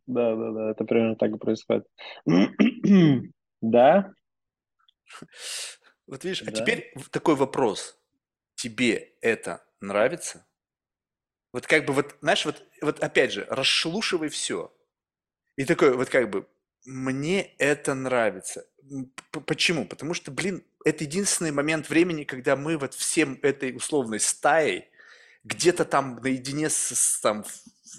Да, 0.06 0.36
да, 0.36 0.52
да, 0.52 0.70
это 0.70 0.84
примерно 0.84 1.16
так 1.16 1.32
и 1.32 1.36
происходит. 1.38 1.84
Да, 3.60 4.12
Вот 6.06 6.22
видишь, 6.22 6.42
а 6.42 6.44
Да. 6.46 6.52
теперь 6.52 6.92
в- 6.94 7.08
такой 7.10 7.34
вопрос. 7.34 7.98
Тебе 8.54 9.14
это 9.20 9.64
нравится? 9.80 10.46
Вот 11.52 11.66
как 11.66 11.86
бы 11.86 11.92
вот, 11.92 12.14
знаешь, 12.20 12.44
вот, 12.44 12.62
вот 12.82 13.02
опять 13.02 13.32
же, 13.32 13.46
расшелушивай 13.50 14.28
все. 14.28 14.72
И 15.56 15.64
такой 15.64 15.94
вот 15.96 16.08
как 16.08 16.30
бы, 16.30 16.46
мне 16.84 17.54
это 17.58 17.94
нравится. 17.94 18.66
Почему? 19.46 19.84
Потому 19.86 20.14
что, 20.14 20.30
блин, 20.30 20.62
это 20.84 21.04
единственный 21.04 21.50
момент 21.50 21.88
времени, 21.90 22.24
когда 22.24 22.54
мы 22.56 22.76
вот 22.78 22.94
всем 22.94 23.38
этой 23.42 23.74
условной 23.74 24.20
стаей 24.20 24.88
где-то 25.44 25.84
там 25.84 26.20
наедине 26.22 26.70
с, 26.70 26.76
с- 26.94 27.20
там 27.20 27.44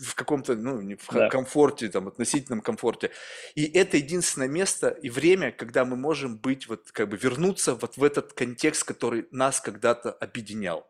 в, 0.02 0.16
каком-то, 0.16 0.56
ну, 0.56 0.80
в 0.98 1.14
Да. 1.14 1.30
комфорте, 1.30 1.90
там, 1.90 2.08
относительном 2.08 2.62
комфорте. 2.62 3.12
И 3.56 3.66
это 3.66 3.98
единственное 3.98 4.48
место 4.48 4.90
и 4.90 5.10
время, 5.10 5.52
когда 5.52 5.84
мы 5.86 5.96
можем 5.96 6.38
быть, 6.38 6.68
вот, 6.68 6.92
как 6.92 7.10
бы 7.10 7.18
вернуться 7.18 7.76
вот 7.76 7.98
в 7.98 8.04
этот 8.04 8.34
контекст, 8.34 8.84
который 8.84 9.28
нас 9.32 9.60
когда-то 9.60 10.12
объединял. 10.12 10.88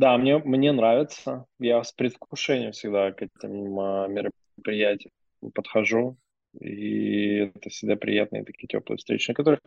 Да, 0.00 0.16
мне, 0.16 0.38
мне 0.38 0.72
нравится. 0.72 1.44
Я 1.58 1.84
с 1.84 1.92
предвкушением 1.92 2.72
всегда 2.72 3.12
к 3.12 3.20
этим 3.20 3.78
а, 3.78 4.08
мероприятиям 4.08 5.12
подхожу. 5.54 6.16
И 6.58 7.52
это 7.54 7.68
всегда 7.68 7.96
приятные 7.96 8.44
такие 8.44 8.66
теплые 8.66 8.96
встречи, 8.96 9.30
на 9.30 9.34
которых, 9.34 9.60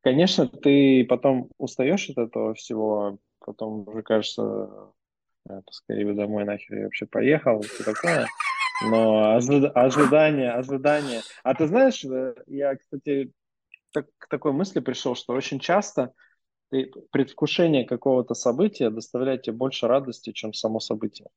конечно, 0.00 0.48
ты 0.48 1.04
потом 1.06 1.50
устаешь 1.58 2.08
от 2.08 2.16
этого 2.16 2.54
всего, 2.54 3.18
потом 3.40 3.86
уже 3.86 4.02
кажется, 4.02 4.42
«А, 5.46 5.60
поскорее 5.66 6.06
бы 6.06 6.14
домой 6.14 6.44
нахер 6.46 6.78
я 6.78 6.84
вообще 6.84 7.04
поехал, 7.04 7.60
все 7.60 7.84
такое. 7.84 8.26
Но 8.88 9.36
ожида- 9.36 9.70
ожидание, 9.70 10.50
ожидание. 10.52 11.20
А 11.42 11.54
ты 11.54 11.66
знаешь, 11.66 12.02
э, 12.06 12.34
я, 12.46 12.74
кстати, 12.74 13.32
так- 13.92 14.08
к 14.16 14.28
такой 14.28 14.52
мысли 14.52 14.80
пришел, 14.80 15.14
что 15.14 15.34
очень 15.34 15.60
часто 15.60 16.14
ты- 16.70 16.90
предвкушение 17.10 17.84
какого-то 17.84 18.34
события 18.34 18.90
доставляет 18.90 19.42
тебе 19.42 19.56
больше 19.56 19.86
радости, 19.86 20.32
чем 20.32 20.52
само 20.52 20.80
событие. 20.80 21.28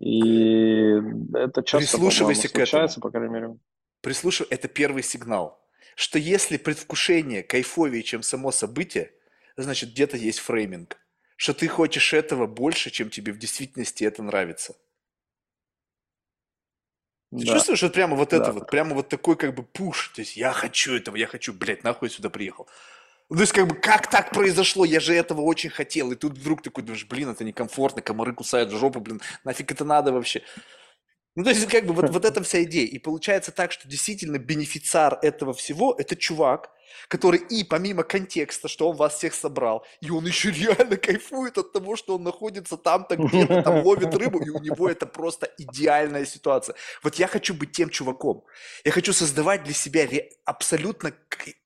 И 0.00 0.94
это 1.34 1.62
часто, 1.62 1.78
Прислушивайся 1.78 2.48
к 2.48 2.52
этому. 2.52 2.66
случается, 2.66 3.00
по 3.00 3.10
крайней 3.10 3.32
мере. 3.32 3.56
Прислушай, 4.00 4.46
это 4.50 4.66
первый 4.66 5.02
сигнал, 5.02 5.64
что 5.94 6.18
если 6.18 6.56
предвкушение 6.56 7.42
кайфовее, 7.44 8.02
чем 8.02 8.22
само 8.22 8.50
событие, 8.50 9.12
значит 9.56 9.90
где-то 9.90 10.16
есть 10.16 10.40
фрейминг, 10.40 10.98
что 11.36 11.54
ты 11.54 11.68
хочешь 11.68 12.12
этого 12.12 12.46
больше, 12.46 12.90
чем 12.90 13.10
тебе 13.10 13.32
в 13.32 13.38
действительности 13.38 14.02
это 14.04 14.22
нравится. 14.22 14.74
Ты 17.30 17.46
Да. 17.46 17.52
чувствуешь 17.54 17.82
вот 17.82 17.94
прямо 17.94 18.16
вот 18.16 18.32
это 18.32 18.46
Да. 18.46 18.52
вот, 18.52 18.70
прямо 18.70 18.94
вот 18.94 19.08
такой 19.08 19.36
как 19.36 19.54
бы 19.54 19.62
пуш, 19.62 20.08
то 20.08 20.20
есть 20.20 20.36
я 20.36 20.52
хочу 20.52 20.94
этого, 20.94 21.16
я 21.16 21.26
хочу, 21.26 21.52
блядь, 21.52 21.82
нахуй 21.84 22.08
я 22.08 22.14
сюда 22.14 22.28
приехал. 22.28 22.68
Ну, 23.32 23.36
То 23.36 23.40
есть 23.44 23.54
как 23.54 23.66
бы 23.66 23.74
как 23.74 24.10
так 24.10 24.30
произошло, 24.30 24.84
я 24.84 25.00
же 25.00 25.14
этого 25.14 25.40
очень 25.40 25.70
хотел, 25.70 26.12
и 26.12 26.16
тут 26.16 26.36
вдруг 26.36 26.60
такой 26.60 26.84
думаешь, 26.84 27.06
блин, 27.06 27.30
это 27.30 27.44
некомфортно, 27.44 28.02
комары 28.02 28.34
кусают 28.34 28.70
жопу, 28.70 29.00
блин, 29.00 29.22
нафиг 29.42 29.72
это 29.72 29.86
надо 29.86 30.12
вообще. 30.12 30.42
Ну, 31.34 31.42
то 31.42 31.48
есть, 31.48 31.66
как 31.66 31.86
бы, 31.86 31.94
вот, 31.94 32.10
вот 32.10 32.26
эта 32.26 32.42
вся 32.42 32.62
идея. 32.64 32.86
И 32.86 32.98
получается 32.98 33.50
так, 33.50 33.72
что 33.72 33.88
действительно 33.88 34.36
бенефициар 34.36 35.18
этого 35.22 35.54
всего– 35.54 35.94
это 35.98 36.14
чувак, 36.14 36.68
который 37.08 37.40
и 37.40 37.64
помимо 37.64 38.02
контекста, 38.02 38.68
что 38.68 38.90
он 38.90 38.96
вас 38.96 39.14
всех 39.14 39.32
собрал, 39.32 39.86
и 40.02 40.10
он 40.10 40.26
еще 40.26 40.50
реально 40.50 40.98
кайфует 40.98 41.56
от 41.56 41.72
того, 41.72 41.96
что 41.96 42.16
он 42.16 42.24
находится 42.24 42.76
там-то 42.76 43.16
где-то, 43.16 43.62
там 43.62 43.76
ловит 43.82 44.14
рыбу, 44.14 44.40
и 44.40 44.50
у 44.50 44.58
него 44.58 44.90
это 44.90 45.06
просто 45.06 45.50
идеальная 45.56 46.26
ситуация. 46.26 46.74
Вот 47.02 47.14
я 47.14 47.28
хочу 47.28 47.54
быть 47.54 47.72
тем 47.72 47.88
чуваком. 47.88 48.44
Я 48.84 48.92
хочу 48.92 49.14
создавать 49.14 49.64
для 49.64 49.72
себя 49.72 50.06
абсолютно 50.44 51.14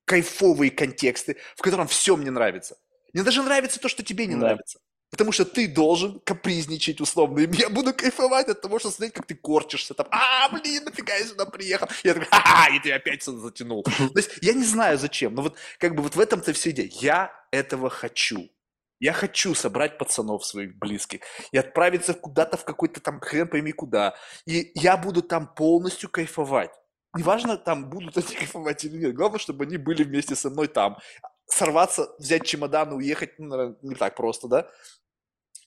кайфовые 0.07 0.71
контексты, 0.71 1.37
в 1.57 1.63
котором 1.63 1.87
все 1.87 2.17
мне 2.17 2.31
нравится. 2.31 2.79
Мне 3.13 3.23
даже 3.23 3.43
нравится 3.43 3.79
то, 3.79 3.89
что 3.89 4.03
тебе 4.03 4.27
не 4.27 4.35
Да. 4.35 4.41
нравится. 4.41 4.79
Потому 5.11 5.31
что 5.31 5.45
ты 5.45 5.69
должен 5.69 6.19
капризничать 6.21 7.01
условно. 7.01 7.39
И 7.41 7.57
я 7.57 7.71
буду 7.71 7.95
кайфовать 7.95 8.49
от 8.49 8.61
того, 8.61 8.79
что 8.79 8.91
смотреть, 8.91 9.15
как 9.15 9.27
ты 9.27 9.35
корчишься 9.37 9.95
там. 9.95 10.07
А, 10.11 10.49
блин, 10.49 10.85
нафига 10.85 11.15
я 11.15 11.25
сюда 11.25 11.47
приехал? 11.47 11.89
Я 12.03 12.15
такой, 12.15 12.29
ха-ха, 12.29 12.75
и 12.75 12.81
ты 12.81 12.93
опять 12.93 13.23
сюда 13.23 13.39
затянул. 13.39 13.83
То 13.99 14.11
есть 14.17 14.31
я 14.43 14.53
не 14.53 14.65
знаю 14.65 14.99
зачем, 14.99 15.35
но 15.35 15.43
вот 15.43 15.57
как 15.79 15.95
бы 15.95 16.03
вот 16.03 16.17
в 16.17 16.21
этом-то 16.21 16.53
все 16.53 16.71
идея. 16.71 16.91
Я 16.93 17.33
этого 17.53 17.89
хочу. 17.89 18.51
Я 18.99 19.13
хочу 19.13 19.55
собрать 19.55 19.99
пацанов 19.99 20.45
своих 20.45 20.77
близких 20.77 21.21
и 21.53 21.59
отправиться 21.59 22.15
куда-то 22.15 22.57
в 22.57 22.65
какой-то 22.65 23.01
там 23.01 23.21
хрен 23.21 23.47
пойми 23.47 23.73
куда. 23.73 24.17
И 24.47 24.73
я 24.75 24.97
буду 24.97 25.23
там 25.23 25.47
полностью 25.55 26.09
кайфовать. 26.09 26.73
Неважно, 27.17 27.57
там 27.57 27.89
будут 27.89 28.17
они 28.17 28.35
кайфовать 28.35 28.85
или 28.85 28.97
нет. 28.99 29.15
Главное, 29.15 29.39
чтобы 29.39 29.65
они 29.65 29.77
были 29.77 30.05
вместе 30.05 30.35
со 30.35 30.51
мной 30.51 30.69
там. 30.69 30.99
Сорваться, 31.47 32.15
взять 32.19 32.45
чемодан 32.45 32.93
и 32.93 32.97
уехать, 32.97 33.39
ну, 33.39 33.47
наверное, 33.47 33.77
не 33.83 33.95
так 33.95 34.17
просто, 34.17 34.49
да? 34.49 34.71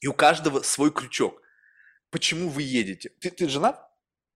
И 0.01 0.07
у 0.07 0.13
каждого 0.13 0.61
свой 0.61 0.91
крючок. 0.91 1.41
Почему 2.09 2.49
вы 2.49 2.63
едете? 2.63 3.11
Ты, 3.19 3.29
ты 3.29 3.47
женат? 3.47 3.81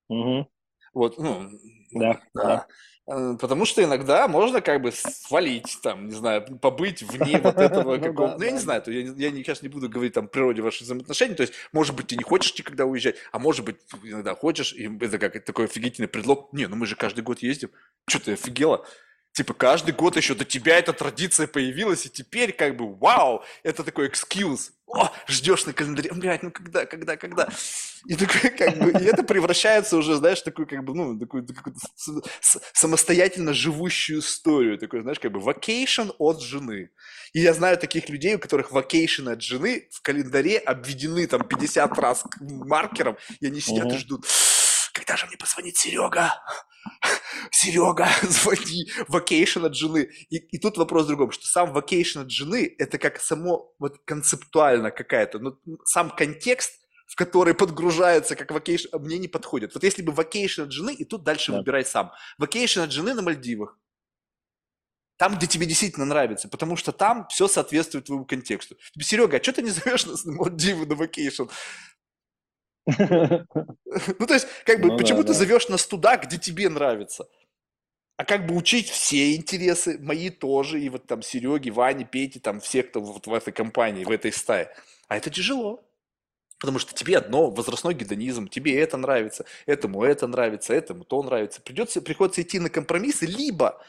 Мгм. 0.08 0.48
Вот, 0.94 1.18
ну, 1.18 1.50
Да, 1.92 2.20
да. 2.34 2.66
Э, 3.06 3.36
Потому 3.38 3.66
что 3.66 3.82
иногда 3.84 4.26
можно 4.28 4.60
как 4.62 4.80
бы 4.80 4.90
свалить, 4.92 5.78
там, 5.82 6.08
не 6.08 6.14
знаю, 6.14 6.58
побыть 6.58 7.02
вне 7.02 7.38
вот 7.38 7.56
этого 7.56 7.96
Ну 7.98 8.02
какого 8.02 8.28
да, 8.30 8.36
Ну, 8.38 8.44
я 8.44 8.50
не 8.50 8.56
да. 8.56 8.62
знаю, 8.62 8.82
то 8.82 8.90
я, 8.90 9.30
сейчас 9.32 9.62
не 9.62 9.68
буду 9.68 9.88
говорить 9.90 10.14
там 10.14 10.26
природе 10.28 10.62
ваших 10.62 10.82
взаимоотношений, 10.82 11.34
то 11.34 11.42
есть, 11.42 11.52
может 11.72 11.94
быть, 11.94 12.06
ты 12.06 12.16
не 12.16 12.22
хочешь 12.24 12.56
никогда 12.58 12.86
уезжать, 12.86 13.16
а 13.32 13.38
может 13.38 13.64
быть, 13.64 13.76
иногда 14.02 14.34
хочешь, 14.34 14.72
и 14.72 14.90
это 15.00 15.18
как 15.18 15.44
такой 15.44 15.66
офигительный 15.66 16.08
предлог. 16.08 16.52
Не, 16.52 16.66
ну 16.66 16.76
мы 16.76 16.86
же 16.86 16.96
каждый 16.96 17.20
год 17.22 17.40
ездим. 17.40 17.70
Что 18.08 18.24
ты 18.24 18.32
офигела? 18.32 18.86
Типа 19.34 19.52
каждый 19.52 19.92
год 19.92 20.16
еще 20.16 20.34
до 20.36 20.44
тебя 20.44 20.78
эта 20.78 20.92
традиция 20.92 21.48
появилась, 21.48 22.06
и 22.06 22.08
теперь 22.08 22.52
как 22.52 22.76
бы 22.76 22.94
вау, 22.94 23.42
это 23.64 23.82
такой 23.82 24.06
экскьюз. 24.06 24.70
О, 24.86 25.10
ждешь 25.26 25.66
на 25.66 25.72
календаре, 25.72 26.12
блядь, 26.12 26.44
ну 26.44 26.52
когда, 26.52 26.86
когда, 26.86 27.16
когда? 27.16 27.48
И 28.06 28.14
такой 28.14 28.50
как 28.50 28.78
бы, 28.78 28.92
и 28.92 29.04
это 29.04 29.24
превращается 29.24 29.96
уже, 29.96 30.14
знаешь, 30.14 30.40
такую 30.42 30.68
как 30.68 30.84
бы, 30.84 30.94
ну, 30.94 31.18
такую, 31.18 31.44
такую 31.44 31.74
самостоятельно 32.72 33.54
живущую 33.54 34.20
историю, 34.20 34.78
такой, 34.78 35.02
знаешь, 35.02 35.18
как 35.18 35.32
бы 35.32 35.40
vacation 35.40 36.14
от 36.18 36.40
жены. 36.40 36.90
И 37.32 37.40
я 37.40 37.54
знаю 37.54 37.76
таких 37.76 38.08
людей, 38.08 38.36
у 38.36 38.38
которых 38.38 38.70
vacation 38.70 39.32
от 39.32 39.42
жены 39.42 39.88
в 39.90 40.00
календаре 40.02 40.58
обведены 40.58 41.26
там 41.26 41.42
50 41.48 41.98
раз 41.98 42.24
маркером, 42.40 43.16
и 43.40 43.46
они 43.46 43.60
сидят 43.60 43.86
и 43.86 43.88
Мгм. 43.88 43.98
ждут, 43.98 44.26
когда 44.94 45.16
же 45.16 45.26
мне 45.26 45.36
позвонит 45.36 45.76
Серега? 45.76 46.32
Серега, 47.50 48.08
звони, 48.22 48.90
vacation 49.08 49.66
от 49.66 49.74
жены. 49.74 50.10
И, 50.30 50.36
и 50.36 50.58
тут 50.58 50.78
вопрос 50.78 51.04
в 51.04 51.08
другом, 51.08 51.32
что 51.32 51.46
сам 51.46 51.76
vacation 51.76 52.22
от 52.22 52.30
жены, 52.30 52.74
это 52.78 52.98
как 52.98 53.20
само 53.20 53.74
вот 53.78 53.98
концептуально 54.04 54.90
какая-то, 54.90 55.38
ну, 55.38 55.58
сам 55.84 56.10
контекст, 56.10 56.72
в 57.06 57.16
который 57.16 57.54
подгружается 57.54 58.34
как 58.36 58.50
а 58.50 58.98
мне 58.98 59.18
не 59.18 59.28
подходит. 59.28 59.74
Вот 59.74 59.84
если 59.84 60.02
бы 60.02 60.12
vacation 60.12 60.64
от 60.64 60.72
жены, 60.72 60.94
и 60.94 61.04
тут 61.04 61.22
дальше 61.24 61.52
Да. 61.52 61.58
выбирай 61.58 61.84
сам. 61.84 62.12
Vacation 62.40 62.84
от 62.84 62.92
жены 62.92 63.14
на 63.14 63.22
Мальдивах. 63.22 63.78
Там, 65.16 65.36
где 65.36 65.46
тебе 65.46 65.66
действительно 65.66 66.06
нравится, 66.06 66.48
потому 66.48 66.76
что 66.76 66.90
там 66.90 67.28
все 67.28 67.46
соответствует 67.46 68.06
твоему 68.06 68.24
контексту. 68.24 68.76
Серега, 69.00 69.36
а 69.36 69.42
что 69.42 69.52
ты 69.52 69.62
не 69.62 69.70
зовешь 69.70 70.06
нас 70.06 70.24
на 70.24 70.32
Мальдивы 70.32 70.86
на 70.86 70.94
vacation? 70.94 71.50
Ну, 74.18 74.26
то 74.26 74.34
есть, 74.34 74.46
как 74.64 74.80
бы, 74.80 74.88
Ну 74.88 74.98
почему 74.98 75.18
да, 75.18 75.28
ты 75.28 75.32
да. 75.32 75.38
зовешь 75.38 75.68
нас 75.68 75.86
туда, 75.86 76.16
где 76.16 76.36
тебе 76.36 76.68
нравится? 76.68 77.28
А 78.16 78.24
как 78.24 78.46
бы 78.46 78.54
учить 78.54 78.88
все 78.90 79.34
интересы, 79.34 79.98
мои 79.98 80.30
тоже, 80.30 80.80
и 80.80 80.88
вот 80.88 81.06
там 81.06 81.22
Сереги, 81.22 81.70
Вани, 81.70 82.04
Пети, 82.04 82.38
там 82.38 82.60
все, 82.60 82.82
кто 82.82 83.00
вот 83.00 83.26
в 83.26 83.32
этой 83.32 83.52
компании, 83.52 84.04
в 84.04 84.10
этой 84.10 84.32
стае. 84.32 84.74
А 85.08 85.16
это 85.16 85.30
тяжело. 85.30 85.82
Потому 86.60 86.78
что 86.78 86.94
тебе 86.94 87.18
одно, 87.18 87.50
возрастной 87.50 87.94
гедонизм, 87.94 88.48
тебе 88.48 88.78
это 88.78 88.96
нравится, 88.96 89.44
этому 89.66 90.02
это 90.04 90.26
нравится, 90.26 90.72
этому 90.72 91.04
то 91.04 91.22
нравится. 91.22 91.60
Придется, 91.60 92.00
приходится 92.00 92.42
идти 92.42 92.58
на 92.58 92.70
компромиссы, 92.70 93.26
либо 93.26 93.82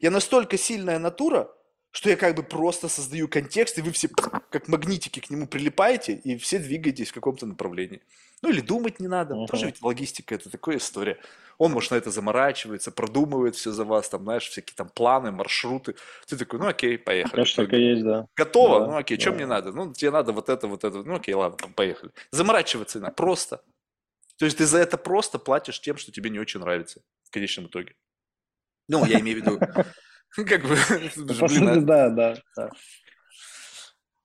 я 0.00 0.10
настолько 0.10 0.56
сильная 0.56 0.98
натура, 0.98 1.50
что 1.90 2.08
я 2.08 2.16
как 2.16 2.34
бы 2.34 2.42
просто 2.42 2.88
создаю 2.88 3.28
контекст, 3.28 3.76
и 3.78 3.82
вы 3.82 3.92
все 3.92 4.08
как 4.08 4.68
магнитики 4.68 5.20
к 5.20 5.28
нему 5.28 5.46
прилипаете, 5.46 6.14
и 6.14 6.36
все 6.38 6.58
двигаетесь 6.58 7.10
в 7.10 7.14
каком-то 7.14 7.44
направлении. 7.44 8.00
Ну 8.42 8.50
или 8.50 8.60
думать 8.60 9.00
не 9.00 9.08
надо. 9.08 9.34
Мгм. 9.36 9.46
Тоже 9.46 9.66
ведь 9.66 9.80
логистика 9.82 10.34
это 10.34 10.50
такая 10.50 10.76
история. 10.78 11.18
Он, 11.58 11.70
может, 11.70 11.92
на 11.92 11.96
это 11.96 12.10
заморачивается, 12.10 12.90
продумывает 12.90 13.54
все 13.54 13.70
за 13.70 13.84
вас, 13.84 14.08
там, 14.08 14.24
знаешь, 14.24 14.48
всякие 14.48 14.74
там 14.74 14.88
планы, 14.88 15.30
маршруты. 15.30 15.94
Ты 16.26 16.36
такой, 16.36 16.58
ну 16.58 16.66
окей, 16.66 16.98
поехали. 16.98 17.32
Конечно, 17.32 17.62
только 17.62 17.76
есть, 17.76 18.02
да. 18.02 18.26
Готово? 18.34 18.80
Да, 18.80 18.86
Ну 18.86 18.96
окей, 18.96 19.18
что 19.20 19.30
да. 19.30 19.36
мне 19.36 19.46
надо? 19.46 19.72
Ну 19.72 19.92
тебе 19.92 20.10
надо 20.10 20.32
вот 20.32 20.48
это, 20.48 20.66
вот 20.66 20.82
это. 20.82 21.02
Ну 21.04 21.14
окей, 21.14 21.34
ладно, 21.34 21.56
там, 21.58 21.72
поехали. 21.72 22.10
Заморачиваться 22.32 22.98
надо, 22.98 23.14
просто. 23.14 23.62
То 24.38 24.44
есть 24.44 24.58
ты 24.58 24.66
за 24.66 24.78
это 24.78 24.98
просто 24.98 25.38
платишь 25.38 25.80
тем, 25.80 25.96
что 25.96 26.10
тебе 26.10 26.30
не 26.30 26.40
очень 26.40 26.58
нравится 26.58 27.00
в 27.22 27.30
конечном 27.30 27.66
итоге. 27.66 27.94
Ну, 28.88 29.04
я 29.04 29.20
имею 29.20 29.40
в 29.40 29.46
виду, 29.46 29.58
как 30.48 30.62
бы, 30.62 30.76
сути, 30.76 31.64
а- 31.64 31.80
да, 31.80 32.10
да, 32.10 32.70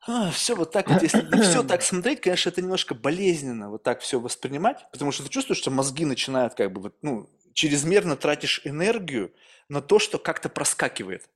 да. 0.07 0.31
все 0.31 0.55
вот 0.55 0.71
так 0.71 0.89
вот, 0.89 1.01
если 1.03 1.21
все 1.41 1.63
так 1.63 1.81
смотреть, 1.83 2.21
конечно, 2.21 2.49
это 2.49 2.61
немножко 2.61 2.95
болезненно 2.95 3.69
вот 3.69 3.83
так 3.83 4.01
все 4.01 4.19
воспринимать, 4.19 4.85
потому 4.91 5.11
что 5.11 5.23
ты 5.23 5.29
чувствуешь, 5.29 5.59
что 5.59 5.71
мозги 5.71 6.05
начинают 6.05 6.53
как 6.55 6.71
бы, 6.71 6.81
вот, 6.81 6.95
ну, 7.01 7.29
чрезмерно 7.53 8.15
тратишь 8.15 8.61
энергию 8.63 9.33
на 9.69 9.81
то, 9.81 9.99
что 9.99 10.17
как-то 10.19 10.49
проскакивает. 10.49 11.27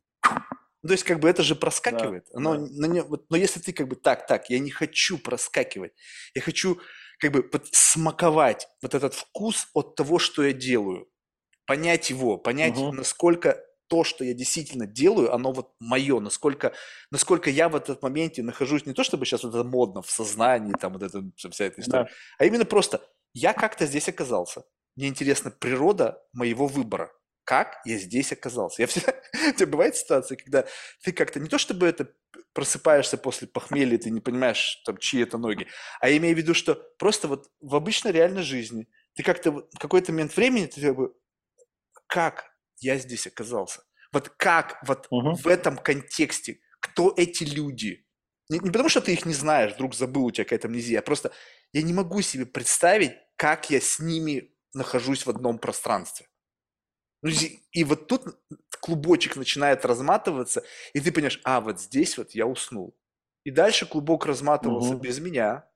Ну, 0.84 0.88
То 0.88 0.94
есть, 0.94 1.04
как 1.04 1.20
бы 1.20 1.30
это 1.30 1.44
же 1.44 1.56
проскакивает. 1.56 2.26
Оно 2.34 2.56
да. 2.56 2.68
на 2.72 2.86
нё- 2.88 3.04
вот, 3.06 3.26
но 3.30 3.38
если 3.38 3.60
ты 3.60 3.72
как 3.72 3.88
бы 3.88 3.96
так, 3.96 4.26
так, 4.26 4.50
я 4.50 4.60
не 4.60 4.72
хочу 4.72 5.18
проскакивать, 5.20 5.94
я 6.34 6.42
хочу 6.42 6.80
как 7.20 7.32
бы 7.32 7.44
под- 7.44 7.68
смаковать 7.72 8.68
вот 8.82 8.96
этот 8.96 9.14
вкус 9.14 9.68
от 9.74 9.96
того, 9.96 10.18
что 10.18 10.44
я 10.44 10.54
делаю, 10.54 11.08
понять 11.68 12.10
его, 12.10 12.38
понять, 12.38 12.78
Мгм. 12.78 12.96
насколько 12.96 13.64
то, 13.92 14.06
что 14.06 14.24
я 14.24 14.34
действительно 14.34 14.88
делаю, 14.88 15.34
оно 15.34 15.52
вот 15.52 15.74
мое, 15.82 16.22
насколько, 16.22 16.72
насколько 17.12 17.50
я 17.50 17.68
в 17.68 17.76
этот 17.76 18.02
моменте 18.02 18.42
нахожусь, 18.42 18.86
не 18.86 18.94
то 18.94 19.04
чтобы 19.04 19.26
сейчас 19.26 19.44
вот 19.44 19.54
это 19.54 19.66
модно 19.66 20.02
в 20.02 20.10
сознании, 20.10 20.72
там 20.80 20.94
вот 20.94 21.04
эта 21.04 21.22
вся 21.36 21.66
эта 21.66 21.82
история, 21.82 22.06
Да. 22.06 22.10
а 22.40 22.46
именно 22.46 22.64
просто 22.64 23.06
я 23.34 23.52
как-то 23.52 23.86
здесь 23.86 24.08
оказался. 24.08 24.64
Мне 24.96 25.10
интересна 25.10 25.52
природа 25.52 26.24
моего 26.32 26.68
выбора. 26.68 27.12
Как 27.44 27.82
я 27.84 27.98
здесь 27.98 28.32
оказался? 28.32 28.82
Я 28.82 28.88
всегда... 28.88 29.14
У 29.50 29.52
тебя 29.52 29.68
бывает 29.68 29.98
ситуация, 29.98 30.38
когда 30.38 30.66
ты 31.04 31.12
как-то 31.12 31.42
не 31.42 31.50
то 31.50 31.58
чтобы 31.58 31.86
это 31.86 32.14
просыпаешься 32.54 33.18
после 33.18 33.50
похмелья, 33.50 33.98
ты 33.98 34.10
не 34.10 34.22
понимаешь, 34.22 34.82
там, 34.86 34.98
чьи 35.00 35.22
это 35.22 35.38
ноги, 35.38 35.68
а 36.00 36.08
я 36.08 36.16
имею 36.16 36.34
в 36.34 36.38
виду, 36.38 36.54
что 36.54 36.76
просто 36.98 37.28
вот 37.28 37.50
в 37.60 37.76
обычной 37.76 38.14
реальной 38.14 38.44
жизни 38.44 38.88
ты 39.16 39.24
как-то 39.24 39.52
в 39.52 39.80
какой-то 39.80 40.14
момент 40.14 40.38
времени 40.38 40.68
ты 40.68 40.80
как 40.80 40.96
бы, 40.96 41.14
как 42.08 42.51
я 42.82 42.98
здесь 42.98 43.28
оказался? 43.28 43.84
Вот 44.12 44.30
как 44.30 44.80
вот 44.88 45.12
Мгм. 45.12 45.44
в 45.44 45.48
этом 45.48 45.78
контексте, 45.78 46.60
кто 46.80 47.14
эти 47.18 47.44
люди? 47.44 48.06
Не, 48.50 48.60
не 48.60 48.70
потому, 48.72 48.90
что 48.90 49.02
ты 49.02 49.14
их 49.14 49.26
не 49.26 49.34
знаешь, 49.34 49.74
вдруг 49.74 49.96
забыл, 49.96 50.26
у 50.26 50.32
тебя 50.32 50.44
какая-то 50.46 50.68
амнезия, 50.68 51.00
а 51.00 51.04
просто 51.04 51.32
я 51.74 51.82
не 51.84 51.94
могу 51.94 52.22
себе 52.22 52.46
представить, 52.46 53.14
как 53.38 53.70
я 53.70 53.80
с 53.80 54.00
ними 54.00 54.56
нахожусь 54.74 55.26
в 55.26 55.30
одном 55.30 55.58
пространстве. 55.60 56.28
Ну, 57.22 57.30
и 57.72 57.84
вот 57.84 58.08
тут 58.08 58.24
клубочек 58.82 59.36
начинает 59.36 59.86
разматываться, 59.86 60.64
и 60.94 61.00
ты 61.00 61.12
понимаешь, 61.12 61.40
а, 61.44 61.62
вот 61.62 61.80
здесь 61.80 62.18
вот 62.18 62.32
я 62.32 62.48
уснул. 62.48 62.98
И 63.44 63.52
дальше 63.52 63.86
клубок 63.86 64.26
разматывался 64.26 64.96
Мгм. 64.96 65.02
без 65.02 65.20
меня. 65.20 65.70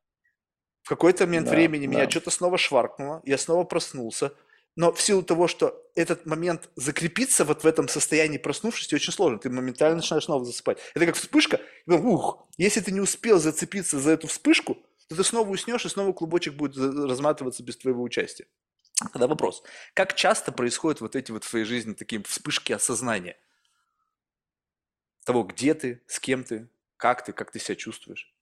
В 0.83 0.89
какой-то 0.89 1.25
момент 1.25 1.49
Да, 1.49 1.51
времени 1.51 1.87
меня 1.87 2.07
да. 2.07 2.09
что-то 2.09 2.31
снова 2.31 2.57
шваркнуло, 2.57 3.21
я 3.25 3.37
снова 3.37 3.63
проснулся. 3.65 4.33
Но 4.75 4.91
в 4.91 5.01
силу 5.01 5.23
того, 5.23 5.47
что 5.47 5.81
этот 5.95 6.25
момент 6.25 6.69
закрепиться 6.75 7.45
вот 7.45 7.63
в 7.63 7.67
этом 7.67 7.87
состоянии 7.87 8.37
проснувшись, 8.37 8.91
очень 8.91 9.13
сложно. 9.13 9.39
Ты 9.39 9.49
моментально 9.49 9.97
начинаешь 9.97 10.25
снова 10.25 10.43
засыпать. 10.43 10.79
Это 10.93 11.05
как 11.05 11.15
вспышка. 11.15 11.61
ух, 11.87 12.45
если 12.57 12.81
ты 12.81 12.91
не 12.91 12.99
успел 12.99 13.39
зацепиться 13.39 13.99
за 13.99 14.11
эту 14.11 14.27
вспышку, 14.27 14.77
то 15.07 15.15
ты 15.15 15.23
снова 15.23 15.49
уснешь, 15.49 15.85
и 15.85 15.89
снова 15.89 16.11
клубочек 16.11 16.55
будет 16.55 16.75
разматываться 16.77 17.63
без 17.63 17.77
твоего 17.77 18.03
участия. 18.03 18.47
Тогда 19.13 19.27
вопрос. 19.27 19.63
Как 19.93 20.15
часто 20.15 20.51
происходят 20.51 21.01
вот 21.01 21.15
эти 21.15 21.31
вот 21.31 21.43
в 21.43 21.49
твоей 21.49 21.65
жизни 21.65 21.93
такие 21.93 22.21
вспышки 22.23 22.73
осознания? 22.73 23.37
Того, 25.25 25.43
где 25.43 25.73
ты, 25.73 26.01
с 26.07 26.19
кем 26.19 26.43
ты, 26.43 26.67
как 26.97 27.23
ты, 27.23 27.33
как 27.33 27.51
ты 27.51 27.59
себя 27.59 27.75
чувствуешь? 27.75 28.34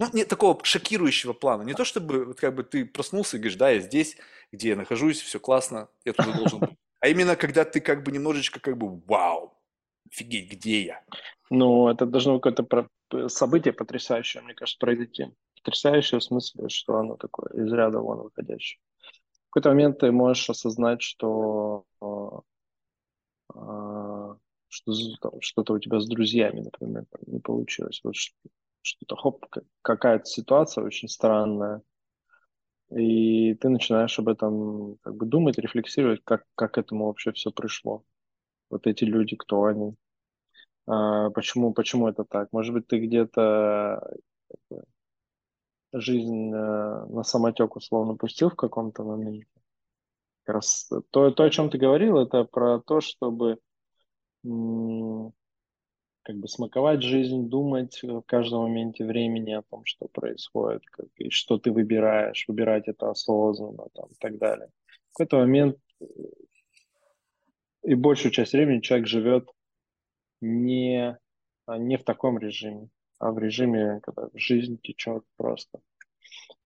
Ну, 0.00 0.06
не 0.12 0.24
такого 0.24 0.58
шокирующего 0.62 1.32
плана. 1.32 1.62
Не 1.62 1.74
то, 1.74 1.84
чтобы 1.84 2.26
вот 2.26 2.40
как 2.40 2.54
бы 2.54 2.62
ты 2.62 2.84
проснулся 2.84 3.36
и 3.36 3.40
говоришь, 3.40 3.58
да, 3.58 3.70
я 3.70 3.80
здесь, 3.80 4.16
где 4.52 4.70
я 4.70 4.76
нахожусь, 4.76 5.20
все 5.20 5.40
классно, 5.40 5.88
я 6.04 6.12
туда 6.12 6.32
должен 6.32 6.60
быть. 6.60 6.70
А 7.00 7.08
именно, 7.08 7.36
когда 7.36 7.64
ты 7.64 7.80
как 7.80 8.02
бы 8.02 8.12
немножечко 8.12 8.60
как 8.60 8.76
бы, 8.76 9.00
вау, 9.06 9.56
офигеть, 10.10 10.50
где 10.50 10.82
я? 10.82 11.04
Ну, 11.50 11.88
это 11.88 12.06
должно 12.06 12.38
какое-то 12.38 12.62
п- 12.62 13.28
событие 13.28 13.72
потрясающее, 13.72 14.42
мне 14.42 14.54
кажется, 14.54 14.78
произойти. 14.78 15.26
Потрясающее 15.56 16.20
в 16.20 16.24
смысле, 16.24 16.68
что 16.68 16.96
оно 16.96 17.16
такое 17.16 17.48
из 17.64 17.72
ряда 17.72 17.98
вон 17.98 18.22
выходящее. 18.22 18.80
В 19.46 19.50
какой-то 19.50 19.70
момент 19.70 19.98
ты 19.98 20.12
можешь 20.12 20.50
осознать, 20.50 21.02
что, 21.02 21.84
э, 22.02 22.06
э, 23.54 24.34
что 24.68 25.40
что-то 25.40 25.72
у 25.72 25.78
тебя 25.78 26.00
с 26.00 26.06
друзьями, 26.06 26.60
например, 26.60 27.06
не 27.26 27.40
получилось. 27.40 28.00
Вот 28.04 28.14
что-то, 28.82 29.16
хоп, 29.16 29.46
какая-то 29.82 30.24
ситуация 30.26 30.84
очень 30.84 31.08
странная, 31.08 31.82
и 32.90 33.54
ты 33.54 33.68
начинаешь 33.68 34.18
об 34.18 34.28
этом 34.28 34.96
как 35.02 35.16
бы 35.16 35.26
думать, 35.26 35.58
рефлексировать, 35.58 36.22
как, 36.24 36.44
как 36.54 36.78
этому 36.78 37.06
вообще 37.06 37.32
все 37.32 37.50
пришло. 37.50 38.02
Вот 38.70 38.86
эти 38.86 39.04
люди, 39.04 39.36
кто 39.36 39.64
они, 39.64 39.94
А, 40.86 41.30
почему, 41.30 41.72
почему 41.74 42.08
это 42.08 42.24
так? 42.24 42.48
Может 42.52 42.74
быть, 42.74 42.86
ты 42.88 42.98
где-то 43.00 44.00
жизнь 45.92 46.52
э, 46.52 47.06
на 47.06 47.22
самотек 47.24 47.76
условно 47.76 48.14
пустил 48.16 48.50
в 48.50 48.56
каком-то 48.56 49.04
моменте. 49.04 49.46
Как 50.44 50.56
раз 50.56 50.90
то, 51.10 51.30
то, 51.30 51.44
о 51.44 51.50
чем 51.50 51.70
ты 51.70 51.78
говорил, 51.78 52.18
это 52.18 52.44
про 52.44 52.80
то, 52.80 53.00
чтобы 53.00 53.58
как 56.28 56.36
бы 56.36 56.46
смаковать 56.46 57.02
жизнь, 57.02 57.48
думать 57.48 58.02
в 58.02 58.20
каждом 58.20 58.64
моменте 58.64 59.02
времени 59.02 59.52
о 59.52 59.62
том, 59.62 59.86
что 59.86 60.08
происходит, 60.08 60.82
как, 60.90 61.06
и 61.16 61.30
что 61.30 61.56
ты 61.56 61.72
выбираешь, 61.72 62.44
выбирать 62.46 62.86
это 62.86 63.08
осознанно 63.08 63.86
там, 63.94 64.10
и 64.10 64.14
так 64.20 64.36
далее. 64.36 64.68
В 65.08 65.16
какой-то 65.16 65.38
момент 65.38 65.78
э, 66.02 66.04
и 67.82 67.94
большую 67.94 68.30
часть 68.30 68.52
времени 68.52 68.80
человек 68.80 69.08
живет 69.08 69.48
не, 70.42 71.18
а, 71.64 71.78
не 71.78 71.96
в 71.96 72.04
таком 72.04 72.38
режиме, 72.38 72.90
а 73.18 73.32
в 73.32 73.38
режиме, 73.38 74.00
когда 74.02 74.28
жизнь 74.34 74.78
течет 74.82 75.24
просто. 75.38 75.80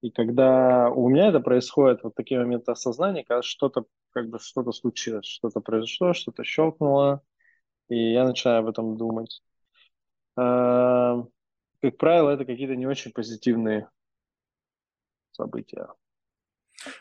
И 0.01 0.11
когда 0.11 0.91
у 0.91 1.09
меня 1.09 1.29
это 1.29 1.39
происходит, 1.39 2.03
вот 2.03 2.17
такие 2.17 2.41
моменты 2.41 2.73
осознания, 2.73 3.23
когда 3.23 3.43
что-то 3.43 3.85
как 4.11 4.29
бы 4.29 4.41
что-то 4.41 4.73
случилось, 4.73 5.27
что-то 5.27 5.61
произошло, 5.61 6.15
что-то 6.15 6.43
щелкнуло, 6.43 7.23
и 7.89 8.13
я 8.13 8.25
начинаю 8.25 8.59
об 8.59 8.69
этом 8.69 8.97
думать. 8.97 9.41
А, 10.37 11.25
Как 11.83 11.97
правило, 11.97 12.31
это 12.31 12.45
какие-то 12.45 12.77
не 12.77 12.87
очень 12.87 13.13
позитивные 13.13 13.89
события. 15.33 15.89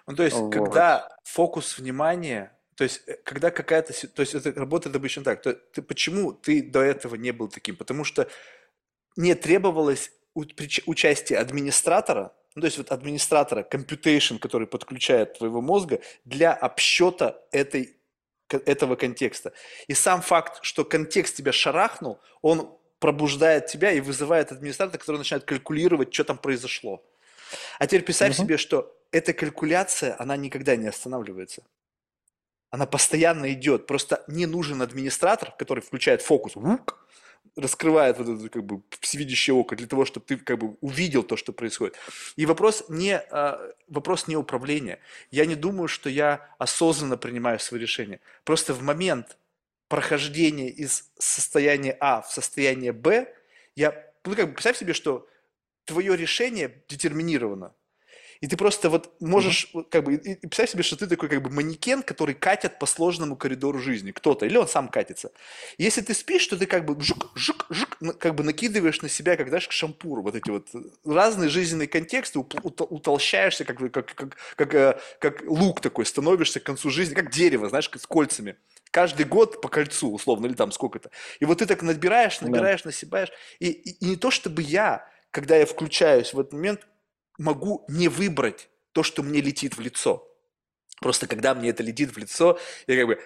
Ну, 0.08 0.16
то 0.16 0.24
есть, 0.24 0.38
Вот. 0.38 0.54
когда 0.54 1.10
фокус 1.24 1.78
внимания, 1.78 2.58
то 2.76 2.84
есть, 2.84 3.08
э, 3.08 3.18
когда 3.24 3.52
какая-то, 3.52 3.94
то 4.08 4.22
есть, 4.22 4.34
это 4.34 4.52
работает 4.54 4.96
обычно 4.96 5.24
так. 5.24 5.42
То, 5.42 5.54
ты, 5.54 5.82
почему 5.82 6.34
ты 6.34 6.62
до 6.62 6.82
этого 6.82 7.16
не 7.16 7.32
был 7.32 7.48
таким? 7.48 7.76
Потому 7.76 8.04
что 8.04 8.28
не 9.16 9.36
требовалось 9.36 10.12
участие 10.34 11.40
администратора, 11.40 12.34
ну, 12.56 12.62
то 12.62 12.66
есть, 12.66 12.78
вот 12.78 12.92
администратора, 12.92 13.68
computation, 13.70 14.40
который 14.40 14.68
подключает 14.68 15.38
твоего 15.38 15.62
мозга 15.62 16.02
для 16.26 16.54
обсчета 16.54 17.42
этой, 17.52 17.98
этого 18.50 18.96
контекста. 18.96 19.54
И 19.88 19.94
сам 19.94 20.22
факт, 20.22 20.60
что 20.64 20.86
контекст 20.86 21.36
тебя 21.36 21.52
шарахнул, 21.52 22.20
он 22.42 22.78
пробуждает 23.02 23.66
тебя 23.66 23.92
и 23.92 24.00
вызывает 24.00 24.52
администратора, 24.52 25.00
который 25.00 25.18
начинает 25.18 25.44
калькулировать, 25.44 26.14
что 26.14 26.24
там 26.24 26.38
произошло. 26.38 27.04
А 27.80 27.88
теперь 27.88 28.04
представь 28.04 28.38
Мгм. 28.38 28.46
себе, 28.46 28.58
что 28.58 28.96
эта 29.12 29.34
калькуляция, 29.34 30.16
она 30.20 30.38
никогда 30.38 30.76
не 30.76 30.88
останавливается. 30.88 31.64
Она 32.70 32.86
постоянно 32.86 33.52
идет. 33.52 33.88
Просто 33.88 34.24
не 34.28 34.46
нужен 34.46 34.82
администратор, 34.84 35.52
который 35.58 35.82
включает 35.82 36.22
фокус, 36.22 36.54
раскрывает 37.58 38.20
вот 38.20 38.30
это 38.30 38.50
как 38.50 38.64
бы 38.64 38.84
всевидящее 39.00 39.56
око 39.56 39.76
для 39.76 39.88
того, 39.88 40.06
чтобы 40.06 40.28
ты 40.28 40.38
как 40.38 40.60
бы 40.60 40.78
увидел 40.80 41.24
то, 41.24 41.36
что 41.36 41.54
происходит. 41.54 41.96
И 42.36 42.46
вопрос 42.46 42.86
не, 42.88 43.18
а, 43.18 43.60
вопрос 43.88 44.28
не 44.28 44.38
управления. 44.38 45.00
Я 45.32 45.46
не 45.48 45.56
думаю, 45.56 45.88
что 45.88 46.08
я 46.08 46.56
осознанно 46.60 47.18
принимаю 47.18 47.60
свои 47.60 47.82
решения. 47.82 48.20
Просто 48.44 48.74
в 48.74 48.84
момент 48.84 49.38
прохождения 49.92 50.70
из 50.70 51.12
состояния 51.20 51.98
А 52.00 52.22
в 52.22 52.32
состояние 52.32 52.94
Б, 52.94 53.28
я, 53.76 53.94
ну 54.24 54.36
как 54.36 54.48
бы 54.48 54.54
представь 54.54 54.78
себе, 54.78 54.94
что 54.94 55.28
твое 55.84 56.16
решение 56.16 56.82
детерминировано. 56.88 57.74
И 58.40 58.48
ты 58.48 58.56
просто 58.56 58.90
вот 58.90 59.12
можешь, 59.20 59.70
вот 59.74 59.90
как 59.92 60.06
бы, 60.06 60.16
и, 60.16 60.32
и 60.32 60.36
представь 60.48 60.72
себе, 60.72 60.84
что 60.84 60.96
ты 60.96 61.08
такой 61.08 61.28
как 61.28 61.44
бы 61.44 61.50
манекен, 61.50 62.04
который 62.04 62.34
катят 62.34 62.80
по 62.80 62.86
сложному 62.86 63.36
коридору 63.36 63.80
жизни. 63.80 64.12
Кто-то, 64.12 64.46
или 64.46 64.56
он 64.56 64.68
сам 64.68 64.88
катится. 64.88 65.34
Если 65.78 66.00
ты 66.00 66.14
спишь, 66.14 66.48
то 66.48 66.58
ты 66.58 66.68
как 66.68 66.86
бы 66.86 67.00
жук, 67.04 67.30
жук, 67.36 67.66
жук, 67.70 67.98
как 68.18 68.34
бы 68.36 68.46
накидываешь 68.46 69.02
на 69.02 69.10
себя, 69.10 69.36
как 69.36 69.50
знаешь, 69.50 69.68
к 69.68 69.74
шампуру, 69.74 70.24
вот 70.24 70.36
эти 70.36 70.50
вот 70.50 70.70
разные 71.06 71.50
жизненные 71.50 71.90
контексты, 71.90 72.40
утолщаешься, 72.40 73.66
как, 73.66 73.78
как, 73.92 74.16
как, 74.16 74.38
как, 74.56 74.74
э, 74.74 75.00
как 75.20 75.44
лук 75.46 75.82
такой, 75.82 76.06
становишься 76.06 76.62
к 76.62 76.64
концу 76.64 76.90
жизни, 76.90 77.14
как 77.14 77.30
дерево, 77.30 77.68
знаешь, 77.68 77.92
с 77.94 78.08
кольцами. 78.08 78.56
Каждый 78.92 79.26
год 79.26 79.62
по 79.62 79.70
кольцу, 79.70 80.14
условно, 80.14 80.46
или 80.46 80.54
там 80.54 80.72
сколько-то. 80.72 81.12
И 81.40 81.46
вот 81.46 81.60
ты 81.60 81.66
так 81.66 81.82
набираешь, 81.82 82.42
набираешь, 82.42 82.84
да. 82.84 82.90
насыпаешь. 82.90 83.32
И, 83.60 83.68
и, 83.70 83.92
и 83.92 84.06
не 84.06 84.16
то, 84.18 84.32
чтобы 84.32 84.62
я, 84.62 85.08
когда 85.32 85.56
я 85.56 85.66
включаюсь 85.66 86.34
в 86.34 86.40
этот 86.40 86.54
момент, 86.54 86.88
могу 87.38 87.86
не 87.88 88.10
выбрать 88.10 88.70
то, 88.92 89.04
что 89.04 89.24
мне 89.24 89.42
летит 89.42 89.78
в 89.78 89.80
лицо. 89.80 90.28
Просто 91.00 91.26
когда 91.26 91.56
мне 91.56 91.70
это 91.70 91.84
летит 91.84 92.14
в 92.14 92.18
лицо, 92.18 92.60
я 92.86 92.98
как 92.98 93.08
бы, 93.08 93.20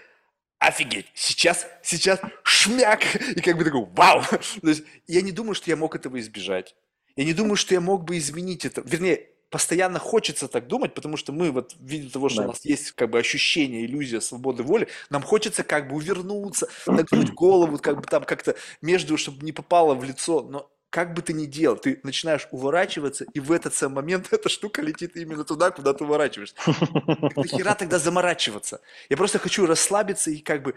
офигеть, 0.59 1.07
сейчас, 1.13 1.67
сейчас 1.83 2.19
шмяк, 2.43 3.03
и 3.15 3.41
как 3.41 3.57
бы 3.57 3.63
такой, 3.63 3.85
вау. 3.85 4.23
То 4.61 4.69
есть 4.69 4.83
я 5.07 5.21
не 5.21 5.31
думаю, 5.31 5.55
что 5.55 5.69
я 5.69 5.75
мог 5.75 5.95
этого 5.95 6.19
избежать. 6.19 6.75
Я 7.15 7.25
не 7.25 7.33
думаю, 7.33 7.55
что 7.55 7.73
я 7.73 7.81
мог 7.81 8.03
бы 8.03 8.17
изменить 8.17 8.65
это. 8.65 8.81
Вернее, 8.81 9.29
постоянно 9.55 9.99
хочется 9.99 10.49
так 10.49 10.67
думать, 10.67 10.93
потому 10.93 11.15
что 11.15 11.31
мы 11.31 11.49
вот 11.49 11.77
видим 11.79 12.09
того, 12.09 12.27
что 12.27 12.39
да. 12.39 12.43
у 12.43 12.47
нас 12.49 12.65
есть 12.65 12.91
как 12.91 13.09
бы 13.09 13.19
ощущение, 13.19 13.85
иллюзия 13.85 14.19
свободы 14.19 14.63
воли, 14.63 14.89
нам 15.09 15.21
хочется 15.21 15.63
как 15.63 15.87
бы 15.87 15.95
увернуться, 15.95 16.67
нагнуть 16.85 17.31
голову, 17.31 17.77
как 17.77 18.01
бы 18.01 18.03
там 18.05 18.25
как-то 18.25 18.57
между, 18.81 19.15
чтобы 19.15 19.45
не 19.45 19.53
попало 19.53 19.95
в 19.95 20.03
лицо, 20.03 20.41
но 20.41 20.69
как 20.89 21.13
бы 21.13 21.21
ты 21.21 21.31
ни 21.31 21.45
делал, 21.45 21.77
ты 21.77 22.01
начинаешь 22.03 22.49
уворачиваться, 22.51 23.23
и 23.33 23.39
в 23.39 23.53
этот 23.53 23.73
самый 23.73 23.95
момент 23.95 24.27
эта 24.33 24.49
штука 24.49 24.81
летит 24.81 25.15
именно 25.15 25.45
туда, 25.45 25.71
куда 25.71 25.93
ты 25.93 26.03
уворачиваешься. 26.03 26.55
Так 26.65 27.37
нахера 27.37 27.75
тогда 27.75 27.97
заморачиваться? 27.97 28.81
Я 29.07 29.15
просто 29.15 29.39
хочу 29.39 29.65
расслабиться 29.65 30.31
и 30.31 30.39
как 30.39 30.63
бы 30.63 30.75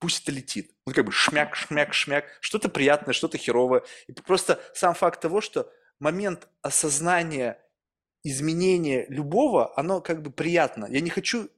пусть 0.00 0.22
это 0.24 0.32
летит. 0.32 0.70
Ну, 0.84 0.92
как 0.92 1.06
бы 1.06 1.12
шмяк, 1.12 1.56
шмяк, 1.56 1.94
шмяк. 1.94 2.26
Что-то 2.40 2.68
приятное, 2.68 3.14
что-то 3.14 3.38
херовое. 3.38 3.84
И 4.06 4.12
просто 4.12 4.60
сам 4.74 4.94
факт 4.94 5.18
того, 5.22 5.40
что 5.40 5.72
момент 6.00 6.48
осознания 6.62 7.62
изменения 8.22 9.06
любого, 9.08 9.78
оно 9.78 10.00
как 10.00 10.22
бы 10.22 10.30
приятно. 10.30 10.86
Я 10.90 11.00
не 11.00 11.10
хочу 11.10 11.48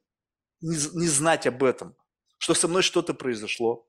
не, 0.61 0.77
не 0.95 1.09
знать 1.09 1.47
об 1.47 1.65
этом, 1.65 1.97
что 2.39 2.55
со 2.55 2.69
мной 2.69 2.83
что-то 2.83 3.15
произошло, 3.15 3.89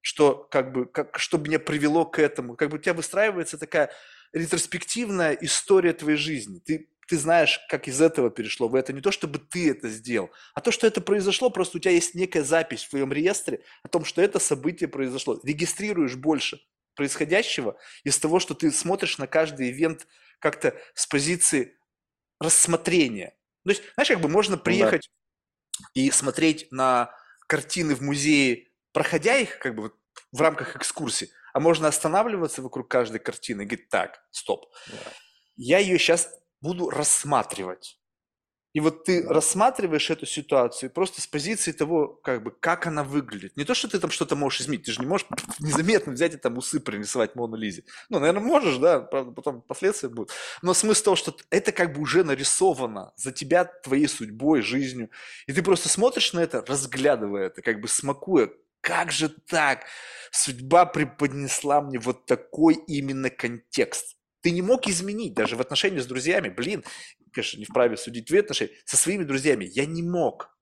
что 0.00 0.46
как 0.50 0.72
бы, 0.72 0.86
как, 0.86 1.18
что 1.18 1.38
меня 1.38 1.58
привело 1.58 2.06
к 2.06 2.18
этому. 2.18 2.56
Как 2.56 2.70
бы 2.70 2.76
у 2.76 2.80
тебя 2.80 2.94
выстраивается 2.94 3.58
такая 3.58 3.90
ретроспективная 4.32 5.32
история 5.32 5.92
твоей 5.92 6.18
жизни. 6.18 6.60
Ты, 6.60 6.88
ты 7.06 7.18
знаешь, 7.18 7.60
как 7.68 7.88
из 7.88 8.00
этого 8.00 8.30
перешло 8.30 8.68
в 8.68 8.74
это. 8.74 8.92
Не 8.92 9.00
то, 9.00 9.10
чтобы 9.10 9.38
ты 9.38 9.70
это 9.70 9.88
сделал, 9.88 10.30
а 10.54 10.60
то, 10.60 10.70
что 10.70 10.86
это 10.86 11.00
произошло, 11.00 11.50
просто 11.50 11.78
у 11.78 11.80
тебя 11.80 11.92
есть 11.92 12.14
некая 12.14 12.44
запись 12.44 12.84
в 12.84 12.90
твоем 12.90 13.12
реестре 13.12 13.62
о 13.82 13.88
том, 13.88 14.04
что 14.04 14.22
это 14.22 14.38
событие 14.38 14.88
произошло. 14.88 15.40
Регистрируешь 15.44 16.16
больше 16.16 16.60
происходящего 16.96 17.78
из 18.02 18.18
того, 18.18 18.40
что 18.40 18.54
ты 18.54 18.72
смотришь 18.72 19.18
на 19.18 19.26
каждый 19.26 19.70
ивент 19.70 20.06
как-то 20.40 20.74
с 20.94 21.06
позиции 21.06 21.78
рассмотрения. 22.40 23.36
То 23.64 23.70
есть, 23.70 23.82
знаешь, 23.94 24.08
как 24.08 24.20
бы 24.20 24.28
можно 24.28 24.56
ну 24.56 24.62
приехать 24.62 25.08
да. 25.78 25.86
и 25.94 26.10
смотреть 26.10 26.70
на 26.72 27.10
картины 27.46 27.94
в 27.94 28.02
музее 28.02 28.66
проходя 28.96 29.36
их 29.36 29.58
как 29.58 29.74
бы 29.74 29.82
вот 29.82 29.94
в 30.32 30.40
рамках 30.40 30.74
экскурсии, 30.74 31.28
а 31.52 31.60
можно 31.60 31.86
останавливаться 31.86 32.62
вокруг 32.62 32.88
каждой 32.88 33.18
картины 33.18 33.60
и 33.60 33.64
говорить, 33.66 33.90
так, 33.90 34.22
стоп, 34.30 34.72
да. 34.86 34.96
я 35.56 35.78
ее 35.80 35.98
сейчас 35.98 36.30
буду 36.62 36.88
рассматривать. 36.88 37.95
И 38.76 38.80
вот 38.80 39.04
ты 39.04 39.26
рассматриваешь 39.26 40.10
эту 40.10 40.26
ситуацию 40.26 40.90
просто 40.90 41.22
с 41.22 41.26
позиции 41.26 41.72
того, 41.72 42.08
как 42.08 42.42
бы, 42.42 42.50
как 42.50 42.86
она 42.86 43.04
выглядит. 43.04 43.56
Не 43.56 43.64
то, 43.64 43.72
что 43.72 43.88
ты 43.88 43.98
там 43.98 44.10
что-то 44.10 44.36
можешь 44.36 44.60
изменить, 44.60 44.84
ты 44.84 44.92
же 44.92 45.00
не 45.00 45.06
можешь 45.06 45.26
незаметно 45.60 46.12
взять 46.12 46.34
и 46.34 46.36
там 46.36 46.58
усы 46.58 46.78
принесывать 46.78 47.34
Мону 47.36 47.56
Лизе. 47.56 47.84
Ну, 48.10 48.18
наверное, 48.18 48.42
можешь, 48.42 48.76
да, 48.76 49.00
правда, 49.00 49.32
потом 49.32 49.62
последствия 49.62 50.10
будут. 50.10 50.32
Но 50.60 50.74
смысл 50.74 51.04
того, 51.04 51.16
что 51.16 51.34
это 51.48 51.72
как 51.72 51.94
бы 51.94 52.02
уже 52.02 52.22
нарисовано 52.22 53.14
за 53.16 53.32
тебя, 53.32 53.64
твоей 53.64 54.08
судьбой, 54.08 54.60
жизнью. 54.60 55.08
И 55.46 55.54
ты 55.54 55.62
просто 55.62 55.88
смотришь 55.88 56.34
на 56.34 56.40
это, 56.40 56.62
разглядывая 56.68 57.46
это, 57.46 57.62
как 57.62 57.80
бы 57.80 57.88
смакуя, 57.88 58.50
как 58.82 59.10
же 59.10 59.30
так? 59.30 59.86
Судьба 60.32 60.84
преподнесла 60.84 61.80
мне 61.80 61.98
вот 61.98 62.26
такой 62.26 62.74
именно 62.74 63.30
контекст. 63.30 64.16
Ты 64.46 64.52
не 64.52 64.62
мог 64.62 64.86
изменить 64.86 65.34
даже 65.34 65.56
в 65.56 65.60
отношении 65.60 65.98
с 65.98 66.06
друзьями. 66.06 66.50
Блин, 66.50 66.84
конечно, 67.32 67.58
не 67.58 67.64
вправе 67.64 67.96
судить 67.96 68.28
твои 68.28 68.38
отношения. 68.38 68.70
Со 68.84 68.96
своими 68.96 69.24
друзьями 69.24 69.64
я 69.64 69.86
не 69.86 70.04
мог 70.04 70.56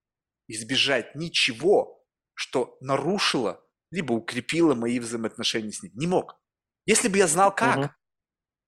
избежать 0.48 1.14
ничего, 1.14 2.02
что 2.32 2.78
нарушило 2.80 3.62
либо 3.90 4.14
укрепило 4.14 4.74
мои 4.74 4.98
взаимоотношения 4.98 5.70
с 5.70 5.82
ним. 5.82 5.92
Не 5.96 6.06
мог. 6.06 6.40
Если 6.86 7.08
бы 7.08 7.18
я 7.18 7.26
знал 7.26 7.54
как, 7.54 7.78
угу. 7.78 7.90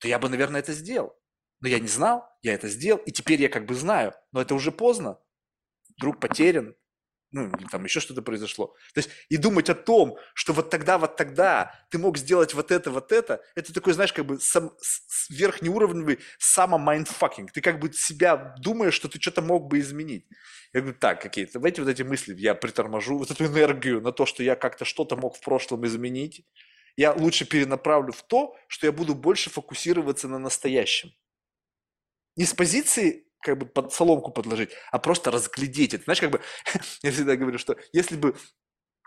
то 0.01 0.09
я 0.09 0.19
бы, 0.19 0.29
наверное, 0.29 0.61
это 0.61 0.75
сделал. 0.75 1.19
Но 1.61 1.69
я 1.69 1.79
не 1.79 1.89
знал, 1.89 2.29
я 2.43 2.53
это 2.53 2.69
сделал, 2.69 3.01
и 3.07 3.11
теперь 3.11 3.41
я 3.41 3.49
как 3.49 3.65
бы 3.65 3.75
знаю, 3.75 4.13
но 4.33 4.43
это 4.43 4.55
уже 4.55 4.71
поздно. 4.71 5.19
Друг 5.97 6.21
потерян, 6.21 6.77
ну, 7.37 7.49
или 7.49 7.67
там 7.67 7.85
еще 7.85 8.01
что-то 8.01 8.23
произошло. 8.23 8.75
То 8.95 9.01
есть 9.01 9.11
и 9.29 9.37
думать 9.37 9.69
о 9.69 9.75
том, 9.75 10.17
что 10.33 10.55
вот 10.55 10.71
тогда, 10.71 10.97
вот 10.97 11.17
тогда 11.17 11.75
ты 11.91 11.99
мог 11.99 12.17
сделать 12.17 12.55
вот 12.55 12.71
это, 12.73 12.91
вот 12.91 13.13
это, 13.13 13.43
это 13.55 13.75
такой, 13.75 13.93
знаешь, 13.93 14.15
как 14.15 14.25
бы 14.25 14.41
сам, 14.41 14.73
верхнеуровневый 15.29 16.19
само- 16.39 16.72
mindfucking. 16.72 17.53
Ты 17.53 17.61
как 17.61 17.79
бы 17.79 17.93
себя 17.93 18.55
думаешь, 18.59 18.95
что 18.95 19.09
ты 19.09 19.21
что-то 19.21 19.43
мог 19.43 19.69
бы 19.69 19.81
изменить. 19.81 20.25
Я 20.73 20.81
говорю, 20.81 20.97
так, 20.99 21.21
какие-то, 21.21 21.55
давайте 21.55 21.83
вот 21.83 21.91
эти 21.91 22.03
мысли, 22.03 22.35
я 22.39 22.55
приторможу 22.55 23.19
вот 23.19 23.31
эту 23.31 23.45
энергию 23.45 24.01
на 24.01 24.13
то, 24.13 24.25
что 24.25 24.43
я 24.43 24.57
как-то 24.57 24.87
что-то 24.87 25.17
мог 25.17 25.37
в 25.37 25.41
прошлом 25.41 25.85
изменить. 25.85 26.47
Я 26.97 27.13
лучше 27.13 27.45
перенаправлю 27.45 28.13
в 28.13 28.23
то, 28.23 28.57
что 28.67 28.87
я 28.87 28.93
буду 28.93 29.15
больше 29.15 29.51
фокусироваться 29.51 30.27
на 30.27 30.39
настоящем. 30.39 31.13
Не 32.37 32.47
с 32.47 32.55
позиции 32.55 33.26
как 33.43 33.59
бы 33.59 33.67
под 33.67 33.93
соломку 33.93 34.33
подложить, 34.33 34.71
а 34.91 34.99
просто 34.99 35.31
разглядеть 35.31 35.95
это. 35.95 36.05
Знаешь, 36.05 36.21
как 36.21 36.31
бы, 36.31 36.41
я 37.03 37.13
всегда 37.13 37.37
говорю, 37.37 37.59
что 37.59 37.77
если 37.93 38.17
бы 38.17 38.37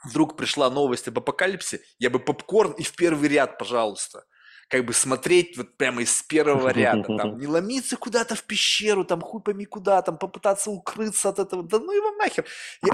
вдруг 0.03 0.37
пришла 0.37 0.69
новость 0.69 1.07
об 1.07 1.17
апокалипсисе, 1.17 1.83
я 1.97 2.09
бы 2.09 2.19
попкорн 2.19 2.71
и 2.73 2.83
в 2.83 2.95
первый 2.95 3.29
ряд, 3.29 3.57
пожалуйста. 3.57 4.25
Как 4.69 4.85
бы 4.85 4.93
смотреть 4.93 5.57
вот 5.57 5.77
прямо 5.77 6.03
из 6.03 6.21
первого 6.21 6.69
ряда, 6.69 7.17
там, 7.17 7.37
не 7.39 7.47
ломиться 7.47 7.97
куда-то 7.97 8.35
в 8.35 8.43
пещеру, 8.43 9.03
там, 9.03 9.21
хуй 9.21 9.41
пойми 9.41 9.65
куда, 9.65 10.01
там, 10.01 10.17
попытаться 10.17 10.69
укрыться 10.69 11.29
от 11.29 11.39
этого, 11.39 11.63
да 11.63 11.79
ну 11.79 11.91
его 11.91 12.11
нахер. 12.11 12.45
Я, 12.83 12.93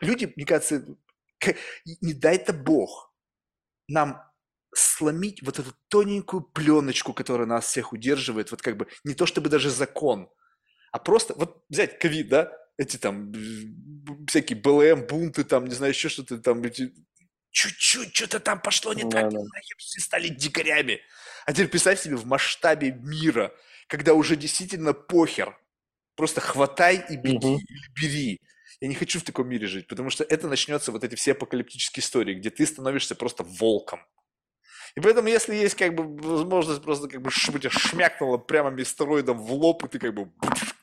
люди, 0.00 0.32
мне 0.36 0.46
кажется, 0.46 0.84
не 1.84 2.14
дай-то 2.14 2.52
Бог 2.52 3.12
нам 3.88 4.22
сломить 4.74 5.42
вот 5.42 5.58
эту 5.58 5.72
тоненькую 5.88 6.42
пленочку, 6.42 7.12
которая 7.12 7.46
нас 7.46 7.66
всех 7.66 7.92
удерживает, 7.92 8.50
вот 8.50 8.62
как 8.62 8.76
бы 8.76 8.86
не 9.04 9.14
то 9.14 9.26
чтобы 9.26 9.48
даже 9.48 9.70
закон, 9.70 10.28
а 10.96 10.98
просто 10.98 11.34
вот 11.34 11.62
взять 11.68 11.98
ковид, 11.98 12.30
да, 12.30 12.50
эти 12.78 12.96
там 12.96 13.30
всякие 14.26 14.58
БЛМ, 14.58 15.06
бунты, 15.06 15.44
там, 15.44 15.66
не 15.66 15.74
знаю, 15.74 15.92
еще 15.92 16.08
что-то 16.08 16.38
там, 16.38 16.62
эти 16.62 16.94
чуть-чуть 17.50 18.16
что-то 18.16 18.40
там 18.40 18.62
пошло 18.62 18.94
не 18.94 19.02
так, 19.02 19.30
да. 19.30 19.38
все 19.76 20.00
стали 20.00 20.28
дикарями. 20.28 21.02
А 21.44 21.52
теперь 21.52 21.68
представь 21.68 22.00
себе 22.00 22.16
в 22.16 22.24
масштабе 22.24 22.92
мира, 22.92 23.52
когда 23.88 24.14
уже 24.14 24.36
действительно 24.36 24.94
похер, 24.94 25.54
просто 26.14 26.40
хватай 26.40 27.04
и 27.10 27.16
беги, 27.16 27.46
угу. 27.46 27.58
или 27.58 27.92
бери. 28.00 28.40
Я 28.80 28.88
не 28.88 28.94
хочу 28.94 29.20
в 29.20 29.24
таком 29.24 29.50
мире 29.50 29.66
жить, 29.66 29.88
потому 29.88 30.08
что 30.08 30.24
это 30.24 30.48
начнется 30.48 30.92
вот 30.92 31.04
эти 31.04 31.14
все 31.14 31.32
апокалиптические 31.32 32.02
истории, 32.02 32.36
где 32.36 32.48
ты 32.48 32.64
становишься 32.64 33.14
просто 33.14 33.42
волком. 33.42 34.00
И 34.94 35.00
поэтому, 35.00 35.28
если 35.28 35.54
есть 35.54 35.74
как 35.74 35.94
бы 35.94 36.16
возможность 36.26 36.82
просто 36.82 37.06
как 37.06 37.20
бы 37.20 37.30
чтобы 37.30 37.58
тебя 37.60 37.70
шмякнуло 37.70 38.38
прямо 38.38 38.70
мистероидом 38.70 39.38
в 39.38 39.52
лоб, 39.52 39.84
и 39.84 39.88
ты 39.88 39.98
как 39.98 40.14
бы 40.14 40.32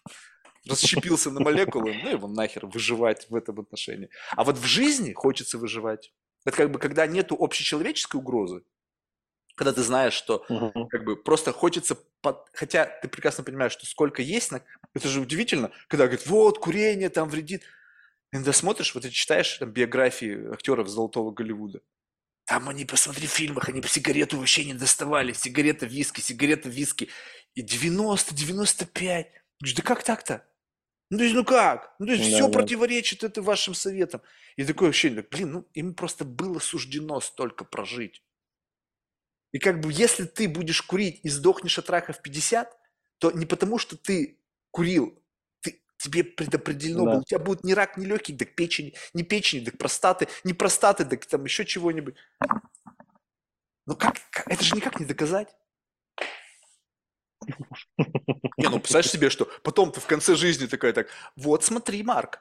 расщепился 0.67 1.31
на 1.31 1.41
молекулы, 1.41 1.93
ну 2.03 2.09
его 2.09 2.27
нахер 2.27 2.65
выживать 2.65 3.29
в 3.29 3.35
этом 3.35 3.59
отношении. 3.59 4.09
А 4.31 4.43
вот 4.43 4.57
в 4.57 4.65
жизни 4.65 5.13
хочется 5.13 5.57
выживать. 5.57 6.13
Это 6.45 6.57
как 6.57 6.71
бы 6.71 6.79
когда 6.79 7.07
нету 7.07 7.35
общечеловеческой 7.39 8.19
угрозы, 8.19 8.63
когда 9.55 9.71
ты 9.71 9.83
знаешь, 9.83 10.13
что 10.13 10.45
uh-huh. 10.49 10.87
как 10.89 11.03
бы 11.03 11.15
просто 11.15 11.51
хочется, 11.51 11.95
под... 12.21 12.47
хотя 12.53 12.85
ты 12.85 13.07
прекрасно 13.07 13.43
понимаешь, 13.43 13.71
что 13.71 13.85
сколько 13.85 14.21
есть, 14.21 14.51
на... 14.51 14.61
это 14.93 15.07
же 15.07 15.21
удивительно, 15.21 15.71
когда 15.87 16.05
говорят, 16.05 16.25
вот, 16.25 16.59
курение 16.59 17.09
там 17.09 17.29
вредит. 17.29 17.63
Иногда 18.31 18.51
смотришь, 18.51 18.95
вот 18.95 19.03
ты 19.03 19.11
читаешь 19.11 19.57
там, 19.59 19.69
биографии 19.69 20.51
актеров 20.51 20.87
Золотого 20.87 21.31
Голливуда, 21.31 21.81
там 22.45 22.67
они, 22.67 22.85
посмотри, 22.85 23.27
в 23.27 23.31
фильмах, 23.31 23.69
они 23.69 23.81
сигарету 23.83 24.37
вообще 24.37 24.65
не 24.65 24.73
доставали. 24.73 25.31
Сигарета, 25.33 25.85
виски, 25.85 26.19
сигарета, 26.19 26.67
виски. 26.67 27.09
И 27.55 27.61
90, 27.61 28.35
95. 28.35 29.27
Да 29.61 29.81
как 29.81 30.03
так-то? 30.03 30.45
Ну, 31.09 31.17
то 31.17 31.23
есть, 31.23 31.35
ну 31.35 31.45
как? 31.45 31.95
Ну, 31.99 32.07
то 32.07 32.13
есть, 32.13 32.29
да, 32.31 32.37
все 32.37 32.47
да. 32.47 32.53
противоречит 32.53 33.23
это 33.23 33.41
вашим 33.41 33.73
советам. 33.73 34.21
И 34.55 34.63
такое 34.65 34.89
ощущение, 34.89 35.25
блин, 35.29 35.51
ну, 35.51 35.67
им 35.73 35.93
просто 35.93 36.25
было 36.25 36.59
суждено 36.59 37.19
столько 37.19 37.65
прожить. 37.65 38.23
И 39.51 39.59
как 39.59 39.79
бы, 39.79 39.91
если 39.93 40.25
ты 40.25 40.47
будешь 40.49 40.81
курить 40.81 41.19
и 41.23 41.29
сдохнешь 41.29 41.77
от 41.77 41.89
рака 41.89 42.13
в 42.13 42.21
50, 42.21 42.75
то 43.19 43.31
не 43.31 43.45
потому, 43.45 43.77
что 43.77 43.95
ты 43.95 44.39
курил, 44.71 45.21
ты, 45.61 45.83
тебе 45.97 46.23
предопределено 46.23 47.03
было, 47.03 47.13
Да. 47.13 47.19
у 47.19 47.23
тебя 47.23 47.39
будет 47.39 47.63
не 47.63 47.75
рак, 47.75 47.95
не 47.97 48.05
легких, 48.07 48.37
так 48.37 48.55
печени, 48.55 48.95
не 49.13 49.21
печени, 49.23 49.63
так 49.65 49.77
простаты, 49.77 50.27
не 50.43 50.53
простаты, 50.53 51.05
так 51.05 51.23
там 51.27 51.43
еще 51.45 51.63
чего-нибудь. 51.65 52.15
Ну 53.85 53.95
как, 53.95 54.15
как- 54.31 54.47
это 54.47 54.63
же 54.63 54.75
никак 54.75 54.99
не 54.99 55.05
доказать. 55.05 55.55
Не, 58.57 58.69
ну 58.69 58.79
представляешь 58.79 59.11
себе, 59.11 59.29
что 59.29 59.49
потом 59.63 59.91
ты 59.91 59.99
в 59.99 60.05
конце 60.05 60.35
жизни 60.35 60.65
такая 60.67 60.93
так, 60.93 61.07
вот 61.35 61.63
смотри, 61.63 62.03
Марк, 62.03 62.39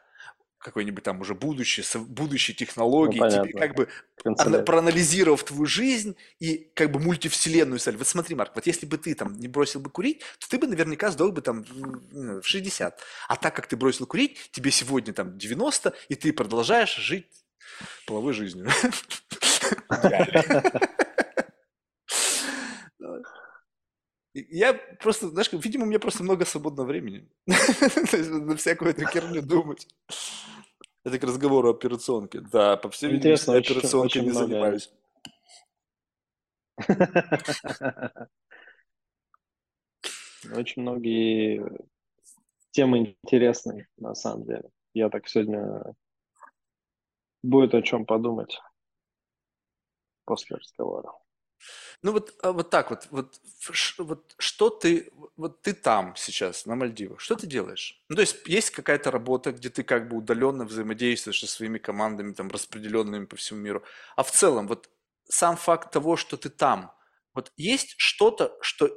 какой-нибудь 0.62 1.03
там 1.03 1.20
уже 1.20 1.35
будущее, 1.35 1.85
будущие 2.01 2.55
технологии, 2.55 3.19
тебе 3.19 3.53
понятно. 3.53 3.61
как 3.61 3.74
бы 3.74 3.89
ана- 4.24 4.62
проанализировав 4.62 5.43
твою 5.43 5.66
жизнь 5.66 6.16
и 6.39 6.70
как 6.74 6.93
бы 6.93 7.01
мультивселенную 7.01 7.79
стали. 7.81 7.97
Вот 7.97 8.07
смотри, 8.07 8.37
Марк, 8.37 8.53
вот 8.55 8.66
если 8.66 8.87
бы 8.87 8.97
ты 8.97 9.15
там 9.15 9.39
не 9.39 9.49
бросил 9.49 9.81
бы 9.81 9.91
курить, 9.91 10.23
то 10.39 10.49
ты 10.49 10.59
бы 10.59 10.66
наверняка 10.66 11.11
сдох 11.11 11.33
бы 11.33 11.43
там 11.43 11.65
в 11.65 12.12
не 12.12 12.20
знаю, 12.20 12.43
в 12.43 12.47
60. 12.47 13.01
А 13.29 13.37
так 13.37 13.57
как 13.57 13.66
ты 13.66 13.77
бросил 13.77 14.07
курить, 14.07 14.51
тебе 14.53 14.70
сегодня 14.70 15.12
там 15.12 15.37
90, 15.37 15.93
и 16.09 16.15
ты 16.15 16.33
продолжаешь 16.33 16.95
жить 16.97 17.27
половой 18.07 18.33
жизнью. 18.33 18.69
Идеально. 19.91 20.62
И 22.99 23.05
Я 24.35 24.73
просто, 24.75 25.29
знаешь, 25.29 25.53
видимо, 25.53 25.85
у 25.85 25.89
меня 25.89 25.99
просто 25.99 26.23
много 26.23 26.47
свободного 26.47 26.87
времени. 26.87 27.29
На 27.47 28.57
всякую 28.57 28.93
эту 28.93 29.07
херню 29.07 29.43
думать. 29.43 29.87
Это 31.05 31.19
к 31.19 31.25
разговору 31.25 31.69
о 31.69 31.73
операционке. 31.73 32.41
Да, 32.41 32.77
по 32.79 32.89
всей 32.89 33.11
видимости, 33.11 33.51
операционкой 33.51 34.23
не 34.23 34.31
занимаюсь. 34.31 34.91
Очень 40.55 40.83
многие 40.83 41.63
темы 42.71 42.99
интересные, 42.99 43.89
на 43.99 44.15
самом 44.15 44.45
деле. 44.47 44.71
Я 44.95 45.11
так 45.11 45.29
сегодня 45.29 45.95
будет 47.43 47.75
о 47.75 47.83
чем 47.83 48.07
подумать 48.07 48.59
после 50.25 50.57
разговора. 50.57 51.13
Ну 52.03 52.13
вот, 52.13 52.35
а 52.43 52.53
вот 52.53 52.71
так 52.71 52.91
вот, 52.91 53.07
вот, 53.11 53.41
вот 53.99 54.35
что 54.39 54.71
ты, 54.71 55.13
вот 55.37 55.63
ты 55.63 55.73
там 55.73 56.15
сейчас, 56.17 56.67
на 56.67 56.75
Мальдивах, 56.75 57.21
что 57.21 57.35
ты 57.37 57.47
делаешь? 57.47 58.03
Ну 58.09 58.17
то 58.17 58.23
есть 58.23 58.47
есть 58.47 58.71
какая-то 58.71 59.11
работа, 59.11 59.53
где 59.53 59.71
ты 59.71 59.83
как 59.83 60.09
бы 60.09 60.17
удаленно 60.17 60.65
взаимодействуешь 60.65 61.41
со 61.41 61.47
своими 61.47 61.79
командами, 61.79 62.33
там, 62.33 62.49
распределенными 62.49 63.27
по 63.27 63.37
всему 63.37 63.61
миру. 63.61 63.83
А 64.17 64.23
в 64.23 64.31
целом, 64.31 64.67
вот 64.69 64.91
сам 65.29 65.57
факт 65.57 65.93
того, 65.93 66.17
что 66.17 66.37
ты 66.37 66.51
там, 66.51 66.93
вот 67.35 67.53
есть 67.57 67.95
что-то, 67.99 68.57
что 68.61 68.91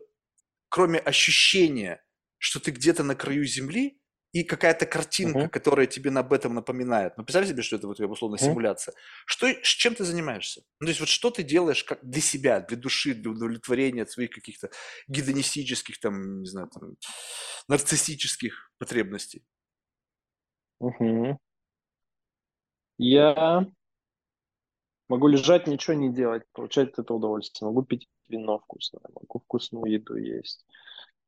кроме 0.70 1.00
ощущения, 1.00 2.04
что 2.38 2.60
ты 2.60 2.72
где-то 2.72 3.04
на 3.04 3.16
краю 3.16 3.46
земли, 3.46 4.00
и 4.36 4.44
какая-то 4.44 4.86
картинка, 4.86 5.48
Мгм. 5.48 5.50
которая 5.50 5.88
тебе 5.88 6.12
об 6.12 6.34
этом 6.34 6.54
напоминает. 6.56 7.18
Ну, 7.18 7.24
представь 7.24 7.48
себе, 7.48 7.64
что 7.64 7.78
это 7.78 7.88
вот 7.88 8.00
условно 8.02 8.38
Мгм. 8.40 8.56
симуляция. 8.56 8.94
Что, 9.26 9.48
с 9.48 9.68
чем 9.68 9.96
ты 9.96 10.04
занимаешься? 10.04 10.64
Ну, 10.82 10.88
то 10.88 10.90
есть 10.90 11.00
вот 11.00 11.08
что 11.08 11.32
ты 11.32 11.42
делаешь 11.44 11.86
как 11.86 12.00
для 12.04 12.22
себя, 12.22 12.60
для 12.60 12.76
души, 12.76 13.14
для 13.14 13.32
удовлетворения 13.32 14.06
своих 14.06 14.32
каких-то 14.32 14.72
гедонистических, 15.08 16.00
там, 16.02 16.42
не 16.42 16.50
знаю, 16.50 16.68
там, 16.70 16.98
нарциссических 17.70 18.72
потребностей? 18.78 19.46
Мгм. 20.80 21.38
Я 22.98 23.66
могу 25.10 25.28
лежать, 25.28 25.68
ничего 25.68 25.96
не 25.96 26.12
делать, 26.14 26.44
получать 26.54 26.98
этого 26.98 27.18
удовольствие. 27.18 27.68
Могу 27.70 27.84
пить 27.84 28.08
вино 28.28 28.60
вкусное, 28.60 29.02
могу 29.14 29.40
вкусную 29.40 29.92
еду 29.92 30.16
есть. 30.16 30.66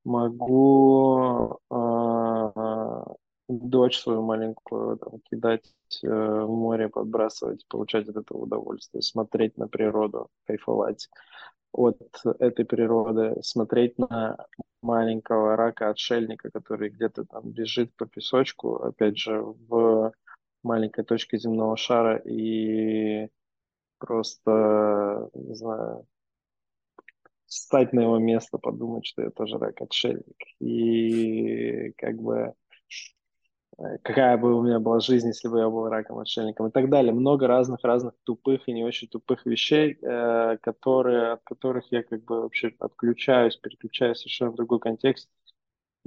Могу 0.05 1.59
а, 1.69 2.66
дочь 3.47 3.99
свою 3.99 4.21
маленькую 4.23 4.97
там, 4.97 5.19
кидать 5.29 5.73
э, 6.03 6.07
в 6.07 6.49
море, 6.49 6.89
подбрасывать, 6.89 7.65
получать 7.67 8.07
от 8.09 8.17
этого 8.17 8.39
удовольствие, 8.39 9.01
смотреть 9.01 9.57
на 9.57 9.67
природу, 9.67 10.29
кайфовать 10.45 11.09
от 11.71 11.97
этой 12.39 12.65
природы, 12.65 13.37
смотреть 13.41 13.97
на 13.97 14.37
маленького 14.81 15.55
рака-отшельника, 15.55 16.49
который 16.49 16.89
где-то 16.89 17.25
там 17.25 17.49
бежит 17.51 17.95
по 17.95 18.05
песочку, 18.05 18.75
опять 18.75 19.17
же, 19.17 19.41
в 19.41 20.11
маленькой 20.63 21.05
точке 21.05 21.37
земного 21.37 21.77
шара 21.77 22.17
и 22.17 23.29
просто, 23.99 25.29
не 25.33 25.55
знаю, 25.55 26.05
встать 27.45 27.93
на 27.93 28.01
его 28.01 28.17
место, 28.17 28.57
подумать, 28.57 29.05
что 29.05 29.21
я 29.23 29.29
тоже 29.29 29.57
рак-отшельник. 29.57 30.37
И 30.59 31.91
как 31.97 32.15
бы 32.21 32.35
э, 32.35 32.53
какая 34.03 34.37
бы 34.37 34.55
у 34.57 34.63
меня 34.63 34.79
была 34.79 34.99
жизнь, 34.99 35.27
если 35.27 35.47
бы 35.47 35.59
я 35.59 35.69
был 35.69 35.87
раком-отшельником 35.87 36.67
и 36.67 36.71
так 36.71 36.89
далее. 36.89 37.13
Много 37.13 37.47
разных-разных 37.47 38.13
тупых 38.23 38.67
и 38.67 38.73
не 38.73 38.83
очень 38.83 39.07
тупых 39.07 39.45
вещей, 39.45 39.97
э, 40.01 40.57
которые, 40.61 41.33
от 41.33 41.43
которых 41.43 41.91
я 41.91 42.01
как 42.03 42.23
бы 42.23 42.41
вообще 42.41 42.73
отключаюсь, 42.79 43.55
переключаюсь 43.57 44.17
совершенно 44.19 44.51
в 44.51 44.55
другой 44.55 44.79
контекст. 44.79 45.29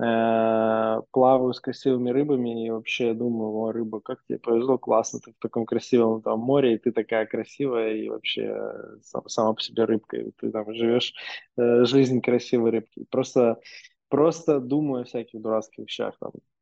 Э, 0.03 1.03
плаваю 1.13 1.55
с 1.55 1.61
красивыми 1.61 2.11
рыбами 2.11 2.67
и 2.67 2.71
вообще 2.71 3.15
думаю, 3.15 3.53
о, 3.57 3.73
рыба, 3.73 4.01
как 4.01 4.25
тебе 4.27 4.39
повезло, 4.39 4.79
классно, 4.79 5.21
ты 5.21 5.33
в 5.33 5.39
таком 5.41 5.67
красивом 5.67 6.23
там 6.23 6.41
море, 6.41 6.75
и 6.75 6.79
ты 6.79 6.93
такая 6.93 7.27
красивая, 7.27 7.95
и 7.95 8.09
вообще 8.11 8.43
э, 8.45 8.99
сам- 9.03 9.29
сама 9.29 9.55
по 9.55 9.63
себе 9.63 9.85
рыбка, 9.85 10.17
и 10.19 10.33
ты 10.33 10.51
там 10.53 10.73
живешь 10.75 11.15
э, 11.59 11.85
жизнь 11.87 12.21
красивой 12.23 12.71
рыбки. 12.73 13.05
Просто, 13.11 13.61
просто 14.09 14.61
думаю 14.61 15.03
о 15.03 15.05
всяких 15.05 15.41
дурацких 15.43 15.85
вещах, 15.87 16.17
там, 16.21 16.33
э, 16.35 16.60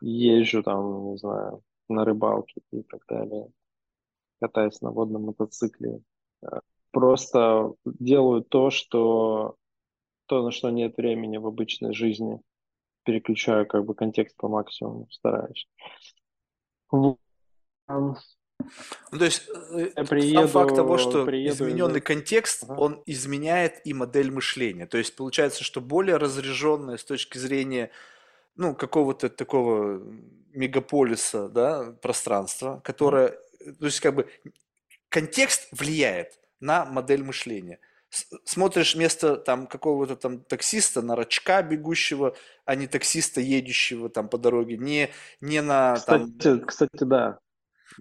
езжу 0.00 0.62
там, 0.62 1.10
не 1.10 1.18
знаю, 1.18 1.62
на 1.88 2.04
рыбалке 2.04 2.60
и 2.72 2.82
так 2.82 3.02
далее, 3.08 3.50
катаюсь 4.40 4.80
на 4.80 4.90
водном 4.90 5.22
мотоцикле. 5.22 6.00
Э, 6.42 6.60
Просто 6.90 7.74
делаю 7.84 8.42
то, 8.42 8.70
что 8.70 9.56
то, 10.26 10.42
на 10.42 10.50
что 10.50 10.70
нет 10.70 10.96
времени 10.96 11.36
в 11.36 11.46
обычной 11.46 11.92
жизни. 11.92 12.40
Переключаю 13.04 13.66
как 13.66 13.84
бы 13.84 13.94
контекст 13.94 14.36
по 14.36 14.48
максимуму, 14.48 15.06
стараюсь. 15.10 15.68
Ну, 19.12 19.18
то 19.18 19.24
есть 19.24 19.48
э, 19.70 19.90
Я 19.96 20.40
сам 20.40 20.48
факт 20.48 20.74
того, 20.74 20.94
приеду, 20.94 21.10
что 21.10 21.24
приеду 21.24 21.54
измененный 21.54 22.00
из- 22.00 22.04
контекст, 22.04 22.64
Ага. 22.64 22.74
он 22.80 23.02
изменяет 23.06 23.80
и 23.84 23.92
модель 23.94 24.30
мышления. 24.30 24.86
То 24.86 24.98
есть 24.98 25.14
получается, 25.16 25.64
что 25.64 25.80
более 25.80 26.16
разряженная 26.16 26.96
с 26.96 27.04
точки 27.04 27.38
зрения 27.38 27.90
ну, 28.56 28.74
какого-то 28.74 29.28
такого 29.28 30.02
мегаполиса, 30.52 31.48
да, 31.48 31.92
пространства, 32.02 32.80
которое, 32.84 33.38
э, 33.60 33.72
то 33.72 33.84
есть 33.86 34.00
как 34.00 34.14
бы 34.14 34.28
контекст 35.08 35.68
влияет 35.72 36.38
на 36.60 36.84
модель 36.86 37.22
мышления. 37.22 37.78
Смотришь 38.44 38.94
вместо 38.94 39.36
там 39.36 39.66
какого-то 39.66 40.16
там 40.16 40.40
таксиста 40.40 41.02
на 41.02 41.16
рачка 41.16 41.62
бегущего, 41.62 42.34
а 42.64 42.74
не 42.74 42.86
таксиста, 42.86 43.40
едущего 43.40 44.08
там 44.08 44.28
по 44.28 44.38
дороге, 44.38 44.78
не, 44.78 45.10
не 45.40 45.60
на 45.60 45.96
там 45.96 46.32
Кстати, 46.38 46.64
кстати, 46.64 47.04
да. 47.04 47.38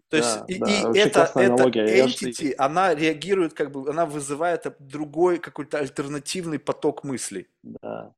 То 0.09 0.17
есть 0.17 0.37
Да, 0.37 0.45
и, 0.47 0.59
да, 0.59 0.67
и 0.67 0.97
это, 0.99 1.23
это 1.23 1.39
аналогия. 1.39 1.97
Я 1.97 2.05
entity, 2.05 2.53
она 2.57 2.95
реагирует, 2.95 3.53
как 3.53 3.71
бы, 3.71 3.89
она 3.89 4.05
вызывает 4.05 4.65
другой 4.79 5.39
какой-то 5.39 5.79
альтернативный 5.79 6.59
поток 6.59 7.03
мыслей. 7.03 7.47
Да, 7.63 8.13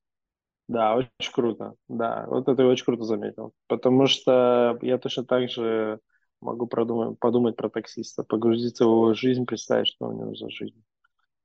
да, 0.68 0.96
очень 0.96 1.32
круто. 1.32 1.76
Да, 1.88 2.26
вот 2.28 2.44
это 2.44 2.56
ты 2.56 2.66
очень 2.66 2.86
круто 2.86 3.04
заметил. 3.04 3.54
Потому 3.68 4.08
что 4.08 4.78
я 4.82 4.98
точно 4.98 5.24
так 5.24 5.50
же 5.50 6.00
могу 6.42 6.68
продумать, 6.68 7.18
подумать 7.20 7.56
про 7.56 7.70
таксиста, 7.70 8.24
погрузиться 8.24 8.86
в 8.86 8.90
его 8.90 9.14
жизнь, 9.14 9.46
представить, 9.46 9.88
что 9.88 10.08
у 10.08 10.14
него 10.14 10.36
за 10.36 10.50
жизнь. 10.50 10.84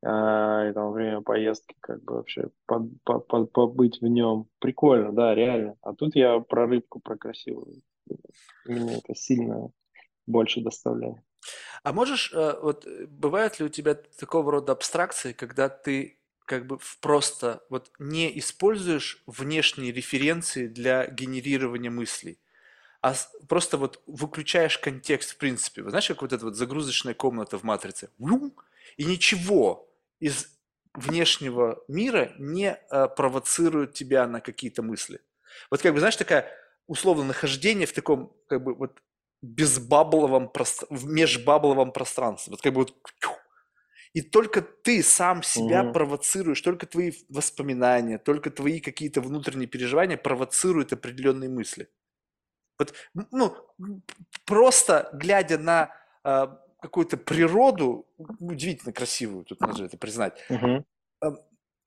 А, 0.04 0.68
и 0.68 0.72
там 0.72 0.92
время 0.92 1.20
поездки 1.20 1.76
как 1.80 2.02
бы 2.02 2.14
вообще 2.16 2.50
по- 2.66 2.88
по- 3.04 3.20
по- 3.20 3.46
побыть 3.46 4.00
в 4.00 4.06
нем. 4.06 4.48
Прикольно, 4.58 5.12
да, 5.12 5.34
реально. 5.34 5.76
А 5.82 5.94
тут 5.94 6.16
я 6.16 6.40
про 6.40 6.66
рыбку, 6.66 7.00
про 7.00 7.16
красивую. 7.16 7.82
Мне 8.64 8.98
это 8.98 9.14
сильно 9.14 9.70
больше 10.26 10.60
доставляет. 10.60 11.16
А 11.82 11.92
можешь, 11.92 12.32
э, 12.32 12.58
вот 12.62 12.86
э, 12.86 13.06
бывают 13.06 13.58
ли 13.58 13.66
у 13.66 13.68
тебя 13.68 13.94
такого 13.94 14.52
рода 14.52 14.72
абстракции, 14.72 15.32
когда 15.32 15.68
ты 15.68 16.18
как 16.44 16.66
бы 16.66 16.78
просто 17.00 17.64
вот 17.70 17.90
не 17.98 18.38
используешь 18.38 19.22
внешние 19.26 19.92
референции 19.92 20.66
для 20.66 21.06
генерирования 21.06 21.90
мыслей, 21.90 22.38
а 23.00 23.14
просто 23.48 23.78
вот 23.78 24.00
выключаешь 24.06 24.78
контекст 24.78 25.32
в 25.32 25.36
принципе. 25.38 25.82
Вот 25.82 25.90
знаешь, 25.90 26.08
как 26.08 26.22
вот 26.22 26.32
эта 26.32 26.44
вот 26.44 26.56
загрузочная 26.56 27.14
комната 27.14 27.58
в 27.58 27.64
матрице. 27.64 28.10
И 28.96 29.04
ничего 29.04 29.88
из 30.20 30.46
внешнего 30.94 31.82
мира 31.88 32.32
не 32.38 32.76
э, 32.76 33.08
провоцирует 33.08 33.94
тебя 33.94 34.26
на 34.26 34.40
какие-то 34.40 34.82
мысли. 34.82 35.20
Вот 35.70 35.82
как 35.82 35.94
бы, 35.94 35.98
знаешь, 35.98 36.16
такая 36.16 36.50
условно 36.86 37.24
нахождение 37.24 37.86
в 37.86 37.92
таком 37.92 38.32
как 38.46 38.62
бы 38.62 38.74
вот 38.74 39.00
безбабловом, 39.42 40.50
в 40.90 41.06
межбабловом 41.06 41.92
пространстве. 41.92 42.52
Вот 42.52 42.62
как 42.62 42.72
бы 42.74 42.80
вот 42.80 42.94
И 44.14 44.20
только 44.20 44.60
ты 44.62 45.02
сам 45.02 45.42
себя 45.42 45.84
Мгм. 45.84 45.92
провоцируешь, 45.92 46.60
только 46.60 46.86
твои 46.86 47.12
воспоминания, 47.28 48.18
только 48.18 48.50
твои 48.50 48.80
какие-то 48.80 49.20
внутренние 49.20 49.68
переживания 49.68 50.16
провоцируют 50.16 50.92
определенные 50.92 51.48
мысли. 51.48 51.88
Вот, 52.78 52.94
ну, 53.32 53.56
просто 54.46 55.10
глядя 55.14 55.58
на 55.58 55.94
а, 56.24 56.58
какую-то 56.80 57.16
природу, 57.16 58.06
удивительно 58.18 58.92
красивую, 58.92 59.44
тут 59.44 59.62
нужно 59.62 59.86
это 59.86 59.98
признать, 59.98 60.38
Мгм. 60.48 60.84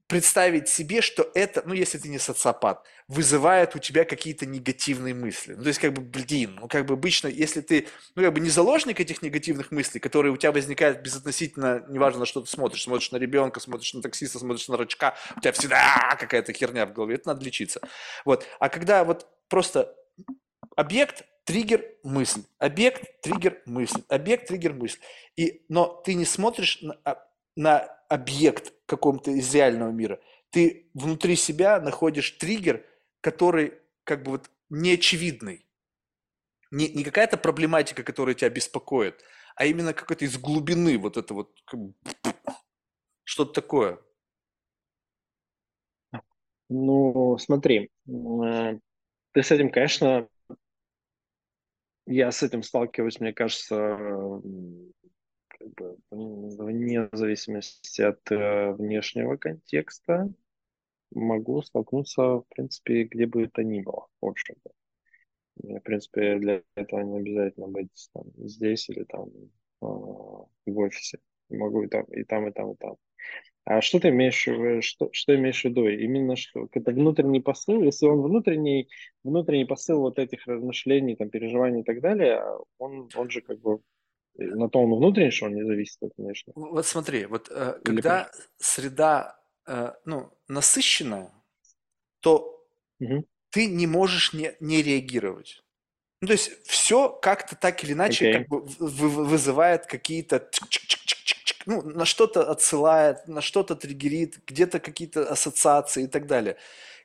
Представить 0.08 0.70
себе, 0.70 1.02
что 1.02 1.30
это, 1.34 1.64
ну, 1.66 1.74
если 1.74 1.98
ты 1.98 2.10
не 2.10 2.20
социопат, 2.20 2.86
вызывает 3.08 3.76
у 3.76 3.80
тебя 3.80 4.06
какие-то 4.06 4.46
негативные 4.46 5.14
мысли. 5.14 5.54
Ну, 5.54 5.64
то 5.64 5.68
есть, 5.68 5.80
как 5.80 5.94
бы, 5.94 6.02
блин, 6.02 6.58
ну, 6.60 6.68
как 6.68 6.86
бы 6.86 6.94
обычно, 6.94 7.28
если 7.28 7.62
ты, 7.62 7.88
ну, 8.16 8.24
как 8.24 8.34
бы 8.34 8.40
не 8.40 8.50
заложник 8.50 9.00
этих 9.00 9.22
негативных 9.22 9.72
мыслей, 9.72 10.00
которые 10.00 10.32
у 10.32 10.38
тебя 10.38 10.52
возникают 10.52 11.02
безотносительно, 11.02 11.86
неважно, 11.90 12.22
на 12.22 12.26
что 12.26 12.42
ты 12.42 12.48
смотришь, 12.48 12.84
смотришь 12.84 13.12
на 13.12 13.18
ребенка, 13.18 13.60
смотришь 13.60 13.94
на 13.94 14.02
таксиста, 14.02 14.40
смотришь 14.40 14.68
на 14.68 14.78
рачка, 14.78 15.16
у 15.38 15.40
тебя 15.40 15.52
всегда 15.52 16.16
какая-то 16.20 16.54
херня 16.54 16.86
в 16.86 16.94
голове, 16.94 17.16
это 17.16 17.30
надо 17.30 17.44
лечиться. 17.44 17.82
Вот. 18.26 18.46
А 18.60 18.70
когда 18.70 19.04
вот 19.04 19.28
просто 19.50 19.96
объект, 20.76 21.24
триггер, 21.46 21.84
мысль, 22.04 22.44
объект, 22.60 23.22
триггер, 23.22 23.62
мысль, 23.66 24.02
объект, 24.10 24.48
триггер, 24.48 24.74
мысль. 24.74 25.00
И, 25.36 25.64
но 25.70 26.02
ты 26.06 26.16
не 26.16 26.26
смотришь 26.26 26.80
на, 26.82 26.98
а, 27.04 27.24
на 27.56 27.95
объект 28.10 28.74
каком-то 28.86 29.32
из 29.32 29.54
реального 29.54 29.92
мира. 29.92 30.20
Ты 30.50 30.90
внутри 30.94 31.36
себя 31.36 31.80
находишь 31.80 32.32
триггер, 32.32 32.86
который 33.22 33.74
как 34.04 34.24
бы 34.24 34.32
вот 34.32 34.50
неочевидный. 34.70 35.66
Не, 36.72 36.90
не 36.90 37.04
какая-то 37.04 37.38
проблематика, 37.38 38.04
которая 38.04 38.36
тебя 38.36 38.50
беспокоит, 38.50 39.24
а 39.56 39.66
именно 39.66 39.94
какой-то 39.94 40.26
из 40.26 40.38
глубины 40.38 40.98
вот 40.98 41.18
это 41.18 41.34
вот 41.34 41.62
как 41.66 41.80
бы, 41.80 41.94
что-то 43.24 43.54
такое. 43.54 44.00
Ну, 46.70 47.38
смотри, 47.38 47.92
э, 48.08 48.80
ты 49.34 49.44
с 49.44 49.52
этим, 49.52 49.70
конечно, 49.70 50.28
я 52.08 52.32
с 52.32 52.44
этим 52.44 52.64
сталкиваюсь, 52.64 53.20
мне 53.20 53.34
кажется, 53.34 53.98
как 55.58 55.74
бы 55.74 55.98
вне 56.12 57.10
зависимости 57.12 58.02
от 58.02 58.20
э, 58.32 58.72
внешнего 58.74 59.38
контекста, 59.38 60.30
могу 61.12 61.62
столкнуться, 61.62 62.22
в 62.22 62.46
принципе, 62.50 63.04
где 63.04 63.26
бы 63.26 63.44
это 63.44 63.64
ни 63.64 63.82
было, 63.82 64.08
в 64.22 64.26
общем-то. 64.26 64.72
Мне, 65.58 65.80
в 65.80 65.84
принципе, 65.84 66.38
для 66.38 66.62
этого 66.76 67.02
не 67.02 67.20
обязательно 67.20 67.68
быть 67.68 68.10
там, 68.14 68.26
здесь 68.38 68.90
или 68.90 69.04
там 69.04 69.30
э, 69.30 69.46
в 69.82 70.78
офисе. 70.78 71.20
Могу 71.50 71.84
и 71.84 71.88
там, 71.88 72.04
и 72.06 72.24
там, 72.24 72.48
и 72.48 72.52
там, 72.52 72.72
и 72.72 72.76
там. 72.76 72.96
А 73.66 73.82
что 73.82 74.00
ты 74.00 74.10
имеешь, 74.10 74.48
что, 74.86 75.10
что 75.12 75.36
имеешь 75.36 75.62
в 75.62 75.66
виду? 75.66 75.88
Именно 75.88 76.36
что 76.36 76.68
это 76.72 76.92
внутренний 76.92 77.40
посыл, 77.40 77.82
если 77.82 78.06
он 78.06 78.22
внутренний, 78.22 78.90
внутренний 79.24 79.66
посыл 79.66 80.02
вот 80.02 80.20
этих 80.20 80.46
размышлений, 80.46 81.16
там, 81.16 81.30
переживаний 81.30 81.82
и 81.82 81.84
так 81.84 82.00
далее, 82.00 82.44
он, 82.78 83.10
он 83.16 83.30
же 83.32 83.42
как 83.42 83.60
бы 83.62 83.80
на 84.38 84.70
то 84.70 84.80
он 84.80 84.94
внутренний, 84.94 85.32
что 85.32 85.46
он 85.46 85.56
не 85.56 85.66
зависит 85.66 86.02
от 86.02 86.12
внешнего. 86.18 86.54
Вот 86.56 86.86
смотри, 86.86 87.26
вот 87.26 87.50
э, 87.50 87.80
Или 87.84 87.96
когда 87.96 88.32
среда 88.58 89.40
э, 89.66 89.94
ну, 90.06 90.32
насыщенная, 90.48 91.32
то 92.20 92.66
Мгм. 93.00 93.26
ты 93.50 93.68
не 93.68 93.88
можешь 93.88 94.34
не, 94.34 94.56
не 94.60 94.82
реагировать. 94.82 95.64
Ну, 96.22 96.28
то 96.28 96.34
есть 96.34 96.66
все 96.66 97.10
как-то 97.10 97.56
так 97.56 97.84
или 97.84 97.94
иначе 97.94 98.28
Окей. 98.28 98.46
как 98.46 98.48
бы 98.48 98.62
вызывает 98.62 99.86
какие-то 99.86 100.50
ну, 101.66 101.82
на 101.82 102.06
что-то 102.06 102.50
отсылает, 102.50 103.28
на 103.28 103.42
что-то 103.42 103.76
триггерит, 103.76 104.40
где-то 104.46 104.80
какие-то 104.80 105.28
ассоциации 105.28 106.04
и 106.04 106.08
так 106.08 106.28
далее. 106.28 106.58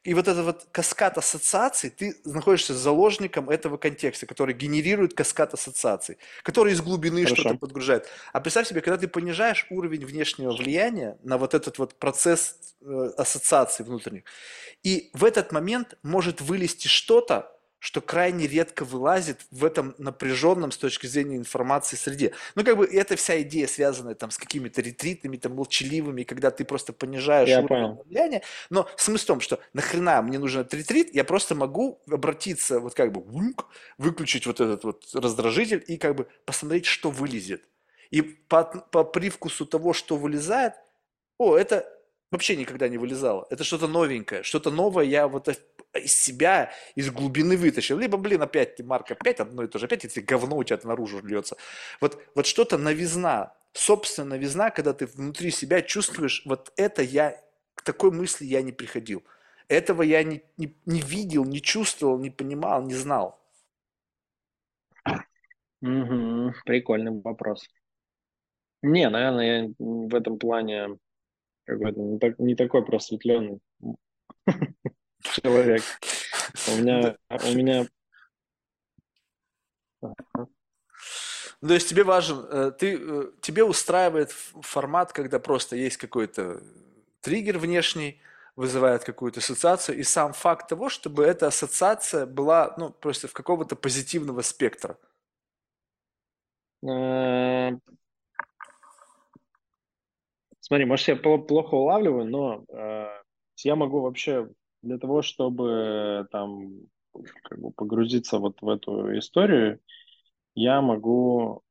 И 0.02 0.14
вот 0.14 0.28
этот 0.28 0.44
вот 0.46 0.66
каскад 0.72 1.18
ассоциаций, 1.18 1.90
ты 1.90 2.16
находишься 2.24 2.72
заложником 2.72 3.50
этого 3.50 3.76
контекста, 3.76 4.24
который 4.24 4.54
генерирует 4.54 5.12
каскад 5.12 5.52
ассоциаций, 5.52 6.16
который 6.42 6.72
из 6.72 6.80
глубины 6.80 7.24
Хорошо. 7.24 7.42
что-то 7.42 7.58
подгружает. 7.58 8.08
А 8.32 8.40
представь 8.40 8.66
себе, 8.66 8.80
когда 8.80 8.96
ты 8.96 9.08
понижаешь 9.08 9.66
уровень 9.68 10.06
внешнего 10.06 10.52
влияния 10.52 11.18
на 11.22 11.36
вот 11.36 11.52
этот 11.52 11.76
вот 11.76 11.96
процесс 11.96 12.56
э, 12.80 13.10
ассоциаций 13.18 13.84
внутренних, 13.84 14.24
и 14.82 15.10
в 15.12 15.22
этот 15.22 15.52
момент 15.52 15.98
может 16.02 16.40
вылезти 16.40 16.88
что-то, 16.88 17.54
что 17.80 18.00
крайне 18.00 18.46
редко 18.46 18.84
вылазит 18.84 19.40
в 19.50 19.64
этом 19.64 19.94
напряженном 19.98 20.70
с 20.70 20.76
точки 20.76 21.06
зрения 21.06 21.36
информации 21.36 21.96
среде. 21.96 22.34
Ну, 22.54 22.62
как 22.62 22.76
бы 22.76 22.84
эта 22.86 23.16
вся 23.16 23.40
идея, 23.40 23.66
связанная 23.66 24.14
там 24.14 24.30
с 24.30 24.36
какими-то 24.38 24.82
ретритами, 24.82 25.38
там, 25.38 25.54
молчаливыми, 25.56 26.22
когда 26.24 26.50
ты 26.50 26.64
просто 26.64 26.92
понижаешь 26.92 27.48
Я 27.48 27.60
уровень 27.60 27.68
понял. 27.68 28.02
влияния. 28.04 28.42
Но 28.68 28.88
смысл 28.96 29.24
в 29.24 29.26
том, 29.26 29.40
что 29.40 29.58
нахрена 29.72 30.20
мне 30.22 30.38
нужен 30.38 30.60
этот 30.60 30.74
ретрит, 30.74 31.14
я 31.14 31.24
просто 31.24 31.54
могу 31.54 32.00
обратиться, 32.08 32.80
вот 32.80 32.94
как 32.94 33.12
бы, 33.12 33.24
выключить 33.98 34.46
вот 34.46 34.60
этот 34.60 34.84
вот 34.84 35.08
раздражитель 35.14 35.82
и 35.86 35.96
как 35.96 36.14
бы 36.14 36.28
посмотреть, 36.44 36.84
что 36.84 37.10
вылезет. 37.10 37.64
И 38.10 38.20
по, 38.22 38.64
по 38.64 39.04
привкусу 39.04 39.64
того, 39.64 39.94
что 39.94 40.16
вылезает, 40.16 40.74
о, 41.38 41.56
это 41.56 41.88
вообще 42.30 42.56
никогда 42.56 42.88
не 42.88 42.98
вылезало. 42.98 43.46
Это 43.50 43.64
что-то 43.64 43.88
новенькое, 43.88 44.42
что-то 44.42 44.70
новое 44.70 45.04
я 45.04 45.28
вот 45.28 45.48
из 45.94 46.14
себя, 46.14 46.72
из 46.94 47.10
глубины 47.10 47.56
вытащил. 47.56 47.98
Либо, 47.98 48.16
блин, 48.16 48.42
опять 48.42 48.80
Марк, 48.80 49.10
опять 49.10 49.40
одно 49.40 49.64
и 49.64 49.68
то 49.68 49.78
же, 49.78 49.86
опять 49.86 50.04
эти 50.04 50.20
говно 50.20 50.56
у 50.56 50.64
тебя 50.64 50.78
наружу 50.84 51.20
льется. 51.20 51.56
Вот, 52.00 52.22
вот 52.34 52.46
что-то 52.46 52.78
новизна, 52.78 53.54
собственно 53.72 54.30
новизна, 54.30 54.70
когда 54.70 54.92
ты 54.92 55.06
внутри 55.06 55.50
себя 55.50 55.82
чувствуешь, 55.82 56.42
вот 56.44 56.72
это 56.76 57.02
я, 57.02 57.40
к 57.74 57.82
такой 57.82 58.10
мысли 58.12 58.44
я 58.44 58.62
не 58.62 58.72
приходил. 58.72 59.24
Этого 59.68 60.02
я 60.02 60.22
не, 60.22 60.42
не, 60.56 60.76
не 60.86 61.00
видел, 61.00 61.44
не 61.44 61.60
чувствовал, 61.60 62.18
не 62.18 62.30
понимал, 62.30 62.82
не 62.82 62.94
знал. 62.94 63.40
Мгм. 65.80 66.52
Прикольный 66.64 67.20
вопрос. 67.20 67.68
Не, 68.82 69.08
наверное, 69.08 69.62
я 69.62 69.74
в 69.78 70.14
этом 70.14 70.38
плане 70.38 70.98
какой-то 71.64 72.00
не, 72.00 72.18
так, 72.18 72.38
не 72.38 72.54
такой 72.54 72.84
просветленный 72.84 73.60
человек. 75.22 75.82
У 76.68 76.76
меня, 76.76 77.16
у 77.28 77.54
меня 77.54 77.86
Ну, 81.60 81.68
то 81.68 81.74
есть 81.74 81.88
тебе 81.88 82.04
важен, 82.04 82.46
э, 82.50 82.72
ты, 82.78 82.98
э, 82.98 83.30
тебе 83.40 83.64
устраивает 83.64 84.30
формат, 84.30 85.12
когда 85.12 85.38
просто 85.38 85.76
есть 85.76 85.96
какой-то 85.96 86.62
триггер 87.20 87.58
внешний, 87.58 88.20
вызывает 88.56 89.04
какую-то 89.04 89.40
ассоциацию, 89.40 89.98
и 89.98 90.02
сам 90.02 90.32
факт 90.32 90.68
того, 90.68 90.88
чтобы 90.88 91.24
эта 91.24 91.46
ассоциация 91.46 92.26
была, 92.26 92.74
ну, 92.78 92.90
просто 92.90 93.28
в 93.28 93.32
какого-то 93.32 93.76
позитивного 93.76 94.42
спектра. 94.42 94.96
Э, 96.82 97.70
Смотри, 100.60 100.84
может, 100.84 101.08
я 101.08 101.14
пл- 101.14 101.44
плохо 101.44 101.74
улавливаю, 101.74 102.26
но 102.26 102.64
я 103.64 103.76
могу 103.76 104.00
вообще 104.00 104.48
для 104.82 104.98
того, 104.98 105.22
чтобы 105.22 106.26
там 106.30 106.72
как 107.42 107.58
бы 107.60 107.70
погрузиться 107.72 108.38
вот 108.38 108.62
в 108.62 108.68
эту 108.68 109.18
историю, 109.18 109.80
я 110.54 110.80
могу 110.80 111.62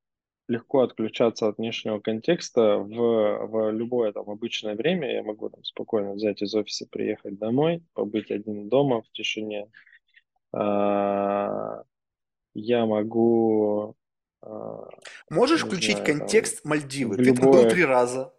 легко 0.47 0.81
отключаться 0.81 1.47
от 1.47 1.57
внешнего 1.57 1.99
контекста 1.99 2.77
в, 2.79 3.47
в 3.47 3.71
любое 3.71 4.11
там 4.11 4.29
обычное 4.29 4.75
время. 4.75 5.13
Я 5.13 5.23
могу 5.23 5.49
там 5.49 5.63
спокойно 5.63 6.13
взять 6.13 6.41
из 6.41 6.53
офиса, 6.55 6.87
приехать 6.89 7.37
домой, 7.37 7.83
побыть 7.93 8.31
один 8.31 8.67
дома 8.67 9.01
в 9.03 9.11
тишине. 9.11 9.69
А, 10.51 11.83
Я 12.55 12.85
могу, 12.87 13.95
а, 14.41 14.89
Можешь 15.29 15.63
включить 15.65 15.97
знаю, 15.97 16.05
там, 16.05 16.17
контекст 16.19 16.65
Мальдивы? 16.65 17.13
в 17.13 17.17
Ты 17.17 17.25
там 17.25 17.35
был 17.35 17.53
любое... 17.53 17.69
три 17.69 17.85
раза, 17.85 18.33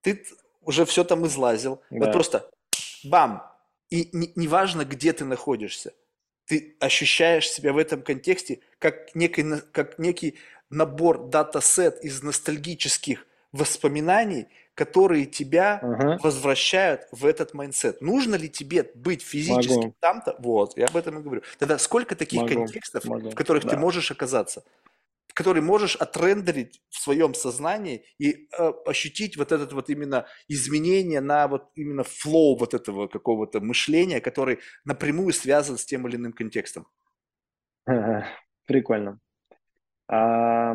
ты 0.00 0.24
уже 0.60 0.84
все 0.84 1.04
там 1.04 1.24
излазил. 1.24 1.80
Вот 1.90 2.06
Да. 2.06 2.12
просто 2.12 2.50
бам! 3.04 3.53
И 3.90 4.08
не- 4.12 4.32
неважно, 4.36 4.84
где 4.84 5.12
ты 5.12 5.24
находишься, 5.24 5.92
ты 6.46 6.76
ощущаешь 6.80 7.48
себя 7.50 7.72
в 7.72 7.78
этом 7.78 8.02
контексте 8.02 8.60
как 8.78 9.14
некий, 9.14 9.44
как 9.72 9.98
некий 9.98 10.38
набор 10.70 11.28
dataset 11.28 12.02
из 12.04 12.22
ностальгических 12.22 13.26
воспоминаний, 13.52 14.48
которые 14.74 15.26
тебя 15.26 15.78
Ага, 15.80 16.18
возвращают 16.22 17.06
в 17.12 17.24
этот 17.24 17.54
mindset. 17.54 18.00
Нужно 18.00 18.34
ли 18.34 18.48
тебе 18.50 18.90
быть 18.94 19.22
физически 19.22 19.86
могу, 19.86 19.96
там-то? 20.00 20.34
Вот, 20.38 20.76
я 20.76 20.86
об 20.86 20.96
этом 20.96 21.18
и 21.18 21.22
говорю. 21.22 21.42
Тогда 21.58 21.78
сколько 21.78 22.16
таких 22.16 22.40
могу, 22.40 22.48
контекстов, 22.48 23.04
в 23.04 23.08
могу, 23.08 23.30
которых 23.30 23.64
ты 23.64 23.76
да. 23.76 23.76
можешь 23.76 24.10
оказаться? 24.10 24.64
Который 25.34 25.62
можешь 25.62 25.96
отрендерить 25.96 26.80
в 26.88 26.98
своем 26.98 27.34
сознании 27.34 28.06
и 28.18 28.48
э, 28.58 28.72
ощутить 28.86 29.36
вот 29.36 29.52
этот 29.52 29.72
вот 29.72 29.90
именно 29.90 30.26
изменение 30.48 31.20
на 31.20 31.48
вот 31.48 31.70
именно 31.74 32.04
флоу 32.04 32.56
вот 32.56 32.72
этого 32.72 33.08
какого-то 33.08 33.60
мышления, 33.60 34.20
который 34.20 34.60
напрямую 34.84 35.32
связан 35.32 35.76
с 35.76 35.84
тем 35.84 36.06
или 36.08 36.16
иным 36.16 36.32
контекстом. 36.32 36.86
Прикольно. 38.66 39.18
А, 40.08 40.74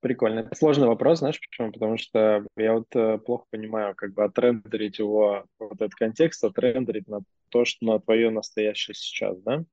Прикольно. 0.00 0.40
Это 0.40 0.54
сложный 0.54 0.86
вопрос, 0.86 1.18
знаешь 1.18 1.40
почему? 1.40 1.72
Потому 1.72 1.96
что 1.98 2.46
я 2.56 2.74
вот 2.74 2.86
э, 2.94 3.18
плохо 3.18 3.46
понимаю, 3.50 3.96
как 3.96 4.14
бы 4.14 4.22
отрендерить 4.22 5.00
его, 5.00 5.44
вот 5.58 5.72
этот 5.72 5.94
контекст, 5.96 6.44
отрендерить 6.44 7.08
на 7.08 7.20
то, 7.48 7.64
что 7.64 7.84
на 7.84 7.98
твое 7.98 8.30
настоящее 8.30 8.94
сейчас, 8.94 9.36
да? 9.42 9.64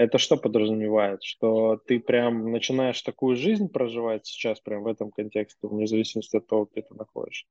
Это 0.00 0.16
что 0.16 0.38
подразумевает? 0.38 1.22
Что 1.22 1.76
ты 1.76 2.00
прям 2.00 2.52
начинаешь 2.52 3.02
такую 3.02 3.36
жизнь 3.36 3.68
проживать 3.68 4.26
сейчас, 4.26 4.58
прям 4.58 4.82
в 4.84 4.86
этом 4.86 5.10
контексте, 5.10 5.58
вне 5.68 5.86
зависимости 5.86 6.38
от 6.38 6.46
того, 6.46 6.66
где 6.72 6.80
ты 6.80 6.94
находишься? 6.94 7.44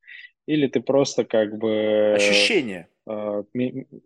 Или 0.48 0.66
ты 0.66 0.82
просто 0.82 1.26
как 1.26 1.60
бы... 1.60 2.14
Ощущение. 2.16 2.88
Э, 3.06 3.44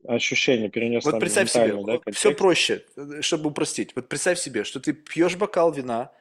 ощущение 0.05 0.69
перенес 0.69 1.05
Вот 1.05 1.21
представь 1.21 1.51
себе, 1.51 1.71
да, 1.85 1.99
все 2.11 2.31
контекст? 2.31 2.37
проще, 2.37 2.85
э, 2.97 3.21
чтобы 3.21 3.49
упростить. 3.51 3.95
Вот 3.95 4.09
представь 4.09 4.37
себе, 4.37 4.65
что 4.65 4.81
ты 4.81 4.91
пьешь 4.91 5.37
бокал 5.37 5.71
вина, 5.71 6.11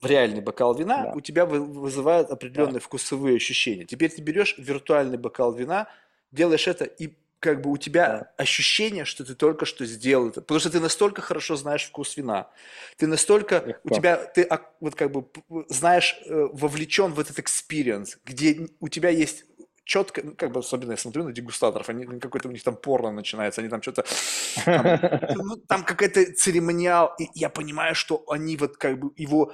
в 0.00 0.06
реальный 0.06 0.42
бокал 0.42 0.76
вина, 0.76 1.06
Да, 1.06 1.12
у 1.16 1.20
тебя 1.20 1.44
вы- 1.44 1.64
вызывают 1.64 2.28
да, 2.28 2.34
определенные 2.34 2.78
вкусовые 2.78 3.34
ощущения. 3.34 3.84
Теперь 3.84 4.12
ты 4.12 4.22
берешь 4.22 4.54
виртуальный 4.58 5.18
бокал 5.18 5.52
вина, 5.52 5.88
делаешь 6.30 6.68
это, 6.68 6.84
и 6.84 7.14
как 7.44 7.60
бы 7.60 7.70
у 7.70 7.76
тебя 7.76 8.08
да, 8.08 8.32
ощущение, 8.38 9.04
что 9.04 9.22
ты 9.22 9.34
только 9.34 9.66
что 9.66 9.84
сделал 9.84 10.28
это. 10.28 10.40
Потому 10.40 10.60
что 10.60 10.70
ты 10.70 10.80
настолько 10.80 11.20
хорошо 11.20 11.56
знаешь 11.56 11.84
вкус 11.84 12.16
вина. 12.16 12.48
Ты 12.96 13.06
настолько, 13.06 13.62
у 13.62 13.68
легко. 13.68 13.94
тебя, 13.94 14.16
ты 14.16 14.48
вот 14.80 14.94
как 14.94 15.12
бы 15.12 15.26
знаешь, 15.68 16.18
э, 16.24 16.48
вовлечен 16.52 17.12
в 17.12 17.20
этот 17.20 17.38
experience, 17.38 18.16
где 18.24 18.66
у 18.80 18.88
тебя 18.88 19.10
есть 19.10 19.44
четко, 19.84 20.22
ну, 20.24 20.34
как 20.34 20.52
бы 20.52 20.60
особенно 20.60 20.92
я 20.92 20.96
смотрю 20.96 21.24
на 21.24 21.32
дегустаторов, 21.32 21.90
они 21.90 22.18
какой-то 22.18 22.48
у 22.48 22.50
них 22.50 22.62
там 22.62 22.76
порно 22.76 23.10
начинается, 23.10 23.60
они 23.60 23.68
там 23.68 23.82
что-то 23.82 24.06
там, 24.64 24.98
ну, 25.36 25.56
там 25.68 25.84
какая-то 25.84 26.32
церемониал, 26.32 27.12
и 27.18 27.28
я 27.34 27.50
понимаю, 27.50 27.94
что 27.94 28.24
они 28.30 28.56
вот 28.56 28.78
как 28.78 28.98
бы 28.98 29.12
его 29.16 29.52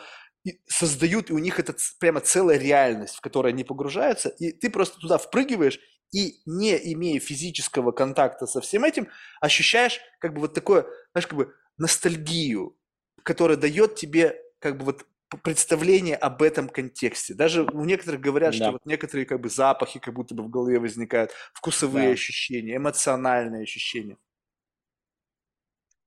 создают, 0.69 1.31
и 1.31 1.33
у 1.33 1.39
них 1.39 1.59
это 1.59 1.75
прямо 1.99 2.21
целая 2.21 2.57
реальность, 2.57 3.17
в 3.17 3.21
которой 3.21 3.53
они 3.53 3.65
погружаются, 3.65 4.29
и 4.29 4.53
ты 4.53 4.71
просто 4.71 5.01
туда 5.01 5.19
впрыгиваешь, 5.19 5.81
и 6.13 6.41
не 6.47 6.77
имея 6.95 7.21
физического 7.21 7.93
контакта 7.93 8.47
со 8.47 8.61
всем 8.61 8.85
этим, 8.85 9.09
ощущаешь 9.41 10.01
как 10.19 10.35
бы 10.35 10.41
вот 10.41 10.55
такое, 10.55 10.87
знаешь, 11.13 11.27
как 11.27 11.37
бы 11.37 11.55
ностальгию, 11.79 12.77
которая 13.23 13.57
дает 13.57 13.95
тебе 13.95 14.41
как 14.59 14.77
бы 14.79 14.85
вот 14.87 15.07
представление 15.43 16.17
об 16.17 16.43
этом 16.43 16.69
контексте. 16.69 17.35
Даже 17.35 17.63
у 17.63 17.85
некоторых 17.85 18.21
говорят, 18.21 18.55
что 18.55 18.65
Да, 18.65 18.73
вот 18.73 18.85
некоторые 18.85 19.27
как 19.27 19.41
бы 19.41 19.49
запахи 19.49 20.01
как 20.01 20.15
будто 20.15 20.35
бы 20.35 20.43
в 20.43 20.51
голове 20.51 20.81
возникают, 20.81 21.31
вкусовые 21.55 22.09
да. 22.09 22.13
ощущения, 22.15 22.77
эмоциональные 22.77 23.63
ощущения. 23.63 24.17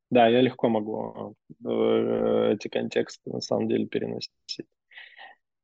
Да, 0.09 0.27
я 0.27 0.41
легко 0.41 0.69
могу 0.69 1.35
э, 1.65 2.53
эти 2.53 2.67
контексты 2.67 3.31
на 3.31 3.41
самом 3.41 3.67
деле 3.67 3.87
переносить. 3.87 4.31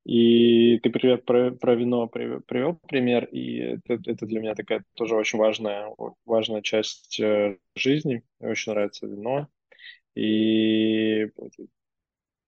И 0.06 0.80
ты 0.80 0.90
привет 0.90 1.26
про, 1.26 1.52
про 1.52 1.76
вино 1.76 2.08
при- 2.08 2.40
привел 2.40 2.76
пример, 2.88 3.26
и 3.26 3.78
это, 3.88 4.26
для 4.26 4.40
меня 4.40 4.56
такая 4.56 4.84
тоже 4.96 5.16
очень 5.16 5.38
важная, 5.40 5.90
важная 6.26 6.62
часть 6.62 7.20
э, 7.20 7.58
жизни. 7.76 8.24
Мне 8.40 8.52
очень 8.52 8.72
нравится 8.72 9.06
вино. 9.08 9.48
И 10.16 11.28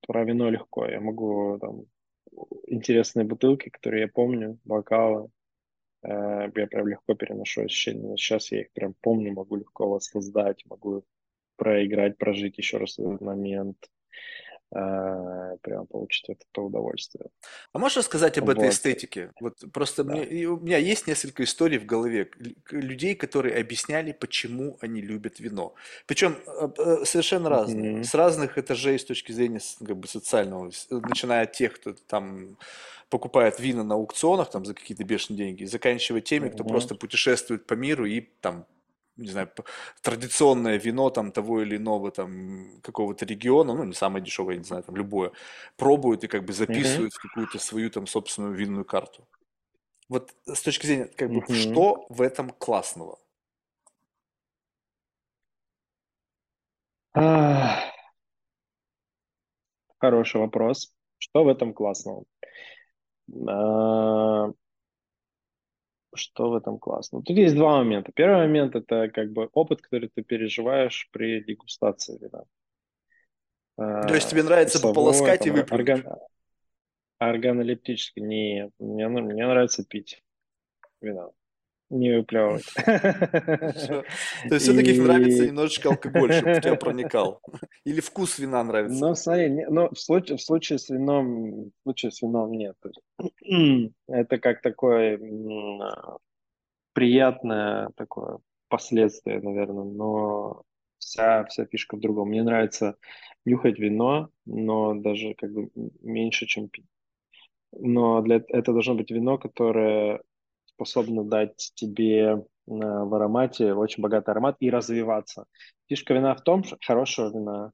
про 0.07 0.23
вино 0.23 0.49
легко. 0.49 0.86
Я 0.86 0.99
могу 0.99 1.57
там 1.60 1.84
интересные 2.68 3.26
бутылки, 3.26 3.69
которые 3.69 4.03
я 4.03 4.07
помню, 4.07 4.60
бокалы, 4.65 5.30
э, 6.03 6.10
я 6.56 6.68
прям 6.68 6.88
легко 6.88 7.15
переношу 7.15 7.64
ощущения. 7.64 8.18
Сейчас 8.18 8.52
я 8.52 8.61
их 8.61 8.72
прям 8.73 8.95
помню, 9.02 9.34
могу 9.34 9.57
легко 9.57 9.90
воссоздать, 9.90 10.65
могу 10.68 11.03
проиграть, 11.57 12.18
прожить 12.18 12.57
еще 12.57 12.78
раз 12.78 12.99
этот 12.99 13.22
момент, 13.22 13.78
прям 14.72 15.85
получить 15.88 16.30
от 16.30 16.38
этого 16.49 16.65
удовольствие. 16.65 17.26
А 17.73 17.80
можешь 17.80 17.98
рассказать 17.98 18.38
об 18.38 18.49
этой 18.49 18.65
Вот, 18.65 18.73
эстетике? 18.73 19.31
Вот 19.39 19.64
просто 19.73 20.03
мне, 20.03 20.22
да. 20.22 20.26
и 20.26 20.45
у 20.45 20.57
меня 20.60 20.77
есть 20.77 21.07
несколько 21.07 21.43
историй 21.43 21.77
в 21.77 21.85
голове 21.85 22.30
людей, 22.72 23.15
которые 23.15 23.60
объясняли, 23.60 24.14
почему 24.14 24.77
они 24.81 25.02
любят 25.02 25.39
вино. 25.39 25.76
Причем 26.06 26.38
э, 26.45 26.69
э, 26.77 27.06
совершенно 27.06 27.49
разные, 27.49 27.91
Мгм. 27.91 28.03
с 28.03 28.14
разных 28.14 28.57
этажей 28.57 28.98
с 28.98 29.06
точки 29.06 29.31
зрения 29.34 29.60
как 29.85 29.98
бы 29.98 30.07
социального, 30.07 30.72
начиная 30.89 31.43
от 31.43 31.52
тех, 31.52 31.73
кто 31.73 31.93
там 31.93 32.57
покупает 33.10 33.60
вина 33.60 33.84
на 33.84 33.95
аукционах 33.95 34.49
там 34.52 34.64
за 34.65 34.73
какие-то 34.73 35.03
бешеные 35.03 35.38
деньги, 35.38 35.64
и 35.64 35.65
заканчивая 35.68 36.22
теми, 36.22 36.49
кто 36.49 36.64
Мгм. 36.64 36.69
просто 36.69 36.95
путешествует 36.95 37.65
по 37.68 37.73
миру 37.73 38.06
и 38.06 38.22
там 38.22 38.65
не 39.22 39.31
знаю, 39.31 39.49
традиционное 40.02 40.77
вино 40.77 41.10
там 41.10 41.31
того 41.31 41.61
или 41.61 41.77
иного 41.77 42.11
там 42.11 42.81
какого-то 42.81 43.26
региона, 43.26 43.73
ну 43.73 43.84
не 43.84 43.93
самое 43.93 44.23
дешевое, 44.23 44.56
я 44.56 44.60
не 44.60 44.65
знаю, 44.65 44.84
там 44.84 44.95
любое, 44.95 45.31
пробуют 45.77 46.23
и 46.23 46.27
как 46.27 46.43
бы 46.45 46.53
записывают 46.53 47.14
в 47.14 47.22
какую-то 47.22 47.60
свою 47.60 47.89
там 47.89 48.07
собственную 48.07 48.53
винную 48.56 48.85
карту. 48.85 49.27
Вот 50.10 50.34
с 50.45 50.61
точки 50.61 50.85
зрения, 50.88 51.06
как 51.06 51.30
бы, 51.30 51.41
Мгм. 51.41 51.48
что 51.56 52.06
в 52.10 52.22
этом 52.22 52.49
классного? 52.49 53.18
Хороший 59.99 60.41
вопрос. 60.41 60.93
Что 61.19 61.43
в 61.43 61.48
этом 61.48 61.73
классного? 61.73 62.23
А, 63.48 64.49
Что 66.13 66.49
в 66.49 66.55
этом 66.55 66.77
классного? 66.77 67.23
Тут 67.23 67.38
есть 67.38 67.55
два 67.55 67.77
момента. 67.77 68.11
Первый 68.13 68.38
момент– 68.38 68.75
это 68.75 69.09
как 69.09 69.31
бы 69.31 69.49
опыт, 69.53 69.81
который 69.81 70.09
ты 70.13 70.23
переживаешь 70.23 71.09
при 71.11 71.41
дегустации 71.43 72.17
вина. 72.17 72.43
То 74.05 74.13
есть 74.13 74.27
А, 74.27 74.29
тебе 74.29 74.43
нравится 74.43 74.79
Вкусовое, 74.79 74.89
пополоскать 74.89 75.45
и 75.47 75.49
там, 75.49 75.51
ор- 75.51 75.59
выплюнуть? 75.59 76.03
орган, 76.03 76.05
органолептическое. 77.19 78.25
Нет, 78.25 78.71
мне, 78.79 79.07
мне 79.07 79.47
нравится 79.47 79.83
пить 79.85 80.23
вино, 81.01 81.33
не 81.91 82.18
выплевывать. 82.18 82.65
То 82.76 84.05
есть 84.49 84.65
все-таки 84.65 84.99
нравится 84.99 85.45
немножечко 85.45 85.89
алкоголь, 85.89 86.31
чтобы 86.31 86.53
в 86.53 86.61
тебя 86.61 86.76
проникал? 86.76 87.41
Или 87.84 87.99
вкус 87.99 88.39
вина 88.39 88.63
нравится? 88.63 88.99
Ну, 88.99 89.15
смотри, 89.15 89.49
не- 89.49 89.68
ну, 89.68 89.89
в 89.89 89.99
случае, 89.99 90.38
в 90.38 90.41
случае 90.41 90.80
с 90.80 90.89
вином, 90.89 91.65
в 91.65 91.72
случае 91.84 92.11
с 92.11 92.22
вином 92.22 92.51
нет. 92.53 92.77
Это 94.07 94.38
как 94.38 94.61
такое 94.61 95.19
а, 95.81 96.18
приятное 96.93 97.89
такое 97.95 98.39
последствие, 98.69 99.41
наверное, 99.41 99.84
но 99.84 100.63
вся, 100.97 101.43
вся 101.45 101.65
фишка 101.65 101.97
в 101.97 101.99
другом. 101.99 102.30
Мне 102.30 102.43
нравится 102.43 102.95
нюхать 103.45 103.80
вино, 103.80 104.30
но 104.45 104.95
даже 104.95 105.34
как 105.34 105.51
бы 105.51 105.69
меньше, 106.01 106.45
чем 106.45 106.69
пить. 106.69 106.85
Но 107.73 108.22
для 108.22 108.43
это 108.47 108.72
должно 108.72 108.95
быть 108.95 109.11
вино, 109.11 109.38
которое 109.38 110.22
способно 110.82 111.24
дать 111.24 111.72
тебе 111.76 112.24
э, 112.24 112.40
в 112.66 113.14
аромате 113.14 113.74
очень 113.74 114.02
богатый 114.02 114.32
аромат 114.32 114.58
и 114.60 114.72
развиваться. 114.72 115.45
Фишка 115.88 116.16
вина 116.16 116.34
в 116.34 116.41
том, 116.41 116.64
что 116.64 116.78
хорошего 116.84 117.30
вина 117.30 117.72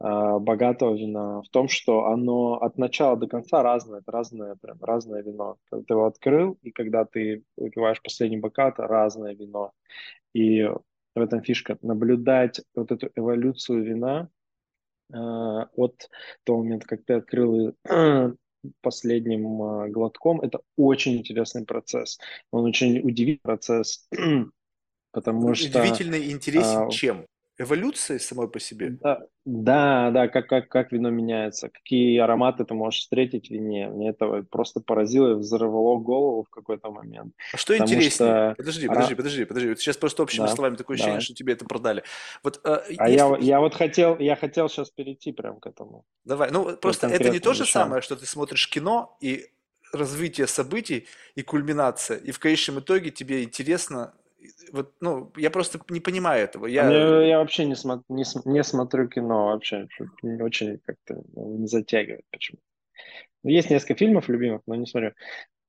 э, 0.00 0.38
богатого 0.38 0.94
вина 0.94 1.40
в 1.40 1.48
том, 1.48 1.68
что 1.68 2.06
оно 2.06 2.56
от 2.56 2.76
начала 2.76 3.16
до 3.16 3.26
конца 3.26 3.62
разное, 3.62 4.00
это 4.00 4.12
разное, 4.12 4.56
прям 4.60 4.78
разное 4.82 5.22
вино. 5.22 5.56
Когда 5.70 5.84
ты 5.84 5.94
его 5.94 6.06
открыл, 6.06 6.58
и 6.60 6.70
когда 6.72 7.06
ты 7.06 7.42
выпиваешь 7.56 8.02
последний 8.02 8.38
бокал, 8.38 8.68
это 8.68 8.86
разное 8.86 9.34
вино. 9.34 9.72
И 10.34 10.62
в 11.14 11.20
этом 11.20 11.42
фишка 11.42 11.78
наблюдать 11.80 12.60
вот 12.74 12.92
эту 12.92 13.08
эволюцию 13.16 13.82
вина 13.82 14.28
э, 15.10 15.16
от 15.16 16.10
того 16.44 16.58
момента, 16.58 16.86
как 16.86 17.02
ты 17.06 17.14
открыл 17.14 17.74
последним 18.80 19.62
э, 19.62 19.88
глотком, 19.88 20.40
это 20.40 20.60
очень 20.76 21.18
интересный 21.18 21.64
процесс. 21.64 22.18
Он 22.50 22.64
очень 22.64 22.98
удивительный 22.98 23.40
процесс, 23.42 24.08
потому 25.12 25.54
что 25.54 25.80
Удивительно 25.80 26.14
и 26.16 26.30
интересен 26.30 26.88
э, 26.88 26.90
чем? 26.90 27.26
Эволюцией 27.58 28.18
самой 28.18 28.48
по 28.48 28.58
себе? 28.58 28.90
да, 28.90 29.20
да, 29.44 30.10
да, 30.10 30.28
как, 30.28 30.48
как, 30.48 30.68
как 30.68 30.92
вино 30.92 31.10
меняется, 31.10 31.68
какие 31.68 32.18
ароматы 32.18 32.64
ты 32.64 32.74
можешь 32.74 33.00
встретить 33.00 33.48
в 33.48 33.50
вине. 33.50 33.88
Мне 33.88 34.10
это 34.10 34.42
просто 34.50 34.80
поразило 34.80 35.32
и 35.32 35.34
взорвало 35.34 35.98
голову 35.98 36.44
в 36.44 36.48
какой-то 36.50 36.90
момент. 36.90 37.34
А 37.52 37.56
что 37.56 37.72
Потому 37.74 37.90
интереснее? 37.90 38.10
что... 38.10 38.54
Подожди, 38.56 38.88
подожди, 38.88 39.14
подожди, 39.14 39.44
подожди. 39.44 39.68
Вот 39.68 39.78
сейчас 39.80 39.96
просто 39.96 40.22
общими 40.22 40.46
Да, 40.46 40.54
словами 40.54 40.76
такое 40.76 40.94
ощущение, 40.94 41.14
давай. 41.16 41.24
что 41.24 41.34
тебе 41.34 41.52
это 41.52 41.64
продали. 41.64 42.02
Вот 42.42 42.60
э, 42.64 42.82
А 42.96 43.08
если 43.08 43.18
я, 43.18 43.36
я 43.40 43.60
вот 43.60 43.74
хотел, 43.74 44.18
я 44.18 44.36
хотел 44.36 44.68
сейчас 44.68 44.90
перейти 44.90 45.32
прям 45.32 45.60
к 45.60 45.66
этому. 45.66 46.04
Давай. 46.24 46.50
Ну, 46.50 46.76
просто 46.76 47.06
это 47.08 47.30
не 47.30 47.40
то 47.40 47.52
же 47.52 47.64
вещам. 47.64 47.82
самое, 47.84 48.02
что 48.02 48.16
ты 48.16 48.26
смотришь 48.26 48.68
кино 48.68 49.16
и 49.20 49.46
развитие 49.92 50.46
событий 50.46 51.06
и 51.34 51.42
кульминация, 51.42 52.16
и 52.16 52.30
в 52.30 52.38
конечном 52.38 52.78
итоге 52.80 53.10
тебе 53.10 53.42
интересно. 53.42 54.14
Вот, 54.72 54.94
ну, 55.00 55.32
я 55.36 55.50
просто 55.50 55.78
не 55.90 56.00
понимаю 56.00 56.44
этого. 56.44 56.66
А 56.66 56.70
Я, 56.70 56.84
мне- 56.84 57.28
я 57.28 57.38
вообще 57.38 57.64
не, 57.64 57.74
смо- 57.74 58.02
не, 58.08 58.24
не 58.44 58.64
смотрю 58.64 59.08
кино 59.08 59.46
вообще. 59.46 59.88
Очень 60.22 60.78
как-то 60.78 61.22
ну, 61.34 61.58
не 61.58 61.66
затягивает 61.66 62.24
почему. 62.30 62.58
Есть 63.44 63.70
несколько 63.70 63.94
фильмов 63.96 64.28
любимых, 64.28 64.62
но 64.66 64.74
не 64.76 64.86
смотрю. 64.86 65.12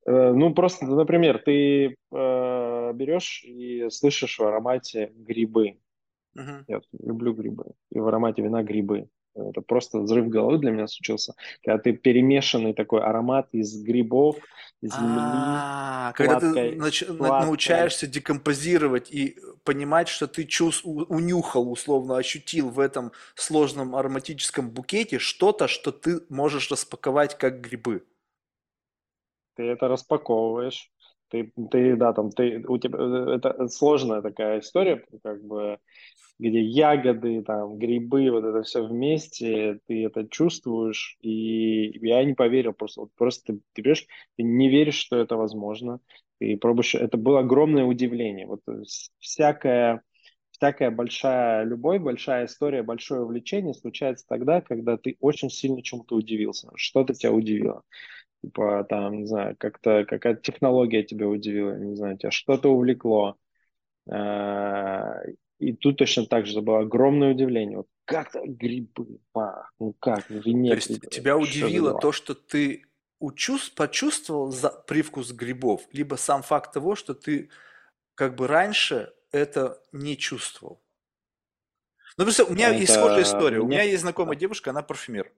Э, 0.06 0.32
Ну, 0.34 0.54
просто, 0.54 0.86
например, 0.86 1.40
ты 1.40 1.96
э, 2.12 2.94
берешь 2.94 3.44
и 3.44 3.90
слышишь 3.90 4.38
в 4.40 4.44
аромате 4.44 5.12
грибы. 5.16 5.78
Мгм. 6.36 6.66
Я 6.68 6.82
люблю 7.00 7.34
грибы. 7.34 7.66
И 7.92 8.00
в 8.00 8.08
аромате 8.08 8.42
вина 8.42 8.64
грибы. 8.64 9.08
Это 9.36 9.62
просто 9.62 10.00
взрыв 10.00 10.28
головы 10.28 10.60
для 10.60 10.72
меня 10.72 10.88
случился, 10.88 11.34
когда 11.64 11.80
ты 11.80 11.94
перемешанный 11.94 12.74
такой 12.74 13.02
аромат 13.02 13.50
из 13.52 13.82
грибов, 13.82 14.38
земли, 14.82 14.98
А, 15.00 16.14
когда 16.14 16.40
ты 16.40 16.76
научаешься 17.10 18.08
декомпозировать 18.08 19.12
и 19.12 19.38
понимать, 19.64 20.08
что 20.08 20.28
ты 20.28 20.48
унюхал, 20.84 21.72
условно 21.72 22.18
ощутил 22.18 22.70
в 22.70 22.80
этом 22.80 23.12
сложном 23.36 23.96
ароматическом 23.96 24.70
букете 24.70 25.20
что-то, 25.20 25.68
что 25.68 25.92
ты 25.92 26.22
можешь 26.30 26.70
распаковать 26.70 27.38
как 27.38 27.62
грибы. 27.62 28.04
Ты 29.56 29.64
это 29.64 29.88
распаковываешь, 29.88 30.92
ты, 31.34 31.52
ты, 31.72 31.96
да, 31.96 32.14
там, 32.14 32.30
ты, 32.30 32.64
у 32.68 32.78
тебя, 32.78 33.00
э, 33.00 33.36
это 33.38 33.68
сложная 33.68 34.22
такая 34.22 34.60
история, 34.60 35.04
как 35.24 35.44
бы, 35.44 35.80
где 36.38 36.62
ягоды, 36.62 37.42
там, 37.42 37.80
грибы, 37.80 38.30
вот 38.30 38.44
это 38.44 38.62
все 38.62 38.86
вместе, 38.86 39.80
ты 39.88 40.06
это 40.06 40.28
чувствуешь, 40.30 41.18
и 41.22 41.98
я 42.08 42.24
не 42.24 42.36
поверил 42.36 42.74
просто, 42.74 43.02
вот 43.02 43.10
просто 43.16 43.54
ты, 43.54 43.60
ты 43.74 43.82
берешь, 43.82 44.06
ты 44.38 44.44
не 44.44 44.70
веришь, 44.70 44.96
что 44.96 45.18
это 45.18 45.36
возможно, 45.36 46.00
ты 46.40 46.56
пробуешь, 46.58 46.94
это 46.94 47.18
было 47.18 47.40
огромное 47.40 47.86
удивление, 47.86 48.46
вот 48.46 48.62
э, 48.68 48.84
всякая, 49.18 50.04
всякая 50.52 50.92
большая 50.92 51.64
любовь, 51.64 52.00
большая 52.00 52.46
история, 52.46 52.84
большое 52.84 53.24
увлечение 53.24 53.74
случается 53.74 54.26
тогда, 54.30 54.62
когда 54.62 54.98
ты 54.98 55.18
очень 55.20 55.50
сильно 55.50 55.82
чему-то 55.82 56.16
удивился, 56.16 56.70
что-то 56.76 57.16
тебя 57.16 57.32
удивило. 57.32 57.82
Типа, 58.44 58.86
там, 58.90 59.20
не 59.22 59.28
знаю, 59.28 59.56
как-то 59.58 60.06
какая-то 60.06 60.42
технология 60.42 61.04
тебя 61.04 61.28
удивила, 61.30 61.78
не 61.78 61.96
знаю, 61.96 62.18
тебя 62.18 62.32
что-то 62.32 62.70
увлекло. 62.70 63.38
А, 64.10 65.22
И 65.60 65.74
тут 65.74 65.98
точно 65.98 66.26
так 66.26 66.46
же 66.48 66.62
было 66.62 66.82
огромное 66.82 67.34
удивление. 67.34 67.78
Вот 67.78 67.88
как-то 68.06 68.42
грибы, 68.46 69.20
бах, 69.34 69.74
ну 69.80 69.94
как, 70.00 70.30
в 70.30 70.44
То 70.66 70.76
есть 70.76 71.10
тебя 71.10 71.38
что 71.40 71.70
удивило 71.70 71.94
дела? 71.94 72.00
то, 72.00 72.12
что 72.12 72.34
ты 72.36 72.86
учус- 73.20 73.72
почувствовал 73.76 74.52
за 74.52 74.70
привкус 74.70 75.32
грибов, 75.32 75.82
либо 75.92 76.16
сам 76.16 76.42
факт 76.44 76.74
того, 76.74 76.96
что 76.96 77.14
ты 77.14 77.50
как 78.16 78.36
бы 78.36 78.48
раньше 78.48 79.14
это 79.32 79.82
не 79.94 80.18
чувствовал. 80.18 80.82
Ну, 82.18 82.24
просто 82.26 82.46
у 82.46 82.54
меня 82.54 82.70
есть 82.70 82.94
схожая 82.94 83.24
Это 83.24 83.24
история. 83.24 83.60
У 83.60 83.68
меня 83.68 83.84
есть 83.84 84.02
знакомая 84.02 84.38
девушка, 84.38 84.72
она 84.72 84.82
парфюмер. 84.82 85.32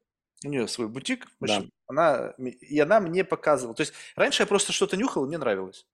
У 0.46 0.50
нее 0.50 0.68
свой 0.68 0.88
бутик, 0.90 1.28
в 1.40 1.40
да, 1.40 1.66
она, 1.88 2.34
и 2.40 2.80
она 2.80 3.00
мне 3.00 3.24
показывала. 3.26 3.76
То 3.76 3.82
есть 3.82 3.94
раньше 4.16 4.44
я 4.44 4.48
просто 4.48 4.74
что-то 4.74 4.98
нюхал, 4.98 5.26
и 5.26 5.28
мне 5.28 5.38
нравилось. 5.38 5.88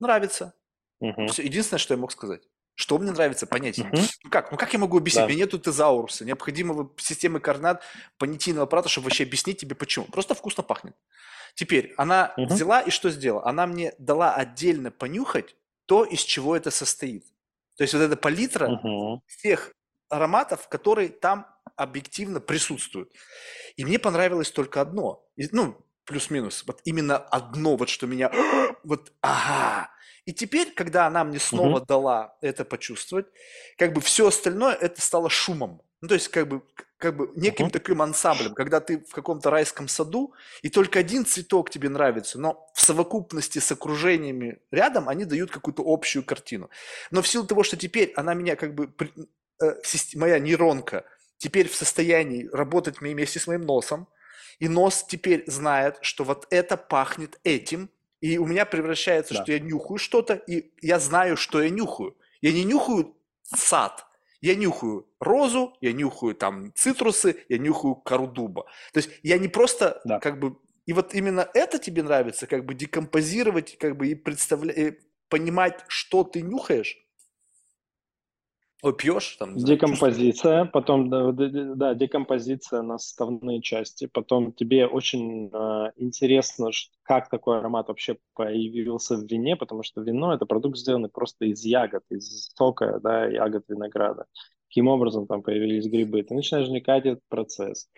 Нравится. 0.00 0.54
мгм, 1.00 1.32
Всё, 1.32 1.42
единственное, 1.42 1.78
что 1.78 1.94
я 1.94 1.98
мог 2.00 2.12
сказать. 2.12 2.42
Что 2.74 2.98
мне 2.98 3.12
нравится, 3.12 3.46
понятия 3.46 3.88
мгм, 3.92 4.08
Ну 4.24 4.30
как? 4.30 4.52
Ну 4.52 4.58
как 4.58 4.72
я 4.74 4.78
могу 4.78 4.98
объяснить? 4.98 5.26
Да, 5.26 5.28
меня 5.28 5.40
нету 5.40 5.58
тезауруса, 5.58 6.24
необходимого 6.26 6.92
системы 6.98 7.40
координат 7.40 7.82
понятийного 8.18 8.64
аппарата, 8.64 8.88
чтобы 8.90 9.06
вообще 9.06 9.24
объяснить 9.24 9.58
тебе 9.60 9.74
почему. 9.76 10.06
Просто 10.06 10.34
вкусно 10.34 10.62
пахнет. 10.62 10.96
Теперь, 11.54 11.94
она 11.96 12.36
мгм, 12.36 12.60
взяла 12.60 12.80
и 12.82 12.90
что 12.90 13.10
сделала? 13.10 13.46
Она 13.46 13.66
мне 13.66 13.94
дала 13.98 14.34
отдельно 14.34 14.90
понюхать 14.90 15.56
то, 15.86 16.04
из 16.04 16.20
чего 16.20 16.56
это 16.56 16.70
состоит. 16.70 17.26
То 17.76 17.82
есть 17.84 17.94
вот 17.94 18.00
эта 18.02 18.16
палитра 18.16 18.80
мгм, 18.84 19.20
всех 19.26 19.72
ароматов, 20.08 20.68
которые 20.68 21.08
там 21.08 21.46
объективно 21.76 22.40
присутствуют. 22.40 23.12
И 23.76 23.84
мне 23.84 23.98
понравилось 23.98 24.50
только 24.50 24.80
одно. 24.80 25.24
Ну, 25.36 25.76
плюс-минус. 26.04 26.64
Вот 26.66 26.80
именно 26.84 27.16
одно, 27.16 27.76
вот 27.76 27.88
что 27.88 28.06
меня... 28.06 28.30
Вот, 28.84 29.12
ага. 29.20 29.90
И 30.26 30.32
теперь, 30.32 30.72
когда 30.72 31.06
она 31.06 31.24
мне 31.24 31.40
снова 31.40 31.78
мгм, 31.78 31.86
дала 31.86 32.36
это 32.40 32.64
почувствовать, 32.64 33.26
как 33.76 33.92
бы 33.92 34.00
все 34.00 34.28
остальное 34.28 34.74
это 34.74 35.00
стало 35.00 35.28
шумом. 35.28 35.82
Ну, 36.00 36.08
то 36.08 36.14
есть, 36.14 36.28
как 36.28 36.46
бы, 36.48 36.62
как 36.98 37.16
бы 37.16 37.32
неким 37.36 37.66
мгм, 37.66 37.72
таким 37.72 38.02
ансамблем, 38.02 38.54
когда 38.54 38.80
ты 38.80 38.98
в 39.00 39.12
каком-то 39.12 39.50
райском 39.50 39.88
саду, 39.88 40.34
и 40.62 40.68
только 40.68 40.98
один 40.98 41.24
цветок 41.26 41.70
тебе 41.70 41.88
нравится, 41.88 42.38
но 42.38 42.68
в 42.74 42.80
совокупности 42.80 43.58
с 43.58 43.72
окружениями 43.72 44.60
рядом 44.70 45.08
они 45.08 45.24
дают 45.24 45.50
какую-то 45.50 45.82
общую 45.84 46.24
картину. 46.24 46.70
Но 47.10 47.22
в 47.22 47.28
силу 47.28 47.46
того, 47.46 47.62
что 47.62 47.76
теперь 47.76 48.12
она 48.16 48.34
меня 48.34 48.56
как 48.56 48.74
бы, 48.74 48.92
моя 50.14 50.38
нейронка 50.38 51.04
теперь 51.38 51.68
в 51.68 51.74
состоянии 51.74 52.48
работать 52.52 53.00
вместе 53.00 53.38
с 53.38 53.46
моим 53.46 53.62
носом, 53.62 54.08
и 54.58 54.68
нос 54.68 55.04
теперь 55.06 55.44
знает, 55.46 55.98
что 56.00 56.24
вот 56.24 56.46
это 56.50 56.76
пахнет 56.76 57.38
этим, 57.44 57.90
и 58.20 58.38
у 58.38 58.46
меня 58.46 58.64
превращается, 58.64 59.34
да, 59.34 59.42
что 59.42 59.52
я 59.52 59.60
нюхаю 59.60 59.98
что-то, 59.98 60.34
и 60.34 60.72
я 60.80 60.98
знаю, 60.98 61.36
что 61.36 61.62
я 61.62 61.68
нюхаю. 61.68 62.16
Я 62.40 62.52
не 62.52 62.64
нюхаю 62.64 63.14
сад, 63.42 64.06
я 64.40 64.54
нюхаю 64.54 65.08
розу, 65.20 65.76
я 65.80 65.92
нюхаю 65.92 66.34
там 66.34 66.72
цитрусы, 66.74 67.44
я 67.48 67.58
нюхаю 67.58 67.96
кору 67.96 68.26
дуба. 68.26 68.64
То 68.92 68.98
есть 68.98 69.10
я 69.22 69.38
не 69.38 69.48
просто 69.48 70.00
да. 70.04 70.18
как 70.20 70.38
бы... 70.38 70.56
И 70.86 70.92
вот 70.92 71.14
именно 71.14 71.48
это 71.52 71.78
тебе 71.78 72.02
нравится, 72.02 72.46
как 72.46 72.64
бы 72.64 72.74
декомпозировать, 72.74 73.76
как 73.78 73.96
бы 73.96 74.08
и 74.08 74.14
представлять, 74.14 74.98
понимать, 75.28 75.84
что 75.88 76.22
ты 76.22 76.42
нюхаешь, 76.42 76.96
ой, 78.82 78.94
пьешь, 78.96 79.36
там, 79.36 79.54
не 79.54 79.60
знаю. 79.60 79.76
Декомпозиция, 79.76 80.64
потом, 80.66 81.08
да, 81.10 81.32
д- 81.32 81.74
да, 81.74 81.94
декомпозиция 81.94 82.82
на 82.82 82.98
составные 82.98 83.62
части, 83.62 84.06
потом 84.06 84.52
тебе 84.52 84.86
очень 84.86 85.50
э, 85.52 85.92
интересно, 85.96 86.70
как 87.02 87.28
такой 87.30 87.58
аромат 87.58 87.88
вообще 87.88 88.18
появился 88.34 89.16
в 89.16 89.26
вине, 89.26 89.56
потому 89.56 89.82
что 89.82 90.02
вино– 90.02 90.34
это 90.34 90.46
продукт, 90.46 90.78
сделанный 90.78 91.08
просто 91.08 91.46
из 91.46 91.64
ягод, 91.64 92.02
из 92.10 92.50
сока, 92.54 93.00
да, 93.02 93.26
ягод 93.26 93.64
винограда. 93.68 94.26
Каким 94.68 94.88
образом 94.88 95.26
там 95.26 95.42
появились 95.42 95.86
грибы? 95.86 96.22
Ты 96.22 96.34
начинаешь 96.34 96.68
вникать 96.68 97.04
в 97.04 97.06
этот 97.06 97.24
процесс. 97.28 97.88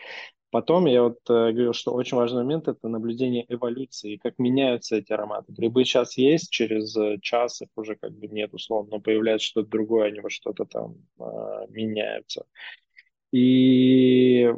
Потом 0.50 0.86
я 0.86 1.02
вот 1.02 1.18
э, 1.28 1.52
говорил, 1.52 1.74
что 1.74 1.92
очень 1.92 2.16
важный 2.16 2.42
момент– 2.42 2.68
это 2.68 2.88
наблюдение 2.88 3.44
эволюции, 3.52 4.16
как 4.16 4.38
меняются 4.38 4.96
эти 4.96 5.12
ароматы. 5.12 5.52
Грибы 5.52 5.84
сейчас 5.84 6.16
есть, 6.16 6.50
через 6.50 6.96
э, 6.96 7.18
час 7.20 7.60
их 7.60 7.68
уже 7.76 7.96
как 7.96 8.12
бы 8.12 8.28
нет, 8.28 8.54
условно, 8.54 8.92
но 8.92 9.00
появляется 9.00 9.46
что-то 9.46 9.68
другое, 9.68 10.08
они 10.08 10.20
во 10.20 10.30
что-то 10.30 10.64
там 10.64 10.96
э, 11.18 11.22
меняются. 11.68 12.46
И 13.30 14.50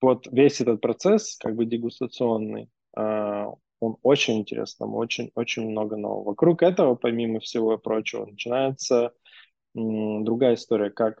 вот 0.00 0.28
весь 0.30 0.60
этот 0.60 0.80
процесс, 0.80 1.36
как 1.40 1.56
бы 1.56 1.64
дегустационный, 1.66 2.70
э, 2.96 3.46
он 3.80 3.96
очень 4.02 4.38
интересный, 4.38 4.86
там 4.86 4.94
очень, 4.94 5.32
очень 5.34 5.68
много 5.68 5.96
нового. 5.96 6.24
Вокруг 6.30 6.62
этого, 6.62 6.94
помимо 6.94 7.40
всего 7.40 7.78
прочего, 7.78 8.26
начинается 8.26 9.12
другая 9.74 10.54
история, 10.54 10.90
как 10.90 11.20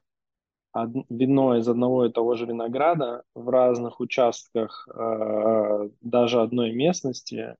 вино 1.08 1.56
из 1.56 1.68
одного 1.68 2.06
и 2.06 2.12
того 2.12 2.34
же 2.34 2.46
винограда 2.46 3.24
в 3.34 3.48
разных 3.48 4.00
участках 4.00 4.88
э, 4.94 5.88
даже 6.00 6.40
одной 6.40 6.72
местности, 6.72 7.56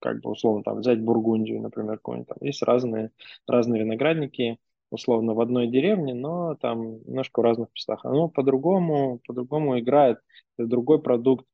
как 0.00 0.20
бы 0.20 0.30
условно 0.30 0.62
там 0.62 0.80
взять 0.80 1.00
Бургундию, 1.00 1.60
например, 1.62 1.96
какую-нибудь, 1.96 2.28
там 2.28 2.38
есть 2.40 2.62
разные, 2.62 3.10
разные 3.46 3.82
виноградники, 3.82 4.58
условно 4.90 5.34
в 5.34 5.40
одной 5.40 5.66
деревне, 5.66 6.14
но 6.14 6.54
там 6.56 7.02
немножко 7.04 7.40
в 7.40 7.44
разных 7.44 7.68
местах. 7.74 8.04
Оно 8.04 8.28
по-другому, 8.28 9.20
по-другому 9.26 9.78
играет, 9.80 10.18
другой 10.58 11.02
продукт, 11.02 11.46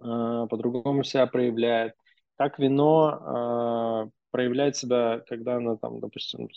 э, 0.00 0.04
по-другому 0.50 1.04
себя 1.04 1.26
проявляет. 1.26 1.94
Как 2.36 2.58
вино 2.58 4.06
э, 4.06 4.10
проявляет 4.30 4.76
себя, 4.76 5.20
когда 5.28 5.56
оно 5.56 5.76
там, 5.76 6.00
допустим, 6.00 6.48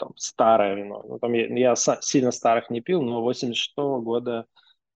там 0.00 0.12
старое 0.16 0.74
вино. 0.74 1.04
Ну, 1.06 1.18
там 1.18 1.32
я, 1.34 1.46
я 1.46 1.76
сильно 1.76 2.32
старых 2.32 2.70
не 2.70 2.80
пил, 2.80 3.02
но 3.02 3.22
86 3.22 4.02
года 4.02 4.46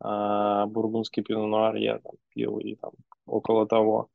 а, 0.00 0.66
бургундский 0.66 1.22
пино 1.22 1.46
нуар 1.46 1.76
я 1.76 1.98
там 1.98 2.12
пил 2.34 2.58
и 2.58 2.74
там 2.76 2.92
около 3.26 3.66
того. 3.66 4.08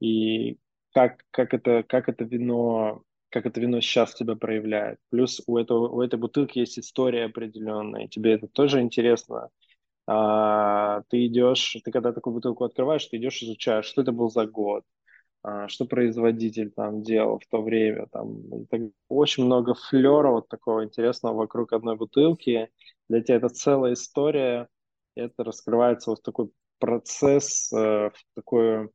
И 0.00 0.58
как, 0.92 1.24
как 1.30 1.54
это, 1.54 1.82
как 1.82 2.08
это 2.08 2.24
вино, 2.24 3.02
как 3.30 3.46
это 3.46 3.60
вино 3.60 3.80
сейчас 3.80 4.14
себя 4.14 4.36
проявляет. 4.36 4.98
Плюс 5.10 5.42
у 5.46 5.58
этого, 5.58 5.88
у 5.88 6.00
этой 6.02 6.18
бутылки 6.18 6.58
есть 6.58 6.78
история 6.78 7.26
определенная, 7.26 8.08
тебе 8.08 8.32
это 8.34 8.48
тоже 8.48 8.80
интересно. 8.80 9.50
А, 10.06 11.02
ты 11.10 11.26
идешь, 11.26 11.76
ты 11.84 11.90
когда 11.90 12.12
такую 12.12 12.34
бутылку 12.34 12.64
открываешь, 12.64 13.06
ты 13.06 13.16
идешь, 13.16 13.42
изучаешь, 13.42 13.86
что 13.86 14.02
это 14.02 14.12
был 14.12 14.30
за 14.30 14.46
год, 14.46 14.84
что 15.68 15.84
производитель 15.84 16.70
там 16.70 17.02
делал 17.02 17.38
в 17.38 17.46
то 17.46 17.62
время. 17.62 18.06
Там, 18.12 18.42
очень 19.08 19.44
много 19.44 19.74
флера 19.74 20.30
вот 20.30 20.48
такого 20.48 20.84
интересного 20.84 21.34
вокруг 21.34 21.72
одной 21.72 21.96
бутылки. 21.96 22.70
Для 23.08 23.22
тебя 23.22 23.36
это 23.36 23.48
целая 23.48 23.92
история. 23.94 24.68
Это 25.14 25.44
раскрывается 25.44 26.10
вот 26.10 26.22
такой 26.22 26.50
процесс, 26.78 27.72
э, 27.72 28.10
в 28.10 28.34
такую 28.34 28.92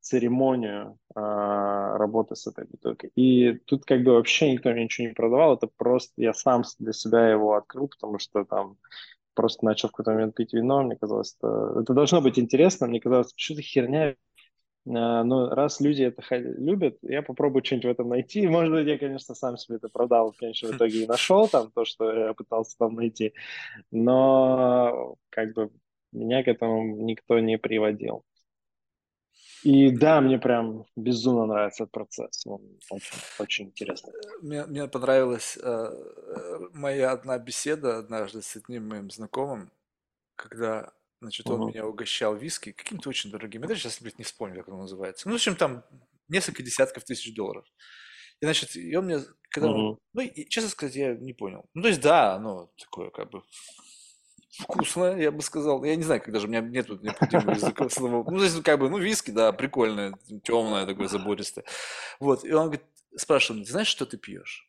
церемонию 0.00 0.98
а, 1.14 1.98
работы 1.98 2.34
с 2.34 2.46
этой 2.46 2.64
бутылкой. 2.64 3.10
И 3.16 3.52
тут 3.66 3.84
как 3.84 4.02
бы 4.02 4.12
вообще 4.12 4.52
никто 4.52 4.70
мне 4.70 4.84
ничего 4.84 5.08
не 5.08 5.14
продавал. 5.14 5.54
Это 5.54 5.68
просто 5.76 6.12
я 6.16 6.32
сам 6.32 6.62
для 6.78 6.92
себя 6.92 7.28
его 7.28 7.54
открыл, 7.54 7.88
потому 7.88 8.18
что 8.18 8.44
там 8.44 8.78
просто 9.34 9.64
начал 9.64 9.88
в 9.88 9.92
какой-то 9.92 10.12
момент 10.12 10.34
пить 10.34 10.52
вино. 10.52 10.82
Мне 10.82 10.96
казалось, 10.96 11.36
это, 11.38 11.80
это 11.80 11.94
должно 11.94 12.20
быть 12.20 12.38
интересно. 12.38 12.86
Мне 12.86 13.00
казалось, 13.00 13.32
что 13.36 13.54
за 13.54 13.62
херня 13.62 14.16
А, 14.86 15.24
Ну, 15.24 15.48
раз 15.50 15.80
люди 15.80 16.02
это 16.02 16.22
любят, 16.36 16.98
я 17.02 17.22
попробую 17.22 17.64
что-нибудь 17.64 17.86
в 17.86 17.90
этом 17.90 18.08
найти. 18.08 18.46
Может 18.48 18.72
быть, 18.72 18.86
я, 18.86 18.98
конечно, 18.98 19.34
сам 19.34 19.56
себе 19.56 19.76
это 19.76 19.88
продал 19.88 20.32
в 20.32 20.36
конечном 20.36 20.76
итоге 20.76 21.04
и 21.04 21.06
нашел 21.06 21.48
там 21.48 21.70
то, 21.70 21.84
что 21.84 22.12
я 22.12 22.34
пытался 22.34 22.76
там 22.78 22.94
найти. 22.94 23.34
Но 23.90 25.16
как 25.30 25.52
бы 25.54 25.70
меня 26.12 26.42
к 26.42 26.48
этому 26.48 27.04
никто 27.04 27.38
не 27.38 27.58
приводил. 27.58 28.24
И 29.62 29.90
да, 29.90 30.20
мне 30.22 30.38
прям 30.38 30.86
безумно 30.96 31.44
нравится 31.44 31.84
этот 31.84 31.92
процесс. 31.92 32.46
Он 32.46 32.62
очень, 32.90 33.18
очень 33.38 33.66
интересный. 33.66 34.14
Мне, 34.40 34.64
мне 34.64 34.88
понравилась 34.88 35.58
э, 35.62 35.62
э, 35.62 36.58
моя 36.72 37.12
одна 37.12 37.38
беседа 37.38 37.98
однажды 37.98 38.40
с 38.40 38.56
одним 38.56 38.88
моим 38.88 39.10
знакомым, 39.10 39.70
когда, 40.34 40.92
значит, 41.20 41.50
он 41.50 41.60
Мгм. 41.60 41.66
меня 41.66 41.86
угощал 41.86 42.34
виски 42.36 42.72
каким-то 42.72 43.08
очень 43.10 43.30
дорогим. 43.30 43.62
Я 43.62 43.68
даже 43.68 43.80
сейчас, 43.80 44.00
блядь, 44.00 44.18
не 44.18 44.24
вспомню, 44.24 44.56
как 44.56 44.68
он 44.68 44.80
называется. 44.80 45.28
Ну, 45.28 45.34
в 45.34 45.36
общем, 45.36 45.56
там 45.56 45.84
несколько 46.28 46.62
десятков 46.62 47.04
тысяч 47.04 47.34
долларов. 47.34 47.66
И, 48.40 48.46
значит, 48.46 48.76
и 48.76 48.94
он 48.96 49.06
мне, 49.06 49.20
когда 49.50 49.68
Мгм. 49.68 49.98
ну, 50.14 50.22
и, 50.22 50.48
честно 50.48 50.70
сказать, 50.70 50.96
я 50.96 51.14
не 51.14 51.32
понял. 51.34 51.66
Ну, 51.74 51.82
то 51.82 51.88
есть, 51.88 52.00
да, 52.00 52.34
оно 52.34 52.72
такое, 52.78 53.10
как 53.10 53.30
бы, 53.30 53.42
вкусно, 54.58 55.16
я 55.16 55.30
бы 55.30 55.42
сказал. 55.42 55.84
Я 55.84 55.96
не 55.96 56.02
знаю, 56.02 56.22
когда 56.22 56.40
же 56.40 56.46
у 56.46 56.50
меня 56.50 56.60
нету 56.60 56.98
необходимого 57.00 57.52
языка 57.52 57.88
слова. 57.88 58.24
Ну, 58.30 58.38
то 58.38 58.44
есть, 58.44 58.62
как 58.62 58.78
бы, 58.80 58.90
ну, 58.90 58.98
виски, 58.98 59.30
да, 59.30 59.52
прикольное, 59.52 60.14
темное 60.42 60.86
такое, 60.86 61.08
забористое. 61.08 61.64
Вот, 62.18 62.44
и 62.44 62.52
он 62.52 62.64
говорит, 62.66 62.84
спрашивает, 63.16 63.66
ты 63.66 63.72
знаешь, 63.72 63.88
что 63.88 64.06
ты 64.06 64.18
пьешь? 64.18 64.66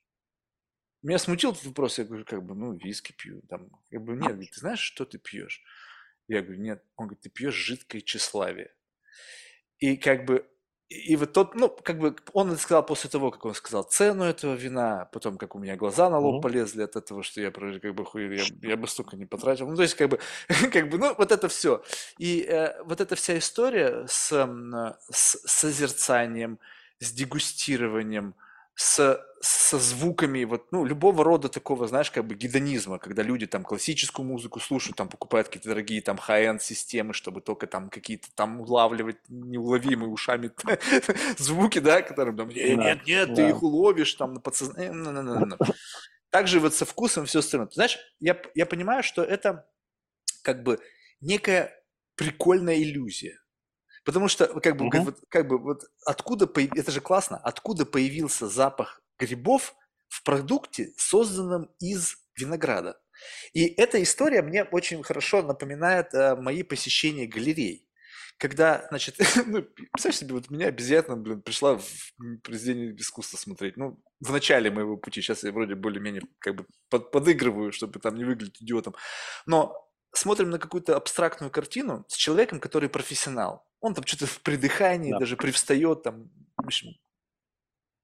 Меня 1.03 1.17
смутил 1.17 1.51
этот 1.51 1.65
вопрос, 1.65 1.97
я 1.97 2.05
говорю, 2.05 2.25
как 2.25 2.43
бы, 2.45 2.53
ну, 2.53 2.73
виски 2.73 3.11
пью. 3.11 3.41
Там, 3.49 3.69
как 3.89 4.03
бы, 4.03 4.13
нет, 4.13 4.33
говорит, 4.33 4.51
ты 4.51 4.59
знаешь, 4.59 4.79
что 4.79 5.03
ты 5.05 5.17
пьешь? 5.17 5.63
Я 6.31 6.41
говорю, 6.41 6.61
нет. 6.61 6.81
Он 6.95 7.07
говорит, 7.07 7.23
ты 7.23 7.29
пьешь 7.29 7.53
жидкое 7.53 7.99
тщеславие. 8.01 8.73
И 9.79 9.97
как 9.97 10.23
бы, 10.23 10.47
и 10.87 11.17
вот 11.17 11.33
тот, 11.33 11.55
ну, 11.55 11.67
как 11.67 11.99
бы, 11.99 12.15
он 12.31 12.55
сказал 12.57 12.85
после 12.85 13.09
того, 13.09 13.31
как 13.31 13.43
он 13.43 13.53
сказал 13.53 13.83
цену 13.83 14.23
этого 14.23 14.53
вина, 14.53 15.09
потом, 15.11 15.37
как 15.37 15.55
у 15.55 15.59
меня 15.59 15.75
глаза 15.75 16.09
на 16.09 16.19
лоб 16.19 16.41
полезли 16.41 16.83
от 16.83 16.95
этого, 16.95 17.21
что 17.21 17.41
я, 17.41 17.51
как 17.51 17.95
бы, 17.95 18.05
хуй, 18.05 18.33
я, 18.37 18.45
я 18.61 18.77
бы 18.77 18.87
столько 18.87 19.17
не 19.17 19.25
потратил. 19.25 19.67
Ну, 19.67 19.75
то 19.75 19.81
есть, 19.81 19.95
как 19.95 20.07
бы, 20.07 20.19
как 20.71 20.87
бы, 20.89 20.97
ну, 20.97 21.13
вот 21.17 21.33
это 21.33 21.49
все. 21.49 21.83
И 22.17 22.45
э, 22.47 22.81
вот 22.83 23.01
эта 23.01 23.17
вся 23.17 23.37
история 23.37 24.05
с, 24.07 24.31
с 25.09 25.37
созерцанием, 25.45 26.59
с 26.99 27.11
дегустированием, 27.11 28.35
с, 28.75 29.19
со 29.41 29.79
звуками, 29.79 30.43
вот, 30.43 30.71
ну, 30.71 30.85
любого 30.85 31.23
рода 31.23 31.49
такого, 31.49 31.87
знаешь, 31.87 32.11
как 32.11 32.25
бы 32.25 32.35
гедонизма, 32.35 32.99
когда 32.99 33.23
люди 33.23 33.47
там 33.47 33.63
классическую 33.63 34.25
музыку 34.25 34.59
слушают, 34.59 34.97
там 34.97 35.09
покупают 35.09 35.47
какие-то 35.47 35.69
дорогие 35.69 36.01
там 36.01 36.17
high-end 36.17 36.59
системы, 36.61 37.13
чтобы 37.13 37.41
только 37.41 37.67
там 37.67 37.89
какие-то 37.89 38.27
там 38.35 38.61
улавливать 38.61 39.17
неуловимые 39.29 40.09
ушами 40.09 40.51
звуки, 41.37 41.79
да, 41.79 42.01
которые 42.01 42.35
там, 42.35 42.49
«Э, 42.49 42.75
Да, 42.75 42.83
нет, 42.83 43.05
нет, 43.05 43.35
ты 43.35 43.49
их 43.49 43.63
уловишь 43.63 44.13
там 44.13 44.33
на 44.35 44.39
подсознание. 44.39 44.91
Ну-ну-ну-ну. 44.91 45.57
Также 46.29 46.59
вот 46.59 46.73
со 46.73 46.85
вкусом 46.85 47.25
все 47.25 47.39
остальное. 47.39 47.69
Знаешь, 47.73 47.99
я, 48.19 48.41
я 48.55 48.65
понимаю, 48.65 49.03
что 49.03 49.21
это 49.21 49.67
как 50.43 50.63
бы 50.63 50.79
некая 51.19 51.83
прикольная 52.15 52.81
иллюзия. 52.81 53.40
Потому 54.03 54.27
что, 54.27 54.47
как 54.61 54.77
бы, 54.77 54.85
Мгм. 54.85 55.05
вот, 55.05 55.19
как 55.29 55.47
бы, 55.47 55.57
вот 55.57 55.83
откуда, 56.05 56.49
это 56.75 56.91
же 56.91 57.01
классно, 57.01 57.37
откуда 57.37 57.85
появился 57.85 58.47
запах 58.47 59.01
грибов 59.19 59.75
в 60.07 60.23
продукте, 60.23 60.93
созданном 60.97 61.69
из 61.79 62.17
винограда. 62.35 62.99
И 63.53 63.65
эта 63.65 64.01
история 64.01 64.41
мне 64.41 64.63
очень 64.63 65.03
хорошо 65.03 65.43
напоминает 65.43 66.13
э, 66.13 66.35
мои 66.35 66.63
посещения 66.63 67.27
галерей. 67.27 67.87
Когда, 68.37 68.87
значит, 68.89 69.17
ну, 69.45 69.61
представь 69.61 70.15
себе, 70.15 70.33
вот 70.33 70.49
меня 70.49 70.67
обезьяна, 70.67 71.15
блин, 71.15 71.41
пришла 71.41 71.77
в 71.77 71.85
произведение 72.43 72.95
искусства 72.95 73.37
смотреть. 73.37 73.77
Ну, 73.77 74.01
в 74.19 74.31
начале 74.31 74.71
моего 74.71 74.97
пути, 74.97 75.21
сейчас 75.21 75.43
я 75.43 75.51
вроде 75.51 75.75
более-менее 75.75 76.23
как 76.39 76.55
бы 76.55 76.65
под- 76.89 77.11
подыгрываю, 77.11 77.71
чтобы 77.71 77.99
там 77.99 78.15
не 78.15 78.25
выглядеть 78.25 78.61
идиотом. 78.63 78.95
Но 79.45 79.90
смотрим 80.13 80.49
на 80.49 80.59
какую-то 80.59 80.95
абстрактную 80.95 81.51
картину 81.51 82.05
с 82.07 82.15
человеком, 82.15 82.59
который 82.59 82.89
профессионал. 82.89 83.65
Он 83.79 83.93
там 83.93 84.05
что-то 84.05 84.25
в 84.27 84.41
придыхании 84.41 85.11
Да. 85.11 85.19
даже 85.19 85.37
привстает, 85.37 86.03
там, 86.03 86.29
в 86.57 86.65
общем, 86.65 86.89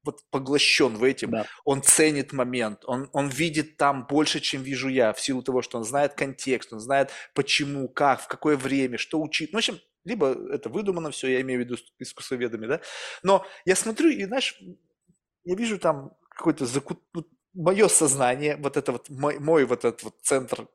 вот 0.04 0.22
поглощен 0.30 0.96
в 0.96 1.04
этим, 1.04 1.30
Да. 1.30 1.46
он 1.64 1.82
ценит 1.82 2.32
момент, 2.32 2.84
он, 2.86 3.10
он 3.12 3.28
видит 3.28 3.76
там 3.76 4.06
больше, 4.06 4.40
чем 4.40 4.62
вижу 4.62 4.88
я, 4.88 5.12
в 5.12 5.20
силу 5.20 5.42
того, 5.42 5.60
что 5.62 5.78
он 5.78 5.84
знает 5.84 6.14
контекст, 6.14 6.72
он 6.72 6.80
знает 6.80 7.10
почему, 7.34 7.88
как, 7.88 8.22
в 8.22 8.28
какое 8.28 8.56
время, 8.56 8.96
что 8.96 9.20
учить. 9.20 9.52
Ну, 9.52 9.58
в 9.58 9.60
общем, 9.60 9.78
либо 10.04 10.28
это 10.52 10.70
выдумано 10.70 11.10
все, 11.10 11.28
я 11.28 11.40
имею 11.42 11.60
в 11.60 11.64
виду 11.64 11.76
искусствоведами, 11.98 12.66
да, 12.66 12.80
но 13.22 13.44
я 13.66 13.76
смотрю 13.76 14.08
и, 14.10 14.24
знаешь, 14.24 14.58
я 15.44 15.54
вижу 15.54 15.78
там 15.78 16.12
какой-то 16.30 16.64
закут... 16.64 17.02
мое 17.52 17.88
сознание, 17.88 18.56
вот 18.56 18.76
это 18.76 18.92
вот 18.92 19.10
мой, 19.10 19.38
мой 19.38 19.64
вот 19.64 19.84
этот 19.84 20.02
вот 20.04 20.14
центр 20.22 20.68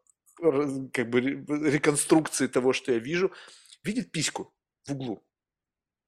как 0.93 1.09
бы 1.09 1.21
ре- 1.21 1.71
реконструкции 1.71 2.47
того, 2.47 2.73
что 2.73 2.91
я 2.91 2.99
вижу, 2.99 3.31
видит 3.83 4.11
письку 4.11 4.53
в 4.87 4.91
углу. 4.91 5.23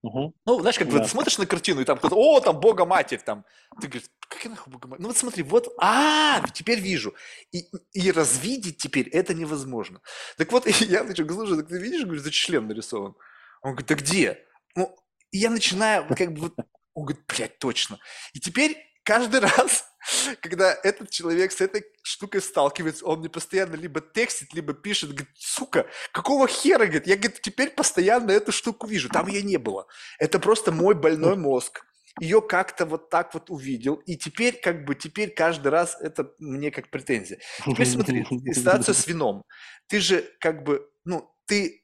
Мгм. 0.04 0.34
Ну, 0.46 0.60
знаешь, 0.60 0.78
как 0.78 0.88
бы 0.88 1.00
Да. 1.00 1.04
ты 1.04 1.10
смотришь 1.10 1.38
на 1.40 1.48
картину, 1.48 1.82
и 1.82 1.84
там 1.86 1.98
кто-то, 1.98 2.16
о, 2.16 2.40
там 2.40 2.60
Бога 2.60 2.86
Матерь, 2.86 3.20
там. 3.20 3.44
Ты 3.82 3.88
говоришь, 3.88 4.08
какая 4.30 4.50
нахуй 4.50 4.72
Бога 4.72 4.88
Матерь? 4.88 5.02
Ну 5.02 5.08
вот 5.08 5.18
смотри, 5.18 5.42
вот, 5.44 5.74
а, 5.80 6.48
теперь 6.54 6.80
вижу. 6.80 7.16
И, 7.52 7.66
и 7.94 8.12
развидеть 8.12 8.78
теперь 8.78 9.10
это 9.10 9.34
невозможно. 9.34 10.02
Так 10.38 10.52
вот, 10.52 10.66
я 10.82 11.04
начал, 11.04 11.28
слушай, 11.28 11.58
так 11.58 11.68
ты 11.70 11.80
видишь, 11.80 12.04
говорю, 12.04 12.22
за 12.22 12.30
член 12.32 12.68
нарисован. 12.68 13.16
Он 13.64 13.72
говорит, 13.72 13.88
да 13.88 13.96
где? 13.96 14.46
Ну, 14.76 14.96
и 15.32 15.40
я 15.40 15.50
начинаю, 15.50 16.08
как 16.16 16.34
бы, 16.34 16.42
вот, 16.42 16.54
он 16.94 17.06
говорит, 17.06 17.26
блядь, 17.28 17.58
точно. 17.58 17.98
И 18.34 18.40
теперь 18.40 18.78
каждый 19.04 19.40
раз, 19.58 19.86
когда 20.42 20.78
этот 20.84 21.10
человек 21.10 21.52
с 21.52 21.62
этой 21.62 21.86
штукой 22.04 22.42
сталкивается, 22.42 23.06
он 23.06 23.20
мне 23.20 23.30
постоянно 23.30 23.76
либо 23.76 24.02
текстит, 24.02 24.54
либо 24.54 24.74
пишет, 24.74 25.10
говорит, 25.12 25.30
сука, 25.36 25.88
какого 26.12 26.48
хера, 26.48 26.86
говорит, 26.86 27.08
я, 27.08 27.16
говорит, 27.16 27.42
теперь 27.42 27.72
постоянно 27.72 28.32
эту 28.32 28.52
штуку 28.52 28.88
вижу, 28.88 29.10
там 29.10 29.28
ее 29.28 29.42
не 29.42 29.58
было. 29.58 29.88
Это 30.20 30.40
просто 30.40 30.72
мой 30.72 30.96
больной 30.96 31.36
мозг. 31.36 31.86
Ее 32.22 32.42
как-то 32.42 32.86
вот 32.86 33.10
так 33.10 33.34
вот 33.34 33.50
увидел, 33.50 33.96
и 33.96 34.16
теперь 34.16 34.62
как 34.62 34.86
бы, 34.86 34.96
теперь 34.96 35.34
каждый 35.34 35.68
раз 35.68 35.98
это 36.00 36.32
мне 36.40 36.72
как 36.72 36.90
претензия. 36.90 37.40
Теперь 37.66 37.86
смотри, 37.86 38.26
ситуация 38.54 38.94
с 38.94 39.06
вином. 39.06 39.44
Ты 39.88 40.00
же 40.00 40.22
как 40.40 40.64
бы, 40.64 40.90
ну, 41.04 41.30
ты, 41.46 41.84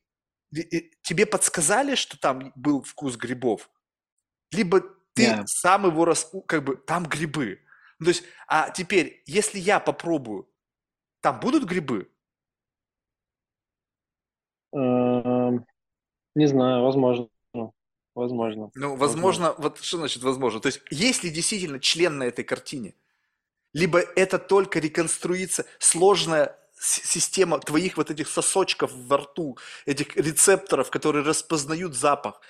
тебе 1.01 1.25
подсказали, 1.25 1.95
что 1.95 2.17
там 2.17 2.53
был 2.55 2.81
вкус 2.81 3.17
грибов, 3.17 3.69
либо 4.51 4.81
ты 5.13 5.23
Не. 5.23 5.43
сам 5.47 5.85
его 5.85 6.05
рас, 6.05 6.31
как 6.47 6.63
бы, 6.63 6.77
там 6.77 7.05
грибы. 7.05 7.59
Ну, 8.01 8.05
то 8.05 8.09
есть, 8.09 8.23
а 8.47 8.71
теперь, 8.71 9.21
если 9.27 9.59
я 9.59 9.79
попробую, 9.79 10.49
там 11.21 11.39
будут 11.39 11.65
грибы? 11.65 12.09
Эм, 14.73 15.65
Не 16.33 16.47
знаю, 16.47 16.83
возможно. 16.83 17.27
Возможно. 18.15 18.71
Ну, 18.73 18.95
возможно, 18.95 19.53
вот 19.59 19.77
что 19.77 19.97
значит 19.97 20.23
возможно? 20.23 20.59
То 20.59 20.67
есть, 20.67 20.81
есть 20.89 21.23
ли 21.23 21.29
действительно 21.29 21.79
член 21.79 22.17
на 22.17 22.23
этой 22.23 22.43
картине? 22.43 22.95
Либо 23.71 23.99
это 23.99 24.39
только 24.39 24.79
реконструится 24.79 25.65
сложная 25.77 26.57
система 26.79 27.59
твоих 27.59 27.97
вот 27.97 28.09
этих 28.09 28.27
сосочков 28.27 28.91
во 28.93 29.17
рту, 29.17 29.59
этих 29.85 30.17
рецепторов, 30.17 30.89
которые 30.89 31.23
распознают 31.23 31.95
запах, 31.95 32.41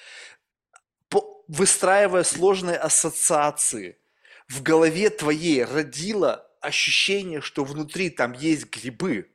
выстраивая 1.47 2.23
сложные 2.23 2.77
ассоциации, 2.77 3.97
в 4.51 4.63
голове 4.63 5.09
твоей 5.09 5.63
родило 5.63 6.45
ощущение, 6.59 7.41
что 7.41 7.63
внутри 7.63 8.09
там 8.09 8.33
есть 8.33 8.69
грибы. 8.69 9.29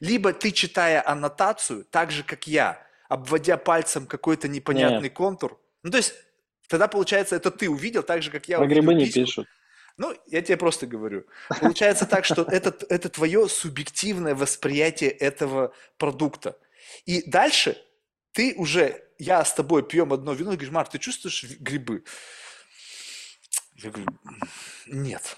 Либо 0.00 0.32
ты, 0.32 0.50
читая 0.52 1.02
аннотацию, 1.06 1.84
так 1.84 2.10
же, 2.10 2.22
как 2.22 2.46
я, 2.46 2.86
обводя 3.08 3.56
пальцем 3.56 4.06
какой-то 4.06 4.46
непонятный 4.48 5.08
контур, 5.08 5.58
ну, 5.82 5.90
то 5.90 5.96
есть, 5.96 6.14
тогда, 6.66 6.88
получается, 6.88 7.36
это 7.36 7.50
ты 7.50 7.70
увидел, 7.70 8.02
так 8.02 8.22
же, 8.22 8.30
как 8.30 8.48
я 8.48 8.58
Про 8.58 8.66
увидел 8.66 8.82
грибы 8.82 8.94
не 8.94 9.10
пишут. 9.10 9.46
Ну, 9.96 10.14
я 10.26 10.42
тебе 10.42 10.56
просто 10.56 10.86
говорю. 10.86 11.24
Получается 11.60 12.06
так, 12.06 12.24
что 12.24 12.42
это, 12.42 12.76
это 12.88 13.08
твое 13.08 13.48
субъективное 13.48 14.34
восприятие 14.34 15.10
этого 15.10 15.72
продукта. 15.96 16.58
И 17.06 17.28
дальше 17.28 17.76
ты 18.32 18.54
уже, 18.56 19.02
я 19.18 19.44
с 19.44 19.54
тобой 19.54 19.82
пьем 19.82 20.12
одно 20.12 20.34
вино, 20.34 20.52
и 20.52 20.54
говоришь, 20.54 20.72
Марк, 20.72 20.90
ты 20.90 20.98
чувствуешь 20.98 21.44
грибы? 21.58 22.04
Я 23.82 23.90
говорю, 23.90 24.10
«М, 24.24 24.38
нет. 25.04 25.36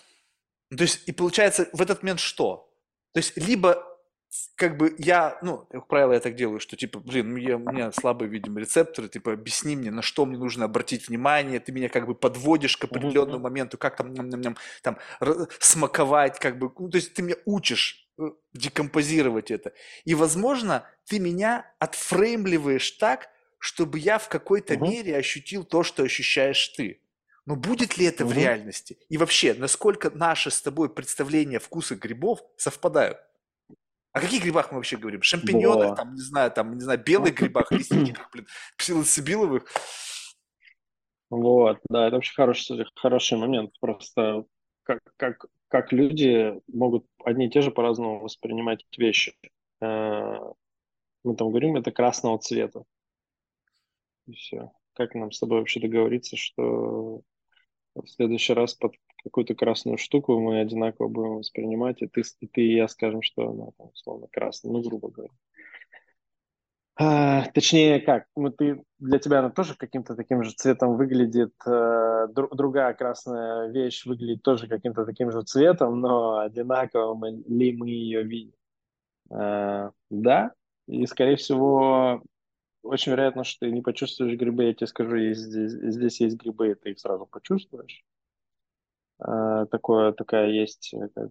Ну, 0.71 0.79
То 0.79 0.85
есть, 0.85 1.09
и 1.09 1.13
получается, 1.13 1.69
в 1.73 1.83
этот 1.83 2.03
момент 2.03 2.21
что? 2.21 2.73
То 3.13 3.19
есть, 3.19 3.37
либо 3.37 3.87
как 4.55 4.77
бы 4.77 4.95
я, 4.99 5.39
ну, 5.43 5.67
как 5.71 5.89
правило, 5.89 6.13
я 6.13 6.21
так 6.21 6.37
делаю, 6.37 6.61
что 6.61 6.77
типа, 6.77 7.01
блин, 7.01 7.35
я, 7.37 7.57
у 7.57 7.59
меня 7.59 7.91
слабые, 7.91 8.29
видимо, 8.31 8.61
рецепторы, 8.61 9.09
типа, 9.09 9.33
объясни 9.33 9.75
мне, 9.75 9.91
на 9.91 10.03
что 10.03 10.25
мне 10.25 10.39
нужно 10.39 10.67
обратить 10.67 11.09
внимание, 11.09 11.59
ты 11.59 11.73
меня 11.73 11.89
как 11.89 12.07
бы 12.07 12.15
подводишь 12.15 12.77
к 12.77 12.85
определенному 12.85 13.39
мгм. 13.39 13.43
моменту, 13.43 13.77
как 13.77 13.97
там, 13.97 14.13
ням-ням-ням, 14.13 14.57
там 14.83 14.99
р- 15.21 15.49
смаковать, 15.59 16.39
как 16.39 16.59
бы, 16.59 16.73
ну, 16.79 16.89
то 16.89 16.97
есть 16.97 17.13
ты 17.15 17.23
меня 17.23 17.37
учишь 17.45 18.09
э, 18.19 18.31
декомпозировать 18.53 19.51
это. 19.51 19.73
И, 20.05 20.15
возможно, 20.15 20.89
ты 21.07 21.19
меня 21.19 21.75
отфреймливаешь 21.81 22.93
так, 22.93 23.31
чтобы 23.59 23.99
я 23.99 24.19
в 24.19 24.29
какой-то 24.29 24.77
Мгм. 24.77 24.85
мере 24.85 25.17
ощутил 25.17 25.65
то, 25.65 25.83
что 25.83 26.05
ощущаешь 26.05 26.69
ты. 26.69 27.01
Но 27.47 27.57
будет 27.57 27.97
ли 27.97 28.07
это 28.07 28.25
в 28.25 28.31
Мгм. 28.31 28.39
реальности? 28.39 28.99
И 29.09 29.17
вообще, 29.19 29.55
насколько 29.55 30.11
наши 30.11 30.51
с 30.51 30.61
тобой 30.63 30.93
представления 30.93 31.59
вкуса 31.59 31.97
грибов 31.97 32.41
совпадают? 32.57 33.19
О 34.13 34.21
каких 34.21 34.43
грибах 34.43 34.73
мы 34.73 34.79
вообще 34.79 34.97
говорим? 34.97 35.23
Шампиньонах, 35.23 35.91
Во. 35.91 35.95
там, 35.97 36.15
не 36.15 36.21
знаю, 36.21 36.51
там, 36.51 36.75
не 36.75 36.81
знаю, 36.81 37.03
белых 37.03 37.35
грибах, 37.35 37.71
лиственниках, 37.73 38.29
блин, 38.33 38.47
псилоцибиловых. 38.77 39.65
Вот, 41.31 41.79
да, 41.89 42.09
это 42.09 42.17
вообще 42.17 42.35
хороший, 42.35 42.85
хороший 42.97 43.39
момент. 43.39 43.73
Просто 43.81 44.47
как, 44.83 44.99
как, 45.17 45.47
как 45.69 45.93
люди 45.93 46.61
могут 46.67 47.07
одни 47.25 47.47
и 47.47 47.51
те 47.51 47.63
же 47.63 47.71
по-разному 47.71 48.21
воспринимать 48.21 48.85
вещи. 48.97 49.35
Э, 49.81 50.39
Мы 51.23 51.37
там 51.37 51.51
говорим, 51.51 51.77
это 51.77 51.93
красного 51.93 52.39
цвета. 52.39 52.83
И 54.27 54.33
все. 54.33 54.73
Как 55.01 55.15
нам 55.15 55.33
с 55.33 55.41
тобой 55.41 55.61
вообще 55.61 55.81
договориться, 55.81 56.37
что 56.37 57.23
в 57.95 58.07
следующий 58.07 58.53
раз 58.53 58.75
под 58.75 58.93
какую-то 59.25 59.55
красную 59.55 59.97
штуку 59.97 60.39
мы 60.39 60.61
одинаково 60.61 61.09
будем 61.09 61.37
воспринимать, 61.39 62.03
и 62.03 62.07
ты, 62.07 62.23
и 62.41 62.47
ты 62.47 62.61
и 62.61 62.75
я 62.75 62.87
скажем, 62.87 63.23
что 63.23 63.49
она 63.49 63.71
там, 63.79 63.89
условно 63.95 64.27
красная, 64.31 64.71
ну, 64.71 64.83
грубо 64.83 65.09
говоря. 65.09 65.33
А, 66.97 67.47
точнее, 67.55 68.01
как? 68.01 68.27
Ну, 68.37 68.51
ты, 68.51 68.85
для 68.99 69.19
тебя 69.19 69.39
она 69.39 69.49
тоже 69.49 69.75
каким-то 69.75 70.15
таким 70.15 70.45
же 70.45 70.51
цветом 70.51 70.99
выглядит, 70.99 71.55
э, 71.65 72.27
дру- 72.31 72.55
другая 72.55 72.93
красная 72.93 73.69
вещь 73.71 74.05
выглядит 74.05 74.43
тоже 74.43 74.69
каким-то 74.69 75.07
таким 75.07 75.33
же 75.33 75.41
цветом, 75.41 75.99
но 76.01 76.41
одинаково 76.41 77.15
мы, 77.15 77.43
ли 77.49 77.75
мы 77.75 77.89
ее 77.89 78.23
видим? 78.23 78.53
Э, 79.31 79.93
да, 80.11 80.53
и, 80.87 81.07
скорее 81.07 81.37
всего, 81.37 82.23
очень 82.83 83.13
вероятно, 83.13 83.45
что 83.45 83.67
ты 83.67 83.73
не 83.73 83.83
почувствуешь 83.83 84.39
грибы, 84.39 84.65
я 84.65 84.75
тебе 84.75 84.87
скажу, 84.87 85.17
есть 85.17 85.41
здесь, 85.41 85.73
здесь 85.73 86.21
есть 86.21 86.37
грибы, 86.37 86.75
ты 86.75 86.91
их 86.91 87.01
сразу 87.01 87.27
почувствуешь. 87.27 88.05
Э, 89.19 89.67
такое, 89.71 90.13
такая 90.13 90.49
есть 90.51 90.95
э, 90.95 91.09
как 91.15 91.31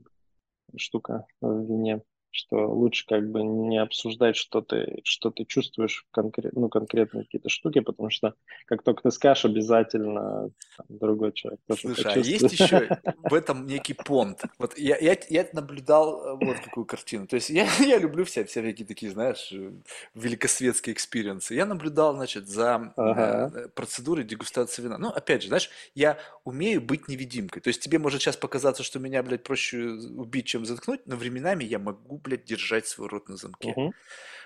штука 0.78 1.26
в 1.42 1.62
вине, 1.66 2.04
что 2.32 2.72
лучше 2.72 3.06
как 3.08 3.30
бы 3.30 3.44
не 3.44 3.78
обсуждать, 3.78 4.36
что 4.36 4.62
ты, 4.62 5.02
что 5.04 5.32
ты 5.32 5.46
чувствуешь 5.46 6.06
конкрет, 6.12 6.54
ну, 6.54 6.70
конкретно 6.70 7.24
какие-то 7.24 7.50
штуки, 7.50 7.80
потому 7.80 8.10
что 8.10 8.36
как 8.68 8.84
только 8.84 9.04
ты 9.04 9.12
скажешь, 9.12 9.46
обязательно 9.46 10.52
там, 10.78 10.86
другой 10.90 11.34
человек 11.34 11.60
тоже 11.68 11.82
Слушай, 11.82 12.14
а 12.14 12.18
есть 12.18 12.52
еще 12.52 13.00
в 13.18 13.34
этом 13.34 13.66
некий 13.66 13.94
понт? 13.94 14.44
Вот 14.58 14.78
я, 14.78 14.98
я, 14.98 15.18
я 15.30 15.48
наблюдал 15.54 16.26
э, 16.26 16.36
вот 16.36 16.60
какую 16.60 16.86
картину. 16.86 17.28
То 17.28 17.36
есть 17.36 17.50
я, 17.50 17.68
я 17.80 17.98
люблю 17.98 18.26
вся, 18.26 18.46
всякие 18.46 18.86
такие, 18.88 19.12
знаешь, 19.12 19.52
э, 19.52 19.72
великосветские 20.14 20.94
experience 20.94 21.44
ы. 21.44 21.54
Я 21.54 21.66
наблюдал, 21.66 22.16
значит, 22.16 22.48
за 22.48 22.94
Ага. 22.96 23.52
э, 23.56 23.68
процедурой 23.70 24.24
дегустации 24.24 24.82
вина. 24.82 24.98
Ну, 24.98 25.10
опять 25.10 25.42
же, 25.42 25.48
знаешь, 25.48 25.70
я 25.96 26.18
умею 26.44 26.82
быть 26.82 27.08
невидимкой. 27.08 27.62
То 27.62 27.70
есть 27.70 27.82
тебе 27.82 28.00
может 28.00 28.22
сейчас 28.22 28.38
показаться, 28.38 28.84
что 28.84 29.00
меня, 29.00 29.24
блядь, 29.24 29.44
проще 29.44 29.80
убить, 29.80 30.46
чем 30.46 30.66
заткнуть, 30.66 31.02
но 31.06 31.16
временами 31.16 31.64
я 31.64 31.80
могу, 31.80 32.19
блядь, 32.24 32.46
держать 32.46 32.88
свой 32.88 33.08
рот 33.08 33.30
на 33.30 33.38
замке. 33.38 33.74
Мгм. 33.76 33.94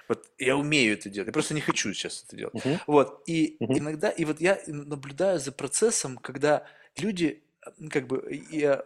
Вот 0.09 0.25
я 0.37 0.57
умею 0.57 0.93
это 0.93 1.09
делать. 1.09 1.27
Я 1.27 1.33
просто 1.33 1.53
не 1.53 1.61
хочу 1.61 1.93
сейчас 1.93 2.23
это 2.27 2.35
делать. 2.35 2.53
Мгм. 2.65 2.79
Вот, 2.87 3.23
и 3.27 3.57
Мгм. 3.59 3.77
иногда, 3.79 4.09
и 4.09 4.25
вот 4.25 4.41
я 4.41 4.59
наблюдаю 4.67 5.39
за 5.39 5.51
процессом, 5.51 6.17
когда 6.17 6.65
люди, 6.97 7.43
как 7.89 8.07
бы, 8.07 8.17
и, 8.29 8.63
э, 8.63 8.81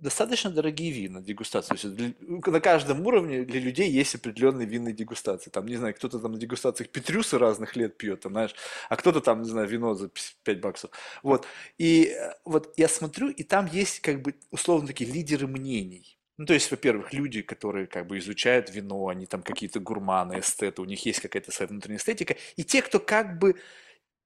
достаточно 0.00 0.50
дорогие 0.50 0.90
вина 0.92 1.22
дегустации. 1.22 1.76
То 1.76 1.86
есть 1.88 1.96
для- 1.96 2.12
на 2.52 2.60
каждом 2.60 3.06
уровне 3.06 3.44
для 3.44 3.58
людей 3.60 3.90
есть 3.90 4.14
определенные 4.14 4.66
винные 4.66 4.92
дегустации. 4.92 5.50
Там, 5.50 5.66
не 5.66 5.76
знаю, 5.76 5.94
кто-то 5.94 6.18
там 6.18 6.32
на 6.32 6.38
дегустациях 6.38 6.90
Петрюсы 6.90 7.38
разных 7.38 7.74
лет 7.76 7.96
пьет, 7.96 8.20
там, 8.20 8.32
знаешь, 8.32 8.54
а 8.90 8.96
кто-то 8.96 9.20
там, 9.20 9.42
не 9.42 9.48
знаю, 9.48 9.66
вино 9.68 9.94
за 9.94 10.10
5 10.42 10.60
баксов. 10.60 10.90
Вот, 11.22 11.46
и 11.78 12.06
э, 12.08 12.32
вот 12.44 12.74
я 12.76 12.88
смотрю, 12.88 13.28
и 13.30 13.44
там 13.44 13.66
есть, 13.66 14.00
как 14.00 14.20
бы, 14.20 14.34
условно 14.50 14.86
такие 14.88 15.10
лидеры 15.10 15.46
мнений. 15.46 16.13
Ну, 16.36 16.46
то 16.46 16.54
есть, 16.54 16.70
во-первых, 16.70 17.12
люди, 17.12 17.42
которые 17.42 17.86
как 17.86 18.06
бы 18.06 18.18
изучают 18.18 18.68
вино, 18.70 19.08
они 19.08 19.26
там 19.26 19.42
какие-то 19.42 19.78
гурманы, 19.78 20.40
эстеты, 20.40 20.82
у 20.82 20.84
них 20.84 21.04
есть 21.06 21.20
какая-то 21.20 21.52
своя 21.52 21.68
внутренняя 21.68 21.98
эстетика, 21.98 22.36
и 22.56 22.64
те, 22.64 22.82
кто 22.82 22.98
как 22.98 23.38
бы 23.38 23.54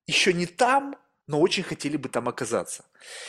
еще 0.07 0.33
не 0.33 0.47
там, 0.47 0.97
но 1.27 1.39
очень 1.39 1.63
хотели 1.63 1.99
бы 1.99 2.09
там 2.09 2.27
оказаться. 2.27 2.87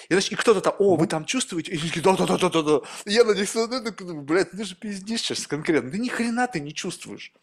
И, 0.08 0.14
значит, 0.14 0.32
и 0.32 0.36
кто-то 0.36 0.62
там, 0.62 0.76
о, 0.80 0.96
вы 0.96 1.06
там 1.08 1.26
чувствуете? 1.26 1.74
И 1.74 1.78
они 1.78 1.90
такие, 1.90 2.02
да-да-да-да-да. 2.02 2.88
Я 3.06 3.26
на 3.26 3.34
них 3.34 3.50
смотрю, 3.50 3.82
думаю, 3.92 4.22
блядь, 4.22 4.52
ты 4.52 4.64
же 4.64 4.76
пиздишь 4.76 5.22
сейчас 5.22 5.46
конкретно. 5.46 5.92
Да 5.92 5.98
ни 5.98 6.08
хрена 6.08 6.48
ты 6.48 6.62
не 6.62 6.74
чувствуешь. 6.74 7.34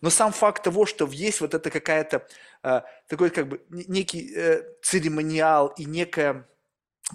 Но 0.00 0.10
сам 0.10 0.32
факт 0.32 0.64
того, 0.64 0.84
что 0.84 1.06
есть 1.06 1.40
вот 1.40 1.54
это 1.54 1.70
какая-то, 1.70 2.26
э, 2.64 2.80
такой 3.06 3.30
как 3.30 3.48
бы 3.48 3.64
не- 3.68 3.84
некий 3.86 4.32
э, 4.34 4.64
церемониал 4.82 5.68
и 5.78 5.84
некое 5.84 6.48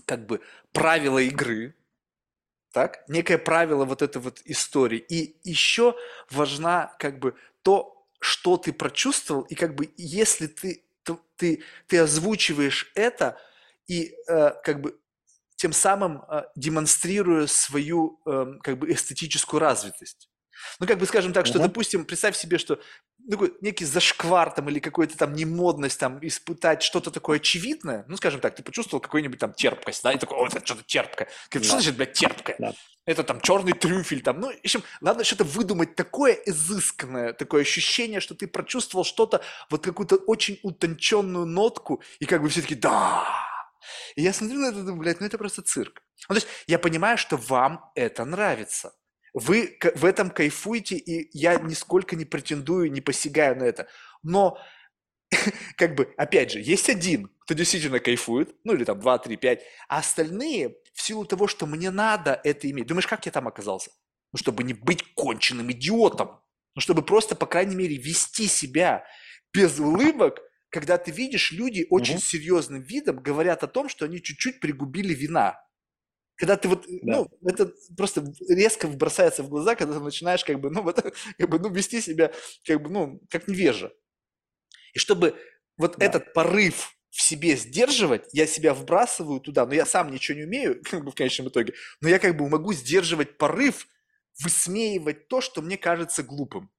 как 0.05 0.25
бы 0.25 0.39
правило 0.71 1.19
игры, 1.19 1.75
так? 2.75 3.05
Некое 3.07 3.37
правило 3.37 3.85
вот 3.85 4.01
этой 4.01 4.21
вот 4.21 4.41
истории. 4.43 4.97
И 4.97 5.37
еще 5.49 5.95
важна 6.29 6.93
как 6.99 7.19
бы 7.19 7.33
то, 7.61 8.05
что 8.19 8.57
ты 8.57 8.73
прочувствовал, 8.73 9.43
и 9.43 9.55
как 9.55 9.75
бы 9.75 9.93
если 9.95 10.47
ты, 10.47 10.83
то 11.03 11.21
ты, 11.37 11.63
ты 11.87 11.99
озвучиваешь 11.99 12.91
это, 12.93 13.39
и 13.87 14.13
э, 14.27 14.51
как 14.61 14.81
бы 14.81 14.99
тем 15.55 15.71
самым 15.71 16.23
э, 16.27 16.43
демонстрируя 16.57 17.47
свою 17.47 18.19
эм, 18.25 18.59
как 18.59 18.77
бы 18.77 18.91
эстетическую 18.91 19.61
развитость. 19.61 20.29
Ну, 20.79 20.87
как 20.87 20.97
бы, 20.97 21.05
скажем 21.05 21.33
так, 21.33 21.45
что, 21.45 21.59
допустим, 21.59 22.05
представь 22.05 22.35
себе, 22.35 22.57
что 22.57 22.79
такой 23.29 23.53
некий 23.61 23.85
зашквар 23.85 24.51
там 24.51 24.69
или 24.69 24.79
какой-то 24.79 25.17
там 25.17 25.33
немодность 25.33 25.99
там 25.99 26.19
испытать 26.21 26.83
что-то 26.83 27.11
такое 27.11 27.37
очевидное, 27.37 28.05
ну, 28.07 28.17
скажем 28.17 28.39
так, 28.39 28.55
ты 28.55 28.63
почувствовал 28.63 29.01
какую-нибудь 29.01 29.39
там 29.39 29.53
терпкость, 29.53 30.03
да, 30.03 30.13
и 30.13 30.17
такой, 30.17 30.37
о, 30.37 30.47
это 30.47 30.65
что-то 30.65 30.83
терпкое. 30.83 31.27
Что 31.49 31.59
Да. 31.59 31.65
значит, 31.65 31.95
блядь, 31.95 32.13
терпкое? 32.13 32.55
Да. 32.59 32.73
Это 33.05 33.23
там 33.23 33.39
черный 33.39 33.73
трюфель 33.73 34.21
там, 34.21 34.39
ну, 34.39 34.51
в 34.51 34.59
общем, 34.63 34.83
надо 34.99 35.23
что-то 35.23 35.43
выдумать 35.43 35.95
такое 35.95 36.33
изысканное, 36.33 37.33
такое 37.33 37.61
ощущение, 37.61 38.19
что 38.19 38.33
ты 38.33 38.47
прочувствовал 38.47 39.05
что-то, 39.05 39.41
вот 39.69 39.83
какую-то 39.83 40.15
очень 40.15 40.59
утонченную 40.63 41.45
нотку, 41.45 42.01
и 42.19 42.25
как 42.25 42.41
бы 42.41 42.49
все 42.49 42.61
таки 42.61 42.75
да. 42.75 43.27
И 44.15 44.23
я 44.23 44.33
смотрю 44.33 44.59
на 44.59 44.69
это, 44.69 44.79
думаю, 44.79 44.97
блядь, 44.97 45.19
ну 45.19 45.27
это 45.27 45.37
просто 45.37 45.61
цирк. 45.61 46.01
Ну, 46.29 46.35
то 46.35 46.41
есть 46.41 46.47
я 46.67 46.79
понимаю, 46.79 47.17
что 47.17 47.37
вам 47.37 47.91
это 47.93 48.25
нравится. 48.25 48.93
Вы 49.35 49.77
в 49.95 50.05
этом 50.05 50.29
кайфуете, 50.29 50.95
и 50.95 51.29
я 51.37 51.57
нисколько 51.57 52.15
не 52.15 52.23
претендую, 52.23 52.89
не 52.89 53.01
посягаю 53.01 53.57
на 53.57 53.63
это. 53.63 53.87
Но, 54.23 54.57
как 55.77 55.95
бы, 55.95 56.13
опять 56.17 56.51
же, 56.51 56.61
есть 56.61 56.89
один, 56.89 57.29
кто 57.41 57.53
действительно 57.53 57.99
кайфует, 57.99 58.55
ну 58.63 58.73
или 58.73 58.85
там 58.85 58.99
2, 58.99 59.17
3, 59.19 59.35
5, 59.35 59.61
а 59.89 59.97
остальные, 59.99 60.77
в 60.93 61.01
силу 61.01 61.25
того, 61.25 61.47
что 61.47 61.65
мне 61.65 61.91
надо 61.91 62.39
это 62.45 62.71
иметь. 62.71 62.87
Думаешь, 62.87 63.07
как 63.07 63.25
я 63.25 63.31
там 63.33 63.47
оказался? 63.49 63.91
Ну, 64.31 64.37
чтобы 64.37 64.63
не 64.63 64.73
быть 64.73 65.13
конченным 65.15 65.69
идиотом. 65.71 66.39
Ну, 66.73 66.81
чтобы 66.81 67.01
просто, 67.01 67.35
по 67.35 67.45
крайней 67.45 67.75
мере, 67.75 67.97
вести 67.97 68.47
себя 68.47 69.05
без 69.53 69.79
улыбок, 69.79 70.39
когда 70.69 70.97
ты 70.97 71.11
видишь, 71.11 71.51
люди 71.51 71.85
очень 71.89 72.15
Мгм. 72.15 72.21
серьезным 72.21 72.81
видом 72.83 73.17
говорят 73.17 73.63
о 73.63 73.67
том, 73.67 73.89
что 73.89 74.05
они 74.05 74.21
чуть-чуть 74.21 74.61
пригубили 74.61 75.13
вина. 75.13 75.61
Когда 76.37 76.57
ты 76.57 76.67
вот, 76.67 76.85
Да. 76.87 77.17
ну, 77.17 77.29
это 77.45 77.71
просто 77.97 78.23
резко 78.49 78.87
бросается 78.87 79.43
в 79.43 79.49
глаза, 79.49 79.75
когда 79.75 79.95
ты 79.95 79.99
начинаешь 80.01 80.43
как 80.43 80.59
бы, 80.59 80.69
ну, 80.69 80.81
вот, 80.83 80.95
как 81.39 81.49
бы, 81.49 81.59
ну, 81.59 81.69
вести 81.69 82.01
себя, 82.01 82.31
как 82.65 82.81
бы, 82.81 82.89
ну, 82.89 83.21
как 83.29 83.47
невежа. 83.47 83.91
И 84.93 84.99
чтобы 84.99 85.35
вот 85.77 85.97
Да. 85.97 86.05
этот 86.05 86.33
порыв 86.33 86.95
в 87.09 87.21
себе 87.21 87.55
сдерживать, 87.55 88.27
я 88.33 88.45
себя 88.47 88.73
вбрасываю 88.73 89.39
туда, 89.39 89.65
но 89.65 89.73
я 89.73 89.85
сам 89.85 90.11
ничего 90.11 90.37
не 90.37 90.45
умею, 90.45 90.81
как 90.89 91.03
бы 91.05 91.11
в 91.11 91.15
конечном 91.15 91.47
итоге, 91.49 91.73
но 92.01 92.09
я 92.09 92.19
как 92.19 92.35
бы 92.37 92.47
могу 92.49 92.73
сдерживать 92.73 93.37
порыв, 93.37 93.87
высмеивать 94.43 95.27
то, 95.29 95.41
что 95.41 95.61
мне 95.61 95.77
кажется 95.77 96.23
глупым. 96.23 96.69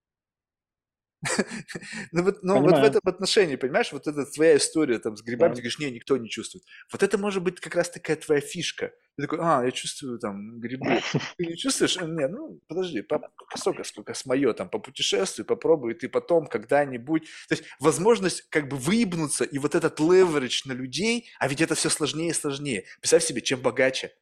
Ну 2.13 2.23
вот, 2.23 2.43
ну 2.43 2.61
вот 2.61 2.73
в 2.79 2.85
этом 2.85 3.01
отношении, 3.05 3.57
понимаешь, 3.57 3.93
вот 3.93 4.07
эта 4.07 4.25
твоя 4.27 4.57
история 4.57 4.99
там 4.99 5.17
с 5.17 5.23
грибами, 5.23 5.51
Да. 5.51 5.55
ты 5.57 5.63
говоришь, 5.63 5.79
не, 5.79 5.91
никто 5.91 6.17
не 6.17 6.29
чувствует. 6.29 6.65
Вот 6.93 7.03
это 7.03 7.19
может 7.19 7.43
быть 7.43 7.61
как 7.61 7.75
раз 7.75 7.91
такая 7.91 8.17
твоя 8.17 8.41
фишка. 8.41 8.93
Ты 9.17 9.23
такой, 9.23 9.39
а, 9.41 9.65
я 9.65 9.71
чувствую 9.71 10.19
там 10.19 10.61
грибы. 10.61 11.01
Ты 11.39 11.47
не 11.47 11.57
чувствуешь? 11.57 11.97
«Э, 11.97 12.05
Не, 12.07 12.29
ну 12.29 12.61
подожди, 12.69 13.01
по- 13.03 13.31
столько, 13.57 13.83
сколько 13.85 14.13
с 14.15 14.27
мое, 14.27 14.53
там, 14.53 14.69
попутешествуй, 14.69 15.45
попробуй, 15.47 15.95
ты 15.95 16.09
потом 16.09 16.47
когда-нибудь. 16.47 17.23
То 17.49 17.55
есть 17.55 17.65
возможность 17.81 18.43
как 18.51 18.69
бы 18.69 18.77
выебнуться 18.77 19.45
и 19.45 19.59
вот 19.59 19.75
этот 19.75 19.99
леверидж 20.01 20.63
на 20.67 20.73
людей, 20.73 21.31
а 21.39 21.49
ведь 21.49 21.61
это 21.63 21.75
все 21.75 21.89
сложнее 21.89 22.31
и 22.31 22.35
сложнее. 22.35 22.85
Представь 23.01 23.25
себе, 23.25 23.41
чем 23.41 23.61
богаче, 23.61 24.13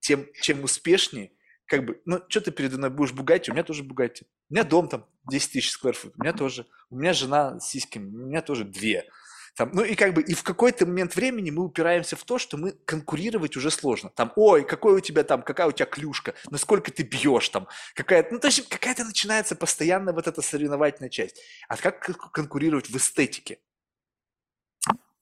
тем, 0.00 0.26
чем 0.42 0.62
успешнее, 0.64 1.32
как 1.66 1.84
бы, 1.84 2.00
ну, 2.04 2.22
что 2.28 2.40
ты 2.40 2.50
передо 2.52 2.78
мной 2.78 2.90
будешь 2.90 3.12
Бугатти? 3.12 3.50
У 3.50 3.54
меня 3.54 3.64
тоже 3.64 3.82
Бугатти. 3.82 4.26
У 4.48 4.54
меня 4.54 4.64
дом 4.64 4.88
там 4.88 5.06
10 5.30 5.52
тысяч 5.52 5.70
скверфут, 5.70 6.14
у 6.16 6.22
меня 6.22 6.32
тоже. 6.32 6.66
У 6.90 6.96
меня 6.96 7.12
жена 7.12 7.58
с 7.58 7.68
сиськами, 7.68 8.06
у 8.06 8.26
меня 8.26 8.42
тоже 8.42 8.64
две. 8.64 9.08
Там, 9.56 9.70
ну 9.72 9.82
и 9.82 9.94
как 9.94 10.12
бы, 10.12 10.20
и 10.22 10.34
в 10.34 10.42
какой-то 10.42 10.84
момент 10.84 11.16
времени 11.16 11.50
мы 11.50 11.64
упираемся 11.64 12.14
в 12.14 12.24
то, 12.24 12.38
что 12.38 12.58
мы 12.58 12.72
конкурировать 12.72 13.56
уже 13.56 13.70
сложно. 13.70 14.10
Там, 14.10 14.30
ой, 14.36 14.64
какой 14.66 14.94
у 14.96 15.00
тебя 15.00 15.24
там, 15.24 15.42
какая 15.42 15.66
у 15.66 15.72
тебя 15.72 15.86
клюшка, 15.86 16.34
насколько 16.50 16.92
ты 16.92 17.04
бьешь 17.04 17.48
там, 17.48 17.66
какая-то, 17.94 18.34
ну, 18.34 18.38
то 18.38 18.48
есть 18.48 18.68
какая-то 18.68 19.04
начинается 19.04 19.56
постоянно 19.56 20.12
вот 20.12 20.26
эта 20.26 20.42
соревновательная 20.42 21.08
часть. 21.08 21.40
А 21.68 21.76
как 21.78 22.00
конкурировать 22.32 22.90
в 22.90 22.96
эстетике? 22.96 23.58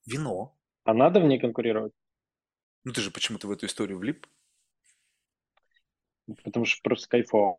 Вино. 0.05 0.59
А 0.83 0.93
надо 0.93 1.21
в 1.21 1.25
ней 1.25 1.39
конкурировать? 1.39 1.93
Ну 2.83 2.93
ты 2.93 3.01
же 3.01 3.13
почему-то 3.13 3.47
в 3.47 3.53
эту 3.53 3.67
историю 3.67 3.99
влип. 3.99 4.27
Потому 6.43 6.65
что 6.65 6.81
просто 6.83 7.09
кайфово. 7.09 7.59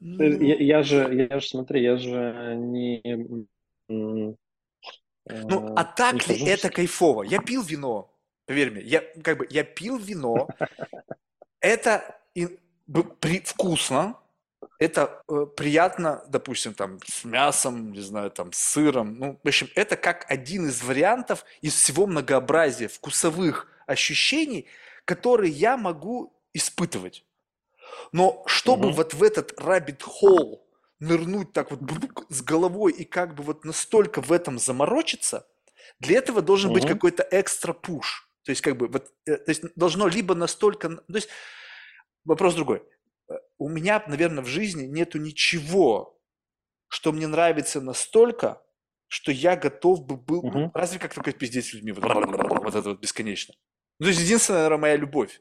Ну, 0.00 0.22
Я, 0.22 0.56
я 0.56 0.82
же, 0.82 1.28
я 1.30 1.40
же, 1.40 1.46
смотри, 1.48 1.82
я 1.82 1.96
же 1.96 2.54
не... 2.56 3.00
Ну, 3.88 4.36
э, 5.26 5.74
а 5.76 5.84
так 5.84 6.28
не 6.28 6.34
ли 6.36 6.44
в 6.44 6.46
это 6.48 6.70
кайфово? 6.70 7.22
Я 7.24 7.40
пил 7.40 7.62
вино, 7.62 8.10
поверь 8.46 8.70
мне, 8.70 8.82
я 8.82 9.00
как 9.22 9.38
бы 9.38 9.46
я 9.50 9.64
пил 9.64 9.98
вино. 9.98 10.48
Это 11.60 12.18
и- 12.34 12.58
б- 12.86 13.02
при- 13.20 13.40
вкусно, 13.40 14.16
это 14.78 15.22
э, 15.28 15.46
приятно, 15.56 16.24
допустим, 16.28 16.72
там 16.72 17.00
с 17.04 17.24
мясом, 17.24 17.92
не 17.92 18.00
знаю, 18.00 18.30
там 18.30 18.52
с 18.52 18.58
сыром. 18.58 19.18
Ну, 19.18 19.40
в 19.42 19.48
общем, 19.48 19.68
это 19.74 19.96
как 19.96 20.24
один 20.30 20.68
из 20.68 20.82
вариантов 20.82 21.44
из 21.60 21.74
всего 21.74 22.06
многообразия 22.06 22.86
вкусовых 22.88 23.66
ощущений, 23.86 24.66
которые 25.04 25.50
я 25.52 25.76
могу 25.76 26.32
испытывать. 26.58 27.24
Но 28.12 28.42
чтобы 28.46 28.88
Мгм. 28.88 28.92
вот 28.92 29.14
в 29.14 29.22
этот 29.22 29.52
rabbit 29.58 30.02
hole 30.22 30.60
нырнуть 31.00 31.52
так 31.52 31.70
вот 31.70 31.80
с 32.28 32.42
головой 32.42 32.92
и 32.92 33.04
как 33.04 33.34
бы 33.34 33.42
вот 33.42 33.64
настолько 33.64 34.20
в 34.20 34.32
этом 34.32 34.58
заморочиться, 34.58 35.46
для 36.00 36.18
этого 36.18 36.42
должен 36.42 36.72
быть 36.72 36.84
Мгм. 36.84 36.94
какой-то 36.94 37.26
экстра 37.30 37.72
пуш. 37.72 38.28
То 38.44 38.50
есть 38.50 38.62
как 38.62 38.76
бы 38.76 38.88
вот, 38.88 39.12
э, 39.26 39.36
то 39.36 39.50
есть 39.50 39.62
должно 39.76 40.08
либо 40.08 40.34
настолько, 40.34 40.88
то 40.88 41.14
есть 41.14 41.28
вопрос 42.24 42.54
другой. 42.54 42.82
Э, 43.30 43.34
У 43.58 43.68
меня, 43.68 44.02
наверное, 44.06 44.42
в 44.44 44.46
жизни 44.46 44.86
нету 44.86 45.18
ничего, 45.18 46.20
что 46.88 47.12
мне 47.12 47.26
нравится 47.26 47.80
настолько, 47.80 48.62
что 49.08 49.32
я 49.32 49.56
готов 49.56 50.04
бы 50.04 50.16
был, 50.16 50.42
Мгм. 50.42 50.70
разве 50.74 50.98
как 50.98 51.14
только 51.14 51.32
пиздец 51.32 51.66
с 51.66 51.74
людьми, 51.74 51.92
вот, 51.92 52.04
вот 52.04 52.74
это 52.74 52.88
вот 52.90 53.00
бесконечно. 53.00 53.54
Ну, 53.98 54.04
то 54.04 54.08
есть 54.10 54.20
единственная, 54.20 54.60
наверное, 54.60 54.80
моя 54.80 54.96
любовь. 54.96 55.40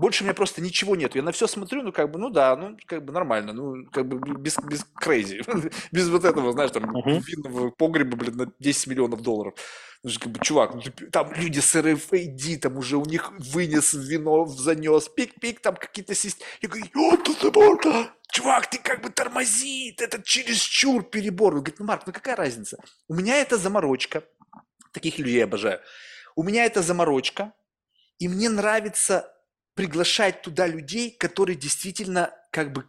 Больше 0.00 0.22
у 0.22 0.26
меня 0.26 0.34
просто 0.34 0.62
ничего 0.62 0.96
нет. 0.96 1.14
Я 1.14 1.22
на 1.22 1.30
все 1.30 1.46
смотрю, 1.46 1.82
ну, 1.82 1.92
как 1.92 2.10
бы, 2.10 2.18
ну 2.18 2.30
да, 2.30 2.56
ну, 2.56 2.74
как 2.86 3.04
бы 3.04 3.12
нормально, 3.12 3.52
ну, 3.52 3.84
как 3.92 4.08
бы 4.08 4.18
без, 4.18 4.56
без 4.58 4.86
crazy. 4.98 5.42
без 5.92 6.08
вот 6.08 6.24
этого, 6.24 6.52
знаешь, 6.52 6.70
там, 6.70 6.84
Мгм. 6.84 7.18
винного 7.20 7.70
погреба, 7.70 8.16
блин, 8.16 8.36
на 8.36 8.52
10 8.58 8.86
миллионов 8.86 9.20
долларов. 9.20 9.54
Ну, 10.02 10.08
же, 10.08 10.18
как 10.18 10.32
бы, 10.32 10.40
чувак, 10.40 10.74
ну, 10.74 10.80
там 11.12 11.34
люди 11.34 11.60
с 11.60 11.76
RFID, 11.76 12.56
там 12.60 12.78
уже 12.78 12.96
у 12.96 13.04
них 13.04 13.30
вынес 13.38 13.92
вино, 13.92 14.46
занес, 14.46 15.10
пик-пик, 15.14 15.60
там 15.60 15.76
какие-то 15.76 16.14
системы. 16.14 16.48
Я 16.62 16.70
говорю, 16.70 16.86
«Ёпта 16.94 17.34
ты 17.34 17.50
морда! 17.50 18.10
Чувак, 18.32 18.70
ты 18.70 18.78
как 18.78 19.02
бы 19.02 19.10
тормозит, 19.10 20.00
это 20.00 20.22
чересчур 20.22 21.02
перебор. 21.02 21.56
Он 21.56 21.60
говорит, 21.60 21.78
ну, 21.78 21.84
Марк, 21.84 22.04
ну 22.06 22.12
какая 22.14 22.36
разница? 22.36 22.78
У 23.06 23.14
меня 23.14 23.36
это 23.36 23.58
заморочка. 23.58 24.22
Таких 24.92 25.18
людей 25.18 25.38
я 25.38 25.44
обожаю. 25.44 25.80
У 26.36 26.42
меня 26.42 26.64
это 26.64 26.80
заморочка, 26.80 27.52
и 28.18 28.28
мне 28.28 28.48
нравится 28.48 29.30
приглашать 29.74 30.42
туда 30.42 30.66
людей, 30.66 31.10
которые 31.10 31.56
действительно 31.56 32.34
как 32.50 32.72
бы 32.72 32.88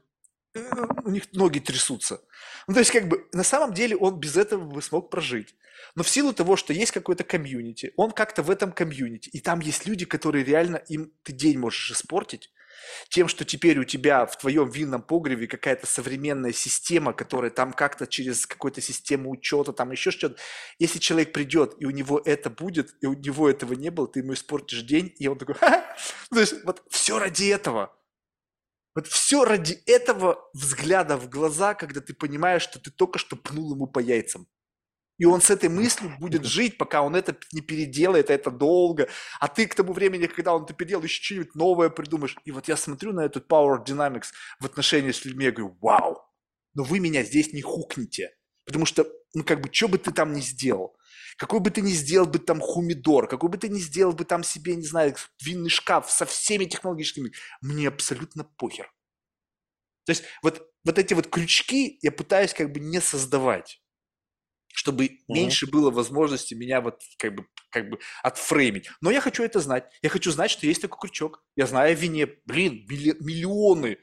э, 0.53 0.59
у 1.03 1.09
них 1.09 1.31
ноги 1.33 1.59
трясутся. 1.59 2.21
Ну, 2.67 2.73
то 2.73 2.79
есть, 2.79 2.91
как 2.91 3.07
бы, 3.07 3.27
на 3.33 3.43
самом 3.43 3.73
деле 3.73 3.95
он 3.95 4.19
без 4.19 4.37
этого 4.37 4.63
бы 4.63 4.81
смог 4.81 5.09
прожить. 5.09 5.55
Но 5.95 6.03
в 6.03 6.09
силу 6.09 6.33
того, 6.33 6.55
что 6.55 6.73
есть 6.73 6.91
какой-то 6.91 7.23
комьюнити, 7.23 7.93
он 7.97 8.11
как-то 8.11 8.43
в 8.43 8.51
этом 8.51 8.71
комьюнити, 8.71 9.29
и 9.29 9.39
там 9.39 9.59
есть 9.59 9.85
люди, 9.85 10.05
которые 10.05 10.43
реально, 10.43 10.77
им 10.87 11.11
ты 11.23 11.33
день 11.33 11.57
можешь 11.57 11.91
испортить, 11.91 12.51
тем, 13.09 13.27
что 13.27 13.45
теперь 13.45 13.79
у 13.79 13.83
тебя 13.83 14.25
в 14.25 14.37
твоем 14.37 14.69
винном 14.69 15.01
погребе 15.01 15.47
какая-то 15.47 15.87
современная 15.87 16.53
система, 16.53 17.13
которая 17.13 17.51
там 17.51 17.73
как-то 17.73 18.07
через 18.07 18.45
какую-то 18.45 18.81
систему 18.81 19.29
учета, 19.31 19.73
там 19.73 19.91
еще 19.91 20.11
что-то. 20.11 20.37
Если 20.79 20.99
человек 20.99 21.33
придет, 21.33 21.75
и 21.79 21.85
у 21.85 21.91
него 21.91 22.21
это 22.23 22.49
будет, 22.49 22.95
и 23.01 23.05
у 23.05 23.13
него 23.13 23.49
этого 23.49 23.73
не 23.73 23.89
было, 23.89 24.07
ты 24.07 24.19
ему 24.19 24.33
испортишь 24.33 24.81
день, 24.83 25.13
и 25.17 25.27
он 25.27 25.37
такой, 25.37 25.55
«Ха-ха». 25.55 25.95
то 26.29 26.39
есть 26.39 26.63
вот 26.63 26.83
все 26.89 27.19
ради 27.19 27.49
этого. 27.49 27.95
Вот 28.93 29.07
все 29.07 29.45
ради 29.45 29.73
этого 29.85 30.49
взгляда 30.53 31.15
в 31.17 31.29
глаза, 31.29 31.73
когда 31.75 32.01
ты 32.01 32.13
понимаешь, 32.13 32.63
что 32.63 32.79
ты 32.79 32.91
только 32.91 33.19
что 33.19 33.37
пнул 33.37 33.73
ему 33.73 33.87
по 33.87 33.99
яйцам. 33.99 34.47
И 35.21 35.25
он 35.25 35.39
с 35.39 35.51
этой 35.51 35.69
мыслью 35.69 36.11
будет 36.19 36.45
жить, 36.45 36.79
пока 36.79 37.03
он 37.03 37.15
это 37.15 37.37
не 37.51 37.61
переделает, 37.61 38.31
а 38.31 38.33
это 38.33 38.49
долго. 38.49 39.07
А 39.39 39.47
ты 39.47 39.67
к 39.67 39.75
тому 39.75 39.93
времени, 39.93 40.25
когда 40.25 40.55
он 40.55 40.63
это 40.63 40.73
переделал, 40.73 41.03
еще 41.03 41.21
что-нибудь 41.21 41.53
новое 41.53 41.89
придумаешь. 41.89 42.35
И 42.43 42.49
вот 42.49 42.67
я 42.67 42.75
смотрю 42.75 43.13
на 43.13 43.21
этот 43.21 43.47
Power 43.47 43.85
Dynamics 43.85 44.29
в 44.59 44.65
отношении 44.65 45.11
с 45.11 45.23
людьми, 45.23 45.45
я 45.45 45.51
говорю, 45.51 45.77
вау, 45.79 46.23
но 46.73 46.81
вы 46.81 46.99
меня 46.99 47.21
здесь 47.21 47.53
не 47.53 47.61
хукните. 47.61 48.35
Потому 48.65 48.87
что, 48.87 49.05
ну 49.35 49.43
как 49.43 49.61
бы, 49.61 49.69
что 49.71 49.89
бы 49.89 49.99
ты 49.99 50.11
там 50.11 50.33
ни 50.33 50.41
сделал, 50.41 50.97
какой 51.37 51.59
бы 51.59 51.69
ты 51.69 51.81
ни 51.81 51.91
сделал 51.91 52.25
бы 52.25 52.39
там 52.39 52.59
хумидор, 52.59 53.27
какой 53.27 53.51
бы 53.51 53.59
ты 53.59 53.69
ни 53.69 53.77
сделал 53.77 54.13
бы 54.13 54.25
там 54.25 54.43
себе, 54.43 54.75
не 54.75 54.87
знаю, 54.87 55.13
винный 55.39 55.69
шкаф 55.69 56.09
со 56.09 56.25
всеми 56.25 56.65
технологическими, 56.65 57.31
мне 57.61 57.89
абсолютно 57.89 58.43
похер. 58.43 58.91
То 60.05 60.13
есть 60.13 60.23
вот, 60.41 60.67
вот 60.83 60.97
эти 60.97 61.13
вот 61.13 61.27
крючки 61.27 61.99
я 62.01 62.11
пытаюсь 62.11 62.55
как 62.55 62.71
бы 62.71 62.79
не 62.79 62.99
создавать 62.99 63.80
чтобы 64.73 65.03
Мгм. 65.05 65.17
меньше 65.27 65.67
было 65.67 65.91
возможности 65.91 66.53
меня 66.53 66.81
вот 66.81 67.01
как 67.17 67.35
бы, 67.35 67.45
как 67.69 67.89
бы 67.89 67.99
отфреймить. 68.23 68.89
Но 69.01 69.11
я 69.11 69.21
хочу 69.21 69.43
это 69.43 69.59
знать. 69.59 69.85
Я 70.01 70.09
хочу 70.09 70.31
знать, 70.31 70.51
что 70.51 70.65
есть 70.67 70.81
такой 70.81 70.99
крючок. 71.09 71.43
Я 71.55 71.67
знаю 71.67 71.91
о 71.91 71.95
вине. 71.95 72.27
Блин, 72.45 72.85
милли- 72.89 73.17
миллионы, 73.19 73.97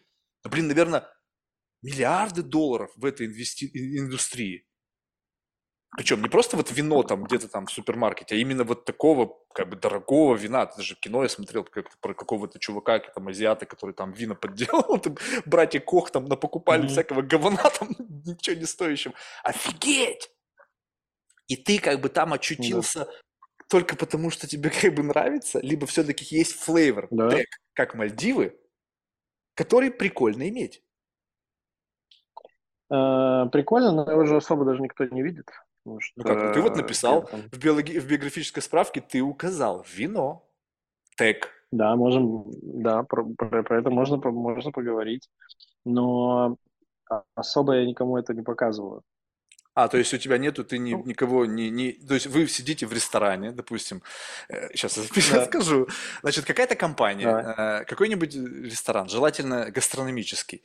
блин, 0.45 0.69
наверное, 0.69 1.09
миллиарды 1.83 2.43
долларов 2.43 2.91
в 2.97 3.05
этой 3.05 3.27
инвести- 3.27 3.71
индустрии. 3.75 4.65
Причем 5.97 6.21
не 6.21 6.29
просто 6.29 6.57
вот 6.57 6.71
вино 6.71 7.03
там 7.03 7.25
где-то 7.25 7.49
там 7.49 7.67
в 7.67 7.73
супермаркете, 7.73 8.35
а 8.35 8.39
именно 8.39 8.63
вот 8.65 8.85
такого 8.85 9.39
как 9.55 9.71
бы 9.71 9.77
дорогого 9.77 10.37
вина. 10.37 10.67
Ты 10.67 10.77
даже 10.77 10.95
кино 10.97 11.23
я 11.23 11.31
смотрел 11.31 11.65
как 11.65 11.99
про 12.01 12.13
какого-то 12.15 12.59
чувака, 12.59 12.99
там 12.99 13.29
азиата, 13.29 13.65
который 13.65 13.95
там 13.95 14.13
вина 14.13 14.35
подделал, 14.35 14.99
там, 15.03 15.17
братья 15.47 15.81
Кох 15.81 16.11
там 16.11 16.27
напокупали 16.27 16.83
Мгм. 16.83 16.89
всякого 16.91 17.23
говна 17.23 17.71
там 17.71 17.89
ничего 17.99 18.57
не 18.57 18.67
стоящего. 18.67 19.15
Офигеть! 19.43 20.31
И 21.49 21.57
ты 21.57 21.79
как 21.81 22.01
бы 22.01 22.09
там 22.11 22.33
очутился 22.33 23.09
только 23.69 23.97
потому, 23.97 24.31
что 24.31 24.47
тебе 24.47 24.71
как 24.83 24.95
бы 24.95 25.03
нравится, 25.03 25.59
либо 25.61 25.87
все-таки 25.87 26.25
есть 26.35 26.53
флейвор, 26.53 27.09
Да. 27.11 27.31
тег, 27.31 27.47
как 27.73 27.95
Мальдивы, 27.95 28.59
который 29.55 29.91
прикольно 29.91 30.49
иметь. 30.49 30.83
Э, 32.91 33.47
Прикольно, 33.53 33.93
но 33.93 34.11
его 34.11 34.25
же 34.25 34.37
особо 34.37 34.65
даже 34.65 34.81
никто 34.81 35.05
не 35.05 35.23
видит. 35.23 35.47
потому 35.85 36.01
Ну 36.17 36.25
как, 36.25 36.43
ну 36.45 36.53
ты 36.53 36.61
вот 36.63 36.73
что 36.73 36.83
написал, 36.83 37.27
там- 37.27 37.43
в, 37.51 37.59
биологи- 37.59 37.99
в 37.99 38.07
биографической 38.07 38.63
справке 38.63 39.01
ты 39.01 39.21
указал 39.21 39.85
вино, 39.91 40.49
тег. 41.17 41.51
Да, 41.71 41.97
можем, 41.97 42.45
да, 42.63 43.03
про, 43.03 43.25
про- 43.37 43.63
про 43.63 43.79
это 43.79 43.91
можно, 43.91 44.17
можно 44.17 44.71
поговорить, 44.73 45.29
но 45.85 46.57
а, 47.11 47.25
особо 47.35 47.75
я 47.75 47.85
никому 47.87 48.17
это 48.17 48.33
не 48.33 48.43
показываю. 48.43 49.03
А, 49.75 49.87
то 49.87 49.97
есть 49.97 50.13
у 50.13 50.19
тебя 50.19 50.39
нету, 50.39 50.65
ты 50.65 50.77
ни- 50.79 50.95
Ну. 50.95 51.05
никого 51.05 51.47
не, 51.47 51.71
не... 51.71 51.93
То 51.93 52.15
есть 52.15 52.27
вы 52.27 52.49
сидите 52.49 52.85
в 52.87 52.93
ресторане, 52.93 53.53
допустим, 53.53 54.03
сейчас 54.73 54.97
я 54.97 55.05
Да. 55.39 55.47
скажу, 55.47 55.87
значит, 56.23 56.45
какая-то 56.47 56.75
компания, 56.75 57.29
э, 57.29 57.85
какой-нибудь 57.85 58.35
ресторан, 58.35 59.09
желательно 59.09 59.71
гастрономический, 59.71 60.63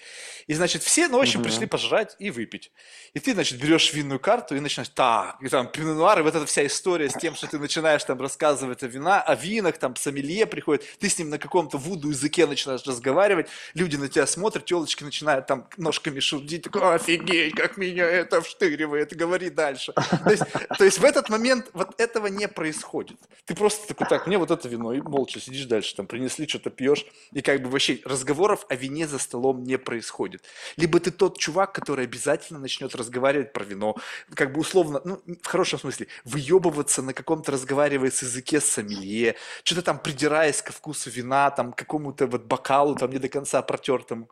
и, 0.47 0.53
значит, 0.55 0.81
все, 0.81 1.07
ну, 1.09 1.17
в 1.19 1.21
общем, 1.21 1.41
Мгм. 1.41 1.49
пришли 1.49 1.67
пожрать 1.67 2.15
и 2.17 2.31
выпить. 2.31 2.71
И 3.13 3.19
ты, 3.19 3.33
значит, 3.33 3.59
берешь 3.61 3.93
винную 3.93 4.19
карту 4.19 4.55
и 4.55 4.59
начинаешь, 4.59 4.89
так, 4.89 5.37
и 5.43 5.47
там 5.47 5.67
пино-нуар, 5.67 6.19
и 6.19 6.23
вот 6.23 6.33
эта 6.33 6.47
вся 6.47 6.65
история 6.65 7.07
с 7.09 7.13
тем, 7.13 7.35
что 7.35 7.45
ты 7.45 7.59
начинаешь 7.59 8.03
там 8.03 8.19
рассказывать 8.19 8.81
о 8.81 8.87
вина, 8.87 9.21
о 9.21 9.35
винах, 9.35 9.77
там 9.77 9.95
сомелье 9.95 10.47
приходит, 10.47 10.83
ты 10.99 11.07
с 11.09 11.19
ним 11.19 11.29
на 11.29 11.37
каком-то 11.37 11.77
вуду 11.77 12.09
языке 12.09 12.47
начинаешь 12.47 12.83
разговаривать, 12.87 13.47
люди 13.75 13.95
на 13.95 14.07
тебя 14.09 14.25
смотрят, 14.25 14.65
телочки 14.65 15.03
начинают 15.03 15.45
там 15.45 15.67
ножками 15.77 16.19
шудить, 16.19 16.63
такой, 16.63 16.95
офигеть, 16.95 17.53
как 17.53 17.77
меня 17.77 18.05
это 18.05 18.41
вштыривает, 18.41 19.02
говори 19.11 19.49
дальше. 19.49 19.93
То 19.93 20.31
есть, 20.31 20.43
то 20.77 20.83
есть 20.83 20.99
в 20.99 21.03
этот 21.03 21.29
момент 21.29 21.69
вот 21.73 21.99
этого 21.99 22.27
не 22.27 22.47
происходит. 22.47 23.17
Ты 23.45 23.55
просто 23.55 23.87
такой, 23.87 24.07
так, 24.07 24.27
мне 24.27 24.37
вот 24.37 24.51
это 24.51 24.67
вино, 24.67 24.93
и 24.93 25.01
молча 25.01 25.39
сидишь 25.39 25.65
дальше, 25.65 25.95
там 25.95 26.07
принесли, 26.07 26.47
что-то 26.47 26.69
пьешь, 26.69 27.05
и 27.31 27.41
как 27.41 27.61
бы 27.61 27.69
вообще 27.69 27.99
разговоров 28.05 28.65
о 28.69 28.75
вине 28.75 29.07
за 29.07 29.19
столом 29.19 29.63
не 29.63 29.77
происходит. 29.77 30.43
Либо 30.77 30.99
ты 30.99 31.11
тот 31.11 31.37
чувак, 31.37 31.73
который 31.73 32.05
обязательно 32.05 32.59
начнет 32.59 32.95
разговаривать 32.95 33.53
про 33.53 33.63
вино, 33.63 33.95
как 34.33 34.53
бы 34.53 34.61
условно, 34.61 35.01
ну, 35.03 35.21
в 35.41 35.47
хорошем 35.47 35.79
смысле, 35.79 36.07
выебываться 36.23 37.01
на 37.01 37.13
каком-то 37.13 37.51
разговаривая 37.51 38.11
с 38.11 38.21
языке 38.21 38.61
с 38.61 38.65
сомелье, 38.65 39.35
что-то 39.63 39.81
там 39.81 39.99
придираясь 39.99 40.61
ко 40.61 40.71
вкусу 40.71 41.09
вина, 41.09 41.51
там, 41.51 41.73
какому-то 41.73 42.27
вот 42.27 42.43
бокалу, 42.43 42.95
там, 42.95 43.11
не 43.11 43.19
до 43.19 43.29
конца 43.29 43.61
протертому. 43.61 44.29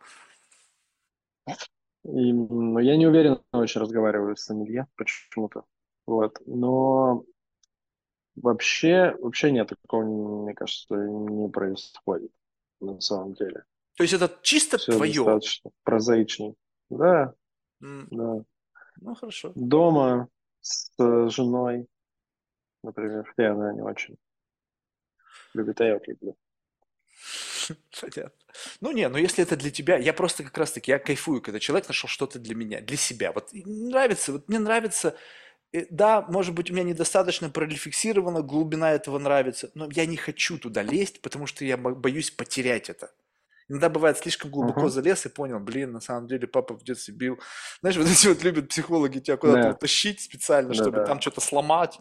И, 2.04 2.34
ну, 2.34 2.80
я 2.80 2.98
не 2.98 3.08
уверен, 3.08 3.42
очень 3.52 3.82
разговариваю 3.82 4.36
с 4.36 4.44
сомелье 4.44 4.88
почему-то. 4.96 5.64
Вот. 6.08 6.40
Но 6.46 7.24
вообще, 8.36 9.16
вообще 9.20 9.52
нет, 9.52 9.70
такого, 9.70 10.44
мне 10.44 10.54
кажется, 10.54 10.96
не 10.96 11.50
происходит 11.50 12.32
на 12.80 13.00
самом 13.02 13.34
деле. 13.34 13.64
То 13.98 14.04
есть 14.04 14.14
это 14.14 14.32
чисто 14.42 14.78
Все 14.78 14.94
твое. 14.94 15.14
достаточно 15.14 15.72
прозаично. 15.84 16.54
Да, 16.90 17.34
М, 17.82 18.08
да. 18.12 18.44
Ну, 19.02 19.16
хорошо. 19.16 19.54
Дома 19.56 20.28
с 20.62 20.92
женой 21.30 21.88
например. 22.84 23.34
Я, 23.38 23.54
наверное, 23.54 23.74
не 23.74 23.82
очень 23.82 24.18
любит, 25.54 25.80
а 25.82 25.86
я 25.86 25.94
вот 25.94 26.08
люблю. 26.08 26.36
Понятно. 28.02 28.32
Ну 28.82 28.92
не, 28.92 29.08
ну 29.10 29.18
если 29.18 29.44
это 29.44 29.56
для 29.56 29.72
тебя, 29.72 29.98
я 29.98 30.14
просто 30.14 30.44
как 30.44 30.58
раз 30.58 30.72
таки, 30.72 30.92
я 30.92 31.00
кайфую, 31.00 31.42
когда 31.42 31.60
человек 31.60 31.88
нашел 31.88 32.08
что-то 32.10 32.40
для 32.40 32.56
меня, 32.56 32.82
для 32.82 32.98
себя. 32.98 33.32
Вот 33.32 33.50
нравится, 33.54 34.34
вот 34.34 34.50
мне 34.50 34.60
нравится, 34.60 35.16
э, 35.74 35.86
да, 35.90 36.22
может 36.24 36.54
быть, 36.54 36.70
у 36.72 36.74
меня 36.74 36.84
недостаточно 36.84 37.50
прорефлексирована, 37.50 38.42
глубина 38.42 38.92
этого 38.94 39.20
нравится, 39.20 39.72
но 39.76 39.90
я 39.92 40.06
не 40.06 40.18
хочу 40.18 40.58
туда 40.58 40.84
лезть, 40.84 41.22
потому 41.22 41.48
что 41.48 41.66
я 41.66 41.78
боюсь 41.78 42.32
потерять 42.32 42.90
это. 42.90 43.12
Иногда 43.70 43.88
бывает 43.90 44.18
слишком 44.18 44.52
глубоко 44.52 44.82
Мгм. 44.82 44.90
залез 44.90 45.26
и 45.26 45.30
понял, 45.30 45.60
блин, 45.62 45.94
на 45.94 46.02
самом 46.02 46.28
деле 46.28 46.46
папа 46.46 46.76
в 46.78 46.84
детстве 46.84 47.14
бил. 47.14 47.40
Знаешь, 47.80 47.96
вот 47.98 48.08
эти 48.08 48.28
вот 48.28 48.44
любят 48.44 48.68
психологи 48.70 49.20
тебя 49.20 49.38
куда-то 49.38 49.62
Да. 49.62 49.68
вот 49.70 49.80
тащить 49.80 50.20
специально, 50.20 50.74
чтобы 50.74 50.98
Да-да. 50.98 51.06
там 51.08 51.22
что-то 51.22 51.40
сломать, 51.40 52.00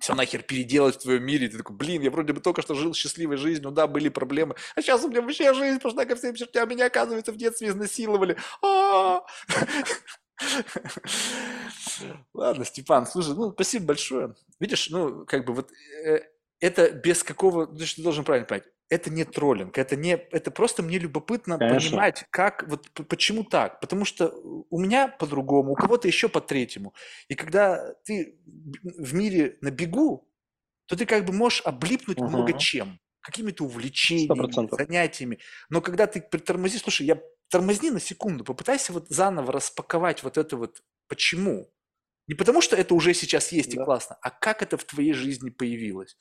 все 0.00 0.14
нахер 0.14 0.42
переделать 0.42 0.96
в 0.96 1.02
твоем 1.02 1.24
мире. 1.24 1.46
И 1.46 1.48
ты 1.48 1.58
такой, 1.58 1.76
блин, 1.76 2.02
я 2.02 2.10
вроде 2.10 2.32
бы 2.32 2.40
только 2.40 2.62
что 2.62 2.74
жил 2.74 2.94
счастливой 2.94 3.36
жизнью, 3.36 3.70
да, 3.70 3.86
были 3.86 4.08
проблемы, 4.08 4.54
а 4.74 4.82
сейчас 4.82 5.04
у 5.04 5.08
меня 5.08 5.22
вообще 5.22 5.54
жизнь 5.54 5.80
пошла 5.80 6.04
ко 6.04 6.16
всем 6.16 6.34
чертям, 6.34 6.68
меня, 6.68 6.86
оказывается, 6.86 7.32
в 7.32 7.36
детстве 7.36 7.68
изнасиловали. 7.68 8.36
А! 8.62 9.22
Ладно, 12.34 12.64
Степан, 12.64 13.06
слушай, 13.06 13.34
ну, 13.34 13.52
спасибо 13.52 13.86
большое. 13.86 14.34
Видишь, 14.60 14.88
ну, 14.90 15.24
как 15.26 15.44
бы 15.44 15.52
вот 15.52 15.70
э, 16.04 16.20
это 16.60 16.90
без 16.90 17.22
какого, 17.22 17.66
ну, 17.66 17.78
ты 17.78 18.02
должен 18.02 18.24
правильно 18.24 18.46
понять, 18.46 18.66
это 18.90 19.10
не 19.10 19.24
троллинг, 19.24 19.78
это 19.78 19.96
не, 19.96 20.12
это 20.16 20.50
просто 20.50 20.82
мне 20.82 20.98
любопытно 20.98 21.58
Конечно. 21.58 22.08
понимать, 22.08 22.24
как, 22.30 22.64
вот 22.68 22.90
почему 23.08 23.44
так, 23.44 23.80
потому 23.80 24.04
что 24.04 24.28
у 24.70 24.78
меня 24.80 25.08
по-другому, 25.08 25.72
у 25.72 25.76
кого-то 25.76 26.08
еще 26.08 26.28
по-третьему, 26.28 26.94
и 27.28 27.34
когда 27.34 27.94
ты 28.04 28.38
в 28.84 29.14
мире 29.14 29.58
на 29.60 29.70
бегу, 29.70 30.28
то 30.86 30.96
ты 30.96 31.06
как 31.06 31.24
бы 31.26 31.32
можешь 31.32 31.62
облипнуть 31.64 32.24
Мгм. 32.24 32.26
много 32.26 32.54
чем, 32.54 33.00
какими-то 33.20 33.64
увлечениями, 33.64 34.68
процентов. 34.68 34.78
занятиями, 34.78 35.40
но 35.70 35.80
когда 35.82 36.06
ты 36.06 36.20
притормози, 36.22 36.78
слушай, 36.78 37.06
я 37.06 37.20
тормозни 37.50 37.90
на 37.90 38.00
секунду, 38.00 38.44
попытайся 38.44 38.92
вот 38.92 39.08
заново 39.08 39.52
распаковать 39.52 40.22
вот 40.22 40.38
это 40.38 40.56
вот 40.56 40.82
почему. 41.08 41.70
Не 42.28 42.34
потому, 42.34 42.60
что 42.60 42.76
это 42.76 42.94
уже 42.94 43.14
сейчас 43.14 43.52
есть 43.52 43.74
и 43.74 43.76
Да. 43.78 43.84
классно, 43.84 44.18
а 44.22 44.30
как 44.30 44.62
это 44.62 44.76
в 44.76 44.84
твоей 44.84 45.14
жизни 45.14 45.50
появилось. 45.50 46.16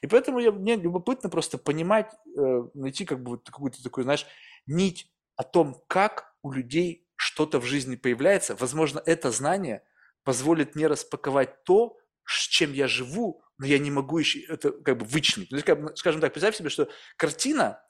И 0.00 0.06
поэтому 0.06 0.40
я, 0.40 0.50
мне 0.52 0.76
любопытно 0.76 1.28
просто 1.28 1.58
понимать, 1.58 2.12
э, 2.36 2.62
найти 2.74 3.04
как 3.04 3.22
бы 3.22 3.32
вот 3.32 3.46
какую-то 3.46 3.82
такую, 3.82 4.04
знаешь, 4.04 4.26
нить 4.66 5.12
о 5.36 5.44
том, 5.44 5.82
как 5.86 6.34
у 6.42 6.50
людей 6.50 7.06
что-то 7.16 7.60
в 7.60 7.64
жизни 7.66 7.96
появляется. 7.96 8.56
Возможно, 8.56 9.02
это 9.04 9.30
знание 9.30 9.84
позволит 10.24 10.74
мне 10.74 10.86
распаковать 10.86 11.64
то, 11.64 11.98
с 12.24 12.48
чем 12.48 12.72
я 12.72 12.88
живу, 12.88 13.42
но 13.58 13.66
я 13.66 13.78
не 13.78 13.90
могу 13.90 14.18
еще 14.18 14.40
это 14.40 14.72
как 14.72 14.96
бы 14.98 15.04
вычленить. 15.04 15.50
Ну, 15.50 15.58
скажем 15.96 16.20
так, 16.22 16.32
представь 16.32 16.56
себе, 16.56 16.70
что 16.70 16.88
картина, 17.16 17.82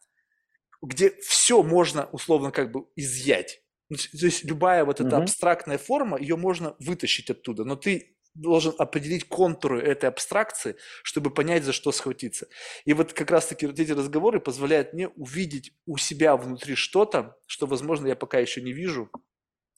где 0.83 1.11
все 1.21 1.63
можно 1.63 2.07
условно 2.07 2.51
как 2.51 2.73
бы 2.73 2.87
изъять. 2.97 3.63
Ну, 3.91 3.97
То 3.97 4.27
есть 4.27 4.45
любая 4.45 4.85
вот 4.85 5.01
эта 5.01 5.17
Мгм. 5.17 5.23
абстрактная 5.23 5.79
форма, 5.79 6.19
ее 6.19 6.37
можно 6.37 6.77
вытащить 6.79 7.31
оттуда, 7.31 7.65
но 7.65 7.77
ты 7.77 8.17
должен 8.35 8.73
определить 8.79 9.29
контуры 9.29 9.83
этой 9.83 10.09
абстракции, 10.09 10.77
чтобы 11.03 11.31
понять, 11.35 11.65
за 11.65 11.73
что 11.73 11.91
схватиться. 11.91 12.47
И 12.85 12.93
вот 12.95 13.13
как 13.13 13.31
раз-таки 13.33 13.67
вот 13.67 13.79
эти 13.81 13.91
разговоры 13.91 14.41
позволяют 14.41 14.93
мне 14.93 15.09
увидеть 15.09 15.73
у 15.87 15.97
себя 15.97 16.37
внутри 16.37 16.77
что-то, 16.77 17.37
что, 17.47 17.67
возможно, 17.67 18.07
я 18.07 18.15
пока 18.17 18.39
еще 18.39 18.63
не 18.63 18.73
вижу, 18.73 19.11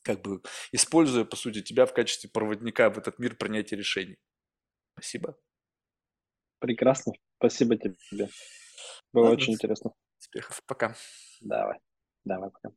как 0.02 0.22
бы 0.22 0.42
используя, 0.72 1.24
по 1.24 1.36
сути, 1.36 1.62
тебя 1.62 1.86
в 1.86 1.94
качестве 1.94 2.30
проводника 2.30 2.90
в 2.90 2.98
этот 2.98 3.18
мир 3.18 3.36
принятия 3.36 3.76
решений. 3.76 4.18
Спасибо. 4.94 5.36
Прекрасно. 6.60 7.12
Спасибо 7.36 7.76
тебе. 7.76 8.28
Было 9.12 9.28
Ладно, 9.28 9.32
очень 9.32 9.54
интересно. 9.54 9.92
успехов. 10.18 10.62
Пока. 10.66 10.96
Давай. 11.40 11.78
Давай, 12.24 12.50
пока. 12.50 12.70